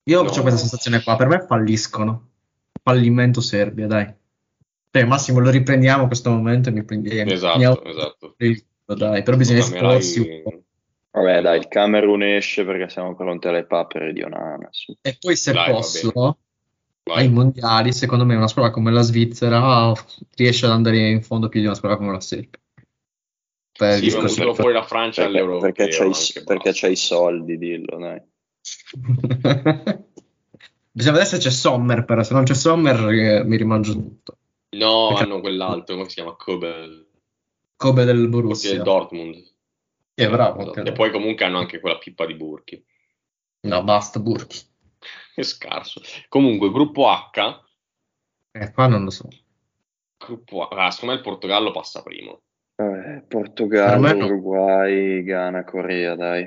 Io 0.04 0.22
No. 0.22 0.28
ho 0.28 0.32
questa 0.42 0.58
sensazione 0.58 1.02
qua, 1.02 1.16
per 1.16 1.28
me 1.28 1.44
falliscono. 1.46 2.28
Fallimento 2.82 3.40
Serbia, 3.40 3.86
dai. 3.86 4.12
Cioè, 4.90 5.04
Massimo, 5.04 5.38
lo 5.38 5.48
riprendiamo 5.48 6.06
questo 6.06 6.28
momento 6.30 6.68
e 6.68 6.72
mi 6.72 6.84
prendi 6.84 7.08
mi 7.24 7.32
Esatto, 7.32 7.62
auto- 7.64 7.84
esatto. 7.84 8.36
dai, 8.84 9.22
però 9.22 9.38
bisogna 9.38 9.60
esporsi 9.60 10.18
un 10.18 10.42
po'. 10.42 10.62
Vabbè 11.14 11.42
dai, 11.42 11.58
il 11.58 11.68
Camerun 11.68 12.22
esce 12.22 12.64
perché 12.64 12.88
siamo 12.88 13.14
pronti 13.14 13.46
alle 13.48 13.64
papere 13.64 14.12
di 14.12 14.22
Onana. 14.22 14.68
su. 14.70 14.94
E 15.02 15.16
poi 15.20 15.36
se 15.36 15.52
Dai, 15.52 15.70
posso, 15.70 16.38
ai 17.04 17.28
mondiali, 17.28 17.92
secondo 17.92 18.24
me 18.24 18.34
una 18.34 18.48
squadra 18.48 18.70
come 18.72 18.90
la 18.90 19.02
Svizzera 19.02 19.92
riesce 20.36 20.64
ad 20.66 20.72
andare 20.72 21.10
in 21.10 21.22
fondo 21.22 21.48
più 21.48 21.60
di 21.60 21.66
una 21.66 21.74
squadra 21.74 21.98
come 21.98 22.12
la 22.12 22.20
Serbia. 22.20 22.58
Per 23.72 24.02
il 24.02 24.10
Sì, 24.10 24.16
ma 24.16 24.24
butterò 24.24 24.54
fuori 24.54 24.72
la 24.74 24.82
Francia 24.84 25.22
Perché, 25.22 25.38
all'Euro. 25.38 25.58
perché 25.58 25.88
c'hai, 25.88 26.06
anche 26.12 26.42
perché 26.44 26.70
c'hai 26.72 26.92
i 26.92 26.96
soldi, 26.96 27.58
dillo, 27.58 27.98
dai. 27.98 28.20
Bisogna 30.94 31.12
vedere 31.16 31.30
se 31.30 31.38
c'è 31.38 31.50
Sommer, 31.50 32.04
però 32.04 32.22
se 32.22 32.34
non 32.34 32.44
c'è 32.44 32.54
Sommer 32.54 33.08
eh, 33.12 33.44
mi 33.44 33.56
rimangio 33.56 33.92
tutto. 33.92 34.36
No, 34.76 35.08
Perché- 35.08 35.24
hanno 35.24 35.40
quell'altro, 35.40 35.96
come 35.96 36.08
si 36.08 36.14
chiama? 36.16 36.34
Kobe, 36.36 37.06
Come 37.76 38.04
del 38.04 38.28
Borussia. 38.28 38.72
del 38.74 38.82
Dortmund. 38.82 39.50
Che 40.14 40.28
bravo. 40.28 40.60
Esatto. 40.60 40.78
anche 40.78 40.90
E 40.90 40.92
poi 40.92 41.10
comunque 41.10 41.44
hanno 41.44 41.58
anche 41.58 41.80
quella 41.80 41.98
pippa 41.98 42.26
di 42.26 42.34
Burki. 42.34 42.84
No, 43.62 43.82
basta, 43.82 44.20
Burki. 44.20 44.58
Che 45.34 45.42
scarso. 45.42 46.00
Comunque, 46.28 46.70
gruppo 46.70 47.08
H. 47.08 47.60
Eh, 48.52 48.70
qua 48.72 48.86
non 48.86 49.04
lo 49.04 49.10
so. 49.10 49.28
Gruppo 50.18 50.68
H. 50.68 50.74
Ah, 50.76 50.90
secondo 50.90 51.14
me 51.14 51.20
il 51.20 51.24
Portogallo 51.24 51.70
passa 51.70 52.02
primo. 52.02 52.42
Eh, 52.76 53.24
Portogallo, 53.26 54.12
no. 54.12 54.24
Uruguay, 54.26 55.22
Ghana, 55.22 55.64
Corea, 55.64 56.14
dai. 56.14 56.46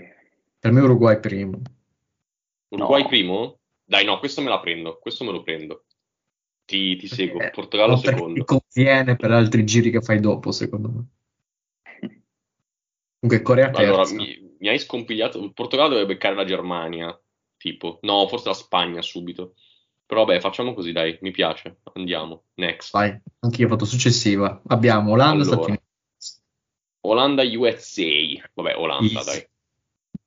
Per 0.60 0.72
me 0.72 0.82
Uruguay 0.82 1.20
primo. 1.20 1.62
Uruguay 2.70 3.02
No. 3.02 3.08
primo? 3.08 3.60
Dai, 3.84 4.06
no, 4.06 4.20
questo 4.20 4.42
me 4.42 4.50
la 4.50 4.60
prendo. 4.60 5.00
Questo 5.00 5.24
me 5.24 5.32
lo 5.32 5.42
prendo. 5.42 5.86
Ti, 6.66 6.96
ti 6.96 7.08
seguo. 7.08 7.42
Eh, 7.42 7.52
Portogallo 7.52 7.96
no, 7.96 8.00
perché 8.02 8.18
secondo. 8.18 8.44
ti 8.44 8.46
conviene 8.46 9.16
per 9.16 9.32
altri 9.32 9.64
giri 9.66 9.92
che 9.92 10.02
fai 10.02 10.20
dopo, 10.20 10.52
secondo 10.52 10.90
me. 10.90 11.06
Comunque 13.26 13.42
Corea 13.42 13.72
Allora, 13.72 14.04
terza. 14.04 14.14
mi, 14.16 14.56
mi 14.60 14.68
hai 14.70 14.78
scompigliato. 14.80 15.42
Il 15.44 15.54
Portogallo 15.54 15.96
deve 15.96 16.06
beccare 16.06 16.36
la 16.36 16.46
Germania. 16.46 17.20
Tipo, 17.58 17.98
no, 18.04 18.28
forse 18.28 18.50
la 18.50 18.54
Spagna 18.54 19.02
subito. 19.02 19.56
Però 20.06 20.24
vabbè, 20.24 20.40
facciamo 20.40 20.74
così, 20.76 20.92
dai, 20.92 21.18
mi 21.22 21.32
piace. 21.32 21.78
Andiamo. 21.94 22.44
Next. 22.56 22.92
Vai, 22.92 23.20
anch'io 23.40 23.66
ho 23.66 23.70
fatto 23.70 23.86
successiva. 23.86 24.62
Abbiamo 24.68 25.14
Olanda, 25.14 25.44
Allora. 25.44 25.56
Stati 25.56 25.70
Uniti. 25.70 25.84
Olanda 27.02 27.44
USA. 27.44 28.50
Vabbè, 28.54 28.78
Olanda, 28.78 29.20
Easy. 29.20 29.48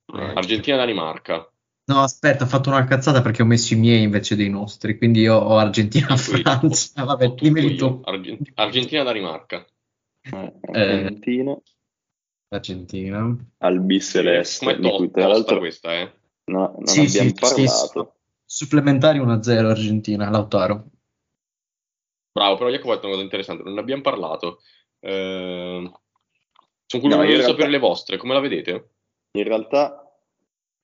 dai. 0.06 0.32
Argentina, 0.34 0.76
Danimarca. 0.76 1.52
No, 1.84 2.00
aspetta, 2.00 2.44
ho 2.44 2.46
fatto 2.46 2.68
una 2.70 2.84
cazzata 2.84 3.22
perché 3.22 3.42
ho 3.42 3.46
messo 3.46 3.74
i 3.74 3.76
miei 3.76 4.02
invece 4.02 4.36
dei 4.36 4.50
nostri, 4.50 4.98
quindi 4.98 5.20
io 5.20 5.36
ho 5.36 5.56
Argentina, 5.56 6.16
Francia. 6.16 7.04
Vabbè, 7.04 7.28
dimmeli 7.34 7.76
tu. 7.76 8.00
Argent- 8.04 8.50
Argentina, 8.54 9.02
Danimarca. 9.04 9.64
Eh, 10.20 10.52
Argentina, 10.72 11.56
Argentina. 12.50 13.20
Com'è 13.58 14.76
di 14.78 14.90
cui 14.90 15.06
to- 15.06 15.10
tra 15.10 15.26
l'altro 15.28 15.58
questa, 15.58 15.92
eh? 15.94 16.12
no- 16.46 16.74
non 16.76 16.86
Sì, 16.86 17.00
abbiamo 17.00 17.28
sì, 17.28 17.44
sì, 17.44 17.64
parlato. 17.64 18.14
Supplementari 18.44 19.18
1-0 19.18 19.68
Argentina, 19.68 20.30
Lautaro. 20.30 20.86
Bravo, 22.32 22.56
però 22.56 22.70
Jacopo 22.70 22.92
ha 22.92 22.94
detto 22.94 23.06
una 23.06 23.14
cosa 23.14 23.24
interessante, 23.24 23.62
non 23.64 23.74
ne 23.74 23.80
abbiamo 23.80 24.02
parlato. 24.02 24.60
Eh, 25.00 25.90
Sono 26.90 27.02
No, 27.02 27.08
curioso 27.10 27.26
di 27.26 27.32
realtà- 27.34 27.50
sapere 27.50 27.68
le 27.70 27.78
vostre, 27.78 28.16
come 28.16 28.32
la 28.32 28.40
vedete? 28.40 28.88
In 29.32 29.44
realtà, 29.44 30.10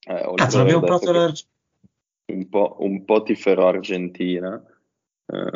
eh, 0.01 0.12
Cazzo, 0.35 0.59
ad 0.59 0.61
abbiamo 0.69 0.78
aver 0.78 0.81
parlato 0.91 1.12
dell'Argentina. 1.12 1.51
un 2.27 2.49
po', 2.51 2.77
un 2.81 3.05
po' 3.07 3.23
tiferò 3.23 3.69
Argentina, 3.69 4.62
eh, 5.27 5.51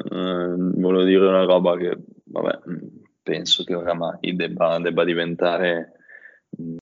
volevo 0.57 1.03
dire 1.05 1.27
una 1.27 1.45
roba 1.45 1.77
che, 1.77 1.99
vabbè, 2.25 2.61
penso 3.23 3.63
che 3.65 3.75
oramai 3.75 4.35
debba, 4.35 4.79
debba 4.79 5.05
diventare 5.05 5.98
di, 6.49 6.77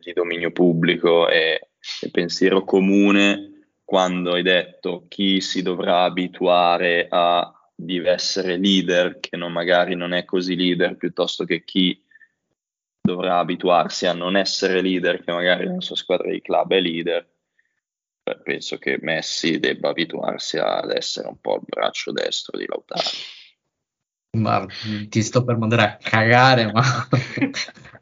di 0.00 0.12
dominio 0.12 0.50
pubblico 0.50 1.28
e, 1.28 1.70
e 2.00 2.10
pensiero 2.10 2.64
comune 2.64 3.50
quando 3.84 4.34
hai 4.34 4.42
detto 4.42 5.06
chi 5.08 5.40
si 5.40 5.62
dovrà 5.62 6.04
abituare 6.04 7.06
a 7.08 7.52
di 7.80 7.98
essere 8.04 8.58
leader, 8.58 9.18
che 9.20 9.36
non, 9.36 9.52
magari 9.52 9.94
non 9.94 10.12
è 10.12 10.24
così 10.24 10.54
leader, 10.54 10.96
piuttosto 10.96 11.44
che 11.44 11.64
chi 11.64 12.00
dovrà 13.00 13.38
abituarsi 13.38 14.06
a 14.06 14.12
non 14.12 14.36
essere 14.36 14.82
leader, 14.82 15.24
che 15.24 15.32
magari 15.32 15.66
nella 15.66 15.80
sua 15.80 15.96
squadra 15.96 16.30
di 16.30 16.42
club 16.42 16.72
è 16.72 16.80
leader. 16.80 17.28
Beh, 18.22 18.40
penso 18.42 18.76
che 18.76 18.98
Messi 19.00 19.58
debba 19.58 19.88
abituarsi 19.88 20.58
ad 20.58 20.90
essere 20.92 21.28
un 21.28 21.40
po' 21.40 21.56
il 21.56 21.62
braccio 21.64 22.12
destro 22.12 22.58
di 22.58 22.66
Lautaro. 22.66 23.08
Ma 24.36 24.64
ti 25.08 25.22
sto 25.22 25.42
per 25.42 25.56
mandare 25.56 25.82
a 25.82 25.96
cagare, 25.96 26.70
ma 26.70 26.82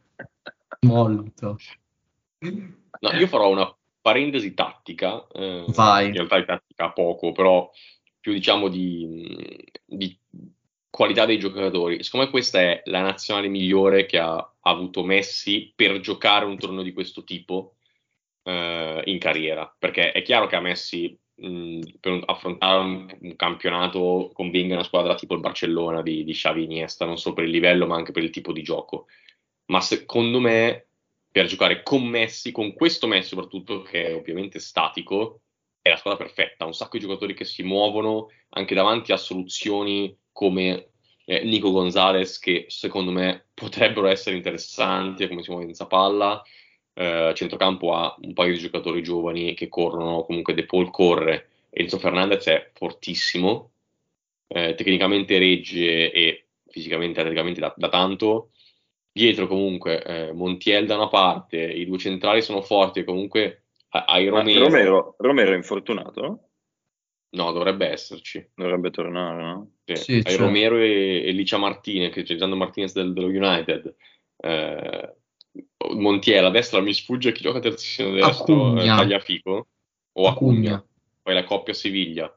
molto. 0.87 1.59
No, 2.39 3.11
io 3.13 3.27
farò 3.27 3.51
una 3.51 3.75
parentesi 4.01 4.55
tattica, 4.55 5.27
eh, 5.33 5.65
Vai. 5.69 6.07
in 6.07 6.13
realtà 6.15 6.39
di 6.39 6.45
tattica 6.45 6.91
poco, 6.91 7.33
però 7.33 7.71
più 8.21 8.33
diciamo 8.33 8.69
di, 8.69 9.65
di 9.85 10.19
qualità 10.91 11.27
dei 11.27 11.39
giocatori. 11.39 12.03
Secondo 12.03 12.27
me 12.27 12.33
questa 12.33 12.61
è 12.61 12.83
la 12.87 13.03
nazionale 13.03 13.49
migliore 13.49 14.07
che 14.07 14.19
ha, 14.19 14.53
avuto 14.63 15.03
Messi 15.03 15.73
per 15.75 15.99
giocare 16.01 16.45
un 16.45 16.59
torneo 16.59 16.83
di 16.83 16.93
questo 16.93 17.25
tipo 17.25 17.77
eh, 18.43 19.03
in 19.07 19.19
carriera, 19.19 19.75
perché 19.79 20.13
è 20.13 20.21
chiaro 20.21 20.47
che 20.47 20.57
a 20.57 20.61
Messi 20.61 21.19
mh, 21.37 21.81
per 22.01 22.23
affrontare 22.27 22.79
un, 22.81 23.17
un 23.21 23.37
campionato 23.37 24.31
convenga 24.35 24.75
una 24.75 24.83
squadra 24.85 25.15
tipo 25.15 25.35
il 25.35 25.41
Barcellona 25.41 26.03
di, 26.03 26.25
di 26.25 26.33
Xavi 26.33 26.65
Iniesta, 26.65 27.07
non 27.07 27.17
solo 27.17 27.35
per 27.35 27.45
il 27.45 27.51
livello 27.51 27.87
ma 27.87 27.97
anche 27.97 28.13
per 28.13 28.23
il 28.23 28.31
tipo 28.31 28.53
di 28.53 28.63
gioco. 28.63 29.07
Ma 29.69 29.81
secondo 29.81 30.41
me 30.41 30.87
per 31.31 31.47
giocare 31.47 31.83
con 31.83 32.07
Messi, 32.07 32.53
con 32.53 32.73
questo 32.73 33.07
Messi 33.07 33.29
soprattutto, 33.29 33.83
che 33.83 34.07
è 34.07 34.15
ovviamente 34.15 34.59
statico, 34.59 35.43
è 35.81 35.91
la 35.91 35.97
squadra 35.97 36.25
perfetta. 36.25 36.65
Un 36.65 36.75
sacco 36.75 36.97
di 36.97 37.05
giocatori 37.05 37.35
che 37.35 37.45
si 37.45 37.63
muovono 37.63 38.29
anche 38.51 38.75
davanti 38.75 39.13
a 39.13 39.17
soluzioni 39.17 40.17
come 40.33 40.91
eh, 41.25 41.45
Nico 41.45 41.71
Gonzalez, 41.71 42.39
che 42.39 42.67
secondo 42.69 43.11
me 43.11 43.49
potrebbero 43.55 44.07
essere 44.07 44.37
interessanti, 44.37 45.29
come 45.29 45.43
si 45.43 45.51
muove 45.51 45.67
in 45.67 45.87
palla. 45.87 46.43
Eh, 46.95 47.33
centrocampo 47.35 47.95
ha 47.95 48.17
un 48.21 48.33
paio 48.33 48.55
di 48.55 48.59
giocatori 48.59 49.03
giovani 49.03 49.55
che 49.55 49.69
corrono, 49.69 50.25
comunque 50.25 50.55
De 50.55 50.65
Paul 50.65 50.91
corre, 50.91 51.51
Enzo 51.71 51.99
Fernandez 51.99 52.47
è 52.47 52.71
fortissimo, 52.73 53.73
eh, 54.49 54.75
tecnicamente 54.75 55.39
regge 55.39 56.11
e 56.11 56.47
fisicamente 56.67 57.21
atleticamente 57.21 57.61
da, 57.61 57.73
da 57.77 57.89
tanto. 57.89 58.51
Dietro 59.19 59.49
comunque 59.49 60.01
eh, 60.01 60.33
Montiel 60.33 60.87
da 60.87 60.95
una 60.95 61.09
parte, 61.09 61.57
i 61.59 61.85
due 61.87 61.99
centrali 61.99 62.41
sono 62.41 62.63
forti 62.63 63.01
e 63.01 63.05
comunque 63.05 63.65
ha- 63.89 64.05
hai 64.05 64.29
Romero. 64.29 64.67
Romero, 64.67 65.15
Romero 65.19 65.53
è 65.53 65.57
infortunato? 65.57 66.51
No, 67.31 67.51
dovrebbe 67.51 67.89
esserci. 67.89 68.49
Dovrebbe 68.55 68.91
tornare, 68.91 69.43
no? 69.43 69.73
Sì, 69.85 69.97
Sì, 69.97 70.13
hai 70.13 70.23
cioè. 70.23 70.37
Romero 70.37 70.77
e, 70.79 71.25
e 71.27 71.33
Licia 71.33 71.59
Martinez, 71.59 72.13
che 72.13 72.23
c'è 72.23 72.37
Gianni 72.37 72.57
Martinez 72.57 72.93
del- 72.93 73.13
dello 73.13 73.27
United. 73.27 73.93
Eh, 74.37 75.17
Montiel 75.97 76.45
a 76.45 76.51
destra 76.51 76.81
mi 76.81 76.95
sfugge 76.95 77.33
chi 77.33 77.43
gioca 77.43 77.59
terzino 77.59 78.13
destro, 78.13 78.81
eh. 78.81 78.87
Tagliafico 78.87 79.69
o 80.13 80.29
Acugna. 80.29 80.75
Acugna. 80.77 80.87
Poi 81.23 81.35
la 81.35 81.43
coppia 81.43 81.75
Siviglia. 81.75 82.33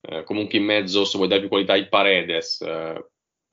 Eh, 0.00 0.22
comunque 0.22 0.58
in 0.58 0.64
mezzo, 0.66 1.04
se 1.04 1.16
vuoi 1.16 1.28
dare 1.28 1.40
più 1.40 1.48
qualità 1.48 1.72
ai 1.72 1.88
Paredes, 1.88 2.60
eh, 2.60 3.06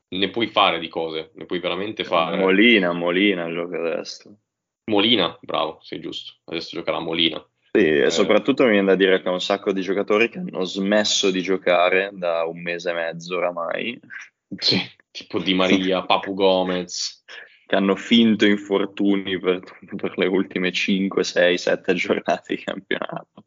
ne 0.09 0.29
puoi 0.29 0.47
fare 0.47 0.79
di 0.79 0.87
cose, 0.87 1.31
ne 1.35 1.45
puoi 1.45 1.59
veramente 1.59 2.03
fare. 2.03 2.37
Molina, 2.37 2.91
Molina 2.93 3.51
gioca 3.51 3.77
a 3.77 3.95
destra. 3.95 4.31
Molina, 4.85 5.37
bravo, 5.41 5.79
sei 5.81 5.99
giusto. 5.99 6.33
Adesso 6.45 6.75
giocherà 6.77 6.99
Molina. 6.99 7.43
Sì, 7.71 7.85
e 7.85 8.05
Eh. 8.05 8.09
soprattutto 8.09 8.63
mi 8.63 8.71
viene 8.71 8.87
da 8.87 8.95
dire 8.95 9.21
che 9.21 9.29
ho 9.29 9.33
un 9.33 9.41
sacco 9.41 9.71
di 9.71 9.81
giocatori 9.81 10.29
che 10.29 10.39
hanno 10.39 10.63
smesso 10.63 11.29
di 11.29 11.41
giocare 11.43 12.09
da 12.13 12.43
un 12.45 12.59
mese 12.61 12.89
e 12.89 12.93
mezzo 12.93 13.37
oramai, 13.37 13.99
Sì, 14.57 14.79
tipo 15.11 15.37
Di 15.39 15.53
Maria, 15.53 16.01
Papu 16.07 16.33
Gomez. 16.33 17.23
che 17.67 17.75
hanno 17.75 17.95
finto 17.95 18.45
infortuni 18.47 19.37
per, 19.39 19.59
per 19.95 20.17
le 20.17 20.25
ultime 20.25 20.71
5, 20.71 21.23
6, 21.23 21.57
7 21.59 21.93
giornate 21.93 22.55
di 22.55 22.63
campionato, 22.63 23.43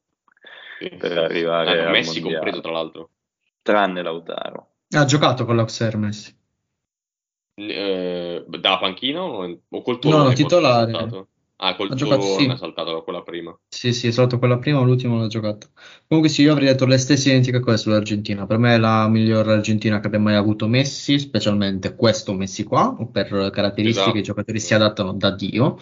Sì. 0.79 0.91
per 0.97 1.19
arrivare 1.19 1.81
Ah, 1.81 1.87
al 1.87 1.91
Messi 1.91 2.21
mondiale. 2.21 2.37
compreso, 2.37 2.61
tra 2.61 2.71
l'altro. 2.71 3.11
tranne 3.63 4.01
Lautaro. 4.03 4.69
Ha 4.91 5.05
giocato 5.05 5.45
con 5.45 5.57
l'Auxerre 5.57 5.97
Messi. 5.97 6.33
Eh, 7.55 8.45
da 8.49 8.79
panchina 8.79 9.23
o, 9.23 9.61
o 9.69 9.83
col 9.83 9.95
No, 9.95 9.99
turno? 10.01 10.23
no, 10.25 10.33
titolare. 10.33 10.93
saltato? 10.93 11.29
Ah, 11.57 11.77
col 11.77 11.91
Ha 11.93 11.95
giocato, 11.95 12.23
turno 12.23 12.39
sì. 12.39 12.47
è 12.47 12.57
saltato 12.57 13.03
quella 13.05 13.23
prima. 13.23 13.57
Sì, 13.69 13.93
sì, 13.93 14.09
è 14.09 14.11
stato 14.11 14.39
quella 14.39 14.59
prima, 14.59 14.81
ma 14.81 14.87
l'ultima 14.87 15.17
l'ho 15.17 15.29
giocato. 15.29 15.69
Comunque 16.09 16.33
sì, 16.33 16.43
io 16.43 16.53
avrei 16.53 16.67
detto 16.67 16.87
le 16.87 16.99
stesse 16.99 17.29
identiche 17.29 17.61
cose 17.61 17.77
sull'Argentina. 17.77 18.47
Per 18.47 18.59
me 18.59 18.75
è 18.75 18.79
la 18.79 19.07
miglior 19.09 19.49
Argentina 19.49 20.01
che 20.01 20.09
abbia 20.09 20.19
mai 20.19 20.35
avuto 20.35 20.67
Messi, 20.67 21.19
specialmente 21.21 21.95
questo 21.95 22.33
Messi 22.33 22.65
qua, 22.65 22.97
per 23.13 23.29
caratteristiche 23.53 24.09
Esatto. 24.09 24.19
i 24.19 24.23
giocatori 24.23 24.59
si 24.59 24.75
adattano 24.75 25.13
da 25.13 25.31
Dio. 25.31 25.79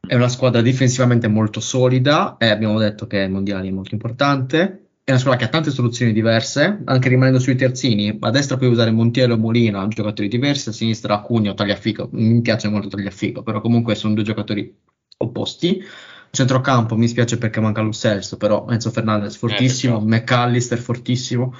È 0.00 0.14
una 0.14 0.28
squadra 0.28 0.62
difensivamente 0.62 1.28
molto 1.28 1.60
solida 1.60 2.36
e 2.38 2.48
abbiamo 2.48 2.78
detto 2.78 3.06
che 3.06 3.18
il 3.18 3.30
mondiale 3.30 3.68
è 3.68 3.70
molto 3.70 3.92
importante. 3.94 4.89
È 5.10 5.12
una 5.14 5.22
squadra 5.22 5.40
che 5.40 5.46
ha 5.48 5.52
tante 5.52 5.72
soluzioni 5.72 6.12
diverse, 6.12 6.82
anche 6.84 7.08
rimanendo 7.08 7.40
sui 7.40 7.56
terzini. 7.56 8.16
A 8.20 8.30
destra 8.30 8.56
puoi 8.56 8.70
usare 8.70 8.92
Montiel 8.92 9.32
o 9.32 9.36
Molina, 9.36 9.88
giocatori 9.88 10.28
diversi, 10.28 10.68
a 10.68 10.72
sinistra 10.72 11.14
Acugno 11.14 11.50
o 11.50 11.54
Tagliafico. 11.54 12.10
Mi 12.12 12.40
piace 12.42 12.68
molto 12.68 12.86
Tagliafico, 12.86 13.42
però 13.42 13.60
comunque 13.60 13.96
sono 13.96 14.14
due 14.14 14.22
giocatori 14.22 14.72
opposti. 15.16 15.82
Centrocampo 16.30 16.96
mi 16.96 17.08
spiace 17.08 17.38
perché 17.38 17.58
manca 17.58 17.80
Lo 17.80 17.90
Celso, 17.90 18.36
però 18.36 18.68
Enzo 18.68 18.92
Fernandez 18.92 19.34
fortissimo, 19.34 19.98
peccato. 19.98 20.14
McAllister 20.14 20.78
fortissimo. 20.78 21.54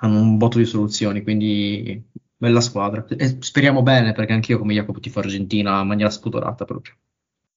Hanno 0.00 0.20
un 0.20 0.36
botto 0.36 0.58
di 0.58 0.66
soluzioni, 0.66 1.22
quindi 1.22 2.04
bella 2.36 2.60
squadra. 2.60 3.06
E 3.16 3.38
speriamo 3.40 3.82
bene 3.82 4.12
perché 4.12 4.34
anch'io 4.34 4.58
come 4.58 4.74
Jacopo 4.74 5.00
tifo 5.00 5.20
Argentina 5.20 5.80
in 5.80 5.86
maniera 5.86 6.10
spudorata 6.10 6.66
proprio. 6.66 6.92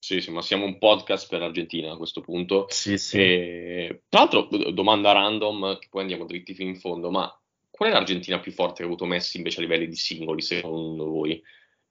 Sì, 0.03 0.19
sì, 0.19 0.31
ma 0.31 0.41
siamo 0.41 0.65
un 0.65 0.79
podcast 0.79 1.29
per 1.29 1.41
l'Argentina 1.41 1.91
a 1.91 1.95
questo 1.95 2.21
punto. 2.21 2.65
Sì, 2.69 2.97
sì. 2.97 3.19
E, 3.19 4.01
tra 4.09 4.21
l'altro, 4.21 4.47
domanda 4.71 5.11
random, 5.11 5.77
che 5.77 5.89
poi 5.91 6.01
andiamo 6.01 6.25
dritti 6.25 6.55
fino 6.55 6.69
in 6.71 6.75
fondo, 6.75 7.11
ma 7.11 7.31
qual 7.69 7.89
è 7.89 7.93
l'Argentina 7.93 8.39
più 8.39 8.51
forte 8.51 8.77
che 8.77 8.81
ha 8.81 8.85
avuto 8.85 9.05
Messi 9.05 9.37
invece 9.37 9.59
a 9.59 9.61
livelli 9.61 9.87
di 9.87 9.95
singoli, 9.95 10.41
secondo 10.41 11.05
voi? 11.05 11.39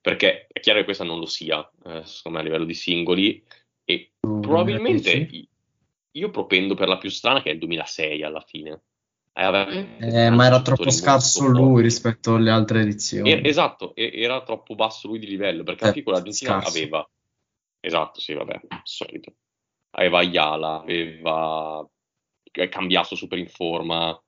Perché 0.00 0.48
è 0.50 0.58
chiaro 0.58 0.80
che 0.80 0.86
questa 0.86 1.04
non 1.04 1.20
lo 1.20 1.26
sia, 1.26 1.60
eh, 1.84 2.02
secondo 2.04 2.38
me, 2.38 2.40
a 2.40 2.42
livello 2.42 2.64
di 2.64 2.74
singoli, 2.74 3.44
e 3.84 4.10
probabilmente 4.20 5.10
2010? 5.10 5.48
io 6.12 6.30
propendo 6.30 6.74
per 6.74 6.88
la 6.88 6.98
più 6.98 7.10
strana 7.10 7.40
che 7.42 7.50
è 7.50 7.52
il 7.52 7.60
2006 7.60 8.24
alla 8.24 8.40
fine. 8.40 8.82
Eh, 9.32 9.44
vabbè, 9.48 9.86
Eh, 10.00 10.30
ma 10.30 10.46
era 10.46 10.60
troppo 10.62 10.90
scarso 10.90 11.46
lui 11.46 11.66
forti. 11.66 11.82
rispetto 11.82 12.34
alle 12.34 12.50
altre 12.50 12.80
edizioni. 12.80 13.30
Er- 13.30 13.46
esatto, 13.46 13.94
e- 13.94 14.10
era 14.14 14.42
troppo 14.42 14.74
basso 14.74 15.06
lui 15.06 15.20
di 15.20 15.28
livello, 15.28 15.62
perché 15.62 15.84
Eh, 15.86 15.92
fine 15.92 16.04
con 16.04 16.14
l'Argentina 16.14 16.60
scarso. 16.60 16.76
aveva, 16.76 17.08
esatto, 17.80 18.20
sì, 18.20 18.34
vabbè, 18.34 18.60
solito, 18.84 19.34
aveva 19.90 20.18
Ayala, 20.18 20.80
aveva 20.80 21.88
è 22.52 22.68
cambiato 22.68 23.14
super 23.14 23.38
in 23.38 23.48
forma, 23.48 24.20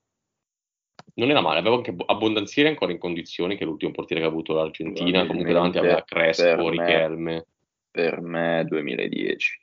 non 1.15 1.31
era 1.31 1.41
male, 1.41 1.59
aveva 1.59 1.77
anche 1.77 1.93
Bo- 1.93 2.05
Abbondanzieri 2.05 2.69
ancora 2.69 2.93
in 2.93 2.99
condizioni, 2.99 3.57
che 3.57 3.65
è 3.65 3.67
l'ultimo 3.67 3.93
portiere 3.93 4.23
che 4.23 4.29
ha 4.29 4.31
avuto 4.31 4.55
l'Argentina, 4.55 5.27
comunque 5.27 5.53
davanti 5.53 5.79
aveva 5.79 6.03
Crespo, 6.05 6.45
per 6.45 6.57
me- 6.57 6.71
Richelme, 6.71 7.47
Per 7.91 8.21
me 8.21 8.65
2010. 8.69 9.61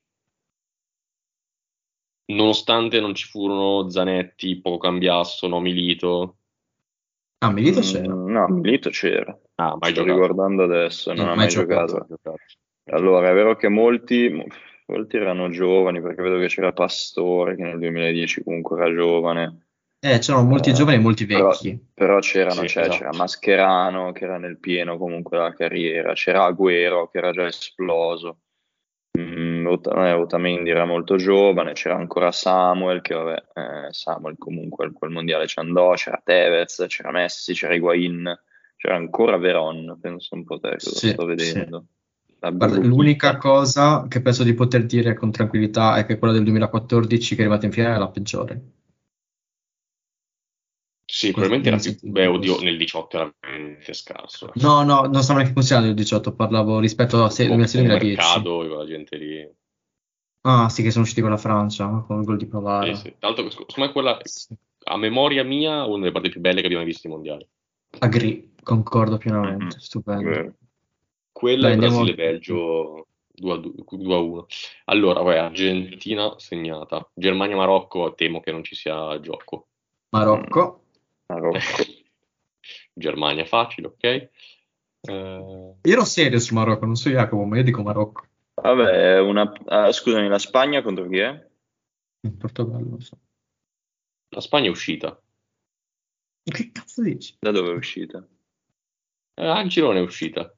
nonostante 2.29 2.99
non 2.99 3.15
ci 3.15 3.25
furono 3.27 3.89
Zanetti, 3.89 4.61
poco 4.61 4.77
Cambiasso, 4.77 5.47
no 5.47 5.59
Milito. 5.59 6.37
Ah, 7.39 7.51
Milito 7.51 7.79
c'era. 7.79 8.13
Mm, 8.13 8.29
no, 8.31 8.47
Milito 8.49 8.89
c'era. 8.89 9.35
Ah, 9.55 9.75
mai 9.77 9.91
Sto 9.91 10.01
giocato. 10.03 10.21
ricordando 10.21 10.63
adesso, 10.63 11.11
non 11.13 11.19
Eh, 11.19 11.23
ha 11.23 11.27
mai 11.29 11.37
mai 11.37 11.47
giocato. 11.47 12.05
giocato. 12.07 12.37
Allora, 12.91 13.29
è 13.29 13.33
vero 13.33 13.55
che 13.55 13.67
molti, 13.67 14.43
molti 14.87 15.17
erano 15.17 15.49
giovani, 15.49 16.01
perché 16.01 16.21
vedo 16.21 16.39
che 16.39 16.47
c'era 16.47 16.71
Pastore, 16.73 17.55
che 17.55 17.63
nel 17.63 17.79
2010 17.79 18.43
comunque 18.43 18.77
era 18.79 18.93
giovane. 18.93 19.67
Eh, 20.01 20.19
c'erano 20.19 20.47
molti 20.47 20.69
Eh, 20.69 20.73
giovani 20.73 20.97
e 20.97 21.01
molti 21.01 21.25
però- 21.25 21.49
vecchi. 21.49 21.87
Però 21.93 22.19
c'erano, 22.19 22.61
Sì, 22.61 22.67
cioè, 22.69 22.83
esatto. 22.83 22.97
c'era 22.99 23.13
Mascherano 23.13 24.11
che 24.13 24.23
era 24.23 24.37
nel 24.37 24.57
pieno 24.57 24.97
comunque 24.97 25.37
della 25.37 25.53
carriera, 25.53 26.13
c'era 26.13 26.45
Agüero 26.47 27.09
che 27.11 27.17
era 27.17 27.31
già 27.31 27.45
esploso, 27.45 28.39
Mm, 29.19 29.65
Ot- 29.65 29.87
eh, 29.87 30.13
Otamendi 30.13 30.69
era 30.69 30.85
molto 30.85 31.15
giovane, 31.17 31.73
c'era 31.73 31.95
ancora 31.95 32.31
Samuel 32.31 33.01
che 33.01 33.15
vabbè, 33.15 33.43
eh, 33.87 33.91
Samuel 33.91 34.37
comunque 34.37 34.91
quel 34.93 35.09
mondiale 35.09 35.47
ci 35.47 35.57
andò, 35.59 35.93
c'era 35.95 36.21
Tevez, 36.23 36.85
c'era 36.87 37.11
Messi, 37.11 37.53
c'era 37.53 37.73
Higuain, 37.73 38.39
c'era 38.77 38.95
ancora 38.95 39.37
Veron, 39.37 39.97
penso 39.99 40.35
un 40.35 40.43
po' 40.45 40.59
te 40.59 40.69
cosa 40.77 40.91
Sì, 40.91 41.09
sto 41.09 41.25
vedendo. 41.25 41.69
Bruchita. 41.69 41.83
L'unica 42.81 43.37
cosa 43.37 44.07
che 44.07 44.21
penso 44.21 44.43
di 44.43 44.53
poter 44.53 44.85
dire 44.85 45.13
con 45.13 45.31
tranquillità 45.31 45.97
è 45.97 46.05
che 46.05 46.17
quella 46.17 46.33
del 46.33 46.43
2014 46.43 47.35
che 47.35 47.41
è 47.41 47.45
arrivata 47.45 47.65
in 47.65 47.71
finale 47.71 47.95
è 47.95 47.99
la 47.99 48.09
peggiore. 48.09 48.61
Sì, 51.05 51.31
probabilmente 51.31 51.69
era 51.69 51.77
Così, 51.77 51.97
più... 51.97 52.11
Beh, 52.11 52.27
oddio, 52.27 52.53
così. 52.53 52.65
nel 52.65 52.77
18 52.77 53.17
era 53.17 53.33
veramente 53.41 53.93
scarso. 53.93 54.47
eh. 54.53 54.61
No, 54.61 54.83
no, 54.83 55.01
non 55.01 55.21
stavo 55.23 55.39
neanche 55.39 55.53
considerando 55.55 55.89
il 55.89 55.95
18, 55.95 56.35
parlavo 56.35 56.79
rispetto 56.79 57.23
a 57.23 57.29
se- 57.29 57.47
Con- 57.47 57.57
con 57.57 57.65
2006-2010. 57.65 58.15
Mercado 58.15 58.63
e 58.63 58.67
quella 58.67 58.85
gente 58.85 59.17
lì. 59.17 59.51
Ah, 60.41 60.69
sì, 60.69 60.83
che 60.83 60.91
sono 60.91 61.03
usciti 61.03 61.21
con 61.21 61.31
la 61.31 61.37
Francia, 61.37 61.87
con 62.07 62.19
il 62.19 62.25
gol 62.25 62.37
di 62.37 62.45
Pavara. 62.45 62.93
Sì, 62.93 63.01
sì. 63.01 63.15
Sc- 63.19 63.49
secondo 63.49 63.65
me 63.77 63.91
quella, 63.91 64.17
a 64.85 64.97
memoria 64.97 65.43
mia, 65.43 65.85
una 65.85 65.99
delle 65.99 66.11
partite 66.11 66.33
più 66.33 66.41
belle 66.41 66.59
che 66.61 66.67
abbiamo 66.67 66.85
visto 66.85 67.07
ai 67.07 67.13
mondiali. 67.13 67.47
Agree, 67.99 68.51
concordo 68.63 69.17
pienamente, 69.17 69.63
Mhm. 69.65 69.69
stupendo. 69.79 70.29
Vero. 70.29 70.53
Quella 71.39 71.69
andiamo- 71.69 71.99
Brasile-Belgio 71.99 73.07
2 73.31 73.53
a 73.53 73.57
2 73.57 74.13
a 74.13 74.17
1. 74.17 74.45
Allora, 74.85 75.21
poi 75.21 75.37
Argentina 75.37 76.37
segnata. 76.37 77.09
Germania-Marocco, 77.13 78.13
temo 78.13 78.41
che 78.41 78.51
non 78.51 78.61
ci 78.61 78.75
sia 78.75 79.17
gioco. 79.21 79.69
Marocco, 80.09 80.83
Marocco. 81.27 81.57
Germania 82.93 83.45
facile, 83.45 83.87
ok. 83.87 84.03
Eh, 84.03 85.75
io 85.81 85.93
ero 85.93 86.03
serio 86.03 86.39
su 86.39 86.53
Marocco, 86.53 86.85
non 86.85 86.95
so 86.95 87.09
Jacopo, 87.09 87.45
ma 87.45 87.55
io 87.55 87.63
dico 87.63 87.83
Marocco. 87.83 88.27
Vabbè, 88.55 89.21
una... 89.21 89.49
ah, 89.67 89.93
scusami, 89.93 90.27
la 90.27 90.39
Spagna 90.39 90.81
contro 90.81 91.07
chi 91.07 91.19
è? 91.19 91.47
In 92.27 92.35
Portogallo, 92.35 92.89
non 92.89 92.99
so. 92.99 93.17
la 94.35 94.41
Spagna 94.41 94.67
è 94.67 94.71
uscita. 94.71 95.17
Che 96.43 96.71
cazzo 96.73 97.01
dici? 97.01 97.37
Da 97.39 97.51
dove 97.51 97.71
è 97.71 97.75
uscita? 97.75 98.27
Eh, 99.35 99.61
il 99.61 99.69
girone 99.69 99.99
è 99.99 100.01
uscita. 100.01 100.53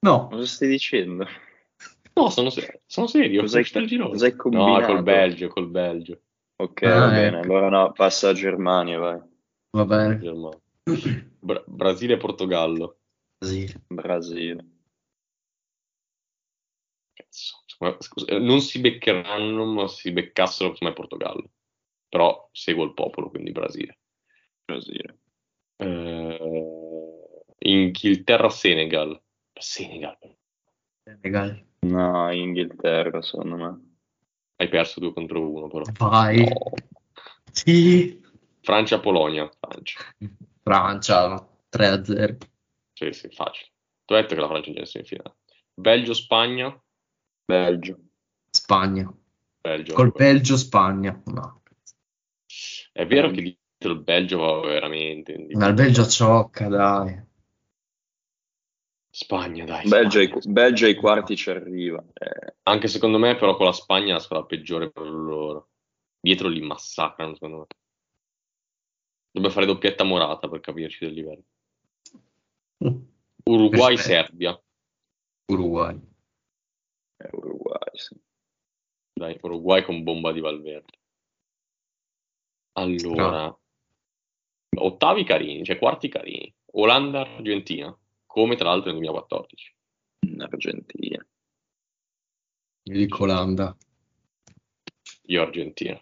No, 0.00 0.28
Cosa 0.28 0.46
stai 0.46 0.68
dicendo? 0.68 1.26
No, 2.14 2.30
sono, 2.30 2.50
se- 2.50 2.82
sono 2.86 3.06
serio. 3.06 3.40
Cos'hai- 3.42 3.58
è 3.58 3.62
uscita 3.62 3.78
il 3.80 4.08
cos'hai 4.08 4.30
No, 4.30 4.36
combinato? 4.36 4.86
col 4.86 5.02
Belgio, 5.02 5.48
col 5.48 5.68
Belgio. 5.68 6.20
Ok, 6.56 6.82
Ah, 6.82 6.98
va 7.00 7.08
bene, 7.08 7.38
ecco. 7.40 7.46
allora 7.52 7.68
no, 7.68 7.92
passa 7.92 8.30
a 8.30 8.32
Germania, 8.32 8.98
vai. 8.98 9.20
va 9.70 9.84
bene. 9.84 10.18
Germania. 10.18 10.60
Bra- 11.38 11.62
Brasile 11.66 12.14
e 12.14 12.16
Portogallo. 12.16 12.98
Brasile. 13.88 14.64
Cazzo, 17.12 17.62
scusa, 17.66 17.96
scusa, 18.00 18.38
non 18.38 18.60
si 18.60 18.80
beccheranno, 18.80 19.64
ma 19.64 19.88
si 19.88 20.10
beccassero 20.12 20.72
come 20.72 20.92
Portogallo. 20.92 21.50
Però 22.08 22.48
seguo 22.52 22.84
il 22.84 22.94
popolo, 22.94 23.28
quindi 23.28 23.52
Brasile. 23.52 23.98
Brasile. 24.64 25.18
Eh, 25.76 26.38
Inghilterra-Senegal. 27.58 29.20
Senegal. 29.58 30.18
Senegal. 31.02 31.64
No, 31.80 32.32
Inghilterra, 32.32 33.22
secondo 33.22 33.56
me. 33.56 33.94
Hai 34.56 34.68
perso 34.68 35.00
2 35.00 35.12
contro 35.12 35.50
1 35.50 35.68
però. 35.68 35.84
Vai. 35.98 36.44
No. 36.44 36.72
Sì. 37.52 38.20
Francia-Polonia. 38.60 39.50
Francia. 39.58 40.00
Francia, 40.62 41.48
3-0. 41.70 42.36
Sì, 42.92 43.12
sì, 43.12 43.28
facile. 43.30 43.70
Ti 44.04 44.12
ho 44.12 44.16
detto 44.16 44.34
che 44.34 44.40
la 44.40 44.48
Francia 44.48 44.70
è 44.70 44.78
in 44.78 44.86
semifinale. 44.86 45.36
Belgio-Spagna. 45.74 46.82
Belgio. 47.44 47.98
Spagna. 48.50 49.14
Belgio. 49.60 49.94
Col 49.94 50.12
Belgio, 50.12 50.56
Spagna. 50.56 51.20
No. 51.26 51.62
È 52.92 53.06
vero 53.06 53.30
che 53.30 53.58
il 53.78 54.00
Belgio 54.00 54.38
va 54.38 54.60
veramente. 54.66 55.46
Ma 55.50 55.66
il 55.66 55.74
Belgio 55.74 56.06
ciocca, 56.06 56.68
dai. 56.68 57.25
Spagna, 59.16 59.64
dai. 59.64 59.88
Belgio 59.88 60.18
ai. 60.18 60.30
Belgio 60.46 60.84
ai 60.84 60.94
quarti 60.94 61.36
ci 61.36 61.48
arriva. 61.48 62.04
Eh, 62.12 62.56
Anche 62.64 62.86
secondo 62.86 63.16
me, 63.16 63.34
però, 63.34 63.56
con 63.56 63.64
la 63.64 63.72
Spagna 63.72 64.10
è 64.10 64.12
la 64.12 64.18
squadra 64.18 64.44
peggiore 64.44 64.90
per 64.90 65.06
loro. 65.06 65.70
Dietro 66.20 66.48
li 66.48 66.60
massacrano, 66.60 67.32
secondo 67.32 67.56
me. 67.60 67.66
Dovrebbe 69.30 69.54
fare 69.54 69.64
doppietta 69.64 70.04
morata 70.04 70.50
per 70.50 70.60
capirci 70.60 71.06
del 71.06 71.14
livello. 71.14 71.44
Uruguay-Serbia. 73.44 74.62
Uruguay. 75.46 75.98
è 77.16 77.30
Uruguay, 77.32 77.88
sì. 77.94 78.20
Dai, 79.14 79.38
Uruguay 79.40 79.82
con 79.82 80.02
bomba 80.02 80.30
di 80.32 80.40
Valverde. 80.40 80.98
Allora, 82.72 83.58
ottavi 84.76 85.24
carini, 85.24 85.64
cioè 85.64 85.78
quarti 85.78 86.08
carini. 86.08 86.54
Olanda-Argentina, 86.72 87.98
come 88.36 88.54
tra 88.54 88.68
l'altro 88.68 88.90
nel 88.90 89.00
2014. 89.00 89.74
In 90.26 90.42
Argentina. 90.42 91.26
Io 92.82 92.94
dico 92.94 93.22
Olanda. 93.22 93.74
Io 95.28 95.40
Argentina. 95.40 95.98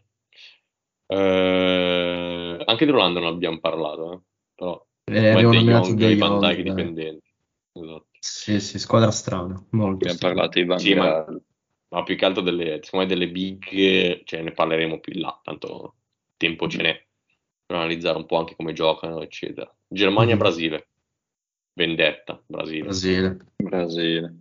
Eh, 1.07 2.63
anche 2.67 2.87
dell'Olanda 2.87 3.21
non 3.21 3.35
abbiamo 3.35 3.61
parlato, 3.61 4.13
eh, 4.13 4.21
però 4.53 4.85
Eh, 5.05 5.29
abbiamo 5.31 5.53
nominato 5.53 5.87
Jong 5.89 5.99
De 5.99 6.17
Van 6.17 6.29
Jong, 6.31 6.41
Dijk 6.41 6.55
dai. 6.57 6.63
dipendenti. 6.65 7.33
Esatto. 7.73 8.07
Sì, 8.19 8.61
sì, 8.61 8.79
squadra 8.81 9.13
strana. 9.13 9.55
Molto 9.71 9.95
Abbiamo 9.95 10.15
strana. 10.15 10.35
parlato 10.35 10.59
di 10.59 10.65
Van 10.65 10.79
Sì, 10.79 10.95
ma-. 10.95 11.39
Ma 11.95 12.03
più 12.03 12.17
che 12.17 12.25
altro 12.25 12.43
delle, 12.43 12.81
delle 13.07 13.31
big, 13.31 14.25
cioè 14.25 14.43
ne 14.43 14.51
parleremo 14.51 14.99
più 14.99 15.13
in 15.13 15.21
là, 15.21 15.39
tanto 15.41 15.95
tempo 16.37 16.67
ce 16.67 16.83
n'è 16.83 17.07
per 17.65 17.77
analizzare 17.77 18.17
un 18.17 18.27
po' 18.27 18.39
anche 18.39 18.57
come 18.57 18.73
giocano, 18.73 19.23
eccetera. 19.23 19.73
Germania-Brasile. 19.87 20.89
Vendetta, 21.75 22.41
Brasile. 22.47 22.85
Brasile. 22.85 23.37
Brasile. 23.57 24.35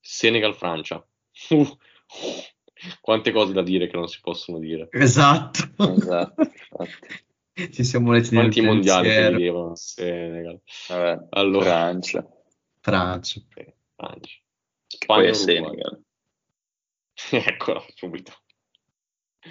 Senegal-Francia. 0.00 1.06
Uh, 1.50 1.66
quante 3.00 3.32
cose 3.32 3.52
da 3.52 3.62
dire 3.62 3.86
che 3.88 3.96
non 3.96 4.08
si 4.08 4.20
possono 4.20 4.58
dire. 4.58 4.88
Esatto. 4.90 5.94
Esatto. 5.94 6.50
Ci 7.70 7.84
siamo 7.84 8.10
letti 8.10 8.34
nel 8.34 8.50
Quanti 8.50 8.60
mondiali 8.62 9.08
vivevano 9.36 9.76
Senegal. 9.76 10.60
Vabbè, 10.88 11.26
Allora, 11.30 11.64
Francia. 11.64 12.28
Francia. 12.80 13.40
sì, 13.40 13.74
Francia. 13.94 14.38
Spagna, 14.88 15.30
Uruguay. 15.30 15.34
Senegal. 15.34 16.02
Eccola, 17.30 17.84
subito. 17.94 18.32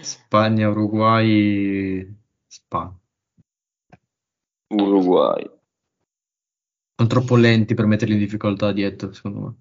Spagna, 0.01 0.69
Uruguay, 0.69 2.13
Spagna. 2.45 2.99
Uruguay. 4.67 5.49
Sono 6.95 7.09
troppo 7.09 7.35
lenti 7.35 7.73
per 7.73 7.85
metterli 7.85 8.13
in 8.13 8.19
difficoltà 8.19 8.71
dietro, 8.71 9.11
secondo 9.13 9.39
me. 9.39 9.55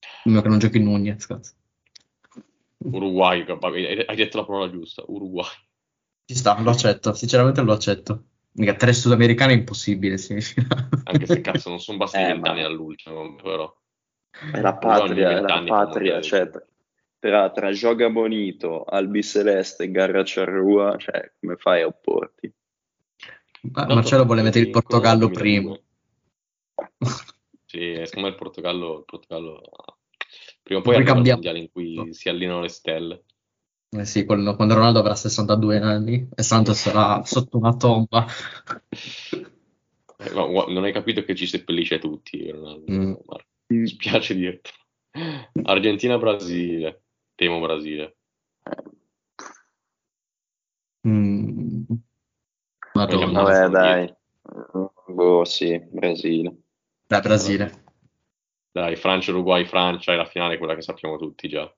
A 0.00 0.28
meno 0.28 0.40
che 0.40 0.48
non 0.48 0.58
giochi 0.58 0.78
Nunez, 0.78 1.26
cazzo. 1.26 1.54
Uruguay, 2.78 3.44
hai 3.46 4.16
detto 4.16 4.36
la 4.36 4.44
parola 4.44 4.70
giusta, 4.70 5.02
Uruguay. 5.06 5.48
Ci 6.26 6.34
sta, 6.34 6.60
lo 6.60 6.70
accetto, 6.70 7.12
sinceramente 7.12 7.60
lo 7.62 7.72
accetto. 7.72 8.24
Mica 8.52 8.74
tre 8.74 8.92
sudamericani 8.92 9.54
è 9.54 9.56
impossibile, 9.56 10.16
sì. 10.16 10.34
Anche 11.04 11.26
se 11.26 11.40
cazzo 11.40 11.70
non 11.70 11.80
sono 11.80 11.98
bastati 11.98 12.24
Eh, 12.24 12.28
vent'anni 12.28 12.62
ma- 12.62 12.68
dall'ultimo, 12.68 13.34
però. 13.34 13.74
È 14.52 14.60
la 14.60 14.76
patria, 14.76 15.36
è 15.36 15.40
la 15.40 15.62
patria, 15.66 16.20
cioè, 16.20 16.48
tra, 17.18 17.50
tra 17.50 17.72
Gioga 17.72 18.10
Bonito, 18.10 18.84
Albi 18.84 19.22
Celeste 19.22 19.84
e 19.84 19.90
Garra 19.90 20.22
Charrua, 20.24 20.96
cioè, 20.98 21.32
come 21.40 21.56
fai 21.56 21.82
a 21.82 21.86
opporti? 21.86 22.52
Ma 23.72 23.86
Marcello 23.86 24.24
vuole 24.24 24.42
mettere 24.42 24.66
il 24.66 24.70
Portogallo 24.70 25.30
primo. 25.30 25.78
Sì, 27.66 28.00
secondo 28.04 28.28
me 28.28 28.34
il 28.34 28.38
Portogallo, 28.40 28.98
il 28.98 29.04
Portogallo 29.04 29.60
prima 30.62 30.80
o 30.80 30.82
poi 30.82 30.94
arriva 30.94 31.10
il 31.10 31.14
cambia- 31.14 31.32
mondiale 31.32 31.58
in 31.58 31.70
cui 31.72 32.14
si 32.14 32.28
allineano 32.28 32.60
le 32.60 32.68
stelle. 32.68 33.24
Eh 33.90 34.04
sì, 34.04 34.24
quando, 34.24 34.54
quando 34.54 34.74
Ronaldo 34.74 35.00
avrà 35.00 35.14
62 35.16 35.78
anni 35.78 36.28
e 36.34 36.42
Santos 36.42 36.78
sarà 36.78 37.24
sotto 37.24 37.56
una 37.56 37.74
tomba. 37.76 38.26
Eh, 40.16 40.32
ma 40.32 40.46
gua- 40.46 40.66
non 40.68 40.84
hai 40.84 40.92
capito 40.92 41.22
che 41.24 41.34
ci 41.34 41.46
seppellisce 41.46 41.98
tutti, 41.98 42.48
Ronaldo. 42.50 42.92
Mm. 42.92 43.14
Mi 43.68 43.86
spiace 43.86 44.34
dirti. 44.34 44.70
Argentina-Brasile. 45.62 47.02
Temo 47.34 47.60
Brasile. 47.60 48.16
Mm. 51.06 51.82
Madonna. 52.94 53.42
Vabbè, 53.42 53.68
dai. 53.68 54.14
Boh, 55.06 55.44
sì, 55.44 55.78
Brasile. 55.78 56.63
Dai, 57.20 57.22
Brasile. 57.22 57.82
Dai, 58.72 58.96
Francia, 58.96 59.30
Uruguay, 59.30 59.64
Francia 59.64 60.12
è 60.12 60.16
la 60.16 60.24
finale, 60.24 60.58
quella 60.58 60.74
che 60.74 60.82
sappiamo 60.82 61.16
tutti 61.16 61.48
già. 61.48 61.72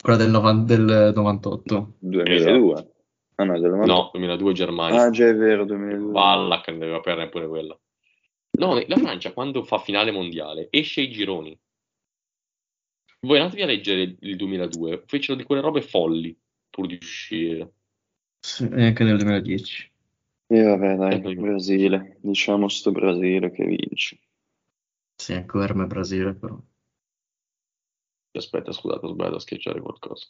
Quella 0.00 0.18
del, 0.18 0.30
novan- 0.30 0.66
del 0.66 1.12
98. 1.14 1.94
2002. 1.98 2.92
Ah 3.36 3.44
no, 3.44 3.58
del 3.58 3.70
98. 3.70 3.86
No, 3.86 4.10
2002 4.12 4.52
Germania. 4.52 5.02
Ah, 5.02 5.10
già 5.10 5.28
è 5.28 5.34
vero, 5.34 5.64
2002. 5.64 6.12
Palla 6.12 6.60
che 6.60 6.72
ne 6.72 6.78
doveva 6.78 7.00
perdere 7.00 7.28
pure 7.28 7.48
quella. 7.48 7.78
No, 8.58 8.74
la 8.86 8.96
Francia 8.96 9.32
quando 9.32 9.64
fa 9.64 9.78
finale 9.78 10.12
mondiale 10.12 10.68
esce 10.70 11.00
ai 11.00 11.10
gironi. 11.10 11.58
Voi 13.20 13.38
andatevi 13.38 13.62
a 13.62 13.66
leggere 13.66 14.16
il 14.20 14.36
2002, 14.36 15.04
fecero 15.06 15.36
di 15.36 15.44
quelle 15.44 15.62
robe 15.62 15.80
folli 15.82 16.36
pur 16.68 16.86
di 16.86 16.98
uscire. 17.00 17.72
Sì, 18.40 18.68
e 18.68 18.86
anche 18.86 19.02
nel 19.04 19.16
2010. 19.16 19.90
E 20.46 20.62
vabbè, 20.62 20.96
dai, 20.96 21.22
Eh, 21.22 21.34
Brasile. 21.34 22.18
Diciamo 22.20 22.68
sto 22.68 22.92
Brasile 22.92 23.50
che 23.50 23.64
vince. 23.64 24.18
Sì, 25.24 25.32
anche 25.32 25.58
per 25.58 25.74
me 25.74 25.86
Brasile, 25.86 26.34
però. 26.34 26.60
Aspetta, 28.32 28.72
scusate, 28.72 29.06
ho 29.06 29.08
sbagliato 29.08 29.36
a 29.36 29.40
schiacciare 29.40 29.80
qualcosa. 29.80 30.26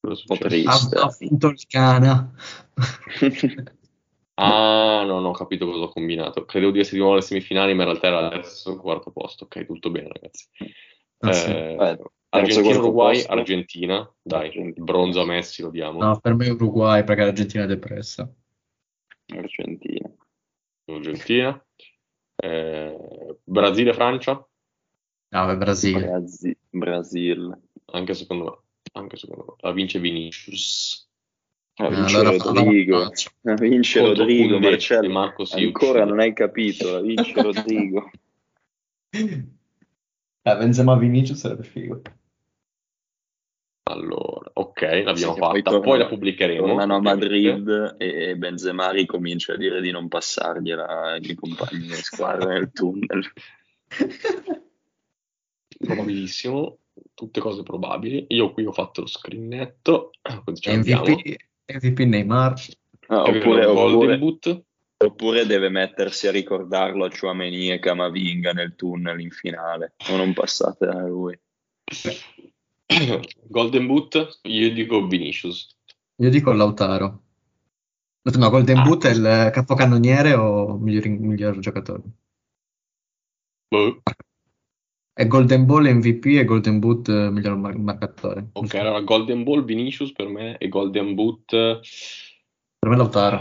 Ha, 0.00 0.78
ha 1.02 1.16
vinto 1.18 1.48
il 1.48 1.66
Cana. 1.66 2.32
Ah, 4.40 5.02
no, 5.04 5.18
no, 5.18 5.30
ho 5.30 5.32
capito 5.32 5.66
cosa 5.66 5.86
ho 5.86 5.92
combinato. 5.92 6.44
Credevo 6.44 6.70
di 6.70 6.78
essere 6.78 6.94
di 6.94 7.00
nuovo 7.00 7.16
alle 7.16 7.24
semifinali, 7.24 7.74
ma 7.74 7.82
in 7.82 7.88
realtà 7.88 8.06
era 8.06 8.30
adesso 8.30 8.76
quarto 8.76 9.10
posto. 9.10 9.46
Ok, 9.46 9.66
tutto 9.66 9.90
bene, 9.90 10.10
ragazzi. 10.12 10.46
Ah, 11.18 11.32
sì. 11.32 11.50
Eh, 11.50 11.76
Eh, 11.80 11.98
Argentina, 12.30 12.78
Uruguay, 12.78 13.16
posto. 13.16 13.32
Argentina. 13.32 14.14
Dai, 14.22 14.46
Argentina. 14.46 14.84
bronzo 14.84 15.22
a 15.22 15.24
Messi, 15.24 15.62
lo 15.62 15.70
diamo. 15.70 15.98
No, 15.98 16.20
per 16.20 16.34
me 16.34 16.46
è 16.46 16.50
Uruguay 16.50 17.02
perché 17.02 17.24
l'Argentina 17.24 17.64
è 17.64 17.66
depressa. 17.66 18.32
Argentina. 19.36 20.08
Argentina. 20.86 21.66
Eh, 22.40 23.36
Brasile, 23.44 23.92
Francia. 23.94 24.32
No, 25.30 25.46
beh, 25.46 25.56
Brasile. 25.56 26.06
Brasi- 26.06 26.56
Brasile. 26.70 27.60
Anche 27.86 28.14
secondo 28.14 28.44
me. 28.44 28.56
Anche 28.92 29.16
secondo 29.16 29.44
me. 29.48 29.54
La 29.60 29.72
vince 29.72 29.98
Vinicius. 29.98 31.06
Ah, 31.74 31.86
Eh, 31.86 31.94
vince 31.94 32.16
allora 32.16 32.36
Rodrigo. 32.36 33.02
Ah, 33.02 33.54
vince 33.54 34.00
Contro 34.00 34.18
Rodrigo, 34.24 34.58
Marcello. 34.58 35.10
Marco 35.12 35.44
si 35.44 35.62
Ancora 35.64 36.04
non 36.04 36.18
hai 36.20 36.32
capito, 36.32 36.92
la 36.92 37.00
vince 37.00 37.32
Rodrigo. 37.42 38.10
Eh, 39.10 40.56
Benzema 40.56 40.96
Vinicius 40.96 41.38
sarebbe 41.38 41.64
figo. 41.64 42.02
Allora, 43.90 44.50
ok, 44.52 44.80
l'abbiamo 44.82 45.16
Sì, 45.16 45.24
che 45.24 45.38
poi 45.38 45.38
fatta. 45.38 45.62
tornano- 45.62 45.80
Poi 45.80 45.98
la 45.98 46.06
pubblicheremo. 46.06 46.66
Tornano 46.66 46.96
a. 46.96 47.00
Madrid 47.00 47.94
e 47.98 48.36
Benzema 48.36 48.90
ricomincia 48.90 49.54
a 49.54 49.56
dire 49.56 49.80
di 49.80 49.90
non 49.90 50.08
passargliela 50.08 50.86
ai 51.12 51.34
compagni 51.34 51.86
di 51.86 51.94
squadra 51.94 52.52
nel 52.52 52.70
tunnel. 52.72 53.22
Probabilissimo. 55.78 56.78
Tutte 57.14 57.40
cose 57.40 57.62
probabili. 57.62 58.26
Io 58.28 58.52
qui 58.52 58.64
ho 58.66 58.72
fatto 58.72 59.02
lo 59.02 59.06
screenetto. 59.06 60.10
MVP, 60.66 61.36
MVP 61.66 61.98
Neymar. 62.00 62.54
Ah, 63.08 63.22
oppure, 63.22 63.64
Golden 63.64 63.76
oppure- 63.94 64.18
Boot. 64.18 64.62
oppure 64.98 65.46
deve 65.46 65.68
mettersi 65.68 66.26
a 66.26 66.30
ricordarlo 66.32 67.04
a 67.04 67.10
Chouameni 67.10 67.70
e 67.70 67.78
Camavinga 67.78 68.52
nel 68.52 68.74
tunnel 68.74 69.20
in 69.20 69.30
finale, 69.30 69.94
o 70.10 70.16
non 70.16 70.32
passate 70.34 70.86
da 70.86 71.00
lui. 71.06 71.38
Golden 73.48 73.86
Boot, 73.86 74.40
io 74.42 74.72
dico 74.72 75.06
Vinicius. 75.06 75.76
Io 76.16 76.30
dico 76.30 76.52
Lautaro. 76.52 77.22
No, 78.22 78.50
Golden 78.50 78.78
Ah. 78.78 78.82
Boot 78.82 79.06
è 79.06 79.10
il 79.10 79.50
capocannoniere 79.52 80.34
o 80.34 80.76
miglior, 80.76 81.08
miglior 81.08 81.58
giocatore? 81.60 82.02
Boh. 83.68 84.02
È 85.12 85.26
Golden 85.26 85.66
Ball 85.66 85.86
MVP 85.86 86.26
e 86.26 86.44
Golden 86.44 86.78
Boot 86.78 87.08
eh, 87.08 87.30
miglior 87.30 87.56
mar- 87.56 87.78
marcatore. 87.78 88.50
Ok, 88.52 88.74
allora 88.74 89.00
Golden 89.00 89.44
Ball 89.44 89.64
Vinicius 89.64 90.12
per 90.12 90.28
me 90.28 90.58
e 90.58 90.68
Golden 90.68 91.14
Boot 91.14 91.52
eh, 91.52 91.80
Per 92.78 92.88
me 92.88 92.96
Lautaro. 92.96 93.40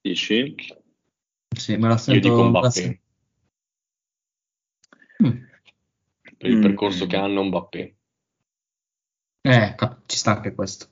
Dici? 0.00 0.54
Sì, 1.56 1.76
me 1.76 1.88
la 1.88 1.94
io 1.94 1.98
sento... 1.98 2.28
dico 2.28 2.36
me 2.36 2.42
la 2.42 2.58
Mbappé. 2.58 3.00
Per 6.44 6.52
il 6.52 6.58
Mm. 6.58 6.62
percorso 6.62 7.06
che 7.06 7.16
hanno 7.16 7.42
Mbappé. 7.42 7.96
Eh, 9.40 9.74
ci 10.04 10.16
sta 10.18 10.36
anche 10.36 10.54
questo. 10.54 10.88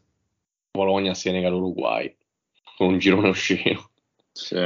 Bologna, 0.70 1.12
Senegal, 1.12 1.52
Uruguay. 1.52 2.16
Con 2.78 2.94
un 2.94 2.98
girone 2.98 3.28
osceno. 3.28 3.90
Sì, 4.32 4.56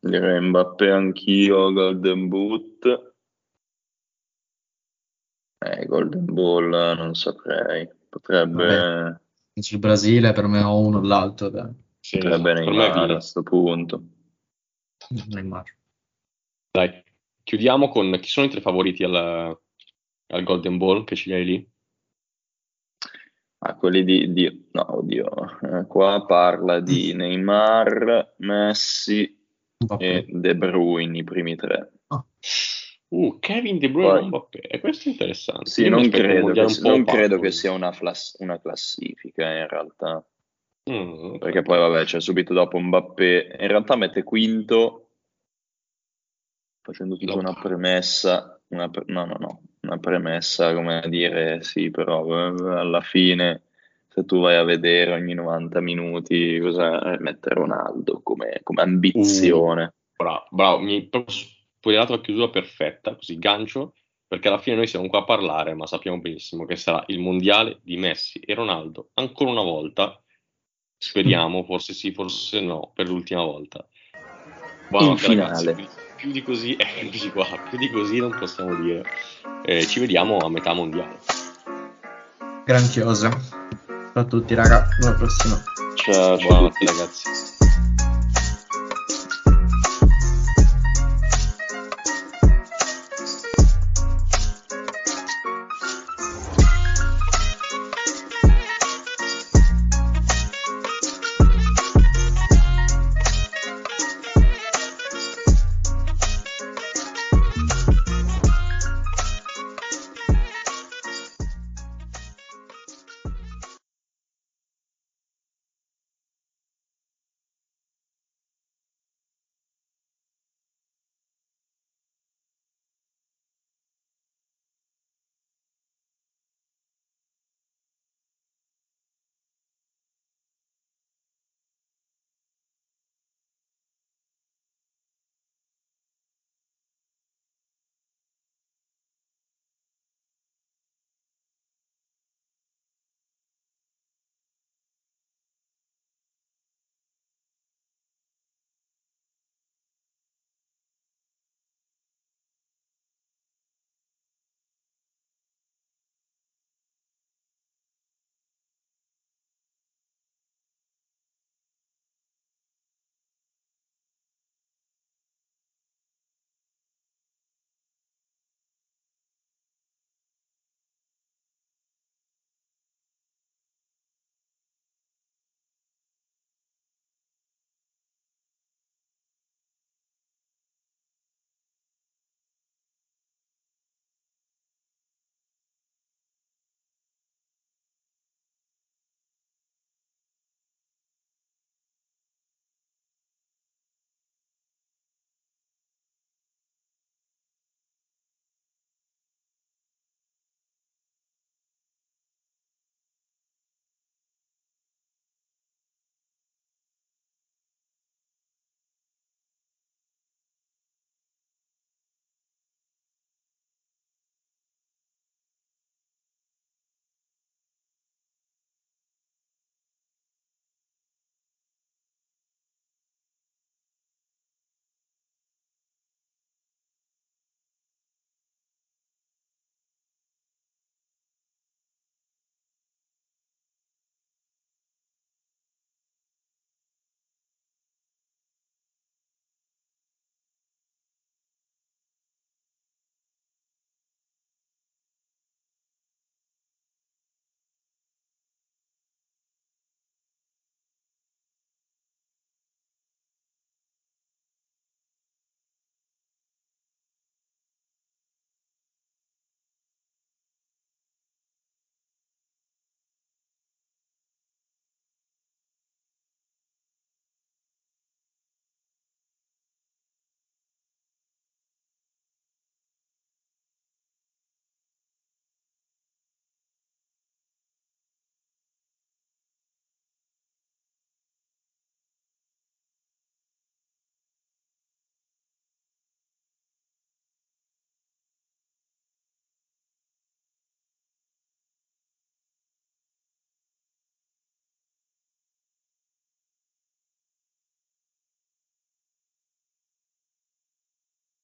direi 0.00 0.40
Mbappé 0.40 0.90
anch'io, 0.90 1.70
Golden 1.74 2.28
Boot. 2.28 3.14
Eh, 5.58 5.84
Golden 5.84 6.24
Ball 6.24 6.70
non 6.96 7.14
saprei. 7.14 7.86
Potrebbe, 8.08 9.20
Il 9.52 9.78
Brasile 9.78 10.32
per 10.32 10.46
me 10.46 10.62
o 10.62 10.78
uno 10.78 10.96
o 10.96 11.02
l'altro. 11.02 11.50
dai. 11.50 11.70
Sì, 12.00 12.16
potrebbe 12.16 12.52
è 12.52 12.54
Neymar 12.54 13.00
a 13.00 13.06
Vini. 13.06 13.20
sto 13.20 13.42
punto. 13.42 14.02
Neymar. 15.28 15.76
Dai, 16.70 17.04
chiudiamo 17.42 17.90
con 17.90 18.16
chi 18.18 18.28
sono 18.30 18.46
i 18.46 18.48
tre 18.50 18.62
favoriti 18.62 19.04
al, 19.04 19.60
al 20.32 20.42
Golden 20.44 20.78
Ball 20.78 21.04
che 21.04 21.14
ce 21.16 21.30
li 21.30 21.34
hai 21.36 21.44
lì? 21.44 21.70
Ah, 23.64 23.76
quelli 23.76 24.02
di, 24.02 24.32
di- 24.32 24.68
no, 24.72 24.96
oddio, 24.98 25.30
eh, 25.60 25.86
qua 25.86 26.24
parla 26.26 26.80
di 26.80 27.12
Neymar, 27.14 28.34
Messi 28.38 29.38
Mbappé. 29.84 30.04
e 30.04 30.24
De 30.28 30.56
Bruyne, 30.56 31.18
i 31.18 31.22
primi 31.24 31.54
tre. 31.54 31.92
Uh, 33.08 33.38
Kevin 33.38 33.78
De 33.78 33.88
Bruyne 33.90 34.10
Poi- 34.10 34.22
e 34.22 34.26
Mbappé. 34.26 34.58
E 34.62 34.80
questo 34.80 35.08
è 35.08 35.12
interessante. 35.12 35.70
Sì, 35.70 35.82
Io 35.82 35.90
non 35.90 36.08
credo, 36.08 36.50
che, 36.52 36.60
un 36.60 36.74
non 36.80 37.04
credo 37.04 37.38
che 37.38 37.50
sia 37.52 37.70
una, 37.70 37.92
flas- 37.92 38.34
una 38.40 38.60
classifica 38.60 39.44
in 39.48 39.68
realtà, 39.68 40.24
Mm, 40.90 41.36
perché 41.38 41.62
poi 41.62 41.78
vabbè 41.78 42.02
c'è 42.04 42.20
subito 42.20 42.52
dopo 42.52 42.76
Mbappé, 42.80 43.56
in 43.60 43.68
realtà 43.68 43.94
mette 43.94 44.24
quinto 44.24 45.10
facendo 46.80 47.16
tutta 47.16 47.34
una 47.34 47.52
premessa, 47.54 48.60
una 48.70 48.90
pre- 48.90 49.04
no 49.06 49.24
no 49.24 49.36
no, 49.38 49.62
una 49.82 49.98
premessa 49.98 50.74
come 50.74 51.04
dire 51.08 51.62
sì 51.62 51.90
però 51.90 52.24
eh, 52.26 52.78
alla 52.78 53.00
fine 53.00 53.62
se 54.14 54.24
tu 54.26 54.40
vai 54.40 54.56
a 54.56 54.62
vedere 54.62 55.12
ogni 55.14 55.32
90 55.32 55.80
minuti 55.80 56.58
cosa 56.60 57.14
eh, 57.14 57.18
mette 57.18 57.48
Ronaldo 57.54 58.20
come, 58.22 58.60
come 58.62 58.82
ambizione. 58.82 59.94
Bravo, 60.14 60.44
bravo, 60.50 60.78
mi 60.80 60.94
hai 60.94 61.24
spoilerato 61.26 62.12
la 62.12 62.20
chiusura 62.20 62.50
perfetta, 62.50 63.14
così 63.14 63.38
gancio, 63.38 63.94
perché 64.28 64.48
alla 64.48 64.58
fine 64.58 64.76
noi 64.76 64.86
siamo 64.86 65.08
qua 65.08 65.20
a 65.20 65.24
parlare, 65.24 65.74
ma 65.74 65.86
sappiamo 65.86 66.20
benissimo 66.20 66.66
che 66.66 66.76
sarà 66.76 67.02
il 67.06 67.20
mondiale 67.20 67.80
di 67.82 67.96
Messi 67.96 68.38
e 68.38 68.54
Ronaldo, 68.54 69.10
ancora 69.14 69.50
una 69.50 69.62
volta, 69.62 70.22
speriamo, 70.98 71.64
forse 71.64 71.94
sì, 71.94 72.12
forse 72.12 72.60
no, 72.60 72.92
per 72.94 73.08
l'ultima 73.08 73.42
volta. 73.42 73.84
Buonanotte, 74.90 75.32
In 75.32 75.38
ragazzi, 75.38 75.64
finale. 75.66 75.74
più, 75.74 76.01
più 76.22 76.30
di 76.30 76.44
così, 76.44 76.76
eccoci 76.78 77.32
qua, 77.32 77.44
più 77.68 77.76
di 77.76 77.90
così 77.90 78.18
non 78.18 78.30
possiamo 78.38 78.76
dire. 78.76 79.02
Eh, 79.64 79.84
ci 79.84 79.98
vediamo 79.98 80.36
a 80.36 80.48
metà 80.48 80.72
mondiale. 80.72 81.18
Gran 82.64 82.88
chiosa. 82.88 83.28
Ciao 83.28 84.22
a 84.22 84.24
tutti, 84.24 84.54
raga. 84.54 84.86
Alla 85.00 85.14
prossima. 85.14 85.60
Ciao, 85.96 86.38
ciao 86.38 86.68
tutti. 86.68 86.86
ragazzi. 86.86 87.51